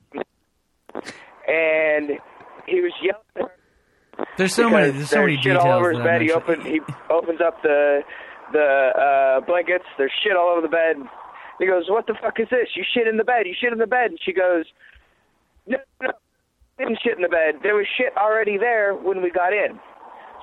And 1.48 2.12
he 2.66 2.82
was 2.82 2.92
yelling. 3.02 3.22
at 3.36 3.42
her 4.18 4.26
There's 4.38 4.54
so 4.56 4.70
many. 4.70 4.88
because 4.88 4.98
There's 4.98 5.10
so 5.10 5.22
many 5.22 5.36
shit 5.36 5.44
details. 5.44 5.66
all 5.66 5.74
over 5.80 5.92
his 5.92 6.00
bed. 6.02 6.22
He 6.22 6.32
actually- 6.34 6.54
open 6.56 6.66
he 6.66 6.80
opens 7.10 7.42
up 7.42 7.62
the 7.62 8.02
the 8.54 8.60
uh 8.66 9.40
blankets. 9.42 9.86
There's 9.98 10.12
shit 10.24 10.36
all 10.36 10.50
over 10.50 10.62
the 10.62 10.68
bed. 10.70 10.98
He 11.60 11.66
goes, 11.66 11.90
"What 11.90 12.08
the 12.08 12.16
fuck 12.16 12.40
is 12.40 12.48
this? 12.50 12.70
You 12.76 12.84
shit 12.94 13.08
in 13.08 13.18
the 13.18 13.24
bed. 13.24 13.46
You 13.46 13.54
shit 13.60 13.72
in 13.72 13.80
the 13.80 13.88
bed." 13.88 14.12
And 14.12 14.20
she 14.22 14.34
goes, 14.34 14.66
"No, 15.68 15.78
no, 16.02 16.10
I 16.80 16.84
didn't 16.84 17.00
shit 17.02 17.16
in 17.16 17.22
the 17.22 17.30
bed. 17.30 17.60
There 17.64 17.76
was 17.76 17.88
shit 17.98 18.16
already 18.18 18.58
there 18.58 18.94
when 18.94 19.22
we 19.22 19.32
got 19.32 19.54
in." 19.54 19.80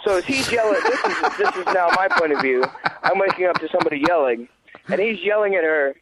So 0.05 0.17
as 0.17 0.25
he's 0.25 0.51
yelling, 0.51 0.81
this 0.83 1.05
is 1.05 1.37
this 1.39 1.57
is 1.57 1.67
now 1.67 1.89
my 1.97 2.09
point 2.09 2.33
of 2.33 2.41
view. 2.41 2.65
I'm 3.03 3.19
waking 3.19 3.47
up 3.47 3.59
to 3.61 3.69
somebody 3.69 4.03
yelling, 4.09 4.49
and 4.89 5.01
he's 5.01 5.23
yelling 5.23 5.55
at 5.55 5.63
her, 5.63 5.95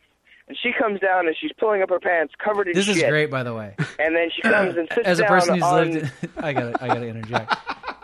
and 0.49 0.57
she 0.61 0.73
comes 0.73 1.01
down 1.01 1.27
and 1.27 1.37
she's 1.39 1.53
pulling 1.59 1.82
up 1.82 1.91
her 1.91 2.01
pants, 2.01 2.35
covered 2.43 2.66
in 2.69 2.74
This 2.74 2.87
shit. 2.87 2.95
This 2.95 3.05
is 3.05 3.11
great, 3.11 3.31
by 3.31 3.43
the 3.43 3.55
way. 3.55 3.74
And 3.99 4.16
then 4.16 4.31
she 4.35 4.43
comes 4.43 4.77
and 4.77 4.89
sits 4.93 5.05
down. 5.05 5.07
As 5.07 5.19
a 5.19 5.23
down 5.23 5.28
person 5.28 5.55
who's 5.55 5.62
on. 5.62 5.93
lived, 5.93 6.12
I 6.39 6.53
gotta, 6.53 6.82
I 6.85 6.89
gotta 6.89 7.07
interject. 7.07 7.55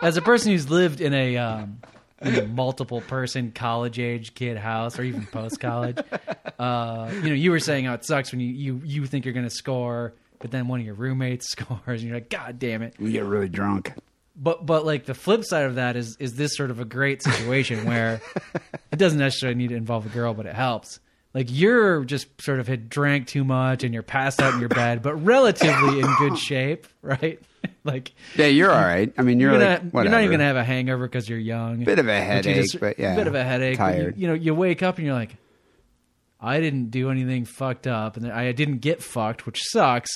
As 0.01 0.17
a 0.17 0.21
person 0.21 0.51
who's 0.51 0.69
lived 0.69 1.01
in 1.01 1.13
a 1.13 1.35
um, 1.37 1.79
in 1.83 1.89
a 1.95 1.96
multiple 2.47 3.01
person 3.01 3.51
college 3.51 3.99
age 3.99 4.33
kid 4.33 4.57
house 4.57 4.97
or 4.97 5.03
even 5.03 5.25
post 5.27 5.59
college, 5.59 5.97
uh, 6.59 7.09
you 7.13 7.29
know, 7.29 7.35
you 7.35 7.51
were 7.51 7.59
saying 7.59 7.85
how 7.85 7.93
it 7.93 8.05
sucks 8.05 8.31
when 8.31 8.41
you 8.41 8.47
you 8.47 8.81
you 8.83 9.05
think 9.05 9.25
you're 9.25 9.33
gonna 9.33 9.49
score, 9.49 10.13
but 10.39 10.51
then 10.51 10.67
one 10.67 10.79
of 10.79 10.85
your 10.85 10.95
roommates 10.95 11.49
scores, 11.51 12.01
and 12.01 12.09
you're 12.09 12.17
like, 12.17 12.29
God 12.29 12.59
damn 12.59 12.81
it! 12.81 12.95
We 12.99 13.11
get 13.11 13.25
really 13.25 13.49
drunk. 13.49 13.93
But 14.35 14.65
but 14.65 14.85
like 14.85 15.05
the 15.05 15.15
flip 15.15 15.43
side 15.43 15.65
of 15.65 15.75
that 15.75 15.95
is 15.95 16.15
is 16.19 16.35
this 16.35 16.55
sort 16.55 16.71
of 16.71 16.79
a 16.79 16.85
great 16.85 17.23
situation 17.23 17.85
where 17.85 18.21
it 18.91 18.97
doesn't 18.99 19.19
necessarily 19.19 19.55
need 19.55 19.69
to 19.69 19.75
involve 19.75 20.05
a 20.05 20.09
girl, 20.09 20.33
but 20.33 20.45
it 20.45 20.55
helps. 20.55 20.99
Like 21.33 21.47
you're 21.49 22.03
just 22.03 22.41
sort 22.41 22.59
of 22.59 22.67
had 22.67 22.89
drank 22.89 23.27
too 23.27 23.43
much 23.43 23.83
and 23.83 23.93
you're 23.93 24.01
passed 24.01 24.41
out 24.41 24.53
in 24.55 24.59
your 24.59 24.69
bed, 24.69 25.03
but 25.03 25.15
relatively 25.15 25.99
in 25.99 26.07
good 26.17 26.37
shape, 26.37 26.87
right? 27.03 27.39
like 27.83 28.13
Yeah, 28.35 28.47
you're 28.47 28.71
all 28.71 28.81
right. 28.81 29.13
I 29.17 29.21
mean, 29.21 29.39
you're, 29.39 29.51
you're, 29.51 29.59
like 29.59 29.83
not, 29.83 29.93
whatever. 29.93 30.03
you're 30.09 30.11
not 30.19 30.23
even 30.25 30.31
gonna 30.39 30.43
have 30.47 30.55
a 30.57 30.63
hangover 30.63 31.07
because 31.07 31.27
you're 31.29 31.39
young. 31.39 31.83
Bit 31.83 31.99
of 31.99 32.07
a 32.07 32.19
headache, 32.21 32.67
but 32.79 32.99
yeah, 32.99 33.15
bit 33.15 33.27
of 33.27 33.35
a 33.35 33.43
headache. 33.43 33.77
but 33.77 33.97
you- 33.97 34.13
you 34.15 34.27
know, 34.27 34.33
you 34.33 34.53
wake 34.55 34.83
up 34.83 34.97
and 34.97 35.05
you're 35.05 35.15
like, 35.15 35.35
I 36.39 36.59
didn't 36.59 36.91
do 36.91 37.09
anything 37.09 37.45
fucked 37.45 37.87
up, 37.87 38.15
and 38.17 38.31
I 38.31 38.51
didn't 38.51 38.77
get 38.79 39.01
fucked, 39.01 39.45
which 39.45 39.59
sucks. 39.63 40.09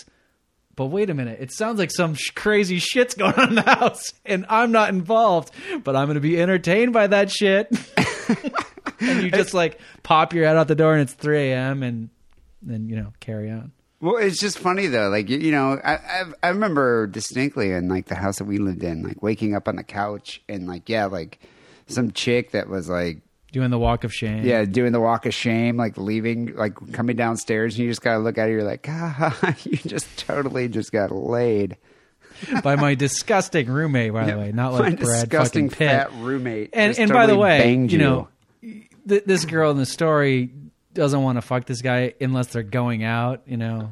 But 0.75 0.85
wait 0.85 1.09
a 1.09 1.13
minute, 1.13 1.39
it 1.41 1.51
sounds 1.51 1.79
like 1.79 1.91
some 1.91 2.13
sh- 2.13 2.29
crazy 2.33 2.79
shit's 2.79 3.13
going 3.15 3.33
on 3.33 3.49
in 3.49 3.55
the 3.55 3.61
house, 3.63 4.13
and 4.25 4.45
I'm 4.47 4.71
not 4.71 4.89
involved, 4.89 5.51
but 5.83 5.95
I'm 5.95 6.13
to 6.13 6.19
be 6.19 6.39
entertained 6.41 6.93
by 6.93 7.07
that 7.07 7.29
shit. 7.31 7.67
and 8.99 9.23
you 9.23 9.31
just 9.31 9.53
like 9.53 9.79
pop 10.03 10.33
your 10.33 10.45
head 10.45 10.55
out 10.57 10.67
the 10.67 10.75
door, 10.75 10.93
and 10.93 11.01
it's 11.01 11.13
3 11.13 11.37
a.m., 11.51 11.83
and 11.83 12.09
then 12.61 12.87
you 12.87 12.95
know 12.95 13.11
carry 13.19 13.49
on. 13.51 13.71
Well, 14.01 14.17
it's 14.17 14.39
just 14.39 14.57
funny 14.57 14.87
though. 14.87 15.09
Like 15.09 15.29
you, 15.29 15.37
you 15.37 15.51
know, 15.51 15.79
I, 15.83 15.93
I 15.93 16.23
I 16.43 16.49
remember 16.49 17.07
distinctly 17.07 17.71
in 17.71 17.87
like 17.87 18.07
the 18.07 18.15
house 18.15 18.39
that 18.39 18.45
we 18.45 18.57
lived 18.57 18.83
in, 18.83 19.03
like 19.03 19.21
waking 19.21 19.55
up 19.55 19.67
on 19.67 19.75
the 19.75 19.83
couch 19.83 20.41
and 20.49 20.67
like 20.67 20.89
yeah, 20.89 21.05
like 21.05 21.39
some 21.87 22.11
chick 22.11 22.51
that 22.51 22.67
was 22.67 22.89
like 22.89 23.21
Doing 23.51 23.69
the 23.69 23.77
walk 23.79 24.03
of 24.05 24.13
shame. 24.13 24.45
yeah, 24.45 24.63
doing 24.63 24.93
the 24.93 25.01
walk 25.01 25.25
of 25.25 25.33
shame, 25.33 25.75
like 25.75 25.97
leaving, 25.97 26.55
like 26.55 26.93
coming 26.93 27.17
downstairs, 27.17 27.75
and 27.75 27.83
you 27.83 27.91
just 27.91 28.01
gotta 28.01 28.19
look 28.19 28.37
at 28.37 28.47
her. 28.47 28.51
You're 28.51 28.63
like, 28.63 28.85
ah, 28.89 29.55
you 29.63 29.75
just 29.77 30.07
totally 30.17 30.67
just 30.69 30.91
got 30.91 31.11
laid. 31.11 31.77
by 32.63 32.75
my 32.75 32.95
disgusting 32.95 33.67
roommate, 33.67 34.13
by 34.13 34.25
the 34.25 34.37
way, 34.37 34.51
not 34.51 34.71
My 34.79 34.79
like 34.79 34.99
Brad 34.99 35.21
disgusting 35.21 35.69
fucking 35.69 35.77
Pitt. 35.87 35.89
fat 35.89 36.13
roommate. 36.19 36.69
And 36.73 36.91
just 36.91 36.99
and 37.01 37.11
by 37.11 37.25
the 37.27 37.33
totally 37.33 37.43
way, 37.43 37.59
banged 37.59 37.91
you 37.91 37.97
know, 37.99 38.27
th- 39.07 39.25
this 39.25 39.45
girl 39.45 39.69
in 39.71 39.77
the 39.77 39.85
story 39.85 40.49
doesn't 40.93 41.21
want 41.21 41.37
to 41.37 41.41
fuck 41.41 41.65
this 41.65 41.81
guy 41.81 42.13
unless 42.21 42.47
they're 42.47 42.63
going 42.63 43.03
out. 43.03 43.41
You 43.45 43.57
know, 43.57 43.91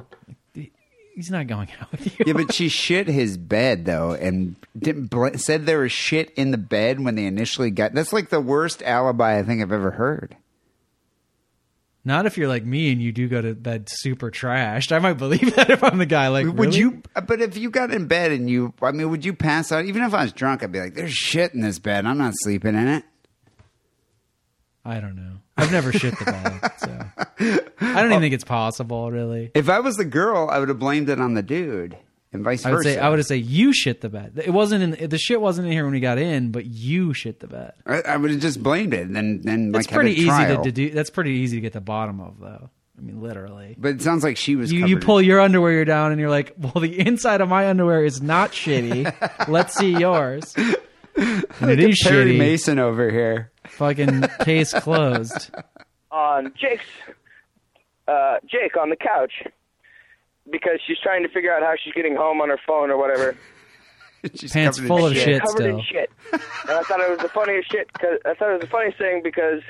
he's 1.16 1.30
not 1.32 1.48
going 1.48 1.70
out 1.82 1.92
with 1.92 2.20
you. 2.20 2.26
Yeah, 2.28 2.34
but 2.34 2.54
she 2.54 2.70
shit 2.70 3.08
his 3.08 3.38
bed 3.38 3.86
though, 3.86 4.12
and 4.14 4.56
didn't 4.78 5.08
bl- 5.08 5.36
said 5.36 5.66
there 5.66 5.80
was 5.80 5.92
shit 5.92 6.32
in 6.32 6.52
the 6.52 6.58
bed 6.58 7.00
when 7.04 7.16
they 7.16 7.26
initially 7.26 7.72
got. 7.72 7.94
That's 7.94 8.14
like 8.14 8.30
the 8.30 8.42
worst 8.42 8.82
alibi 8.84 9.40
I 9.40 9.44
think 9.44 9.62
I've 9.62 9.72
ever 9.72 9.92
heard. 9.92 10.36
Not 12.06 12.26
if 12.26 12.38
you're 12.38 12.48
like 12.48 12.66
me 12.66 12.92
and 12.94 13.02
you 13.02 13.12
do 13.12 13.28
go 13.28 13.42
to 13.42 13.54
bed 13.54 13.88
super 13.90 14.32
trashed. 14.32 14.94
I 14.94 15.00
might 15.00 15.14
believe 15.16 15.54
that 15.58 15.70
if 15.70 15.84
I'm 15.84 15.98
the 15.98 16.06
guy. 16.06 16.30
Like, 16.30 16.46
Would 16.46 16.58
really? 16.58 16.78
you? 16.78 17.04
But 17.28 17.42
if 17.42 17.58
you 17.58 17.70
got 17.70 17.92
in 17.92 18.08
bed 18.08 18.32
and 18.32 18.50
you, 18.50 18.74
I 18.82 18.92
mean, 18.94 19.10
would 19.10 19.26
you 19.26 19.34
pass 19.34 19.72
out? 19.72 19.86
Even 19.86 20.04
if 20.04 20.14
I 20.14 20.24
was 20.24 20.32
drunk, 20.34 20.64
I'd 20.64 20.72
be 20.72 20.80
like, 20.80 20.96
"There's 20.96 21.14
shit 21.14 21.54
in 21.54 21.62
this 21.62 21.78
bed. 21.78 22.06
I'm 22.06 22.18
not 22.18 22.34
sleeping 22.38 22.76
in 22.76 22.88
it." 22.88 23.04
I 24.86 25.00
don't 25.00 25.16
know. 25.16 25.34
I've 25.58 25.72
never 25.72 25.92
shit 25.92 26.18
the 26.18 26.26
bed, 26.26 26.72
so 26.78 27.60
I 27.82 28.02
don't 28.02 28.12
even 28.12 28.22
think 28.22 28.34
it's 28.34 28.44
possible. 28.44 29.12
Really, 29.12 29.52
If 29.54 29.70
I 29.70 29.80
was 29.82 29.98
the 29.98 30.06
girl, 30.06 30.50
I 30.50 30.60
would 30.60 30.70
have 30.70 30.80
blamed 30.80 31.10
it 31.10 31.20
on 31.20 31.34
the 31.34 31.44
dude, 31.44 31.98
and 32.32 32.44
vice 32.44 32.66
I 32.66 32.72
would 32.72 32.78
versa. 32.78 32.94
say 32.94 32.98
I 33.00 33.10
would 33.10 33.20
have 33.20 33.26
said 33.26 33.42
you 33.46 33.74
shit 33.74 34.02
the 34.02 34.10
bed. 34.10 34.42
It 34.44 34.52
wasn't 34.52 35.00
in 35.00 35.10
the 35.10 35.18
shit 35.18 35.42
wasn't 35.42 35.68
in 35.68 35.74
here 35.74 35.84
when 35.84 35.94
we 35.94 36.00
got 36.00 36.18
in, 36.18 36.52
but 36.52 36.66
you 36.66 37.14
shit 37.14 37.40
the 37.42 37.48
bed. 37.48 37.74
I, 37.86 38.02
I 38.02 38.18
would 38.18 38.32
have 38.32 38.40
just 38.40 38.64
blamed 38.64 38.94
it, 38.94 39.02
and 39.06 39.16
then 39.16 39.42
then 39.44 39.72
like 39.72 39.84
That's 39.84 39.94
pretty 39.94 40.14
easy 40.14 40.46
to, 40.46 40.62
to 40.64 40.72
do. 40.72 40.90
That's 40.92 41.10
pretty 41.10 41.32
easy 41.32 41.58
to 41.58 41.62
get 41.62 41.74
the 41.74 41.82
bottom 41.82 42.22
of, 42.22 42.40
though. 42.40 42.70
I 42.98 43.02
mean, 43.02 43.22
literally. 43.22 43.76
But 43.78 43.96
it 43.96 44.02
sounds 44.02 44.24
like 44.26 44.36
she 44.38 44.56
was. 44.58 44.72
You, 44.74 44.86
you 44.86 44.96
in- 44.98 45.02
pull 45.02 45.22
your 45.22 45.40
underwear 45.40 45.86
down, 45.86 46.12
and 46.12 46.20
you're 46.20 46.30
like, 46.30 46.54
"Well, 46.58 46.82
the 46.82 47.00
inside 47.06 47.42
of 47.42 47.48
my 47.50 47.70
underwear 47.70 48.04
is 48.04 48.22
not 48.22 48.52
shitty. 48.54 49.48
Let's 49.48 49.76
see 49.76 49.92
yours." 49.92 50.56
And 51.60 51.70
it 51.72 51.80
is 51.80 52.00
Perry 52.04 52.34
shitty. 52.34 52.38
Mason 52.38 52.80
over 52.80 53.10
here. 53.12 53.52
Fucking 53.68 54.24
case 54.42 54.74
closed. 54.80 55.52
on 56.12 56.54
Jake's 56.60 56.84
uh, 58.08 58.38
Jake 58.48 58.78
on 58.78 58.90
the 58.90 58.96
couch 58.96 59.34
because 60.52 60.80
she's 60.88 60.98
trying 61.04 61.24
to 61.24 61.30
figure 61.30 61.54
out 61.54 61.62
how 61.62 61.74
she's 61.84 61.94
getting 61.94 62.16
home 62.16 62.42
on 62.42 62.50
her 62.50 62.60
phone 62.66 62.90
or 62.90 62.98
whatever. 62.98 63.36
She's 64.36 64.52
Pants 64.52 64.78
full 64.80 65.06
of 65.08 65.14
shit. 65.14 65.24
shit 65.24 65.42
covered 65.42 65.56
still. 65.62 65.78
in 65.78 65.84
shit. 65.86 66.10
And 66.34 66.72
I 66.72 66.82
thought 66.84 67.00
it 67.00 67.10
was 67.10 67.20
the 67.20 67.30
funniest 67.30 67.72
shit. 67.72 67.92
Cause 67.94 68.20
I 68.26 68.34
thought 68.34 68.50
it 68.50 68.54
was 68.54 68.62
the 68.62 68.68
funniest 68.68 68.98
thing 68.98 69.22
because 69.24 69.62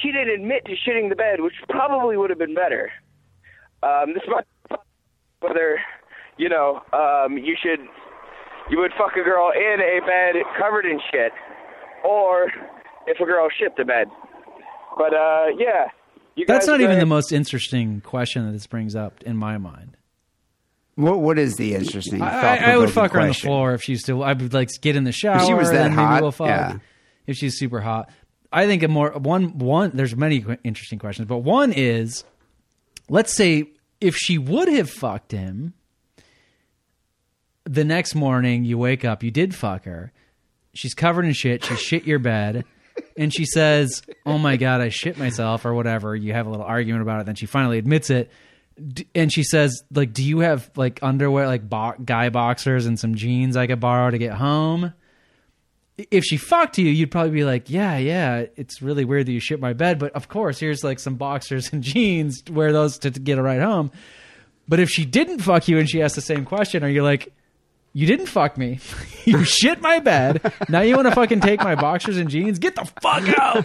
she 0.00 0.12
didn't 0.12 0.30
admit 0.40 0.64
to 0.66 0.72
shitting 0.76 1.08
the 1.08 1.16
bed, 1.16 1.40
which 1.40 1.54
probably 1.68 2.16
would 2.16 2.30
have 2.30 2.38
been 2.38 2.54
better. 2.54 2.92
Um, 3.82 4.14
this 4.14 4.22
might 4.28 4.46
whether 5.40 5.80
you 6.36 6.48
know 6.48 6.82
um, 6.92 7.36
you 7.36 7.56
should 7.60 7.80
you 8.70 8.78
would 8.78 8.92
fuck 8.98 9.12
a 9.16 9.22
girl 9.24 9.50
in 9.54 9.80
a 9.80 10.00
bed 10.06 10.42
covered 10.58 10.86
in 10.86 11.00
shit, 11.10 11.32
or 12.04 12.50
if 13.06 13.20
a 13.20 13.24
girl 13.24 13.48
shit 13.58 13.76
the 13.76 13.84
bed. 13.84 14.08
But 14.96 15.12
uh, 15.14 15.46
yeah, 15.58 15.86
you 16.36 16.46
That's 16.46 16.66
guys 16.66 16.72
not 16.72 16.80
even 16.80 16.90
very- 16.92 17.00
the 17.00 17.06
most 17.06 17.32
interesting 17.32 18.00
question 18.00 18.46
that 18.46 18.52
this 18.52 18.66
brings 18.66 18.94
up 18.96 19.22
in 19.24 19.36
my 19.36 19.58
mind. 19.58 19.96
What 20.96 21.20
What 21.20 21.38
is 21.38 21.56
the 21.56 21.74
interesting? 21.74 22.22
I, 22.22 22.28
I, 22.28 22.72
I 22.72 22.76
would 22.76 22.90
thought-provoking 22.90 22.92
fuck 22.92 23.12
her 23.12 23.20
on 23.20 23.28
the 23.28 23.34
floor 23.34 23.74
if 23.74 23.82
she's 23.82 24.00
still. 24.00 24.22
I 24.22 24.32
would 24.32 24.54
like 24.54 24.68
get 24.80 24.94
in 24.94 25.02
the 25.04 25.10
shower. 25.12 25.44
she 25.44 25.52
was 25.54 25.70
that 25.72 25.90
hot, 25.90 26.22
we'll 26.22 26.30
fuck. 26.30 26.46
yeah. 26.46 26.78
If 27.26 27.36
she's 27.36 27.58
super 27.58 27.80
hot, 27.80 28.10
I 28.52 28.66
think 28.66 28.84
a 28.84 28.88
more 28.88 29.10
one 29.10 29.58
one. 29.58 29.90
There's 29.94 30.14
many 30.14 30.44
interesting 30.62 31.00
questions, 31.00 31.26
but 31.26 31.38
one 31.38 31.72
is, 31.72 32.22
let's 33.08 33.32
say 33.34 33.72
if 34.00 34.14
she 34.14 34.38
would 34.38 34.68
have 34.68 34.88
fucked 34.88 35.32
him, 35.32 35.74
the 37.64 37.84
next 37.84 38.14
morning 38.14 38.64
you 38.64 38.78
wake 38.78 39.04
up, 39.04 39.22
you 39.22 39.30
did 39.30 39.54
fuck 39.54 39.84
her. 39.84 40.12
She's 40.74 40.94
covered 40.94 41.24
in 41.24 41.32
shit. 41.32 41.64
She 41.64 41.76
shit 41.76 42.04
your 42.04 42.18
bed. 42.18 42.64
And 43.16 43.32
she 43.32 43.44
says, 43.44 44.02
"Oh 44.24 44.38
my 44.38 44.56
god, 44.56 44.80
I 44.80 44.88
shit 44.88 45.18
myself," 45.18 45.64
or 45.64 45.74
whatever. 45.74 46.14
You 46.14 46.32
have 46.32 46.46
a 46.46 46.50
little 46.50 46.66
argument 46.66 47.02
about 47.02 47.20
it. 47.20 47.26
Then 47.26 47.34
she 47.34 47.46
finally 47.46 47.78
admits 47.78 48.08
it, 48.10 48.30
D- 48.92 49.06
and 49.14 49.32
she 49.32 49.42
says, 49.42 49.82
"Like, 49.92 50.12
do 50.12 50.22
you 50.22 50.40
have 50.40 50.70
like 50.76 51.00
underwear, 51.02 51.46
like 51.46 51.68
bo- 51.68 51.94
guy 52.04 52.28
boxers, 52.28 52.86
and 52.86 52.98
some 52.98 53.14
jeans 53.16 53.56
I 53.56 53.66
could 53.66 53.80
borrow 53.80 54.10
to 54.10 54.18
get 54.18 54.34
home?" 54.34 54.92
If 55.96 56.24
she 56.24 56.36
fucked 56.36 56.78
you, 56.78 56.88
you'd 56.88 57.10
probably 57.10 57.30
be 57.32 57.44
like, 57.44 57.70
"Yeah, 57.70 57.96
yeah, 57.98 58.46
it's 58.56 58.82
really 58.82 59.04
weird 59.04 59.26
that 59.26 59.32
you 59.32 59.40
shit 59.40 59.60
my 59.60 59.72
bed, 59.72 59.98
but 59.98 60.12
of 60.12 60.28
course, 60.28 60.58
here's 60.60 60.82
like 60.84 60.98
some 60.98 61.14
boxers 61.16 61.72
and 61.72 61.82
jeans. 61.84 62.42
Wear 62.50 62.72
those 62.72 62.98
to, 62.98 63.10
to 63.10 63.20
get 63.20 63.38
a 63.38 63.42
ride 63.42 63.60
home." 63.60 63.90
But 64.68 64.80
if 64.80 64.88
she 64.90 65.04
didn't 65.04 65.40
fuck 65.40 65.68
you 65.68 65.78
and 65.78 65.88
she 65.90 66.00
asked 66.02 66.14
the 66.14 66.20
same 66.20 66.44
question, 66.44 66.82
are 66.84 66.88
you 66.88 67.02
like, 67.02 67.32
you 67.94 68.06
didn't 68.06 68.26
fuck 68.26 68.58
me. 68.58 68.80
you 69.24 69.44
shit 69.44 69.80
my 69.80 70.00
bed. 70.00 70.52
Now 70.68 70.80
you 70.82 70.96
want 70.96 71.08
to 71.08 71.14
fucking 71.14 71.40
take 71.40 71.60
my 71.60 71.76
boxers 71.76 72.18
and 72.18 72.28
jeans? 72.28 72.58
Get 72.58 72.74
the 72.74 72.84
fuck 73.00 73.38
out. 73.38 73.64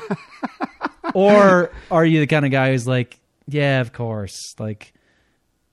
or 1.16 1.72
are 1.92 2.06
you 2.06 2.20
the 2.20 2.28
kind 2.28 2.46
of 2.46 2.52
guy 2.52 2.70
who's 2.72 2.88
like, 2.88 3.20
yeah, 3.48 3.82
of 3.82 3.92
course, 3.92 4.56
like 4.60 4.94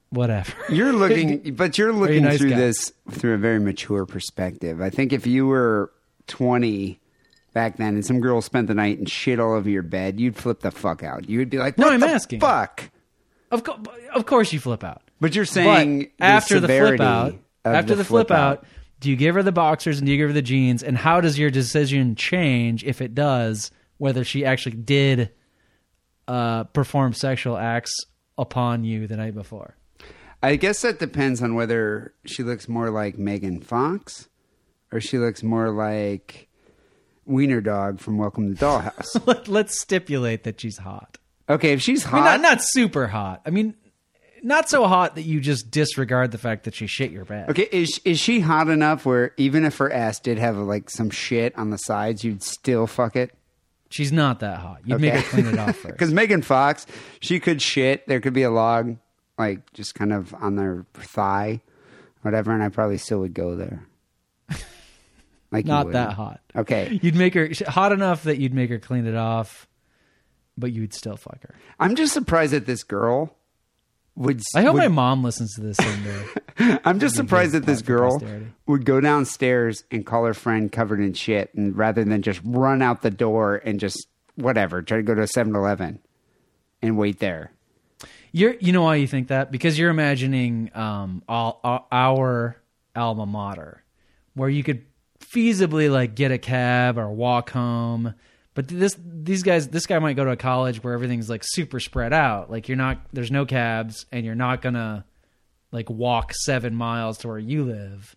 whatever. 0.09 0.53
You're 0.71 0.93
looking, 0.95 1.55
but 1.55 1.77
you're 1.77 1.93
looking 1.93 2.25
nice 2.25 2.39
through 2.39 2.51
guy. 2.51 2.57
this 2.57 2.93
through 3.11 3.35
a 3.35 3.39
very 3.39 3.61
mature 3.61 4.07
perspective. 4.07 4.81
I 4.81 4.89
think 4.89 5.13
if 5.13 5.27
you 5.27 5.47
were 5.47 5.93
20 6.29 6.99
back 7.53 7.77
then 7.77 7.95
and 7.95 8.05
some 8.05 8.21
girl 8.21 8.41
spent 8.41 8.69
the 8.69 8.75
night 8.75 8.99
and 8.99 9.09
shit 9.09 9.39
all 9.39 9.53
over 9.53 9.69
your 9.69 9.83
bed, 9.83 10.19
you'd 10.19 10.37
flip 10.37 10.61
the 10.61 10.71
fuck 10.71 11.03
out. 11.03 11.29
You 11.29 11.41
would 11.41 11.51
be 11.51 11.59
like, 11.59 11.77
No, 11.77 11.91
I'm 11.91 12.01
the 12.01 12.09
asking. 12.09 12.41
Fuck." 12.41 12.91
Of 13.51 13.63
course, 13.63 13.79
of 14.15 14.27
course, 14.27 14.53
you 14.53 14.59
flip 14.59 14.83
out. 14.83 15.03
But 15.21 15.35
you're 15.35 15.45
saying 15.45 16.11
But 16.19 16.25
after 16.25 16.59
the 16.59 16.67
flip 16.67 17.01
out, 17.01 17.37
after 17.75 17.95
the, 17.95 18.05
flip, 18.05 18.31
out, 18.31 18.59
out. 18.59 18.67
do 19.01 19.11
you 19.11 19.17
give 19.17 19.35
her 19.35 19.43
the 19.43 19.53
boxers 19.53 19.99
and 19.99 20.07
do 20.07 20.13
you 20.13 20.19
give 20.19 20.29
her 20.29 20.35
the 20.35 20.43
jeans? 20.43 20.83
And 20.83 20.97
how 20.97 21.21
does 21.21 21.39
your 21.39 21.51
decision 21.51 22.15
change 22.15 22.85
if 22.85 23.01
it 23.01 23.15
does? 23.15 23.71
Whether 23.99 24.25
she 24.25 24.45
actually 24.45 24.77
did 24.77 25.31
uh, 26.29 26.65
perform 26.65 27.13
sexual 27.15 27.57
acts 27.57 27.93
upon 28.37 28.85
you 28.85 29.07
the 29.07 29.17
night 29.17 29.35
before. 29.35 29.77
I 30.43 30.57
guess 30.57 30.83
that 30.83 30.99
depends 30.99 31.43
on 31.43 31.55
whether 31.55 32.13
she 32.27 32.43
looks 32.43 32.69
more 32.69 32.91
like 32.91 33.17
Megan 33.19 33.61
Fox 33.61 34.29
or 34.93 35.01
she 35.01 35.19
looks 35.19 35.43
more 35.43 35.71
like 35.71 36.49
Wiener 37.25 37.61
Dog 37.63 38.01
from 38.01 38.19
Welcome 38.19 38.55
to 38.55 38.63
Dollhouse. 38.65 39.21
Let, 39.27 39.49
let's 39.49 39.81
stipulate 39.81 40.45
that 40.45 40.61
she's 40.61 40.79
hot. 40.79 41.17
okay, 41.49 41.73
if 41.73 41.81
she's 41.81 42.05
I 42.05 42.09
hot, 42.11 42.17
mean, 42.17 42.25
not 42.25 42.41
not 42.43 42.59
super 42.63 43.07
hot. 43.07 43.41
I 43.47 43.51
mean, 43.51 43.75
not 44.43 44.69
so 44.69 44.87
hot 44.87 45.15
that 45.15 45.23
you 45.23 45.41
just 45.41 45.71
disregard 45.71 46.31
the 46.31 46.39
fact 46.39 46.65
that 46.65 46.75
she 46.75 46.87
shit 46.87 47.11
your 47.11 47.25
bed. 47.25 47.51
Okay, 47.51 47.69
is 47.73 48.01
is 48.05 48.19
she 48.19 48.41
hot 48.41 48.69
enough 48.69 49.05
where 49.07 49.33
even 49.37 49.65
if 49.65 49.79
her 49.79 49.93
ass 49.93 50.21
did 50.21 50.39
have 50.39 50.57
like 50.57 50.91
some 50.91 51.11
shit 51.11 51.57
on 51.59 51.71
the 51.71 51.77
sides, 51.77 52.25
you'd 52.25 52.43
still 52.43 52.87
fuck 52.87 53.17
it? 53.17 53.35
She's 53.89 54.13
not 54.13 54.41
that 54.41 54.59
hot. 54.59 54.81
You'd 54.85 55.01
make 55.01 55.15
her 55.15 55.23
clean 55.23 55.47
it 55.47 55.59
off 55.59 55.77
first. 55.77 55.95
Because 55.95 56.13
Megan 56.13 56.43
Fox, 56.43 56.87
she 57.21 57.39
could 57.41 57.63
shit. 57.63 58.07
There 58.07 58.21
could 58.21 58.33
be 58.33 58.43
a 58.43 58.51
log, 58.51 58.97
like 59.39 59.73
just 59.73 59.95
kind 59.95 60.13
of 60.13 60.35
on 60.35 60.57
their 60.57 60.85
thigh, 60.95 61.61
whatever, 62.23 62.53
and 62.53 62.63
I 62.63 62.69
probably 62.69 62.99
still 62.99 63.21
would 63.21 63.35
go 63.35 63.57
there. 63.57 63.87
Like 65.53 65.65
not 65.65 65.93
that 65.93 66.13
hot. 66.13 66.41
Okay, 66.57 66.99
You'd 67.01 67.15
make 67.15 67.35
her 67.35 67.49
hot 67.69 67.93
enough 67.93 68.25
that 68.25 68.39
you'd 68.39 68.53
make 68.53 68.69
her 68.69 68.81
clean 68.81 69.07
it 69.07 69.15
off, 69.15 69.69
but 70.59 70.73
you'd 70.73 70.93
still 70.93 71.17
fuck 71.17 71.41
her. 71.43 71.55
I'm 71.79 71.95
just 71.95 72.13
surprised 72.13 72.53
that 72.53 72.67
this 72.67 72.83
girl 72.83 73.37
would. 74.17 74.41
I 74.55 74.63
hope 74.63 74.75
would- 74.75 74.81
my 74.81 74.89
mom 74.89 75.23
listens 75.23 75.55
to 75.55 75.61
this 75.61 75.77
someday. 75.77 76.25
I'm 76.85 76.99
just 76.99 77.17
surprised 77.17 77.53
that 77.53 77.67
this 77.67 77.83
girl 77.83 78.23
would 78.67 78.85
go 78.85 79.01
downstairs 79.01 79.85
and 79.91 80.05
call 80.07 80.25
her 80.25 80.35
friend 80.35 80.73
covered 80.73 81.01
in 81.01 81.13
shit, 81.13 81.53
and 81.55 81.77
rather 81.77 82.03
than 82.05 82.23
just 82.23 82.41
run 82.45 82.83
out 82.83 83.03
the 83.03 83.11
door 83.11 83.61
and 83.65 83.79
just 83.79 84.09
whatever, 84.37 84.83
try 84.83 84.97
to 84.99 85.03
go 85.03 85.15
to 85.15 85.23
a 85.23 85.27
7-Eleven 85.27 85.99
and 86.83 86.97
wait 86.99 87.19
there. 87.21 87.53
You're, 88.33 88.55
you 88.61 88.73
know 88.73 88.83
why 88.83 88.97
you 88.97 89.07
think 89.07 89.29
that? 89.29 89.51
Because 89.51 89.79
you're 89.79 89.91
imagining 89.91 90.71
um, 90.75 91.23
all, 91.29 91.61
all- 91.65 91.87
our 91.93 92.57
alma 92.95 93.27
mater, 93.27 93.83
where 94.35 94.49
you 94.51 94.63
could 94.63 94.85
feasibly 95.21 95.91
like 95.91 96.15
get 96.15 96.31
a 96.33 96.39
cab 96.39 96.99
or 96.99 97.11
walk 97.11 97.51
home. 97.51 98.15
But 98.57 98.69
this, 98.69 98.97
these 98.99 99.45
guys, 99.45 99.69
this 99.69 99.87
guy 99.87 99.99
might 100.01 100.15
go 100.15 100.25
to 100.25 100.31
a 100.31 100.37
college 100.37 100.83
where 100.83 100.95
everything's 100.95 101.31
like 101.31 101.43
super 101.45 101.79
spread 101.79 102.13
out. 102.13 102.51
Like 102.51 102.69
you're 102.69 102.77
not, 102.79 102.99
there's 103.13 103.31
no 103.31 103.45
cabs, 103.47 104.07
and 104.11 104.25
you're 104.25 104.35
not 104.35 104.63
gonna 104.63 105.05
like 105.73 105.91
walk 105.91 106.33
seven 106.33 106.75
miles 106.75 107.19
to 107.19 107.29
where 107.29 107.39
you 107.39 107.65
live. 107.65 108.17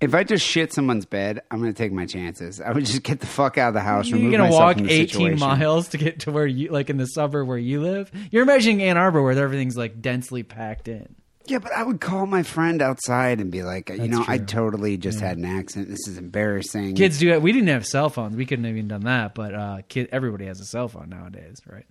If 0.00 0.14
I 0.14 0.22
just 0.24 0.46
shit 0.46 0.72
someone's 0.72 1.06
bed, 1.06 1.40
I'm 1.50 1.58
going 1.58 1.72
to 1.72 1.76
take 1.76 1.90
my 1.90 2.06
chances. 2.06 2.60
I 2.60 2.70
would 2.70 2.84
just 2.84 3.02
get 3.02 3.18
the 3.18 3.26
fuck 3.26 3.58
out 3.58 3.68
of 3.68 3.74
the 3.74 3.80
house. 3.80 4.06
You're 4.06 4.30
gonna 4.30 4.50
walk 4.50 4.76
18 4.78 5.08
situation. 5.08 5.40
miles 5.40 5.88
to 5.88 5.98
get 5.98 6.20
to 6.20 6.30
where 6.30 6.46
you, 6.46 6.68
like 6.68 6.88
in 6.88 6.98
the 6.98 7.06
suburb 7.06 7.48
where 7.48 7.58
you 7.58 7.80
live. 7.80 8.12
You're 8.30 8.44
imagining 8.44 8.82
Ann 8.82 8.96
Arbor 8.96 9.22
where 9.22 9.32
everything's 9.32 9.76
like 9.76 10.00
densely 10.00 10.44
packed 10.44 10.86
in. 10.86 11.16
Yeah, 11.48 11.58
but 11.58 11.72
I 11.72 11.82
would 11.82 12.00
call 12.00 12.26
my 12.26 12.42
friend 12.42 12.82
outside 12.82 13.40
and 13.40 13.50
be 13.50 13.62
like, 13.62 13.88
you 13.88 13.96
That's 13.96 14.10
know, 14.10 14.24
I 14.28 14.36
true. 14.36 14.46
totally 14.46 14.96
just 14.98 15.20
had 15.20 15.38
an 15.38 15.46
accident. 15.46 15.88
This 15.88 16.06
is 16.06 16.18
embarrassing. 16.18 16.94
Kids 16.94 17.18
do 17.18 17.30
it. 17.32 17.40
We 17.40 17.52
didn't 17.52 17.68
have 17.68 17.86
cell 17.86 18.10
phones. 18.10 18.36
We 18.36 18.44
couldn't 18.44 18.66
have 18.66 18.76
even 18.76 18.88
done 18.88 19.04
that. 19.04 19.34
But 19.34 19.54
uh, 19.54 19.78
kid, 19.88 20.08
everybody 20.12 20.46
has 20.46 20.60
a 20.60 20.64
cell 20.66 20.88
phone 20.88 21.08
nowadays, 21.08 21.56
right? 21.66 21.86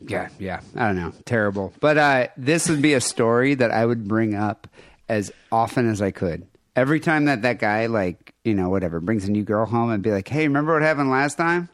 Yeah, 0.00 0.28
yeah. 0.38 0.60
I 0.76 0.86
don't 0.86 0.96
know. 0.96 1.12
Terrible. 1.24 1.72
But 1.80 1.98
uh, 1.98 2.28
this 2.36 2.68
would 2.68 2.80
be 2.80 2.94
a 2.94 3.00
story 3.00 3.54
that 3.54 3.70
I 3.70 3.84
would 3.84 4.06
bring 4.06 4.34
up 4.34 4.68
as 5.08 5.32
often 5.50 5.90
as 5.90 6.00
I 6.00 6.12
could. 6.12 6.46
Every 6.76 7.00
time 7.00 7.24
that 7.24 7.42
that 7.42 7.58
guy, 7.58 7.86
like, 7.86 8.32
you 8.44 8.54
know, 8.54 8.68
whatever, 8.70 9.00
brings 9.00 9.26
a 9.26 9.30
new 9.30 9.42
girl 9.42 9.66
home 9.66 9.90
and 9.90 10.02
be 10.02 10.12
like, 10.12 10.28
hey, 10.28 10.46
remember 10.46 10.72
what 10.72 10.82
happened 10.82 11.10
last 11.10 11.36
time? 11.36 11.68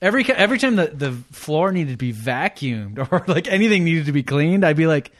Every 0.00 0.24
every 0.30 0.58
time 0.58 0.76
the, 0.76 0.86
the 0.86 1.12
floor 1.32 1.70
needed 1.70 1.92
to 1.92 1.96
be 1.96 2.12
vacuumed 2.12 2.98
or 3.12 3.24
like 3.26 3.48
anything 3.48 3.84
needed 3.84 4.06
to 4.06 4.12
be 4.12 4.22
cleaned, 4.22 4.64
I'd 4.64 4.76
be 4.76 4.86
like, 4.86 5.12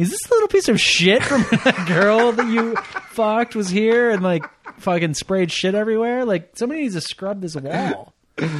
"Is 0.00 0.10
this 0.10 0.30
little 0.30 0.48
piece 0.48 0.68
of 0.68 0.80
shit 0.80 1.22
from 1.22 1.42
that 1.64 1.86
girl 1.86 2.32
that 2.32 2.48
you 2.48 2.76
fucked 3.10 3.54
was 3.54 3.68
here 3.68 4.10
and 4.10 4.22
like 4.22 4.44
fucking 4.78 5.14
sprayed 5.14 5.52
shit 5.52 5.74
everywhere? 5.74 6.24
Like 6.24 6.56
somebody 6.56 6.82
needs 6.82 6.94
to 6.94 7.00
scrub 7.00 7.40
this 7.40 7.54
wall." 7.54 8.14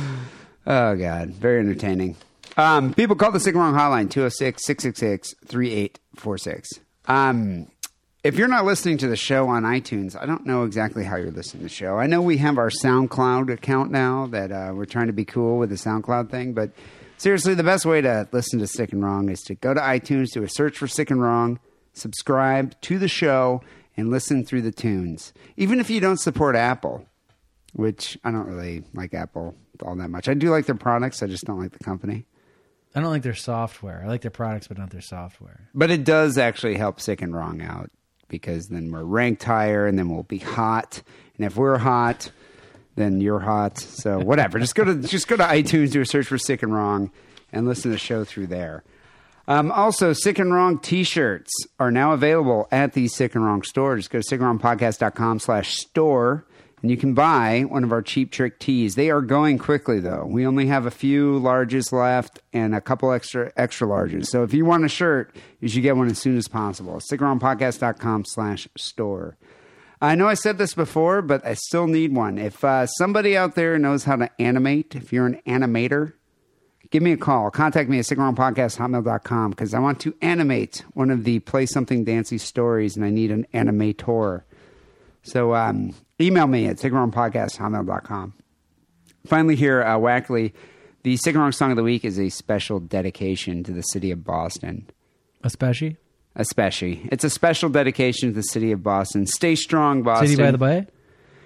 Oh, 0.66 0.94
God. 0.94 1.30
Very 1.30 1.60
entertaining. 1.60 2.16
Um, 2.56 2.92
people 2.94 3.16
call 3.16 3.32
the 3.32 3.40
Sick 3.40 3.54
and 3.54 3.62
Wrong 3.62 3.74
Hotline, 3.74 4.10
206 4.10 4.64
666 4.64 5.34
3846. 5.46 6.68
Um, 7.06 7.66
if 8.22 8.36
you're 8.36 8.48
not 8.48 8.66
listening 8.66 8.98
to 8.98 9.08
the 9.08 9.16
show 9.16 9.48
on 9.48 9.62
iTunes, 9.62 10.20
I 10.20 10.26
don't 10.26 10.44
know 10.44 10.64
exactly 10.64 11.04
how 11.04 11.16
you're 11.16 11.30
listening 11.30 11.62
to 11.62 11.68
the 11.68 11.74
show. 11.74 11.96
I 11.96 12.06
know 12.06 12.20
we 12.20 12.36
have 12.36 12.58
our 12.58 12.70
SoundCloud 12.70 13.52
account 13.52 13.90
now 13.90 14.26
that 14.28 14.52
uh, 14.52 14.72
we're 14.74 14.84
trying 14.84 15.06
to 15.06 15.12
be 15.12 15.24
cool 15.24 15.58
with 15.58 15.70
the 15.70 15.76
SoundCloud 15.76 16.30
thing, 16.30 16.52
but 16.52 16.70
seriously, 17.20 17.54
the 17.54 17.62
best 17.62 17.84
way 17.84 18.00
to 18.00 18.28
listen 18.32 18.58
to 18.58 18.66
Sick 18.66 18.92
and 18.92 19.04
Wrong 19.04 19.28
is 19.28 19.42
to 19.42 19.54
go 19.54 19.74
to 19.74 19.80
iTunes, 19.80 20.32
do 20.32 20.42
a 20.42 20.48
search 20.48 20.78
for 20.78 20.88
Sick 20.88 21.10
and 21.10 21.22
Wrong, 21.22 21.60
subscribe 21.92 22.80
to 22.82 22.98
the 22.98 23.08
show, 23.08 23.62
and 23.96 24.10
listen 24.10 24.44
through 24.44 24.62
the 24.62 24.72
tunes. 24.72 25.32
Even 25.56 25.78
if 25.78 25.90
you 25.90 26.00
don't 26.00 26.18
support 26.18 26.56
Apple, 26.56 27.06
which 27.74 28.18
I 28.24 28.30
don't 28.30 28.46
really 28.46 28.84
like 28.94 29.14
Apple 29.14 29.54
all 29.82 29.96
that 29.96 30.10
much. 30.10 30.28
I 30.28 30.34
do 30.34 30.50
like 30.50 30.66
their 30.66 30.74
products, 30.74 31.22
I 31.22 31.26
just 31.26 31.44
don't 31.44 31.60
like 31.60 31.72
the 31.72 31.84
company. 31.84 32.26
I 32.94 33.00
don't 33.00 33.10
like 33.10 33.22
their 33.22 33.34
software. 33.34 34.02
I 34.04 34.08
like 34.08 34.22
their 34.22 34.32
products, 34.32 34.66
but 34.66 34.76
not 34.76 34.90
their 34.90 35.00
software. 35.00 35.68
But 35.74 35.90
it 35.90 36.04
does 36.04 36.38
actually 36.38 36.76
help 36.76 37.00
Sick 37.00 37.22
and 37.22 37.34
Wrong 37.34 37.62
out 37.62 37.90
because 38.28 38.68
then 38.68 38.90
we're 38.90 39.04
ranked 39.04 39.44
higher 39.44 39.86
and 39.86 39.98
then 39.98 40.08
we'll 40.08 40.24
be 40.24 40.38
hot. 40.38 41.02
And 41.36 41.46
if 41.46 41.56
we're 41.56 41.78
hot, 41.78 42.32
then 42.96 43.20
you're 43.20 43.40
hot. 43.40 43.78
So 43.78 44.18
whatever. 44.18 44.58
just 44.58 44.74
go 44.74 44.84
to 44.84 44.96
just 44.96 45.28
go 45.28 45.36
to 45.36 45.44
iTunes, 45.44 45.92
do 45.92 46.00
a 46.00 46.06
search 46.06 46.26
for 46.26 46.38
Sick 46.38 46.62
and 46.62 46.74
Wrong, 46.74 47.10
and 47.52 47.66
listen 47.66 47.84
to 47.84 47.88
the 47.90 47.98
show 47.98 48.24
through 48.24 48.48
there. 48.48 48.84
Um, 49.48 49.72
also, 49.72 50.12
Sick 50.12 50.38
and 50.38 50.52
Wrong 50.52 50.78
t-shirts 50.78 51.50
are 51.80 51.90
now 51.90 52.12
available 52.12 52.68
at 52.70 52.92
the 52.92 53.08
Sick 53.08 53.34
and 53.34 53.44
Wrong 53.44 53.62
store. 53.62 53.96
Just 53.96 54.10
go 54.10 54.20
to 54.20 54.24
sickandwrongpodcast.com 54.24 55.40
slash 55.40 55.74
store 55.74 56.46
and 56.82 56.90
you 56.90 56.96
can 56.96 57.14
buy 57.14 57.62
one 57.62 57.84
of 57.84 57.92
our 57.92 58.00
cheap 58.00 58.30
trick 58.30 58.58
tees. 58.58 58.94
They 58.94 59.10
are 59.10 59.20
going 59.20 59.58
quickly 59.58 60.00
though. 60.00 60.24
We 60.26 60.46
only 60.46 60.66
have 60.66 60.86
a 60.86 60.90
few 60.90 61.40
larges 61.40 61.92
left 61.92 62.38
and 62.52 62.74
a 62.74 62.80
couple 62.80 63.12
extra 63.12 63.52
extra 63.56 63.86
larges. 63.86 64.26
So 64.26 64.42
if 64.42 64.54
you 64.54 64.64
want 64.64 64.84
a 64.84 64.88
shirt, 64.88 65.34
you 65.60 65.68
should 65.68 65.82
get 65.82 65.96
one 65.96 66.08
as 66.08 66.18
soon 66.18 66.36
as 66.36 66.48
possible. 66.48 67.00
Sickandwrongpodcast.com 67.10 68.24
slash 68.26 68.68
store. 68.76 69.36
I 70.02 70.14
know 70.14 70.28
I 70.28 70.34
said 70.34 70.56
this 70.56 70.74
before, 70.74 71.20
but 71.20 71.44
I 71.44 71.54
still 71.54 71.86
need 71.86 72.14
one. 72.14 72.38
If 72.38 72.64
uh, 72.64 72.86
somebody 72.86 73.36
out 73.36 73.54
there 73.54 73.78
knows 73.78 74.04
how 74.04 74.16
to 74.16 74.30
animate, 74.40 74.96
if 74.96 75.12
you're 75.12 75.26
an 75.26 75.42
animator, 75.46 76.14
give 76.90 77.02
me 77.02 77.12
a 77.12 77.18
call. 77.18 77.50
Contact 77.50 77.90
me 77.90 77.98
at 77.98 78.06
sickandwrongpodcast.hotmail.com 78.06 79.50
because 79.50 79.74
I 79.74 79.78
want 79.78 80.00
to 80.00 80.14
animate 80.22 80.84
one 80.94 81.10
of 81.10 81.24
the 81.24 81.40
Play 81.40 81.66
Something 81.66 82.04
Dancy 82.04 82.38
stories 82.38 82.96
and 82.96 83.04
I 83.04 83.10
need 83.10 83.30
an 83.30 83.46
animator. 83.52 84.44
So 85.22 85.54
um, 85.54 85.94
email 86.18 86.46
me 86.46 86.66
at 86.66 86.76
sickandwrongpodcast.hotmail.com. 86.76 88.32
Finally, 89.26 89.56
here, 89.56 89.82
uh, 89.82 89.98
Wackerly, 89.98 90.54
the 91.02 91.18
Wrong 91.34 91.52
Song 91.52 91.72
of 91.72 91.76
the 91.76 91.82
Week 91.82 92.06
is 92.06 92.18
a 92.18 92.30
special 92.30 92.80
dedication 92.80 93.62
to 93.64 93.72
the 93.72 93.82
city 93.82 94.10
of 94.10 94.24
Boston. 94.24 94.88
Especially 95.42 95.98
Especially. 96.40 97.06
It's 97.12 97.22
a 97.22 97.28
special 97.28 97.68
dedication 97.68 98.30
to 98.30 98.34
the 98.34 98.42
city 98.42 98.72
of 98.72 98.82
Boston. 98.82 99.26
Stay 99.26 99.54
strong, 99.54 100.02
Boston. 100.02 100.28
City 100.28 100.42
by 100.42 100.50
the 100.52 100.58
Bay. 100.58 100.86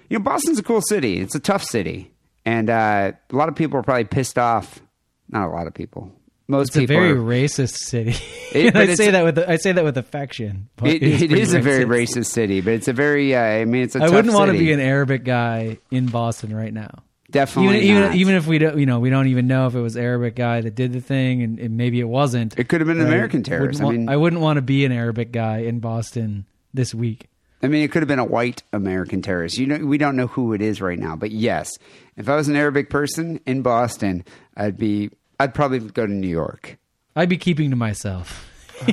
You 0.09 0.19
know, 0.19 0.23
Boston's 0.23 0.57
a 0.57 0.63
cool 0.63 0.81
city. 0.81 1.19
It's 1.19 1.35
a 1.35 1.39
tough 1.39 1.63
city. 1.63 2.13
And 2.45 2.69
uh, 2.69 3.11
a 3.29 3.35
lot 3.35 3.49
of 3.49 3.55
people 3.55 3.77
are 3.77 3.83
probably 3.83 4.05
pissed 4.05 4.37
off. 4.37 4.79
Not 5.27 5.47
a 5.47 5.51
lot 5.51 5.67
of 5.67 5.73
people. 5.73 6.13
Most 6.47 6.73
people 6.73 6.83
It's 6.83 6.91
a 6.91 6.95
very 6.95 7.11
are, 7.11 7.15
racist 7.15 7.75
city. 7.77 8.15
It- 8.53 8.75
I 8.77 8.93
say 8.95 9.11
that 9.11 9.23
with 9.25 9.39
I 9.39 9.57
say 9.57 9.73
that 9.73 9.83
with 9.83 9.97
affection. 9.97 10.69
It, 10.83 11.03
it 11.03 11.31
is 11.33 11.53
a 11.53 11.59
very 11.59 11.83
racist. 11.83 12.17
racist 12.17 12.25
city, 12.27 12.61
but 12.61 12.73
it's 12.73 12.87
a 12.87 12.93
very. 12.93 13.35
Uh, 13.35 13.41
I 13.41 13.65
mean, 13.65 13.83
it's 13.83 13.95
a 13.95 14.03
I 14.03 14.09
wouldn't 14.09 14.33
want 14.33 14.51
to 14.51 14.57
be 14.57 14.71
an 14.71 14.79
Arabic 14.79 15.25
guy 15.25 15.79
in 15.91 16.05
Boston 16.05 16.55
right 16.55 16.73
now 16.73 17.03
definitely 17.35 17.81
even, 17.81 17.97
even, 17.97 18.13
even, 18.15 18.35
if 18.35 18.47
we 18.47 18.57
don't, 18.57 18.79
you 18.79 18.85
know, 18.85 18.99
we 18.99 19.09
don't 19.09 19.27
even 19.27 19.45
know 19.45 19.67
if 19.67 19.75
it 19.75 19.81
was 19.81 19.97
Arabic 19.97 20.35
guy 20.35 20.61
that 20.61 20.73
did 20.73 20.93
the 20.93 21.01
thing, 21.01 21.43
and, 21.43 21.59
and 21.59 21.77
maybe 21.77 21.99
it 21.99 22.07
wasn't. 22.07 22.57
It 22.57 22.69
could 22.69 22.81
have 22.81 22.87
been 22.87 23.01
an 23.01 23.07
American 23.07 23.43
terrorist. 23.43 23.81
I, 23.81 23.87
I 23.87 23.91
mean, 23.91 24.09
I 24.09 24.15
wouldn't 24.15 24.41
want 24.41 24.57
to 24.57 24.61
be 24.61 24.85
an 24.85 24.91
Arabic 24.91 25.31
guy 25.31 25.59
in 25.59 25.79
Boston 25.79 26.45
this 26.73 26.95
week. 26.95 27.27
I 27.61 27.67
mean, 27.67 27.83
it 27.83 27.91
could 27.91 28.01
have 28.01 28.07
been 28.07 28.19
a 28.19 28.25
white 28.25 28.63
American 28.71 29.21
terrorist. 29.21 29.57
You 29.57 29.67
know, 29.67 29.85
we 29.85 29.97
don't 29.97 30.15
know 30.15 30.27
who 30.27 30.53
it 30.53 30.61
is 30.61 30.81
right 30.81 30.97
now, 30.97 31.15
but 31.15 31.31
yes, 31.31 31.71
if 32.15 32.29
I 32.29 32.35
was 32.35 32.47
an 32.47 32.55
Arabic 32.55 32.89
person 32.89 33.39
in 33.45 33.61
Boston, 33.61 34.23
I'd 34.55 34.77
be, 34.77 35.11
I'd 35.39 35.53
probably 35.53 35.79
go 35.79 36.05
to 36.05 36.13
New 36.13 36.27
York. 36.27 36.77
I'd 37.15 37.29
be 37.29 37.37
keeping 37.37 37.69
to 37.71 37.75
myself. 37.75 38.49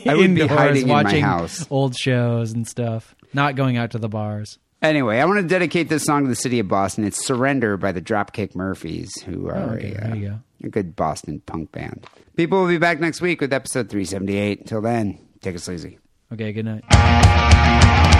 I 0.06 0.14
wouldn't 0.14 0.34
be 0.36 0.46
hiding 0.46 0.88
watching 0.88 1.18
in 1.18 1.22
my 1.22 1.28
house, 1.28 1.66
old 1.70 1.96
shows 1.96 2.52
and 2.52 2.66
stuff, 2.66 3.14
not 3.32 3.56
going 3.56 3.76
out 3.76 3.92
to 3.92 3.98
the 3.98 4.08
bars. 4.08 4.58
Anyway, 4.82 5.20
I 5.20 5.24
want 5.26 5.38
to 5.40 5.46
dedicate 5.46 5.88
this 5.88 6.02
song 6.02 6.24
to 6.24 6.28
the 6.28 6.34
city 6.34 6.58
of 6.58 6.66
Boston. 6.66 7.04
It's 7.04 7.24
Surrender 7.24 7.76
by 7.76 7.92
the 7.92 8.02
Dropkick 8.02 8.56
Murphys, 8.56 9.12
who 9.22 9.48
oh, 9.48 9.54
are 9.54 9.76
okay, 9.76 9.94
a, 9.94 10.32
uh, 10.32 10.36
a 10.64 10.68
good 10.68 10.96
Boston 10.96 11.40
punk 11.46 11.70
band. 11.70 12.04
People 12.34 12.60
will 12.60 12.68
be 12.68 12.78
back 12.78 12.98
next 12.98 13.20
week 13.20 13.40
with 13.40 13.52
episode 13.52 13.88
378. 13.88 14.60
Until 14.62 14.80
then, 14.80 15.20
take 15.40 15.54
a 15.54 15.60
sleazy. 15.60 15.98
Okay, 16.32 16.52
good 16.52 16.64
night. 16.64 18.18